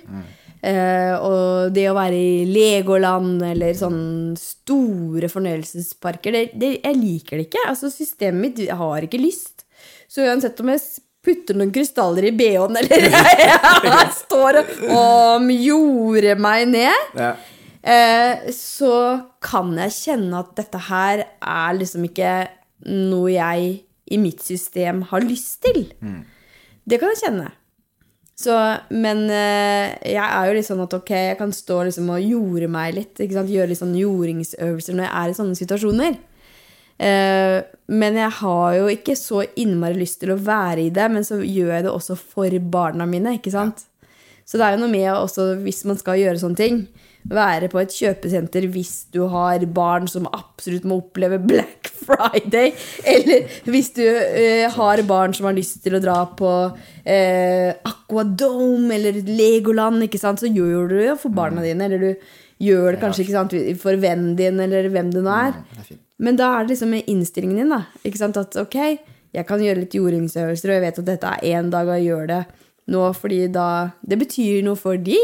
Eh, 0.60 1.14
og 1.22 1.72
det 1.72 1.86
å 1.88 1.94
være 1.94 2.18
i 2.18 2.44
Legoland 2.50 3.42
eller 3.46 3.72
sånne 3.78 4.36
store 4.36 5.28
fornøyelsesparker, 5.30 6.32
det, 6.34 6.58
det, 6.58 6.72
jeg 6.82 6.96
liker 6.98 7.38
det 7.38 7.46
ikke. 7.48 7.62
Altså, 7.70 7.90
systemet 7.94 8.40
mitt 8.58 8.68
har 8.70 9.00
ikke 9.06 9.20
lyst. 9.22 9.64
Så 10.10 10.24
uansett 10.26 10.58
om 10.60 10.68
jeg 10.72 10.80
putter 11.24 11.54
noen 11.58 11.70
krystaller 11.74 12.24
i 12.28 12.32
BH-en, 12.34 12.76
eller 12.80 13.06
jeg, 13.10 13.58
jeg 13.84 14.12
står 14.18 14.60
og, 14.62 14.74
og 14.90 15.48
jorder 15.52 16.38
meg 16.40 16.68
ned 16.68 17.18
Ja. 17.18 17.32
eh, 17.82 18.48
så 18.54 18.92
kan 19.44 19.72
jeg 19.76 19.90
kjenne 19.96 20.40
at 20.42 20.54
dette 20.56 20.78
her 20.88 21.24
er 21.42 21.74
liksom 21.78 22.04
ikke 22.08 22.48
noe 22.86 23.30
jeg 23.34 23.80
i 24.10 24.18
mitt 24.20 24.42
system 24.44 25.02
har 25.10 25.24
lyst 25.26 25.60
til. 25.66 25.86
Det 26.88 27.00
kan 27.00 27.12
jeg 27.14 27.22
kjenne. 27.26 27.50
Så, 28.38 28.54
men 28.94 29.24
eh, 29.34 29.96
jeg 30.12 30.22
er 30.22 30.46
jo 30.46 30.54
litt 30.54 30.66
sånn 30.68 30.84
at 30.84 30.94
ok, 30.94 31.10
jeg 31.10 31.38
kan 31.40 31.50
stå 31.54 31.80
liksom 31.88 32.12
og 32.14 32.22
jorde 32.22 32.68
meg 32.70 32.94
litt. 32.94 33.18
Gjøre 33.18 33.70
litt 33.72 33.80
sånn 33.80 33.96
jordingsøvelser 33.98 34.94
når 34.94 35.08
jeg 35.08 35.14
er 35.20 35.32
i 35.32 35.38
sånne 35.40 35.58
situasjoner. 35.58 36.18
Uh, 36.98 37.62
men 37.94 38.16
jeg 38.18 38.34
har 38.40 38.72
jo 38.74 38.86
ikke 38.90 39.14
så 39.14 39.44
innmari 39.62 40.00
lyst 40.00 40.18
til 40.18 40.32
å 40.34 40.40
være 40.42 40.88
i 40.88 40.94
det, 40.94 41.04
men 41.14 41.22
så 41.26 41.36
gjør 41.38 41.76
jeg 41.76 41.84
det 41.86 41.92
også 41.92 42.16
for 42.18 42.56
barna 42.74 43.06
mine. 43.06 43.36
ikke 43.38 43.54
sant? 43.54 43.84
Så 44.48 44.58
det 44.58 44.66
er 44.66 44.74
jo 44.74 44.82
noe 44.82 44.90
med 44.90 45.06
også, 45.12 45.52
hvis 45.62 45.84
man 45.86 46.00
skal 46.00 46.18
gjøre 46.18 46.40
sånne 46.42 46.58
ting, 46.58 46.80
være 47.28 47.68
på 47.72 47.80
et 47.82 47.92
kjøpesenter 47.92 48.66
hvis 48.72 49.08
du 49.14 49.22
har 49.32 49.64
barn 49.74 50.08
som 50.10 50.28
absolutt 50.32 50.86
må 50.88 51.00
oppleve 51.02 51.40
Black 51.42 51.90
Friday, 52.08 52.72
eller 53.04 53.58
hvis 53.68 53.92
du 53.98 54.04
eh, 54.06 54.64
har 54.72 55.02
barn 55.08 55.36
som 55.36 55.48
har 55.48 55.56
lyst 55.56 55.82
til 55.84 55.98
å 55.98 56.02
dra 56.02 56.22
på 56.38 56.52
eh, 57.04 57.74
Aquadome 57.88 58.96
eller 58.96 59.20
Legoland, 59.28 60.06
ikke 60.06 60.20
sant? 60.20 60.40
så 60.40 60.50
gjør 60.50 60.88
du 60.88 60.98
det 61.02 61.16
for 61.20 61.34
barna 61.34 61.64
dine, 61.64 61.88
eller 61.88 62.04
du 62.04 62.30
gjør 62.64 62.94
det 62.94 63.02
kanskje 63.02 63.28
sant, 63.30 63.54
for 63.80 64.00
vennen 64.00 64.34
din, 64.38 64.58
eller 64.64 64.88
hvem 64.92 65.12
det 65.14 65.22
nå 65.22 65.34
er. 65.34 65.58
Men 66.18 66.38
da 66.38 66.50
er 66.56 66.64
det 66.66 66.74
liksom 66.74 66.96
innstillingen 66.98 67.60
din, 67.60 67.74
da. 67.76 67.84
Ikke 68.08 68.18
sant? 68.18 68.40
At 68.40 68.56
ok, 68.58 68.78
jeg 69.36 69.46
kan 69.46 69.62
gjøre 69.62 69.84
litt 69.84 69.94
jordingsøvelser, 69.94 70.72
og 70.72 70.78
jeg 70.78 70.84
vet 70.86 71.02
at 71.02 71.10
dette 71.12 71.34
er 71.36 71.58
én 71.58 71.68
dag, 71.70 71.86
og 71.86 72.00
jeg 72.00 72.08
gjør 72.08 72.32
det 72.32 72.40
nå 72.88 73.02
fordi 73.12 73.42
da 73.52 73.90
Det 74.00 74.16
betyr 74.16 74.62
noe 74.64 74.78
for 74.80 74.96
de, 74.96 75.18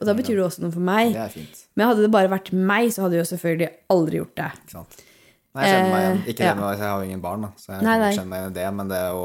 og 0.00 0.08
da 0.08 0.14
betyr 0.16 0.38
det 0.38 0.44
også 0.46 0.62
noe 0.64 0.72
for 0.72 0.80
meg. 0.86 1.12
Det 1.12 1.20
er 1.26 1.32
fint. 1.34 1.62
Men 1.76 1.90
hadde 1.90 2.02
det 2.06 2.10
bare 2.14 2.30
vært 2.32 2.50
meg, 2.56 2.88
så 2.94 3.04
hadde 3.04 3.18
jeg 3.18 3.24
jo 3.26 3.30
selvfølgelig 3.34 3.68
aldri 3.92 4.20
gjort 4.22 4.34
det. 4.40 4.48
Ikke 4.62 4.74
sant? 4.78 5.02
Nei, 5.50 5.66
jeg 5.66 5.74
kjenner 5.74 5.90
meg 5.92 6.02
igjen. 6.04 6.18
Ikke 6.30 6.40
det 6.40 6.48
ja. 6.48 6.70
jeg 6.70 6.82
har 6.86 6.90
jo 7.02 7.06
ingen 7.10 7.22
barn, 7.24 7.44
da, 7.44 7.50
så 7.58 7.72
jeg 7.74 7.84
Nei, 7.84 7.94
nei. 8.00 8.10
kjenner 8.14 8.30
meg 8.30 8.40
igjen 8.42 8.52
i 8.52 8.58
det, 8.60 8.66
men 8.80 8.90
det 8.92 9.00
å 9.18 9.24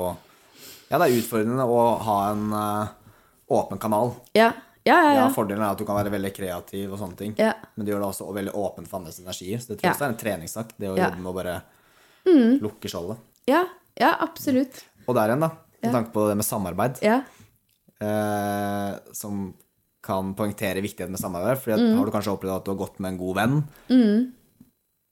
Ja, 0.89 0.99
det 1.01 1.05
er 1.07 1.17
utfordrende 1.19 1.65
å 1.69 1.81
ha 2.05 2.15
en 2.31 2.43
uh, 2.53 2.87
åpen 3.55 3.81
kanal. 3.81 4.13
Ja, 4.37 4.51
ja, 4.85 4.95
ja. 4.95 4.97
Ja, 5.05 5.13
ja. 5.17 5.27
Fordelen 5.33 5.63
er 5.65 5.71
at 5.73 5.79
du 5.81 5.85
kan 5.87 5.97
være 5.97 6.11
veldig 6.13 6.29
kreativ, 6.35 6.91
og 6.93 6.99
sånne 7.01 7.17
ting 7.17 7.31
Ja. 7.41 7.53
men 7.75 7.85
det 7.85 7.93
gjør 7.93 8.03
det 8.03 8.09
også 8.11 8.27
veldig 8.35 8.53
åpent 8.53 8.89
for 8.89 8.99
andres 8.99 9.17
energier. 9.21 9.61
Så 9.61 9.71
det 9.71 9.79
tror 9.79 9.87
jeg 9.89 9.95
også 9.95 10.05
er 10.05 10.13
en 10.13 10.19
treningssak, 10.21 10.73
det 10.77 10.91
å 10.91 10.97
jobbe 10.97 11.21
med 11.21 11.31
å 11.31 11.35
bare 11.39 11.55
lukke 12.61 12.89
skjoldet. 12.91 13.21
ja, 13.49 13.63
ja 14.01 14.11
absolutt. 14.25 14.83
Og 15.05 15.13
der 15.17 15.29
igjen, 15.33 15.45
da, 15.45 15.51
med 15.85 15.93
tanke 15.93 16.13
på 16.13 16.27
det 16.29 16.35
med 16.41 16.45
samarbeid, 16.45 17.01
Ja. 17.05 17.21
eh, 18.01 18.97
som 19.13 19.53
kan 20.05 20.33
poengtere 20.37 20.81
viktigheten 20.85 21.11
med 21.15 21.19
samarbeid. 21.21 21.57
For 21.63 21.75
Mm. 21.75 21.97
har 21.97 22.05
du 22.05 22.11
kanskje 22.13 22.33
opplevd 22.37 22.55
at 22.61 22.65
du 22.65 22.71
har 22.71 22.77
gått 22.85 22.99
med 23.01 23.13
en 23.13 23.17
god 23.19 23.35
venn 23.41 23.63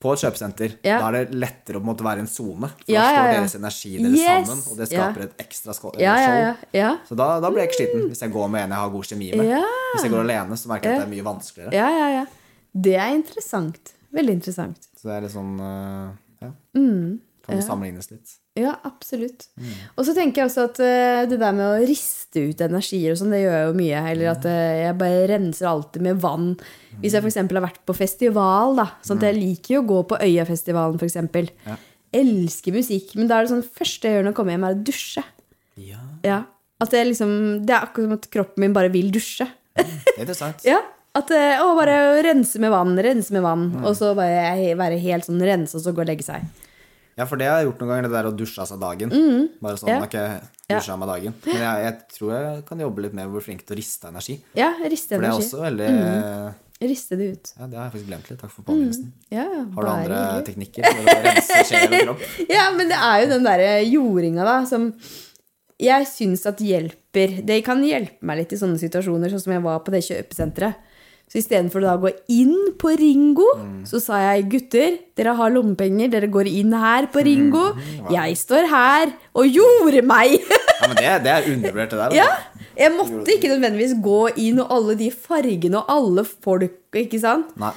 på 0.04 0.12
et 0.14 0.20
kjøpesenter. 0.20 0.74
Ja. 0.84 0.98
Da 1.00 1.08
er 1.10 1.26
det 1.26 1.36
lettere 1.39 1.80
å 1.80 1.84
måte 1.86 2.04
være 2.04 2.20
i 2.20 2.26
en 2.26 2.28
sone. 2.28 2.68
For 2.68 2.91
Ja, 2.91 3.04
da 3.08 3.12
står 3.14 3.30
deres 3.38 3.56
energi 3.56 3.91
deres 3.98 4.20
Yes! 4.20 4.48
sammen, 4.50 4.64
og 4.72 4.78
det 4.82 4.88
skaper 4.91 5.22
et 5.24 5.38
ekstra 5.46 5.74
skål. 5.78 5.96
Ja, 6.04 6.16
ja, 6.20 6.34
ja. 6.41 6.56
ja. 6.76 6.89
Så 7.08 7.16
da, 7.16 7.39
da 7.39 7.50
blir 7.50 7.64
jeg 7.64 7.70
ikke 7.72 7.80
sliten 7.80 8.08
hvis 8.12 8.20
jeg 8.26 8.34
går 8.36 8.50
med 8.52 8.64
en 8.66 8.70
jeg 8.76 8.80
har 8.84 8.89
god 8.91 9.06
kjemi 9.08 9.30
med. 9.38 9.54
Hvis 9.96 10.04
jeg 10.04 10.12
går 10.12 10.24
alene, 10.26 10.58
så 10.60 10.68
merker 10.74 10.89
jeg 10.91 11.00
at 11.00 11.06
det 11.06 11.08
er 11.08 11.16
mye 11.16 11.28
vanskeligere. 11.30 11.74
Ja, 11.74 11.88
ja, 11.89 12.10
ja. 12.20 12.26
Det 12.74 12.96
er 13.00 13.14
interessant. 13.16 13.94
Veldig 14.14 14.34
interessant. 14.41 14.89
Så 15.00 15.08
det 15.08 15.16
er 15.16 15.22
litt 15.22 15.32
sånn 15.32 15.54
uh, 15.60 16.12
Ja. 16.44 16.52
Mm. 16.76 17.20
Kan 17.44 17.60
det 17.60 17.66
sammenlignes 17.66 18.08
litt. 18.08 18.38
Ja, 18.56 18.78
absolutt. 18.88 19.50
Og 19.98 20.06
så 20.08 20.14
tenker 20.16 20.44
jeg 20.44 20.48
også 20.48 20.68
at 20.70 20.78
uh, 20.80 21.24
det 21.28 21.39
der 21.41 21.56
med 21.58 21.66
å 21.66 21.88
riste 21.89 22.46
ut 22.48 22.62
energier 22.64 23.12
og 23.12 23.20
sånn, 23.20 23.34
det 23.36 23.41
gjør 23.41 23.58
jeg 23.58 23.66
jo 23.68 23.74
mye. 23.82 24.04
Eller 24.14 24.30
at 24.32 24.48
uh, 24.48 24.60
jeg 24.80 24.98
bare 25.02 25.26
renser 25.34 25.68
alltid 25.68 26.06
med 26.06 26.22
vann. 26.24 26.54
Hvis 27.02 27.18
jeg 27.18 27.26
f.eks. 27.26 27.39
har 27.41 27.66
vært 27.66 27.82
på 27.89 27.98
festival, 27.98 28.78
da. 28.80 28.88
Sånn 29.04 29.20
at 29.20 29.28
jeg 29.28 29.39
liker 29.41 29.76
jo 29.76 29.84
å 29.84 29.89
gå 29.91 30.00
på 30.14 30.22
Øyafestivalen, 30.24 31.02
f.eks. 31.02 31.20
Ja. 31.68 31.78
Elsker 32.24 32.78
musikk. 32.80 33.12
Men 33.20 33.28
da 33.28 33.41
er 33.41 33.48
det 33.48 33.56
sånn 33.58 33.68
første 33.68 34.08
jeg 34.08 34.20
gjør 34.20 34.28
når 34.28 34.36
jeg 34.36 34.39
kommer 34.39 34.56
hjem, 34.56 34.68
er 34.70 34.78
å 34.80 34.84
dusje. 34.91 35.28
Ja, 35.89 36.04
Ja. 36.24 36.41
At 36.84 36.91
det, 36.91 37.04
liksom, 37.08 37.30
det 37.64 37.72
er 37.72 37.86
akkurat 37.86 38.10
som 38.10 38.18
at 38.18 38.26
kroppen 38.34 38.64
min 38.64 38.74
bare 38.76 38.89
vil 38.91 39.12
dusje. 39.14 39.46
det 39.78 39.86
er 40.18 40.24
interessant. 40.26 40.64
Ja, 40.68 40.82
at 41.14 41.30
eh, 41.32 41.62
Å, 41.62 41.70
bare 41.78 41.98
rense 42.26 42.60
med 42.60 42.74
vann, 42.74 42.96
rense 42.98 43.34
med 43.36 43.44
vann. 43.46 43.68
Og 43.84 43.96
så 44.00 44.12
bare 44.18 44.74
være 44.80 44.98
helt 45.04 45.28
sånn 45.28 45.44
rense, 45.44 45.78
og 45.78 45.84
så 45.86 45.94
gå 45.94 46.04
og 46.04 46.10
legge 46.10 46.26
seg. 46.26 46.44
Ja, 47.18 47.26
for 47.30 47.38
det 47.38 47.45
har 47.47 47.59
jeg 47.61 47.68
gjort 47.70 47.80
noen 47.84 47.89
ganger, 47.93 48.07
det 48.09 48.11
der 48.18 48.28
å 48.32 48.34
dusje 48.36 48.59
av 48.64 48.68
seg 48.72 48.80
dagen. 48.82 49.09
Bare 49.61 49.78
sånn, 49.78 49.89
Mm. 49.89 49.93
Ja. 49.93 49.99
har 49.99 50.07
ikke 50.07 50.49
dusja 50.74 50.93
av 50.93 50.99
meg 51.03 51.09
dagen. 51.14 51.34
Men 51.45 51.61
jeg, 51.61 51.84
jeg 51.86 52.18
tror 52.18 52.32
jeg 52.34 52.66
kan 52.66 52.80
jobbe 52.80 53.01
litt 53.05 53.14
med 53.14 53.28
å 53.28 53.32
bli 53.36 53.41
flink 53.45 53.66
til 53.68 53.76
å 53.76 53.78
riste 53.78 54.07
energi. 54.09 54.39
Ja, 54.57 54.72
riste 54.89 55.16
energi. 55.16 55.20
For 55.20 55.22
det 55.22 55.30
er 55.30 55.39
også 55.39 55.61
veldig 55.68 56.53
Riste 56.84 57.16
det 57.16 57.26
ut. 57.32 57.51
Ja, 57.57 57.68
det 57.72 57.78
har 57.78 57.86
jeg 57.86 57.91
faktisk 57.93 58.07
glemt 58.09 58.30
litt. 58.30 58.39
Takk 58.41 58.51
for 58.51 58.66
påminnelsen. 58.68 59.11
Ja, 59.32 59.45
Har 59.76 59.86
du 59.86 59.89
andre 59.89 60.16
hyggelig. 60.18 60.45
teknikker 60.49 60.84
for 60.89 61.05
å 61.14 61.14
rense 61.24 61.59
sjel 61.70 61.93
og 61.93 62.01
kropp? 62.09 62.24
Ja, 62.57 62.66
men 62.76 62.89
det 62.91 62.97
er 62.97 63.22
jo 63.22 63.30
den 63.32 63.45
derre 63.47 63.70
jordinga, 63.88 64.43
da, 64.43 64.55
som 64.68 64.89
jeg 65.80 66.07
syns 66.11 66.43
at 66.49 66.59
hjelper. 66.59 67.38
Det 67.47 67.61
kan 67.64 67.80
hjelpe 67.88 68.20
meg 68.28 68.41
litt 68.41 68.51
i 68.57 68.59
sånne 68.59 68.82
situasjoner, 68.82 69.32
sånn 69.32 69.45
som 69.45 69.53
jeg 69.55 69.64
var 69.64 69.80
på 69.86 69.93
det 69.95 70.03
kjøpesenteret. 70.09 70.76
Så 71.34 71.40
istedenfor 71.42 71.82
å 71.82 71.88
da 71.88 71.94
gå 71.98 72.10
inn 72.30 72.76
på 72.78 72.92
Ringo, 72.94 73.48
så 73.90 73.98
sa 73.98 74.20
jeg 74.22 74.44
gutter, 74.52 75.00
dere 75.18 75.32
har 75.34 75.50
lommepenger, 75.50 76.12
dere 76.14 76.28
går 76.30 76.46
inn 76.46 76.76
her 76.78 77.08
på 77.10 77.24
Ringo. 77.26 77.72
Jeg 78.14 78.36
står 78.38 78.68
her 78.70 79.16
og 79.34 79.50
gjorde 79.50 80.04
meg! 80.06 80.38
Ja, 80.84 80.88
men 80.92 80.98
det, 81.00 81.12
det 81.24 81.32
er 81.32 81.46
undervurdert, 81.48 81.92
det 81.94 81.98
der. 82.02 82.14
Ja, 82.18 82.24
altså. 82.28 82.64
jeg 82.76 82.92
måtte 82.98 83.34
ikke 83.38 83.50
nødvendigvis 83.54 83.94
gå 84.04 84.18
inn 84.44 84.58
og 84.60 84.74
alle 84.76 84.96
de 85.00 85.06
fargene 85.16 85.80
og 85.80 85.92
alle 85.94 86.26
folk, 86.28 86.74
ikke 87.00 87.22
sant? 87.24 87.54
Nei. 87.62 87.72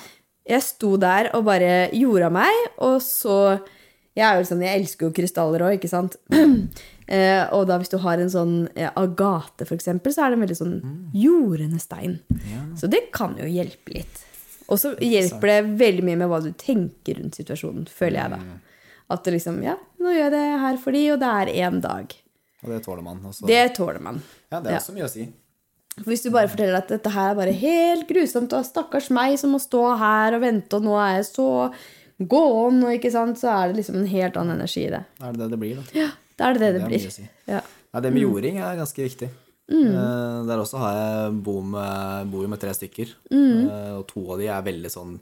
Jeg 0.51 0.65
sto 0.67 0.97
der 0.99 1.29
og 1.39 1.45
bare 1.47 1.71
gjorde 1.95 2.33
meg, 2.35 2.65
og 2.83 2.97
så 3.05 3.37
Jeg 4.17 4.25
er 4.25 4.39
jo 4.41 4.47
sånn, 4.49 4.63
jeg 4.65 4.81
elsker 4.81 5.09
jo 5.09 5.15
krystaller 5.17 5.65
òg, 5.67 5.75
ikke 5.77 5.91
sant? 5.93 6.17
eh, 6.33 7.43
og 7.53 7.67
da 7.69 7.77
hvis 7.81 7.93
du 7.93 7.99
har 8.01 8.23
en 8.23 8.33
sånn 8.33 8.55
eh, 8.73 8.89
agate, 8.97 9.69
eksempel, 9.77 10.15
så 10.15 10.25
er 10.25 10.33
det 10.33 10.39
en 10.39 10.45
veldig 10.47 10.59
sånn 10.61 10.77
jordende 11.13 11.81
stein. 11.83 12.19
Så 12.81 12.89
det 12.93 13.11
kan 13.17 13.37
jo 13.41 13.49
hjelpe 13.51 13.99
litt. 13.99 14.23
Og 14.67 14.81
så 14.83 14.95
hjelper 14.99 15.53
det 15.53 15.59
veldig 15.79 16.07
mye 16.09 16.21
med 16.23 16.31
hva 16.31 16.41
du 16.43 16.51
tenker 16.59 17.21
rundt 17.21 17.37
situasjonen, 17.39 17.85
føler 17.93 18.23
jeg 18.23 18.33
da. 18.35 18.61
At 19.15 19.27
det 19.27 19.37
liksom 19.37 19.61
Ja, 19.63 19.77
nå 20.03 20.11
gjør 20.11 20.25
jeg 20.25 20.35
det 20.35 20.47
her 20.65 20.79
for 20.83 20.97
de, 20.97 21.03
og 21.15 21.21
det 21.23 21.33
er 21.41 21.53
én 21.69 21.83
dag. 21.85 22.15
Og 22.65 22.73
det 22.73 22.81
tåler 22.87 23.05
man. 23.07 23.21
Også. 23.29 23.47
Det 23.47 23.65
tåler 23.77 24.03
man. 24.03 24.23
ja, 24.51 24.59
det 24.59 24.73
er 24.73 24.79
ja. 24.79 24.81
også 24.81 24.97
mye 24.97 25.07
å 25.07 25.13
si. 25.13 25.29
For 25.97 26.11
Hvis 26.13 26.27
du 26.27 26.33
bare 26.33 26.51
forteller 26.51 26.81
at 26.81 26.91
dette 26.93 27.13
her 27.13 27.31
er 27.31 27.39
bare 27.39 27.55
helt 27.57 28.09
grusomt, 28.09 28.53
og 28.53 28.67
stakkars 28.67 29.09
meg 29.15 29.39
som 29.41 29.55
må 29.55 29.61
stå 29.63 29.85
her 30.01 30.37
og 30.37 30.43
vente, 30.43 30.77
og 30.77 30.85
nå 30.85 30.97
er 31.01 31.21
jeg 31.21 31.29
så 31.31 31.49
gåen, 32.19 32.83
og 32.85 32.93
ikke 32.97 33.13
sant, 33.13 33.41
så 33.41 33.51
er 33.53 33.71
det 33.71 33.83
liksom 33.83 33.99
en 34.01 34.11
helt 34.11 34.37
annen 34.41 34.57
energi 34.57 34.87
i 34.87 34.93
det. 34.93 35.03
Er 35.21 35.35
det 35.35 35.43
det 35.43 35.51
det 35.53 35.59
blir, 35.61 35.81
da. 35.81 35.97
Ja, 35.97 36.13
da 36.37 36.49
er 36.49 36.57
det 36.57 36.63
det 36.63 36.71
det 36.77 36.85
Det 36.85 36.93
blir. 36.93 37.11
si. 37.13 37.27
Ja. 37.49 37.61
Ja, 37.93 38.01
det 38.05 38.13
med 38.13 38.25
jording 38.25 38.59
er 38.61 38.79
ganske 38.79 39.03
viktig. 39.03 39.29
Mm. 39.67 40.47
der 40.47 40.61
også 40.63 40.79
har 40.79 40.93
jeg 40.95 41.39
bo 41.43 41.61
med, 41.61 42.29
bor 42.31 42.47
med 42.47 42.61
tre 42.63 42.71
stykker, 42.77 43.17
mm. 43.33 43.65
og 43.99 44.05
to 44.07 44.23
av 44.31 44.39
de 44.39 44.47
er 44.47 44.63
veldig 44.63 44.93
sånn 44.93 45.17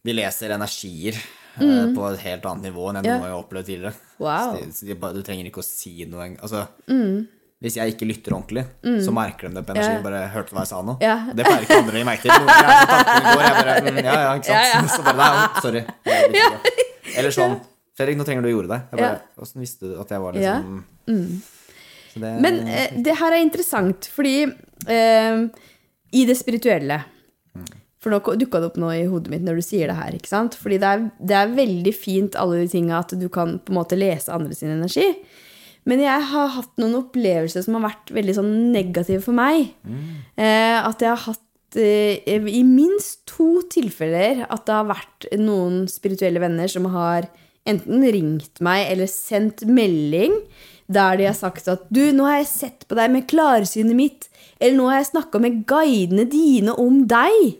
De 0.00 0.14
leser 0.16 0.54
energier 0.54 1.18
mm. 1.60 1.92
på 1.92 2.06
et 2.08 2.22
helt 2.24 2.46
annet 2.48 2.70
nivå 2.70 2.86
enn 2.88 3.00
jeg 3.00 3.04
noen 3.04 3.20
gang 3.20 3.34
har 3.34 3.42
opplevd 3.42 3.68
tidligere. 3.68 3.94
Wow. 4.16 4.54
Så 4.54 4.64
de, 4.64 4.72
så 4.72 4.88
de 4.88 5.12
du 5.18 5.22
trenger 5.24 5.48
ikke 5.48 5.60
å 5.60 5.66
si 5.66 5.92
noe. 6.08 6.30
Altså, 6.40 6.64
hvis 7.62 7.76
jeg 7.78 7.94
ikke 7.94 8.06
lytter 8.08 8.34
ordentlig, 8.36 8.64
så 9.04 9.12
merker 9.14 9.48
de 9.48 9.56
det 9.56 9.62
på 9.64 9.72
energien. 9.72 10.02
Bare 10.04 10.24
hørte 10.34 10.52
hva 10.56 10.64
jeg 10.66 10.72
sa 10.72 10.80
nå? 10.84 10.96
Ja. 11.04 11.14
Det 11.32 11.46
pleier 11.46 11.62
ikke 11.64 11.78
andre 11.80 12.02
å 12.02 12.08
merke 12.08 12.26
til. 12.26 12.50
Jeg 12.50 13.22
går, 13.24 13.44
jeg 13.44 13.54
bare 13.60 13.76
mm, 13.84 14.00
Ja, 14.04 14.16
ja, 14.20 14.32
ikke 14.36 14.50
sant. 14.50 14.72
Ja. 14.74 14.82
Så 14.94 15.06
bare 15.06 15.30
nei, 15.38 15.62
sorry. 15.64 15.84
Jeg. 16.10 16.74
Eller 17.14 17.34
sånn 17.34 17.56
Fredrik, 17.94 18.18
nå 18.18 18.26
trenger 18.26 18.42
du 18.42 18.50
å 18.50 18.54
gjøre 18.56 18.70
deg. 18.72 18.86
Jeg 18.90 19.00
bare, 19.04 19.18
Åssen 19.44 19.62
visste 19.62 19.86
du 19.86 19.94
at 20.02 20.10
jeg 20.10 20.22
var 20.24 20.34
liksom 20.34 20.80
så 22.14 22.20
det, 22.22 22.32
Men 22.42 22.60
eh, 22.70 22.94
det 23.06 23.16
her 23.18 23.34
er 23.34 23.42
interessant, 23.42 24.06
fordi 24.14 24.34
eh, 24.90 25.44
i 26.14 26.24
det 26.28 26.36
spirituelle 26.38 27.00
For 28.02 28.12
nå 28.12 28.20
dukka 28.38 28.60
det 28.60 28.68
opp 28.70 28.78
noe 28.82 28.98
i 28.98 29.06
hodet 29.10 29.32
mitt 29.32 29.46
når 29.46 29.58
du 29.58 29.64
sier 29.64 29.90
det 29.90 29.96
her. 29.98 30.14
ikke 30.18 30.30
sant? 30.30 30.58
Fordi 30.60 30.78
det 30.82 30.90
er, 30.90 31.06
det 31.18 31.38
er 31.38 31.54
veldig 31.56 31.94
fint 31.96 32.36
alle 32.38 32.60
de 32.60 32.68
tinga 32.70 32.98
at 33.00 33.14
du 33.18 33.26
kan 33.32 33.56
på 33.62 33.72
en 33.72 33.78
måte 33.80 33.98
lese 33.98 34.34
andre 34.34 34.54
sin 34.58 34.74
energi. 34.74 35.06
Men 35.84 36.00
jeg 36.00 36.26
har 36.30 36.52
hatt 36.56 36.72
noen 36.80 36.96
opplevelser 37.02 37.64
som 37.64 37.76
har 37.78 37.90
vært 37.90 38.12
veldig 38.16 38.34
sånn 38.38 38.52
negative 38.72 39.20
for 39.24 39.36
meg. 39.36 39.74
Eh, 40.36 40.78
at 40.80 41.02
jeg 41.04 41.10
har 41.12 41.24
hatt 41.26 41.76
eh, 41.80 42.24
i 42.24 42.62
minst 42.64 43.26
to 43.28 43.62
tilfeller 43.72 44.46
at 44.48 44.64
det 44.64 44.78
har 44.78 44.88
vært 44.88 45.28
noen 45.36 45.84
spirituelle 45.92 46.40
venner 46.40 46.70
som 46.72 46.88
har 46.94 47.28
enten 47.68 48.04
ringt 48.12 48.60
meg 48.64 48.90
eller 48.92 49.08
sendt 49.08 49.64
melding 49.64 50.36
der 50.86 51.16
de 51.16 51.28
har 51.28 51.36
sagt 51.36 51.68
at 51.72 51.86
du, 51.88 52.12
nå 52.12 52.26
har 52.28 52.42
jeg 52.42 52.50
sett 52.50 52.84
på 52.88 52.96
deg 52.98 53.12
med 53.12 53.28
klarsynet 53.30 53.96
mitt, 53.96 54.26
eller 54.60 54.76
nå 54.76 54.88
har 54.90 55.00
jeg 55.00 55.12
snakka 55.14 55.40
med 55.40 55.62
guidene 55.68 56.26
dine 56.28 56.74
om 56.80 57.06
deg. 57.08 57.54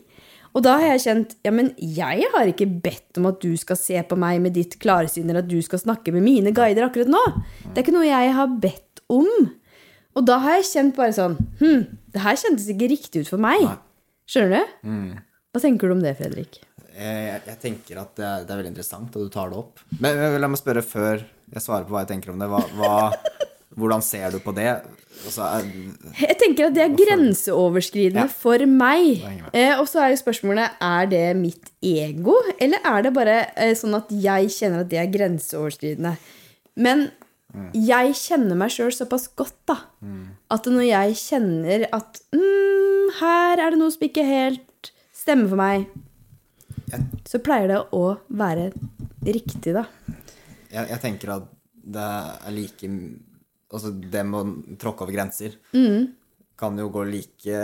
Og 0.55 0.63
da 0.63 0.77
har 0.79 0.93
jeg 0.93 1.03
kjent 1.03 1.35
ja, 1.43 1.51
men 1.51 1.73
jeg 1.77 2.29
har 2.31 2.47
ikke 2.47 2.67
bedt 2.83 3.19
om 3.19 3.27
at 3.27 3.41
du 3.43 3.51
skal 3.59 3.79
se 3.79 3.99
på 4.07 4.17
meg 4.19 4.39
med 4.43 4.55
ditt 4.55 4.77
klarsyn, 4.81 5.27
eller 5.27 5.43
at 5.43 5.51
du 5.51 5.57
skal 5.65 5.81
snakke 5.81 6.13
med 6.15 6.23
mine 6.23 6.55
guider 6.55 6.87
akkurat 6.87 7.11
nå. 7.11 7.23
Det 7.67 7.75
er 7.75 7.83
ikke 7.83 7.95
noe 7.97 8.07
jeg 8.07 8.35
har 8.37 8.55
bedt 8.63 9.03
om. 9.11 9.49
Og 10.15 10.23
da 10.23 10.39
har 10.43 10.61
jeg 10.61 10.69
kjent 10.71 10.95
bare 10.95 11.15
sånn 11.15 11.35
Hm, 11.59 11.83
det 12.15 12.23
her 12.23 12.39
kjentes 12.39 12.69
ikke 12.71 12.91
riktig 12.93 13.25
ut 13.25 13.33
for 13.33 13.43
meg. 13.43 13.67
Skjønner 14.31 14.63
du? 14.63 14.79
Hva 15.51 15.61
tenker 15.63 15.91
du 15.91 15.97
om 15.97 16.03
det, 16.03 16.15
Fredrik? 16.19 16.63
jeg, 16.95 17.41
jeg 17.49 17.57
tenker 17.61 17.99
at 18.01 18.13
det 18.17 18.25
er, 18.25 18.43
det 18.45 18.53
er 18.53 18.59
veldig 18.61 18.71
interessant 18.71 19.15
at 19.15 19.25
du 19.27 19.31
tar 19.31 19.51
det 19.51 19.59
opp. 19.59 19.81
Men 19.99 20.19
men 20.19 20.37
la 20.39 20.49
meg 20.51 20.61
spørre 20.61 20.83
før 20.85 21.23
jeg 21.25 21.61
svarer 21.63 21.85
på 21.87 21.93
hva 21.95 22.05
jeg 22.05 22.13
tenker 22.13 22.31
om 22.33 22.41
det. 22.41 22.47
Hva, 22.49 22.61
hva, 22.79 22.93
hvordan 23.75 24.01
ser 24.03 24.31
du 24.31 24.39
på 24.39 24.53
det? 24.55 24.69
Altså, 25.25 25.45
Jeg 26.19 26.37
tenker 26.41 26.67
at 26.67 26.73
det 26.75 26.83
er 26.83 26.95
grenseoverskridende 26.99 28.25
Ja. 28.25 28.31
for 28.31 28.57
meg. 28.67 29.21
Jeg. 29.21 29.41
Eh, 29.53 29.79
og 29.79 29.87
så 29.87 30.01
er 30.03 30.09
jo 30.13 30.19
spørsmålet 30.23 30.71
er 30.81 31.05
det 31.11 31.35
mitt 31.37 31.69
ego, 31.83 32.35
eller 32.59 32.79
er 32.83 33.01
det 33.03 33.13
bare 33.13 33.37
eh, 33.55 33.73
sånn 33.75 33.95
at 33.95 34.09
jeg 34.11 34.47
kjenner 34.51 34.81
at 34.83 34.89
det 34.89 34.99
er 34.99 35.11
grenseoverskridende. 35.11 36.17
Men 36.75 37.11
Mm. 37.55 37.69
jeg 37.87 38.11
kjenner 38.19 38.57
meg 38.59 38.69
sjøl 38.69 38.91
såpass 38.91 39.29
godt, 39.33 39.53
da. 39.65 39.77
At 40.51 40.65
når 40.67 40.83
jeg 40.89 41.13
kjenner 41.15 41.85
at 41.93 42.19
mm, 42.33 43.13
her 43.21 43.57
er 43.63 43.69
det 43.71 43.79
noe 43.79 43.91
som 43.93 44.01
ikke 44.03 44.25
helt 44.27 44.91
stemmer 45.15 45.47
for 45.47 45.55
meg, 45.55 45.85
så 47.25 47.39
pleier 47.39 47.67
det 47.71 47.79
å 47.95 48.17
være 48.29 48.73
riktig, 49.23 49.71
da. 49.73 49.85
jeg, 50.69 50.89
jeg 50.89 50.99
tenker 51.01 51.31
at 51.37 51.47
det 51.85 52.03
er 52.03 52.51
like 52.51 52.89
Altså, 53.75 53.91
det 53.91 54.23
med 54.23 54.39
å 54.39 54.75
tråkke 54.79 55.03
over 55.05 55.15
grenser 55.15 55.57
kan 56.55 56.77
jo 56.79 56.87
gå 56.87 57.01
like 57.09 57.63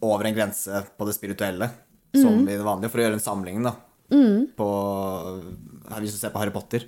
over 0.00 0.24
en 0.24 0.36
grense 0.36 0.80
på 0.96 1.08
det 1.08 1.12
spirituelle 1.16 1.68
som 2.14 2.44
i 2.46 2.54
det 2.54 2.64
vanlige, 2.64 2.92
for 2.92 3.02
å 3.02 3.04
gjøre 3.04 3.18
en 3.18 3.24
sammenligning, 3.24 3.66
da. 3.66 3.74
På 4.56 4.68
Hvis 5.98 6.14
du 6.14 6.20
ser 6.20 6.30
på 6.30 6.38
Harry 6.42 6.52
Potter 6.54 6.84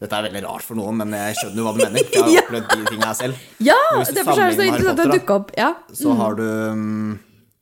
Dette 0.00 0.16
er 0.18 0.26
veldig 0.26 0.42
rart 0.44 0.64
for 0.66 0.76
noen, 0.76 0.96
men 1.00 1.12
jeg 1.14 1.36
skjønner 1.38 1.60
jo 1.60 1.64
hva 1.68 1.72
du 1.76 1.80
mener. 1.84 2.08
Jeg 2.10 2.24
har 2.24 2.40
opplevd 2.42 2.66
de 2.72 2.88
tingene 2.88 3.06
her 3.06 3.14
selv. 3.16 3.44
Ja! 3.62 3.76
Derfor 3.94 4.40
er 4.42 4.50
det 4.50 4.56
så 4.58 4.66
interessant 4.66 4.90
å 4.90 4.90
Potter, 4.90 5.12
da, 5.12 5.14
dukke 5.14 5.36
opp. 5.38 5.54
Ja. 5.56 5.70
så 5.94 6.16
har 6.18 6.36
du 6.40 6.44
mm, 6.80 7.14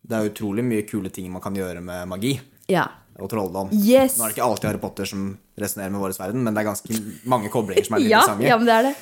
Det 0.09 0.17
er 0.17 0.31
utrolig 0.31 0.65
mye 0.67 0.87
kule 0.89 1.13
ting 1.13 1.29
man 1.35 1.45
kan 1.45 1.59
gjøre 1.59 1.85
med 1.85 2.09
magi 2.11 2.33
ja. 2.73 2.89
og 3.21 3.31
trolldom. 3.31 3.71
Yes. 3.77 4.17
Nå 4.17 4.27
er 4.27 4.33
det 4.33 4.39
ikke 4.39 4.49
alltid 4.49 4.71
Harry 4.73 4.83
Potter 4.83 5.13
som 5.13 5.29
resonnerer 5.61 5.95
med 5.95 6.03
vår 6.03 6.17
verden, 6.19 6.43
men 6.43 6.57
det 6.57 6.65
er 6.65 6.71
ganske 6.73 7.01
mange 7.31 7.53
koblinger 7.53 7.87
som 7.87 7.99
er 7.99 8.07
litt 8.07 8.11
Ja, 8.17 8.25
interessante. 8.25 8.49
ja, 8.49 8.59
men 8.59 8.71
det 8.71 8.79
er 8.79 8.89
det. 8.89 8.95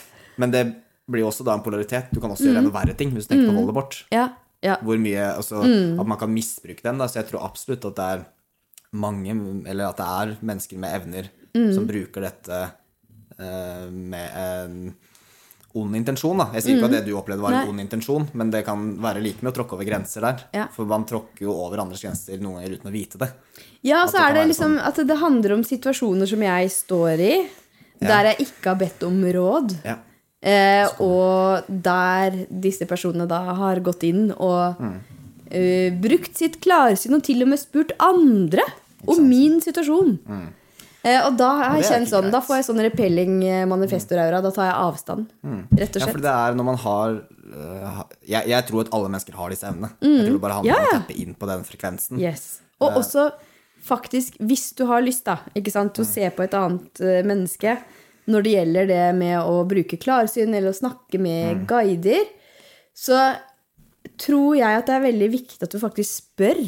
Men 0.43 0.57
det 0.57 0.64
blir 1.11 1.26
også 1.26 1.46
da 1.46 1.55
en 1.57 1.64
polaritet. 1.64 2.11
Du 2.12 2.20
kan 2.20 2.30
også 2.30 2.48
gjøre 2.51 2.64
en 2.64 2.72
verre 2.74 2.96
ting 2.98 3.14
hvis 3.14 3.26
du 3.28 3.34
tenker 3.34 3.51
på 3.51 3.57
å 3.57 3.61
holde 3.62 3.76
bort. 3.76 4.01
Ja. 4.14 4.28
ja. 4.64 4.76
Hvor 4.82 4.98
mye, 5.01 5.30
altså, 5.36 5.62
At 5.64 6.07
man 6.07 6.18
kan 6.20 6.32
misbruke 6.34 6.82
den. 6.84 6.98
Da. 7.01 7.09
Så 7.11 7.22
jeg 7.22 7.30
tror 7.30 7.46
absolutt 7.48 7.86
at 7.88 7.96
det 7.98 8.09
er 8.16 8.26
mange, 8.90 9.36
eller 9.70 9.90
at 9.90 10.01
det 10.01 10.09
er 10.22 10.34
mennesker 10.42 10.80
med 10.82 10.96
evner 11.01 11.30
som 11.74 11.86
bruker 11.86 12.22
dette 12.26 12.59
uh, 13.40 13.86
med 13.90 14.36
en 14.38 14.76
ond 15.78 15.96
intensjon. 15.96 16.38
da. 16.38 16.48
Jeg 16.57 16.64
sier 16.64 16.78
ikke 16.78 16.88
at 16.90 16.94
det 16.96 17.05
du 17.07 17.12
opplevde 17.18 17.44
var 17.44 17.55
en 17.55 17.61
Mm. 17.61 17.70
Ond 17.70 17.80
intensjon, 17.80 18.28
men 18.34 18.51
det 18.51 18.64
kan 18.66 18.96
være 19.03 19.22
like 19.22 19.42
med 19.42 19.53
å 19.53 19.55
tråkke 19.55 19.76
over 19.76 19.86
grenser 19.86 20.24
der. 20.26 20.44
Ja. 20.53 20.66
For 20.74 20.84
man 20.86 21.05
tråkker 21.07 21.46
jo 21.46 21.55
over 21.55 21.78
andres 21.78 22.03
grenser 22.03 22.38
noen 22.42 22.59
ganger 22.59 22.76
uten 22.78 22.90
å 22.90 22.94
vite 22.94 23.18
det. 23.18 23.28
Ja, 23.86 24.07
så 24.07 24.18
det 24.18 24.24
er 24.24 24.34
det 24.34 24.46
liksom 24.51 24.76
sånn. 24.78 24.86
at 24.88 24.96
det 25.07 25.18
handler 25.20 25.55
om 25.55 25.62
situasjoner 25.64 26.26
som 26.26 26.42
jeg 26.42 26.70
står 26.74 27.22
i, 27.22 27.34
der 28.01 28.32
jeg 28.32 28.46
ikke 28.48 28.72
har 28.72 28.80
bedt 28.80 29.03
om 29.07 29.20
råd. 29.24 29.76
Ja. 29.84 29.98
Eh, 30.43 30.86
og 31.05 31.66
der 31.68 32.47
disse 32.49 32.86
personene 32.88 33.26
da 33.28 33.43
har 33.59 33.80
gått 33.84 34.03
inn 34.09 34.30
og 34.32 34.78
Mm. 34.80 34.95
uh, 35.53 35.91
brukt 36.01 36.36
sitt 36.38 36.61
klarsyn 36.62 37.14
og 37.18 37.22
til 37.26 37.43
og 37.43 37.49
med 37.49 37.59
spurt 37.61 37.91
andre 38.01 38.62
om 39.07 39.20
min 39.28 39.61
situasjon. 39.61 40.14
Eh, 41.05 41.20
og 41.26 41.36
da 41.36 41.49
har 41.57 41.76
jeg 41.80 41.84
kjent 41.91 42.09
sånn, 42.09 42.30
da 42.32 42.41
får 42.41 42.57
jeg 42.61 42.64
sånn 42.70 42.80
repelling 42.84 43.38
manifestoraura. 43.68 44.41
manifestor-aura. 44.41 44.43
Da 44.43 44.51
tar 44.51 44.66
jeg 44.68 44.78
avstand, 44.86 45.26
rett 45.76 45.97
og 45.97 46.01
Ja, 46.01 46.07
for 46.07 46.12
slett. 46.12 46.22
det 46.22 46.32
er 46.32 46.55
når 46.55 46.64
man 46.64 46.76
har 46.76 47.11
uh, 47.51 48.03
jeg, 48.28 48.47
jeg 48.49 48.66
tror 48.68 48.80
at 48.84 48.93
alle 48.95 49.09
mennesker 49.09 49.34
har 49.34 49.51
disse 49.51 49.64
evnene. 49.66 49.91
Jeg 50.01 50.26
tror 50.26 50.32
det 50.38 50.41
bare 50.41 50.53
handler 50.61 50.72
Mm. 50.72 50.76
Ja, 50.76 50.80
om 50.80 50.86
å 50.86 51.01
tappe 51.01 51.16
inn 51.20 51.34
på 51.34 51.47
den 51.49 51.64
frekvensen. 51.64 52.20
Yes. 52.20 52.61
Og 52.80 52.93
også 53.01 53.30
faktisk, 53.84 54.36
hvis 54.41 54.72
du 54.76 54.86
har 54.86 55.01
lyst 55.03 55.24
da, 55.24 55.38
ikke 55.57 55.72
sant, 55.72 55.95
til 55.95 56.05
å 56.05 56.09
se 56.09 56.30
på 56.30 56.45
et 56.45 56.55
annet 56.55 57.01
uh, 57.01 57.22
menneske 57.26 57.78
når 58.30 58.46
det 58.46 58.52
gjelder 58.56 58.90
det 58.90 59.04
med 59.18 59.38
å 59.42 59.60
bruke 59.68 59.98
klarsyn 60.00 60.54
eller 60.54 60.70
å 60.72 60.76
snakke 60.76 61.20
med 61.22 61.66
guider, 61.70 62.24
så 62.96 63.18
tror 64.20 64.56
jeg 64.58 64.78
at 64.80 64.86
det 64.88 64.96
er 64.96 65.04
veldig 65.08 65.30
viktig 65.32 65.62
at 65.66 65.74
du 65.74 65.78
faktisk 65.82 66.22
spør 66.22 66.62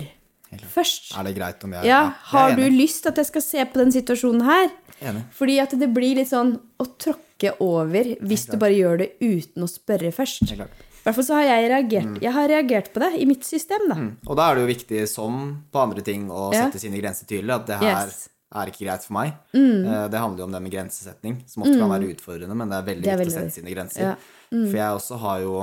først. 0.72 1.12
Er 1.16 1.24
det 1.28 1.34
greit 1.38 1.64
om 1.64 1.72
jeg 1.72 1.88
Ja, 1.88 2.00
jeg 2.12 2.14
har 2.34 2.52
er 2.52 2.56
du 2.60 2.64
lyst 2.76 3.06
at 3.08 3.16
jeg 3.20 3.28
skal 3.30 3.44
se 3.44 3.64
på 3.64 3.80
den 3.80 3.92
situasjonen 3.94 4.44
her? 4.46 4.70
Enig. 5.02 5.24
Fordi 5.34 5.58
at 5.62 5.72
det 5.78 5.88
blir 5.94 6.18
litt 6.20 6.30
sånn 6.30 6.54
å 6.78 6.86
tråkke 7.00 7.54
over 7.64 8.12
hvis 8.22 8.46
du 8.52 8.56
bare 8.60 8.76
gjør 8.76 9.00
det 9.02 9.10
uten 9.20 9.64
å 9.64 9.70
spørre 9.70 10.12
først. 10.14 10.52
I 10.52 11.08
hvert 11.08 11.16
fall 11.16 11.26
så 11.26 11.38
har 11.40 11.48
jeg 11.48 11.70
reagert, 11.72 12.18
jeg 12.22 12.32
har 12.36 12.46
reagert 12.52 12.92
på 12.94 13.00
det 13.02 13.08
i 13.18 13.24
mitt 13.26 13.42
system, 13.42 13.88
da. 13.90 13.96
Og 14.28 14.36
da 14.38 14.50
er 14.50 14.54
det 14.54 14.62
jo 14.62 14.68
viktig, 14.70 15.00
som 15.10 15.40
på 15.72 15.80
andre 15.82 16.04
ting, 16.06 16.28
å 16.30 16.52
Ja. 16.54 16.68
sette 16.68 16.78
sine 16.78 17.00
grenser 17.00 17.26
tydelig. 17.26 17.50
At 17.56 17.66
det 17.66 17.78
her 17.80 18.06
Yes. 18.06 18.28
Er 18.54 18.68
ikke 18.70 18.84
greit 18.84 19.04
for 19.06 19.14
meg. 19.16 19.32
Mm. 19.54 19.86
Det 20.12 20.20
handler 20.20 20.42
jo 20.42 20.44
om 20.48 20.52
det 20.52 20.62
med 20.62 20.72
grensesetning, 20.74 21.38
som 21.48 21.62
ofte 21.64 21.78
kan 21.80 21.90
være 21.92 22.10
utfordrende, 22.12 22.56
men 22.58 22.68
det 22.72 22.76
er 22.78 22.88
veldig 22.90 23.06
Det 23.06 23.12
er 23.12 23.20
viktig 23.22 23.32
å 23.32 23.38
veldig- 23.38 23.50
sette 23.52 23.56
sine 23.60 23.72
grenser. 23.74 24.02
Ja. 24.02 24.14
For 24.52 24.76
jeg 24.76 24.98
også 24.98 25.18
har 25.22 25.40
jo 25.40 25.54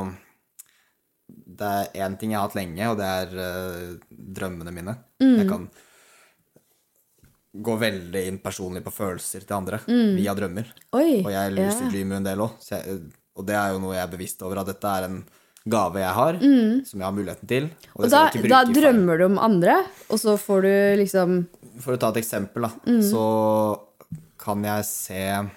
Det 1.30 1.68
er 1.94 2.08
én 2.08 2.18
ting 2.18 2.32
jeg 2.32 2.40
har 2.40 2.48
hatt 2.48 2.56
lenge, 2.58 2.88
og 2.90 2.98
det 2.98 3.06
er 3.06 3.28
uh, 3.38 3.98
drømmene 4.10 4.72
mine. 4.74 4.96
Jeg 5.22 5.48
kan 5.50 5.68
gå 7.54 7.76
veldig 7.82 8.22
inn 8.30 8.38
personlig 8.42 8.84
på 8.86 8.94
følelser 8.94 9.46
til 9.46 9.56
andre 9.58 9.80
via 10.16 10.34
drømmer. 10.38 10.70
Oi. 10.94 11.22
Og 11.26 11.30
jeg 11.34 11.54
ja. 11.54 11.56
lucid 11.58 11.92
dreamer 11.92 12.18
en 12.22 12.24
del 12.28 12.40
òg. 12.46 12.56
Og 13.40 13.46
det 13.48 13.56
er 13.56 13.74
jo 13.74 13.80
noe 13.84 13.96
jeg 13.96 14.04
er 14.08 14.12
bevisst 14.18 14.42
over, 14.46 14.62
at 14.62 14.68
dette 14.72 14.88
er 15.00 15.08
en 15.10 15.20
gave 15.70 16.00
jeg 16.02 16.14
har, 16.16 16.38
som 16.88 17.00
jeg 17.02 17.06
har 17.06 17.14
muligheten 17.14 17.48
til. 17.50 17.70
Og, 17.96 18.06
Og 18.06 18.10
da, 18.14 18.22
da 18.34 18.64
drømmer 18.66 19.20
du 19.20 19.26
om 19.28 19.38
andre, 19.44 19.76
og 20.10 20.18
så 20.22 20.38
får 20.40 20.62
du 20.66 20.72
liksom 21.04 21.36
For 21.80 21.96
å 21.96 22.00
ta 22.00 22.10
et 22.12 22.20
eksempel, 22.24 22.62
da, 22.68 22.70
Mm. 22.86 23.02
så 23.02 23.24
kan 24.38 24.64
jeg 24.64 24.86
se 24.86 25.50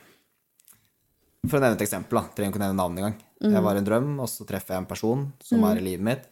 For 1.49 1.59
å 1.59 1.61
nevne 1.63 1.75
et 1.75 1.83
eksempel, 1.83 2.21
da. 2.21 2.29
Trenger 2.37 2.53
ikke 2.53 2.61
å 2.61 2.63
nevne 2.63 2.79
navnet 2.79 2.99
engang. 3.03 3.17
Mm. 3.43 3.53
Jeg 3.57 3.63
var 3.65 3.75
i 3.75 3.79
en 3.79 3.85
drøm, 3.89 4.11
og 4.23 4.29
så 4.31 4.45
treffer 4.47 4.75
jeg 4.77 4.79
en 4.79 4.87
person 4.87 5.33
som 5.43 5.65
er 5.65 5.77
i 5.81 5.81
livet 5.83 6.05
mitt, 6.07 6.29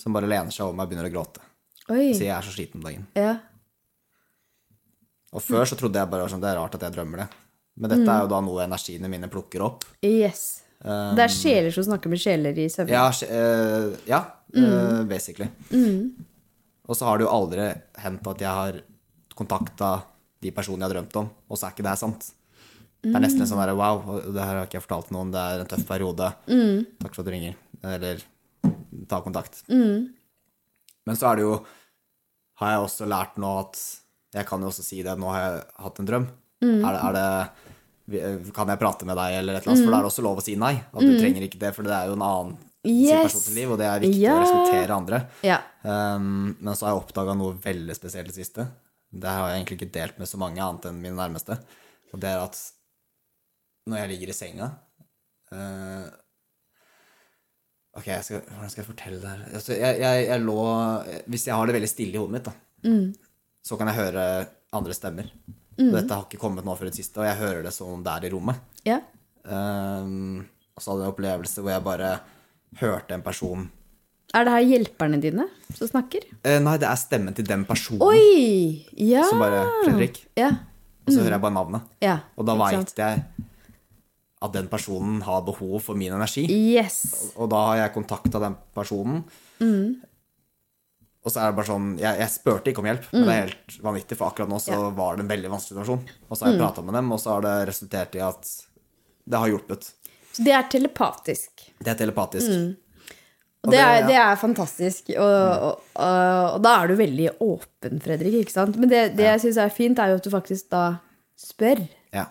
som 0.00 0.12
bare 0.12 0.26
lener 0.26 0.50
seg 0.50 0.64
over 0.66 0.74
meg 0.74 0.86
og 0.86 0.90
begynner 0.90 1.06
å 1.08 1.12
gråte. 1.14 1.38
Mm. 1.88 1.94
Oi. 1.96 2.08
Sier 2.12 2.26
jeg 2.26 2.36
er 2.36 2.42
så 2.42 2.54
sliten 2.56 2.74
om 2.80 2.82
dagen. 2.88 3.06
Ja. 3.14 3.36
Og 5.32 5.42
før 5.44 5.62
så 5.68 5.76
trodde 5.78 5.94
jeg 6.00 6.10
bare 6.10 6.26
sånn, 6.28 6.40
det 6.42 6.50
er 6.50 6.56
rart 6.58 6.74
at 6.74 6.80
jeg 6.88 6.94
drømmer 6.96 7.22
det. 7.22 7.28
Men 7.78 7.90
dette 7.90 8.02
Mm. 8.02 8.08
er 8.16 8.20
jo 8.22 8.28
da 8.28 8.40
noe 8.40 8.64
energiene 8.66 9.08
mine 9.08 9.28
plukker 9.30 9.60
opp. 9.62 9.84
Yes. 10.02 10.62
det 10.82 11.18
er 11.18 11.28
sjeler 11.28 11.72
som 11.72 11.84
snakker 11.84 12.06
med 12.08 12.18
sjeler 12.18 12.56
i 12.58 12.66
søvn. 12.68 12.88
Um, 12.88 12.94
Ja, 12.94 13.08
uh, 13.10 13.96
ja 14.06 14.20
uh, 14.56 15.04
basically. 15.04 15.48
Og 16.88 16.96
så 16.96 17.04
har 17.04 17.18
det 17.18 17.26
jo 17.26 17.30
aldri 17.32 17.80
hendt 17.98 18.26
at 18.26 18.38
jeg 18.38 18.48
har 18.48 18.82
kontakta 19.38 19.92
de 20.42 20.50
personene 20.54 20.84
jeg 20.86 20.90
har 20.90 20.96
drømt 20.98 21.16
om, 21.22 21.30
og 21.50 21.58
så 21.58 21.68
er 21.68 21.74
ikke 21.76 21.86
det 21.86 21.94
sant. 22.00 22.28
Det 23.02 23.14
er 23.14 23.22
nesten 23.22 23.44
en 23.44 23.48
sånn 23.50 23.60
der, 23.62 23.72
wow, 23.78 24.00
det 24.34 24.42
her 24.42 24.56
har 24.58 24.66
ikke 24.66 24.78
jeg 24.80 24.84
fortalt 24.88 25.12
noen, 25.14 25.30
det 25.34 25.38
er 25.38 25.62
en 25.62 25.70
tøff 25.70 25.84
periode. 25.86 26.32
Takk 26.98 27.14
for 27.14 27.22
at 27.22 27.28
du 27.28 27.32
ringer. 27.34 27.54
Eller 27.86 28.22
ta 29.10 29.20
kontakt. 29.22 29.62
Men 29.70 31.16
så 31.16 31.30
er 31.30 31.38
det 31.38 31.44
jo 31.46 31.52
Har 32.58 32.72
jeg 32.74 32.80
også 32.88 33.06
lært 33.08 33.36
nå 33.38 33.50
at 33.62 33.78
Jeg 34.34 34.48
kan 34.48 34.60
jo 34.60 34.68
også 34.72 34.82
si 34.84 34.98
det, 35.06 35.14
nå 35.16 35.30
har 35.30 35.40
jeg 35.44 35.60
hatt 35.86 36.00
en 36.02 36.08
drøm. 36.10 36.26
Er 36.66 36.96
det, 36.96 37.02
er 37.06 37.14
det 37.14 38.52
kan 38.56 38.68
jeg 38.72 38.80
prate 38.80 39.06
med 39.06 39.16
deg, 39.20 39.36
eller 39.38 39.58
et 39.58 39.62
eller 39.62 39.74
annet? 39.76 39.84
For 39.86 39.92
da 39.94 39.98
er 40.00 40.04
det 40.06 40.10
også 40.10 40.24
lov 40.26 40.40
å 40.40 40.44
si 40.44 40.56
nei. 40.58 40.72
At 40.90 41.04
du 41.04 41.12
trenger 41.20 41.44
ikke 41.46 41.60
det, 41.62 41.70
for 41.76 41.86
det 41.86 41.94
er 41.94 42.10
jo 42.10 42.16
en 42.18 42.24
annen 42.26 42.56
Yes. 42.88 43.34
til 43.44 43.56
liv, 43.58 43.72
og 43.74 43.78
det 43.80 43.86
er 43.88 44.00
viktig 44.00 44.20
Ja. 44.22 44.34
å 44.38 44.42
respektere 44.42 44.94
andre. 44.96 45.18
Ja. 45.44 45.58
Um, 45.82 46.56
men 46.60 46.74
så 46.78 46.86
har 46.86 46.94
jeg 46.94 47.02
oppdaga 47.02 47.34
noe 47.36 47.56
veldig 47.60 47.94
spesielt 47.98 48.30
i 48.30 48.32
det 48.32 48.38
siste. 48.38 48.64
Det 49.08 49.30
har 49.32 49.48
jeg 49.48 49.60
egentlig 49.60 49.78
ikke 49.78 49.94
delt 49.94 50.18
med 50.20 50.28
så 50.28 50.40
mange 50.40 50.62
annet 50.62 50.88
enn 50.90 51.00
mine 51.00 51.16
nærmeste. 51.16 51.56
Og 52.12 52.20
det 52.22 52.30
er 52.30 52.42
at 52.42 52.58
når 53.88 54.02
jeg 54.02 54.10
ligger 54.12 54.32
i 54.32 54.36
senga 54.36 54.66
uh, 55.52 56.08
Ok, 57.96 58.06
jeg 58.10 58.24
skal, 58.26 58.42
hvordan 58.52 58.70
skal 58.70 58.82
jeg 58.82 58.88
fortelle 58.90 59.20
det 59.22 59.30
her? 59.30 59.46
Altså, 59.58 59.72
jeg, 59.74 59.96
jeg, 60.02 60.26
jeg 60.28 60.42
lå 60.44 60.58
Hvis 61.32 61.46
jeg 61.48 61.56
har 61.56 61.66
det 61.66 61.74
veldig 61.78 61.90
stille 61.90 62.14
i 62.14 62.20
hodet 62.20 62.34
mitt, 62.36 62.50
da, 62.50 62.52
så 63.64 63.78
kan 63.80 63.90
jeg 63.90 63.98
høre 63.98 64.26
andre 64.76 64.94
stemmer. 64.94 65.32
Mm. 65.78 65.92
dette 65.94 66.14
har 66.14 66.26
ikke 66.26 66.40
kommet 66.42 66.66
nå 66.66 66.74
før 66.74 66.90
det 66.90 66.98
siste, 66.98 67.20
og 67.22 67.26
jeg 67.28 67.38
hører 67.38 67.62
det 67.62 67.72
som 67.74 67.92
om 67.94 68.00
det 68.04 68.12
er 68.12 68.26
i 68.26 68.30
rommet. 68.32 68.60
Yeah. 68.86 69.04
Um, 69.46 70.42
og 70.74 70.82
så 70.82 70.90
hadde 70.90 71.04
jeg 71.04 71.08
en 71.08 71.14
opplevelse 71.14 71.62
hvor 71.62 71.72
jeg 71.72 71.86
bare 71.86 72.10
hørte 72.82 73.16
en 73.16 73.24
person 73.24 73.68
Er 74.36 74.44
det 74.44 74.52
her 74.52 74.64
hjelperne 74.68 75.20
dine 75.22 75.46
som 75.74 75.88
snakker? 75.88 76.24
Eh, 76.44 76.58
Nei, 76.60 76.76
det 76.80 76.88
er 76.88 76.98
stemmen 77.00 77.34
til 77.36 77.46
den 77.48 77.62
personen 77.68 78.02
Oi! 78.04 78.84
Ja. 79.00 79.22
som 79.28 79.38
bare 79.40 79.62
Fredrik. 79.86 80.20
Ja. 80.36 80.50
Og 81.06 81.14
så 81.14 81.22
hører 81.22 81.38
jeg 81.38 81.40
bare 81.46 81.56
navnet. 81.56 81.86
ja. 82.04 82.18
Og 82.36 82.44
da 82.46 82.54
veit 82.60 82.92
jeg 82.98 83.22
at 84.40 84.52
den 84.54 84.68
personen 84.70 85.22
har 85.26 85.40
behov 85.42 85.80
for 85.82 85.96
min 85.98 86.12
energi. 86.12 86.44
Yes. 86.46 87.32
Og 87.36 87.48
da 87.50 87.56
har 87.70 87.76
jeg 87.80 87.94
kontakta 87.96 88.38
den 88.44 88.54
personen. 88.76 89.24
Og 91.26 91.32
så 91.34 91.40
er 91.42 91.50
det 91.50 91.56
bare 91.58 91.66
sånn 91.68 91.88
Jeg, 91.98 92.20
jeg 92.22 92.30
spurte 92.30 92.70
ikke 92.70 92.80
om 92.84 92.86
hjelp, 92.88 93.08
men 93.12 93.24
det 93.26 93.32
er 93.34 93.40
helt 93.48 93.78
vanvittig, 93.84 94.16
for 94.20 94.30
akkurat 94.30 94.48
nå 94.52 94.60
så 94.62 94.76
Ja. 94.76 94.90
var 94.94 95.16
det 95.18 95.24
en 95.24 95.32
veldig 95.32 95.50
vanskelig 95.50 95.74
situasjon. 95.74 96.04
Og 96.30 96.36
så 96.38 96.44
har 96.46 96.52
jeg 96.52 96.60
prata 96.62 96.82
med 96.86 96.94
dem, 96.94 97.10
og 97.12 97.18
så 97.20 97.32
har 97.34 97.42
det 97.48 97.56
resultert 97.72 98.14
i 98.14 98.22
at 98.28 98.52
det 99.28 99.38
har 99.42 99.48
hjulpet. 99.50 99.90
Så 100.32 100.44
det 100.44 100.52
er 100.54 100.68
telepatisk. 100.70 101.64
Det 101.82 101.88
er 101.90 101.98
telepatisk. 101.98 102.78
Og 103.66 103.72
det 103.74 103.80
er, 103.82 104.04
det 104.06 104.16
er 104.16 104.38
fantastisk. 104.38 105.10
Og, 105.16 105.64
og, 105.66 105.86
og, 105.98 106.44
og 106.54 106.60
da 106.64 106.74
er 106.78 106.90
du 106.90 106.98
veldig 107.00 107.28
åpen, 107.42 107.98
Fredrik. 108.04 108.36
ikke 108.44 108.54
sant? 108.54 108.78
Men 108.78 108.90
det, 108.92 109.02
det 109.18 109.26
jeg 109.26 109.42
syns 109.44 109.58
er 109.64 109.74
fint, 109.74 109.98
er 109.98 110.12
jo 110.12 110.20
at 110.20 110.28
du 110.28 110.30
faktisk 110.32 110.70
da 110.72 110.84
spør. 111.38 111.82
Ja. 112.14 112.28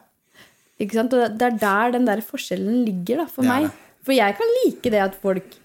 Ikke 0.80 1.00
sant? 1.00 1.14
Og 1.14 1.36
det 1.38 1.50
er 1.50 1.60
der 1.62 1.96
den 1.98 2.08
der 2.08 2.24
forskjellen 2.26 2.86
ligger 2.88 3.26
da, 3.26 3.28
for 3.32 3.48
meg. 3.48 3.68
For 4.08 4.16
jeg 4.16 4.38
kan 4.40 4.54
like 4.62 4.94
det 4.94 5.04
at 5.04 5.20
folk 5.20 5.58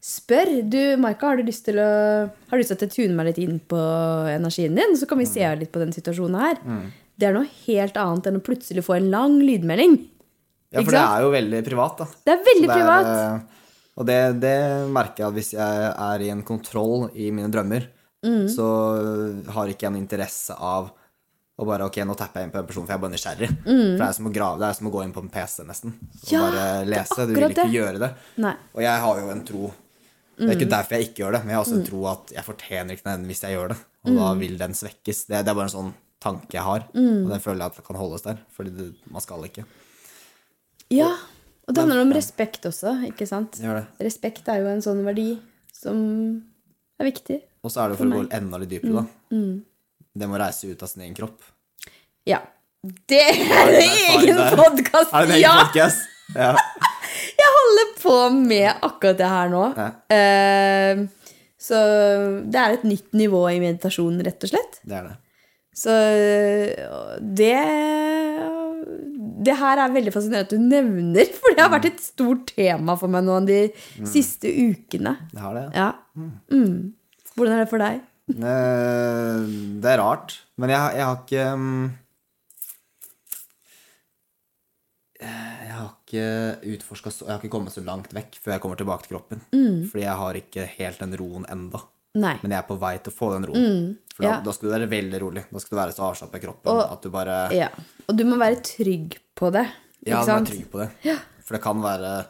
spør. 0.00 0.54
Du, 0.72 0.80
Maika, 1.02 1.28
har 1.28 1.40
du 1.40 1.44
lyst 1.44 1.66
til 1.68 1.76
å 1.82 1.90
Har 2.24 2.56
du 2.56 2.62
lyst 2.62 2.72
til 2.72 2.80
at 2.80 2.86
jeg 2.88 2.94
tuner 2.96 3.18
meg 3.18 3.30
litt 3.30 3.42
inn 3.44 3.60
på 3.60 3.80
energien 4.32 4.78
din? 4.78 4.96
Så 4.96 5.08
kan 5.10 5.20
vi 5.20 5.28
se 5.28 5.44
litt 5.60 5.72
på 5.74 5.82
den 5.82 5.92
situasjonen 5.92 6.40
her. 6.40 6.60
Mm. 6.64 6.86
Det 7.20 7.28
er 7.28 7.36
noe 7.36 7.48
helt 7.66 8.00
annet 8.00 8.30
enn 8.30 8.40
å 8.40 8.44
plutselig 8.44 8.86
få 8.86 8.96
en 8.96 9.10
lang 9.12 9.36
lydmelding. 9.44 9.98
ja, 10.72 10.80
for 10.80 10.94
det 10.96 11.04
er 11.04 11.24
jo 11.26 11.32
veldig 11.34 11.64
privat, 11.66 12.00
da. 12.00 12.06
Det 12.24 12.32
er 12.32 12.46
veldig 12.46 12.68
det 12.70 12.76
er, 12.76 12.78
privat. 12.80 13.58
Og 13.98 14.06
det, 14.06 14.40
det 14.40 14.54
merker 14.88 15.24
jeg 15.24 15.28
at 15.28 15.34
hvis 15.34 15.52
jeg 15.52 15.90
er 15.92 16.20
i 16.24 16.30
en 16.30 16.42
kontroll 16.42 17.10
i 17.14 17.30
mine 17.30 17.50
drømmer, 17.50 17.88
Mm. 18.22 18.48
så 18.52 18.64
har 19.48 19.66
ikke 19.72 19.86
jeg 19.86 19.92
noen 19.94 20.02
interesse 20.02 20.52
av 20.52 20.90
å 21.58 21.64
bare 21.64 21.86
Ok, 21.86 21.96
nå 22.04 22.12
tapper 22.14 22.40
jeg 22.42 22.44
inn 22.48 22.52
på 22.52 22.58
en 22.60 22.66
person, 22.66 22.84
for 22.84 22.92
jeg 22.92 22.98
er 22.98 23.00
bare 23.00 23.12
nysgjerrig. 23.14 23.48
For 23.64 23.96
det 23.96 24.08
er 24.08 24.12
som 24.12 24.26
å 24.28 24.32
grave, 24.34 24.58
det 24.60 24.66
er 24.68 24.72
som 24.76 24.86
å 24.88 24.92
gå 24.92 25.04
inn 25.06 25.12
på 25.14 25.22
en 25.24 25.30
PC, 25.32 25.64
nesten. 25.64 25.94
Og 25.96 26.28
Mm. 26.28 26.30
Ja, 26.32 26.40
bare 26.50 26.84
lese. 26.84 27.26
Du 27.26 27.32
vil 27.34 27.48
ikke 27.48 27.64
det. 27.64 27.72
gjøre 27.72 27.98
det. 27.98 28.10
Nei. 28.36 28.52
Og 28.74 28.82
jeg 28.82 29.00
har 29.00 29.20
jo 29.20 29.30
en 29.30 29.44
tro 29.44 29.72
Det 30.36 30.48
er 30.50 30.54
Mm. 30.54 30.60
ikke 30.60 30.70
derfor 30.70 30.90
jeg 30.96 31.04
ikke 31.08 31.20
gjør 31.24 31.32
det, 31.32 31.40
men 31.44 31.48
jeg 31.48 31.56
har 31.56 31.64
også 31.64 31.76
en 31.80 31.86
tro 31.86 32.06
at 32.06 32.30
jeg 32.32 32.44
fortjener 32.44 32.90
ikke 32.92 33.04
den 33.04 33.26
hvis 33.26 33.40
jeg 33.42 33.52
gjør 33.56 33.68
det. 33.68 33.76
Og 34.04 34.14
da 34.16 34.34
Mm. 34.34 34.38
vil 34.40 34.56
den 34.58 34.72
svekkes. 34.72 35.26
Det, 35.26 35.44
det 35.44 35.48
er 35.48 35.54
bare 35.54 35.68
en 35.68 35.76
sånn 35.76 35.94
tanke 36.20 36.50
jeg 36.52 36.62
har, 36.62 36.80
og 36.80 37.28
den 37.28 37.40
føler 37.40 37.58
jeg 37.58 37.72
at 37.72 37.84
kan 37.84 37.96
holdes 37.96 38.22
der. 38.22 38.38
Fordi 38.56 38.70
det, 38.76 38.94
man 39.10 39.20
skal 39.20 39.42
ikke. 39.44 39.64
Ja. 40.90 41.08
Og 41.08 41.18
det 41.74 41.82
handler 41.84 42.02
om 42.02 42.12
respekt 42.16 42.66
også, 42.68 42.92
ikke 43.10 43.26
sant? 43.28 43.58
Gjør 43.62 43.80
det. 43.80 43.86
Respekt 44.06 44.48
er 44.52 44.60
jo 44.62 44.70
en 44.72 44.82
sånn 44.84 45.02
verdi 45.06 45.28
som 45.74 45.98
er 47.00 47.08
viktig. 47.10 47.40
Og 47.64 47.72
så 47.72 47.82
er 47.84 47.92
det 47.92 47.98
for, 48.00 48.08
å 48.08 48.20
gå 48.22 48.28
enda 48.36 48.60
litt 48.62 48.70
dypere, 48.72 49.02
da. 49.02 49.36
Mm. 49.36 49.60
Det 50.20 50.28
med 50.28 50.38
å 50.38 50.42
reise 50.42 50.70
ut 50.70 50.82
av 50.82 50.90
sin 50.90 51.04
egen 51.06 51.16
kropp. 51.16 51.44
Ja. 52.28 52.40
Det 52.80 53.20
er 53.20 53.74
en 53.76 53.96
egen 54.16 54.40
podkast! 54.56 55.12
Er 55.12 55.26
det 55.28 55.30
en 55.30 55.36
egen 55.36 55.44
Ja! 55.44 55.54
podcast? 55.64 56.06
Ja. 56.34 56.52
Jeg 57.40 57.52
holder 57.56 57.88
på 58.00 58.16
med 58.36 58.68
akkurat 58.86 59.18
det 59.18 59.28
her 59.28 59.50
nå. 59.52 59.62
Ja. 59.76 59.88
Eh, 60.16 61.00
så 61.60 61.76
det 62.48 62.60
er 62.60 62.76
et 62.78 62.84
nytt 62.88 63.12
nivå 63.16 63.42
i 63.52 63.58
meditasjon, 63.60 64.20
rett 64.24 64.46
og 64.46 64.52
slett. 64.52 64.78
Det 64.88 64.96
er 64.96 65.08
det. 65.10 65.16
Så 65.76 65.94
det 67.20 67.54
det 69.40 69.54
her 69.56 69.80
er 69.80 69.92
veldig 69.94 70.12
fascinerende 70.12 70.46
at 70.46 70.52
du 70.52 70.60
nevner, 70.60 71.30
for 71.40 71.56
det 71.56 71.64
har 71.64 71.72
vært 71.72 71.88
et 71.90 72.02
stort 72.04 72.50
tema 72.52 72.96
for 73.00 73.08
meg 73.12 73.24
nå 73.24 73.38
de 73.48 73.60
siste 74.08 74.50
ukene. 74.52 75.14
Det 75.32 75.40
har 75.44 75.56
det. 75.56 75.66
Ja. 75.76 75.90
Mm. 76.52 76.92
Hvordan 77.36 77.56
er 77.56 77.64
det 77.64 77.70
for 77.72 77.80
deg? 77.80 78.02
Eh, 78.30 79.48
Det 79.80 79.90
er 79.90 79.98
rart, 80.02 80.36
men 80.60 80.70
jeg, 80.70 80.98
jeg 81.00 81.06
har 81.08 81.16
ikke 81.24 81.46
mm, 81.58 81.88
Jeg 85.20 85.72
har 85.76 85.88
ikke 85.92 86.74
utforska 86.74 87.10
så 87.12 87.26
Jeg 87.26 87.32
har 87.34 87.40
ikke 87.42 87.52
kommet 87.52 87.74
så 87.74 87.82
langt 87.84 88.12
vekk 88.16 88.38
før 88.40 88.54
jeg 88.54 88.62
kommer 88.64 88.78
tilbake 88.80 89.04
til 89.06 89.16
kroppen. 89.16 89.42
Fordi 89.90 90.04
jeg 90.04 90.16
har 90.22 90.38
ikke 90.38 90.64
helt 90.78 91.00
den 91.02 91.16
roen 91.20 91.44
enda. 91.52 91.82
Nei. 92.18 92.34
Men 92.42 92.50
jeg 92.50 92.58
er 92.58 92.66
på 92.66 92.76
vei 92.80 92.96
til 92.98 93.12
å 93.12 93.14
få 93.16 93.28
den 93.36 93.44
roen. 93.46 93.98
For 94.16 94.24
da, 94.24 94.28
ja. 94.32 94.40
da 94.42 94.52
skal 94.52 94.68
du 94.68 94.72
være 94.74 94.88
veldig 94.90 95.20
rolig. 95.22 95.44
Da 95.52 95.60
skal 95.62 95.76
du 95.76 95.80
være 95.80 95.94
så 95.94 96.02
avslappa 96.08 96.40
i 96.40 96.42
kroppen 96.42 96.72
Og- 96.72 96.92
at 96.92 97.02
du 97.02 97.10
bare 97.10 97.36
Ja. 97.54 97.68
Og 98.08 98.16
du 98.16 98.24
må 98.24 98.36
være 98.36 98.60
trygg 98.66 99.18
på 99.36 99.52
det. 99.52 99.66
Ja, 100.06 100.24
du 100.24 100.26
må 100.32 100.38
være 100.40 100.46
trygg 100.50 100.66
på 100.72 100.78
det. 100.82 100.90
For 101.44 101.54
det 101.54 101.62
kan 101.62 101.80
være 101.82 102.26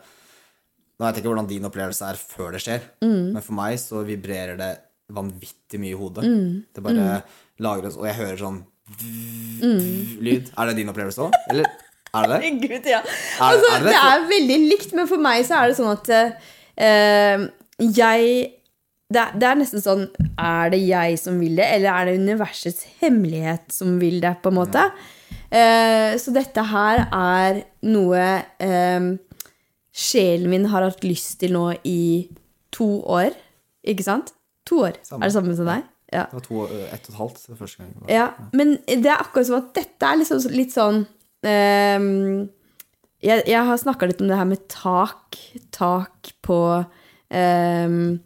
Nå 1.01 1.07
vet 1.07 1.15
jeg 1.16 1.23
ikke 1.24 1.31
hvordan 1.32 1.48
din 1.48 1.65
opplevelse 1.65 2.05
er 2.11 2.15
før 2.20 2.52
det 2.52 2.61
skjer, 2.61 2.81
Mm. 3.01 3.32
men 3.32 3.40
for 3.43 3.55
meg 3.57 3.78
så 3.78 4.05
vibrerer 4.05 4.59
det 4.59 4.81
vanvittig 5.11 5.81
mye 5.81 5.94
i 5.94 5.97
hodet. 5.97 6.24
Mm. 6.28 6.65
Det 6.74 6.82
bare 6.85 7.23
lagres, 7.59 7.97
og 7.97 8.05
jeg 8.05 8.16
hører 8.16 8.36
sånn 8.36 8.59
lyd. 10.20 10.51
Er 10.59 10.66
det 10.70 10.77
din 10.77 10.90
opplevelse 10.93 11.24
òg? 11.24 11.32
Eller 11.48 11.65
er 12.15 12.27
det 12.28 12.40
det? 12.43 12.69
Gud, 12.69 12.86
ja. 12.90 12.98
Er- 13.01 13.48
altså, 13.48 13.70
er 13.70 13.78
det 13.78 13.86
det, 13.86 13.94
det? 13.94 14.05
er 14.12 14.28
veldig 14.35 14.59
likt, 14.69 14.93
men 14.98 15.07
for 15.11 15.16
meg 15.24 15.44
så 15.47 15.57
er 15.62 15.69
det 15.73 15.77
sånn 15.78 15.93
at 15.97 16.11
uh, 16.77 17.48
jeg 17.81 18.52
det 19.10 19.24
det 19.42 19.46
er 19.48 19.58
nesten 19.58 19.82
sånn 19.82 20.04
Er 20.38 20.70
det 20.72 20.80
jeg 20.84 21.18
som 21.18 21.40
vil 21.42 21.58
det, 21.58 21.66
eller 21.76 21.90
er 21.92 22.08
det 22.08 22.20
universets 22.22 22.86
hemmelighet 23.00 23.72
som 23.74 23.98
vil 24.00 24.20
det, 24.22 24.36
på 24.42 24.52
en 24.52 24.60
måte? 24.60 24.84
Eh, 25.50 26.14
så 26.22 26.32
dette 26.34 26.62
her 26.70 27.04
er 27.10 27.62
noe 27.90 28.26
eh, 28.62 29.08
sjelen 29.90 30.50
min 30.52 30.68
har 30.70 30.86
hatt 30.86 31.02
lyst 31.04 31.40
til 31.42 31.56
nå 31.56 31.72
i 31.84 32.30
to 32.74 33.00
år. 33.02 33.34
Ikke 33.90 34.06
sant? 34.06 34.30
To 34.70 34.84
år. 34.86 35.00
Samme. 35.02 35.24
Er 35.24 35.30
det 35.30 35.36
samme 35.36 35.56
som 35.58 35.68
deg? 35.68 35.88
Ja. 36.10 36.24
Det 36.30 36.38
var 36.38 36.46
to, 36.46 36.62
ett 36.66 37.04
og 37.06 37.12
et 37.12 37.18
halvt 37.18 37.44
første 37.58 37.82
gang. 37.82 37.92
Ja, 38.10 38.30
men 38.56 38.78
det 38.86 39.10
er 39.10 39.20
akkurat 39.22 39.46
som 39.46 39.60
at 39.60 39.70
dette 39.78 40.06
er 40.06 40.18
liksom, 40.18 40.42
litt 40.54 40.74
sånn 40.74 41.04
ehm, 41.46 42.48
jeg, 43.22 43.44
jeg 43.46 43.62
har 43.68 43.78
snakka 43.78 44.08
litt 44.08 44.22
om 44.22 44.30
det 44.30 44.38
her 44.38 44.48
med 44.48 44.64
tak. 44.72 45.38
Tak 45.76 46.32
på 46.46 46.58
ehm, 47.34 48.18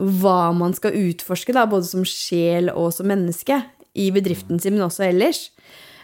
hva 0.00 0.50
man 0.56 0.72
skal 0.76 0.96
utforske, 0.96 1.54
da, 1.56 1.66
både 1.68 1.88
som 1.90 2.06
sjel 2.08 2.72
og 2.72 2.92
som 2.96 3.08
menneske. 3.10 3.60
I 3.98 4.06
bedriften 4.14 4.60
sin, 4.62 4.76
men 4.76 4.86
også 4.86 5.08
ellers. 5.08 5.48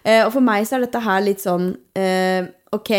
Eh, 0.06 0.22
og 0.24 0.32
for 0.34 0.44
meg 0.44 0.66
så 0.66 0.76
er 0.76 0.86
dette 0.86 1.02
her 1.02 1.22
litt 1.24 1.42
sånn 1.42 1.72
eh, 1.98 2.46
Ok, 2.74 2.92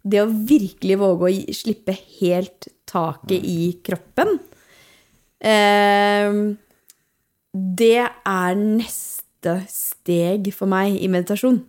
det 0.00 0.22
å 0.22 0.28
virkelig 0.28 0.96
våge 1.00 1.28
å 1.28 1.54
slippe 1.56 1.94
helt 2.20 2.70
taket 2.88 3.44
i 3.46 3.70
kroppen 3.84 4.38
eh, 5.44 6.38
det 7.50 8.00
er 8.00 8.58
neste 8.58 9.54
steg 9.72 10.50
for 10.52 10.68
meg 10.70 10.96
i 11.00 11.08
meditasjon. 11.10 11.62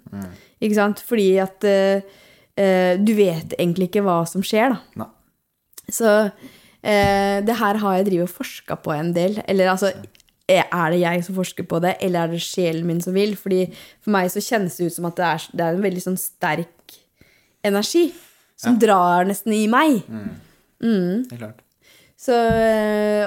Ikke 0.60 0.78
sant? 0.78 1.00
Fordi 1.08 1.30
at 1.42 1.64
du 1.64 3.12
vet 3.18 3.56
egentlig 3.56 3.88
ikke 3.88 4.04
hva 4.06 4.20
som 4.30 4.44
skjer, 4.46 4.76
da. 5.00 5.08
Så 5.90 6.12
eh, 6.84 7.38
det 7.46 7.58
her 7.60 7.80
har 7.82 7.98
jeg 7.98 8.08
drivet 8.10 8.30
og 8.30 8.36
forska 8.42 8.78
på 8.84 8.94
en 8.96 9.14
del. 9.16 9.40
Eller 9.48 9.72
altså 9.72 9.94
er 10.52 10.92
det 10.92 11.00
jeg 11.00 11.24
som 11.24 11.38
forsker 11.38 11.64
på 11.70 11.80
det, 11.84 11.96
eller 12.04 12.26
er 12.26 12.34
det 12.34 12.42
sjelen 12.44 12.86
min 12.88 13.02
som 13.02 13.16
vil? 13.16 13.38
Fordi 13.40 13.66
For 14.02 14.12
meg 14.12 14.32
så 14.34 14.44
kjennes 14.44 14.76
det 14.78 14.90
ut 14.90 14.98
som 14.98 15.08
at 15.08 15.18
det 15.18 15.26
er, 15.28 15.50
det 15.54 15.66
er 15.66 15.78
en 15.78 15.86
veldig 15.86 16.04
sånn 16.04 16.20
sterk 16.20 16.98
energi 17.64 18.10
som 18.60 18.78
drar 18.82 19.26
nesten 19.30 19.54
i 19.56 19.66
meg. 19.72 20.02
Det 21.30 21.38
er 21.38 21.44
klart. 21.46 21.62
Så, 22.22 22.36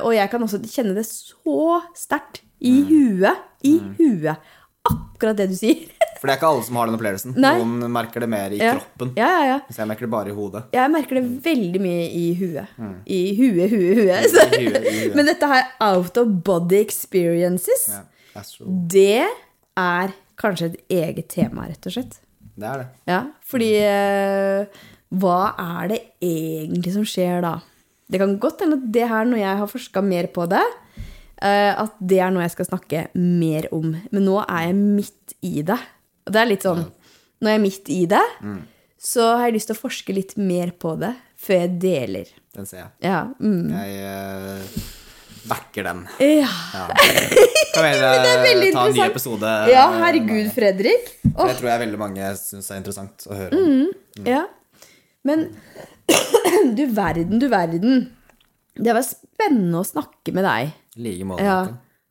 og 0.05 0.13
jeg 0.15 0.31
kan 0.31 0.43
også 0.47 0.61
kjenne 0.71 0.95
det 0.95 1.07
så 1.09 1.81
sterkt 1.99 2.45
i 2.63 2.77
huet. 2.87 3.41
I 3.67 3.79
huet. 3.99 4.37
Akkurat 4.85 5.39
det 5.39 5.49
du 5.51 5.57
sier. 5.59 5.89
For 6.25 6.31
det 6.31 6.33
er 6.33 6.39
ikke 6.41 6.49
alle 6.55 6.65
som 6.65 6.77
har 6.81 6.89
den 6.89 6.95
opplevelsen. 6.97 7.35
Nei. 7.37 7.51
Noen 7.61 7.93
merker 7.93 8.23
det 8.25 8.29
mer 8.33 8.53
i 8.57 8.57
Ja. 8.63 8.71
kroppen. 8.79 9.11
Ja, 9.21 9.27
ja, 9.29 9.43
ja. 9.51 9.59
Så 9.69 9.83
jeg 9.83 9.89
merker 9.91 10.07
det 10.07 10.11
bare 10.15 10.31
i 10.33 10.37
hodet. 10.39 10.63
Jeg 10.73 10.91
merker 10.95 11.19
det 11.21 11.25
veldig 11.45 11.81
mye 11.85 12.07
i 12.17 12.23
huet. 12.39 12.79
I 13.05 13.19
huet, 13.37 13.69
huet, 13.75 13.99
huet. 13.99 14.25
I 14.57 14.65
huet, 14.65 14.87
i 14.89 14.95
huet. 15.03 15.15
men 15.19 15.27
dette 15.29 15.51
her 15.53 15.67
out 15.85 16.17
of 16.17 16.29
body 16.47 16.81
experiences, 16.81 17.85
Ja. 17.93 18.01
Det 18.89 19.27
er 19.77 20.15
kanskje 20.41 20.71
et 20.73 20.81
eget 20.97 21.29
tema, 21.29 21.69
rett 21.69 21.87
og 21.87 21.93
slett. 21.93 22.17
Det 22.57 22.67
er 22.71 22.79
det. 22.81 22.87
Ja, 23.07 23.21
fordi 23.45 23.69
øh, 23.85 24.65
hva 25.21 25.37
er 25.61 25.89
det 25.93 26.01
egentlig 26.25 26.95
som 26.97 27.05
skjer 27.05 27.43
da? 27.45 27.59
Det 28.11 28.19
kan 28.19 28.39
godt 28.39 28.65
hende 28.65 28.81
at 28.81 28.89
det 28.97 29.09
her, 29.13 29.25
når 29.29 29.39
jeg 29.45 29.57
har 29.61 29.67
forska 29.71 30.03
mer 30.03 30.27
på 30.35 30.49
det, 30.51 30.65
øh, 31.45 31.73
at 31.85 31.93
det 32.01 32.19
er 32.19 32.31
noe 32.35 32.43
jeg 32.49 32.57
skal 32.57 32.67
snakke 32.73 33.05
mer 33.15 33.69
om. 33.75 33.93
Men 34.11 34.25
nå 34.25 34.41
er 34.49 34.67
jeg 34.71 34.75
midt 34.81 35.35
i 35.43 35.61
det. 35.63 35.79
Og 36.25 36.33
det 36.35 36.41
er 36.41 36.49
litt 36.49 36.65
sånn 36.65 36.85
Når 37.43 37.51
jeg 37.51 37.59
er 37.59 37.63
midt 37.63 37.91
i 37.93 38.01
det, 38.09 38.25
så 39.05 39.35
har 39.37 39.49
jeg 39.51 39.59
lyst 39.59 39.69
til 39.69 39.77
å 39.77 39.83
forske 39.83 40.15
litt 40.17 40.37
mer 40.41 40.73
på 40.81 40.95
det 40.97 41.13
før 41.45 41.59
jeg 41.67 41.73
deler. 41.83 42.31
Den 42.57 42.69
ser 42.69 42.79
jeg. 42.79 42.91
Ja. 43.05 43.19
Mm. 43.43 43.69
Jeg 43.75 43.99
uh, 44.07 44.85
backer 45.51 45.89
den. 45.91 46.03
Ja. 46.25 46.49
Ja. 46.73 46.87
Kan 47.75 47.85
vi 47.85 47.93
veldig 48.49 48.71
ta 48.73 48.87
en 48.87 48.97
ny 48.97 49.05
episode? 49.05 49.53
ja, 49.75 49.85
herregud, 50.01 50.49
Fredrik. 50.57 51.11
Det 51.25 51.57
tror 51.59 51.71
jeg 51.75 51.83
veldig 51.85 52.01
mange 52.01 52.31
syns 52.41 52.71
er 52.71 52.81
interessant 52.81 53.27
å 53.29 53.37
høre. 53.37 53.61
Mm. 53.61 54.25
Ja. 54.31 54.45
Men 55.27 55.51
du 56.79 56.85
verden, 56.95 57.41
du 57.43 57.49
verden. 57.53 58.07
Det 58.75 58.95
var 58.95 59.05
spennende 59.07 59.83
å 59.83 59.87
snakke 59.87 60.33
med 60.35 60.47
deg. 60.47 60.73
I 60.97 61.09
like 61.09 61.29
måte. 61.29 61.45
Ja. 61.45 61.61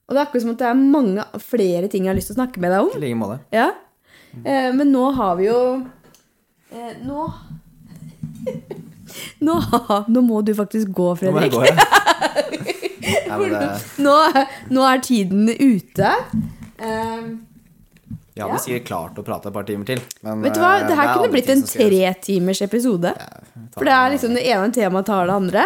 Og 0.03 0.13
det 0.13 0.19
er 0.19 0.27
akkurat 0.27 0.43
som 0.43 0.53
at 0.53 0.61
det 0.61 0.69
er 0.69 0.79
mange 0.79 1.25
flere 1.41 1.89
ting 1.89 2.05
jeg 2.05 2.11
har 2.11 2.19
lyst 2.19 2.29
til 2.29 2.35
å 2.35 2.41
snakke 2.41 2.61
med 2.61 2.73
deg 2.75 2.83
I 2.83 2.83
om. 2.83 3.01
like 3.01 3.19
måte. 3.19 3.39
Ja. 3.55 3.71
Eh, 4.41 4.69
men 4.73 4.91
nå 4.91 5.11
har 5.13 5.35
vi 5.37 5.45
jo 5.45 5.59
eh, 6.73 6.93
Nå 7.05 7.27
nå, 9.45 9.55
nå 10.09 10.21
må 10.25 10.41
du 10.41 10.53
faktisk 10.57 10.89
gå, 10.89 11.09
Nå 11.13 11.15
Fredrik. 11.21 11.53
gå, 11.53 11.65
ja. 11.69 11.75
det, 13.53 13.69
Nå, 14.03 14.15
nå 14.73 14.85
er 14.89 15.03
tiden 15.05 15.49
ute. 15.53 16.13
Ja, 18.33 18.47
vi 18.49 18.59
sikkert 18.63 18.87
klart 18.87 19.19
å 19.21 19.23
prate 19.25 19.51
et 19.51 19.55
par 19.55 19.65
timer 19.67 19.85
til. 19.87 20.01
Men 20.25 20.41
vet 20.41 20.55
du 20.57 20.61
hva? 20.63 20.73
eh, 20.81 20.87
Det 20.89 20.97
her 20.97 21.07
er 21.11 21.15
kunne 21.19 21.31
blitt 21.33 21.51
en 21.53 21.63
tretimers 21.69 22.61
episode. 22.65 23.13
Ja, 23.13 23.65
For 23.75 23.85
det 23.85 23.93
er 23.93 24.13
liksom 24.15 24.37
det 24.37 24.45
ene 24.49 24.73
temaet 24.73 25.05
tar 25.09 25.29
det 25.29 25.35
andre. 25.37 25.65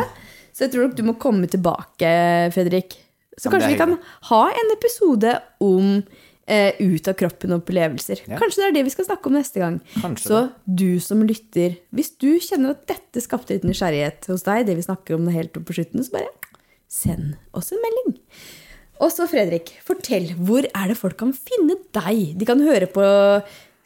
Så 0.51 0.65
jeg 0.65 0.73
tror 0.73 0.87
nok 0.87 0.97
du 0.97 1.03
må 1.07 1.15
komme 1.21 1.47
tilbake, 1.47 2.11
Fredrik. 2.55 2.97
Så 3.37 3.47
Ja, 3.47 3.53
kanskje 3.53 3.71
vi 3.71 3.79
kan 3.79 3.95
ha 4.31 4.41
en 4.49 4.71
episode 4.73 5.35
om 5.63 6.01
eh, 6.47 6.79
ut 6.79 7.07
av 7.07 7.17
kroppen-opplevelser. 7.19 8.23
Ja. 8.27 8.39
Kanskje 8.41 8.63
det 8.63 8.67
er 8.69 8.77
det 8.79 8.85
vi 8.87 8.93
skal 8.95 9.07
snakke 9.09 9.29
om 9.29 9.37
neste 9.37 9.61
gang. 9.63 9.79
Kanskje 9.99 10.31
Så 10.31 10.41
du 10.65 10.99
som 11.03 11.23
lytter, 11.27 11.77
hvis 11.95 12.13
du 12.17 12.29
kjenner 12.43 12.75
at 12.75 12.87
dette 12.89 13.23
skapte 13.23 13.55
litt 13.55 13.67
nysgjerrighet 13.67 14.29
hos 14.31 14.47
deg, 14.47 14.67
det 14.69 14.77
vi 14.79 14.87
snakker 14.87 15.17
om 15.17 15.27
helt 15.33 15.57
opp 15.59 15.67
på 15.69 15.77
slutten, 15.77 16.05
så 16.05 16.17
bare 16.17 16.31
send 16.87 17.35
oss 17.57 17.73
en 17.75 17.83
melding. 17.83 18.17
Og 19.03 19.11
så, 19.13 19.27
Fredrik, 19.29 19.75
fortell. 19.85 20.31
Hvor 20.41 20.65
er 20.65 20.89
det 20.89 20.97
folk 20.97 21.19
kan 21.19 21.33
finne 21.35 21.77
deg? 21.93 22.33
De 22.39 22.47
kan 22.49 22.63
høre 22.65 22.87
på 22.89 23.03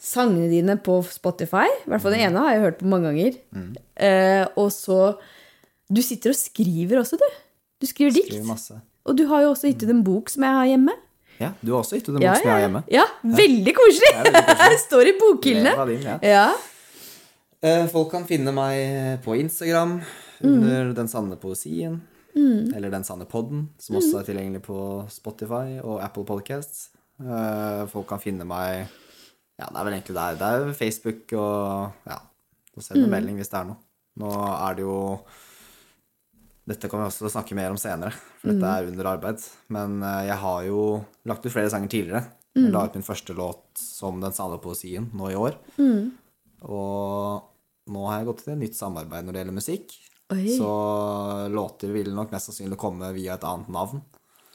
sangene 0.01 0.47
dine 0.49 0.77
på 0.81 1.01
Spotify. 1.05 1.67
I 1.67 1.91
hvert 1.91 2.03
fall 2.03 2.15
den 2.15 2.23
ene 2.29 2.45
har 2.45 2.55
jeg 2.55 2.63
hørt 2.63 2.79
på 2.79 2.89
mange 2.89 3.11
ganger. 3.11 3.37
Mm. 3.53 3.71
Eh, 4.07 4.45
og 4.55 4.71
så 4.73 5.17
Du 5.91 5.99
sitter 5.99 6.31
og 6.31 6.37
skriver 6.39 7.01
også, 7.01 7.17
du. 7.19 7.25
Du 7.83 7.85
skriver 7.89 8.13
dikt. 8.15 8.31
Skriver 8.31 8.47
masse. 8.47 8.77
Og 9.03 9.17
du 9.17 9.25
har 9.27 9.41
jo 9.43 9.49
også 9.51 9.67
gitt 9.67 9.83
ut 9.83 9.89
en 9.91 10.05
bok 10.07 10.29
som 10.31 10.45
jeg 10.45 10.55
har 10.55 10.69
hjemme. 10.69 10.93
Ja, 11.41 11.51
du 11.61 11.71
har 11.73 11.81
også 11.83 11.97
gitt 11.97 12.09
ut 12.09 12.15
en 12.15 12.21
Ja, 12.21 12.33
bok 12.35 12.41
som 12.43 12.49
jeg 12.49 12.55
har 12.55 12.63
hjemme. 12.67 12.83
ja, 12.93 13.05
veldig 13.41 13.73
koselig! 13.77 14.11
veldig. 14.27 14.77
Står 14.87 15.09
i 15.09 15.13
bokhyllene. 15.19 15.73
Din, 15.89 16.05
ja. 16.05 16.17
Ja. 16.21 16.45
Eh, 17.63 17.85
Folk 17.91 18.11
kan 18.13 18.25
finne 18.29 18.53
meg 18.55 19.21
på 19.25 19.35
Instagram 19.39 20.01
Mm. 20.41 20.53
under 20.57 20.93
Den 20.97 21.07
sanne 21.07 21.35
poesien. 21.37 21.99
Eller 22.33 22.89
Den 22.89 23.03
sanne 23.03 23.25
podden, 23.29 23.67
som 23.77 23.97
også 23.99 24.19
er 24.21 24.23
tilgjengelig 24.25 24.61
på 24.65 24.77
Spotify 25.11 25.77
og 25.83 25.99
Apple 26.01 26.23
Podcasts. 26.25 26.87
Eh, 27.21 27.85
Folk 27.91 28.07
kan 28.09 28.19
finne 28.23 28.45
meg 28.45 28.87
Ja, 29.59 29.67
det 29.69 29.77
er 29.77 29.83
vel 29.85 29.93
egentlig 29.93 30.15
der. 30.15 30.33
Det 30.39 30.41
er 30.41 30.73
Facebook 30.73 31.33
og 31.37 31.91
Ja. 32.07 32.17
Og 32.75 32.81
send 32.83 32.97
en 33.03 33.09
Mm. 33.09 33.11
melding 33.11 33.35
hvis 33.37 33.49
det 33.51 33.59
er 33.59 33.65
noe. 33.65 33.77
Nå 34.17 34.31
er 34.69 34.73
det 34.75 34.81
jo 34.83 35.19
Dette 36.69 36.87
kan 36.91 37.01
vi 37.01 37.07
også 37.09 37.29
snakke 37.33 37.55
mer 37.57 37.71
om 37.73 37.77
senere, 37.81 38.13
for 38.39 38.51
dette 38.53 38.69
er 38.69 38.85
under 38.91 39.07
arbeid. 39.15 39.41
Men 39.73 39.97
eh, 40.05 40.27
jeg 40.29 40.37
har 40.43 40.63
jo 40.67 40.81
lagt 41.27 41.45
ut 41.45 41.51
flere 41.53 41.71
sanger 41.73 41.89
tidligere. 41.89 42.23
Jeg 42.55 42.71
la 42.73 42.83
ut 42.85 42.95
min 42.99 43.05
første 43.07 43.31
låt 43.33 43.79
som 43.79 44.17
Den 44.21 44.33
sanne 44.35 44.57
poesien 44.61 45.05
nå 45.15 45.29
i 45.31 45.37
år. 45.39 45.55
Og 46.67 47.91
nå 47.91 48.07
har 48.09 48.19
jeg 48.21 48.27
gått 48.29 48.41
til 48.45 48.53
et 48.53 48.61
nytt 48.65 48.77
samarbeid 48.77 49.25
når 49.25 49.33
det 49.37 49.41
gjelder 49.43 49.57
musikk. 49.57 49.93
Oi. 50.31 50.45
Så 50.55 50.67
låter 51.51 51.91
vil 51.95 52.11
nok 52.15 52.31
mest 52.31 52.51
sannsynlig 52.51 52.77
komme 52.79 53.09
via 53.15 53.35
et 53.39 53.45
annet 53.47 53.71
navn. 53.73 54.03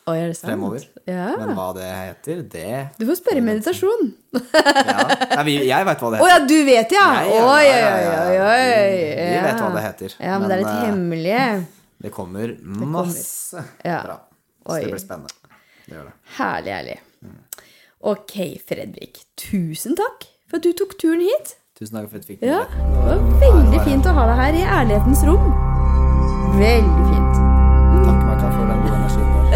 Oi, 0.06 0.14
er 0.22 0.28
det 0.30 0.36
sant? 0.38 0.46
fremover. 0.52 0.84
Ja. 1.10 1.32
Men 1.40 1.50
hva 1.58 1.72
det 1.74 1.86
heter, 1.90 2.42
det 2.52 2.68
Du 3.00 3.02
får 3.08 3.18
spørre 3.18 3.40
i 3.40 3.44
meditasjon. 3.48 4.12
ja. 4.38 5.06
Nei, 5.40 5.56
Jeg 5.66 5.88
veit 5.88 6.04
hva 6.04 6.12
det 6.14 6.20
Å 6.22 6.28
heter. 6.28 6.30
ja, 6.30 6.38
du 6.46 6.58
vet, 6.68 6.94
ja! 6.94 7.06
Oi, 7.26 7.40
oi, 7.42 8.36
oi. 8.44 8.76
Vi 9.18 9.40
vet 9.48 9.64
hva 9.64 9.72
det 9.74 9.82
heter. 9.88 10.14
Ja, 10.22 10.36
men 10.38 10.46
det 10.46 10.54
er 10.58 10.62
litt 10.62 10.70
Men, 10.70 10.78
eh, 10.78 10.86
hemmelig. 10.92 11.66
Det 12.06 12.12
kommer 12.14 12.54
masse 12.62 13.64
Ja. 13.84 14.00
bra. 14.06 14.16
Så 14.66 14.72
Oi. 14.72 14.80
det 14.84 14.90
blir 14.94 15.02
spennende. 15.02 15.30
Det 15.86 15.94
gjør 15.96 16.04
det. 16.08 16.12
Herlig, 16.38 16.72
herlig. 16.76 16.98
Ok, 18.06 18.34
Fredrik. 18.68 19.20
Tusen 19.38 19.96
takk 19.98 20.26
for 20.46 20.56
at 20.60 20.62
du 20.66 20.72
tok 20.78 20.94
turen 21.00 21.20
hit. 21.26 21.56
Tusen 21.78 21.98
takk 21.98 22.08
for 22.10 22.16
at 22.16 22.26
du 22.26 22.28
fikk 22.32 22.42
Ja. 22.46 22.62
Det 22.70 23.04
var 23.04 23.18
veldig 23.42 23.80
fint 23.84 24.06
å 24.06 24.14
ha 24.14 24.26
deg 24.30 24.36
her 24.42 24.52
i 24.54 24.64
ærlighetens 24.78 25.24
rom. 25.26 25.50
Veldig 26.56 27.06
fint. 27.10 27.34
Takk, 28.06 28.20
Martha, 28.28 28.48
for 28.54 28.64
den 28.70 28.80
gode 28.86 28.96
energien 28.96 29.28
vår. 29.34 29.46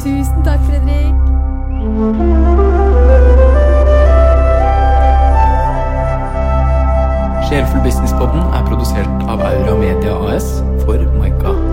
Tusen 0.04 0.40
takk, 0.46 0.62
Fredrik. 0.70 1.16
Sjelfull 7.48 7.80
produsert 8.78 9.22
av 9.28 9.40
Aura 9.40 9.74
Media 9.78 10.14
AS 10.14 10.62
for 10.84 10.98
Maika. 11.18 11.67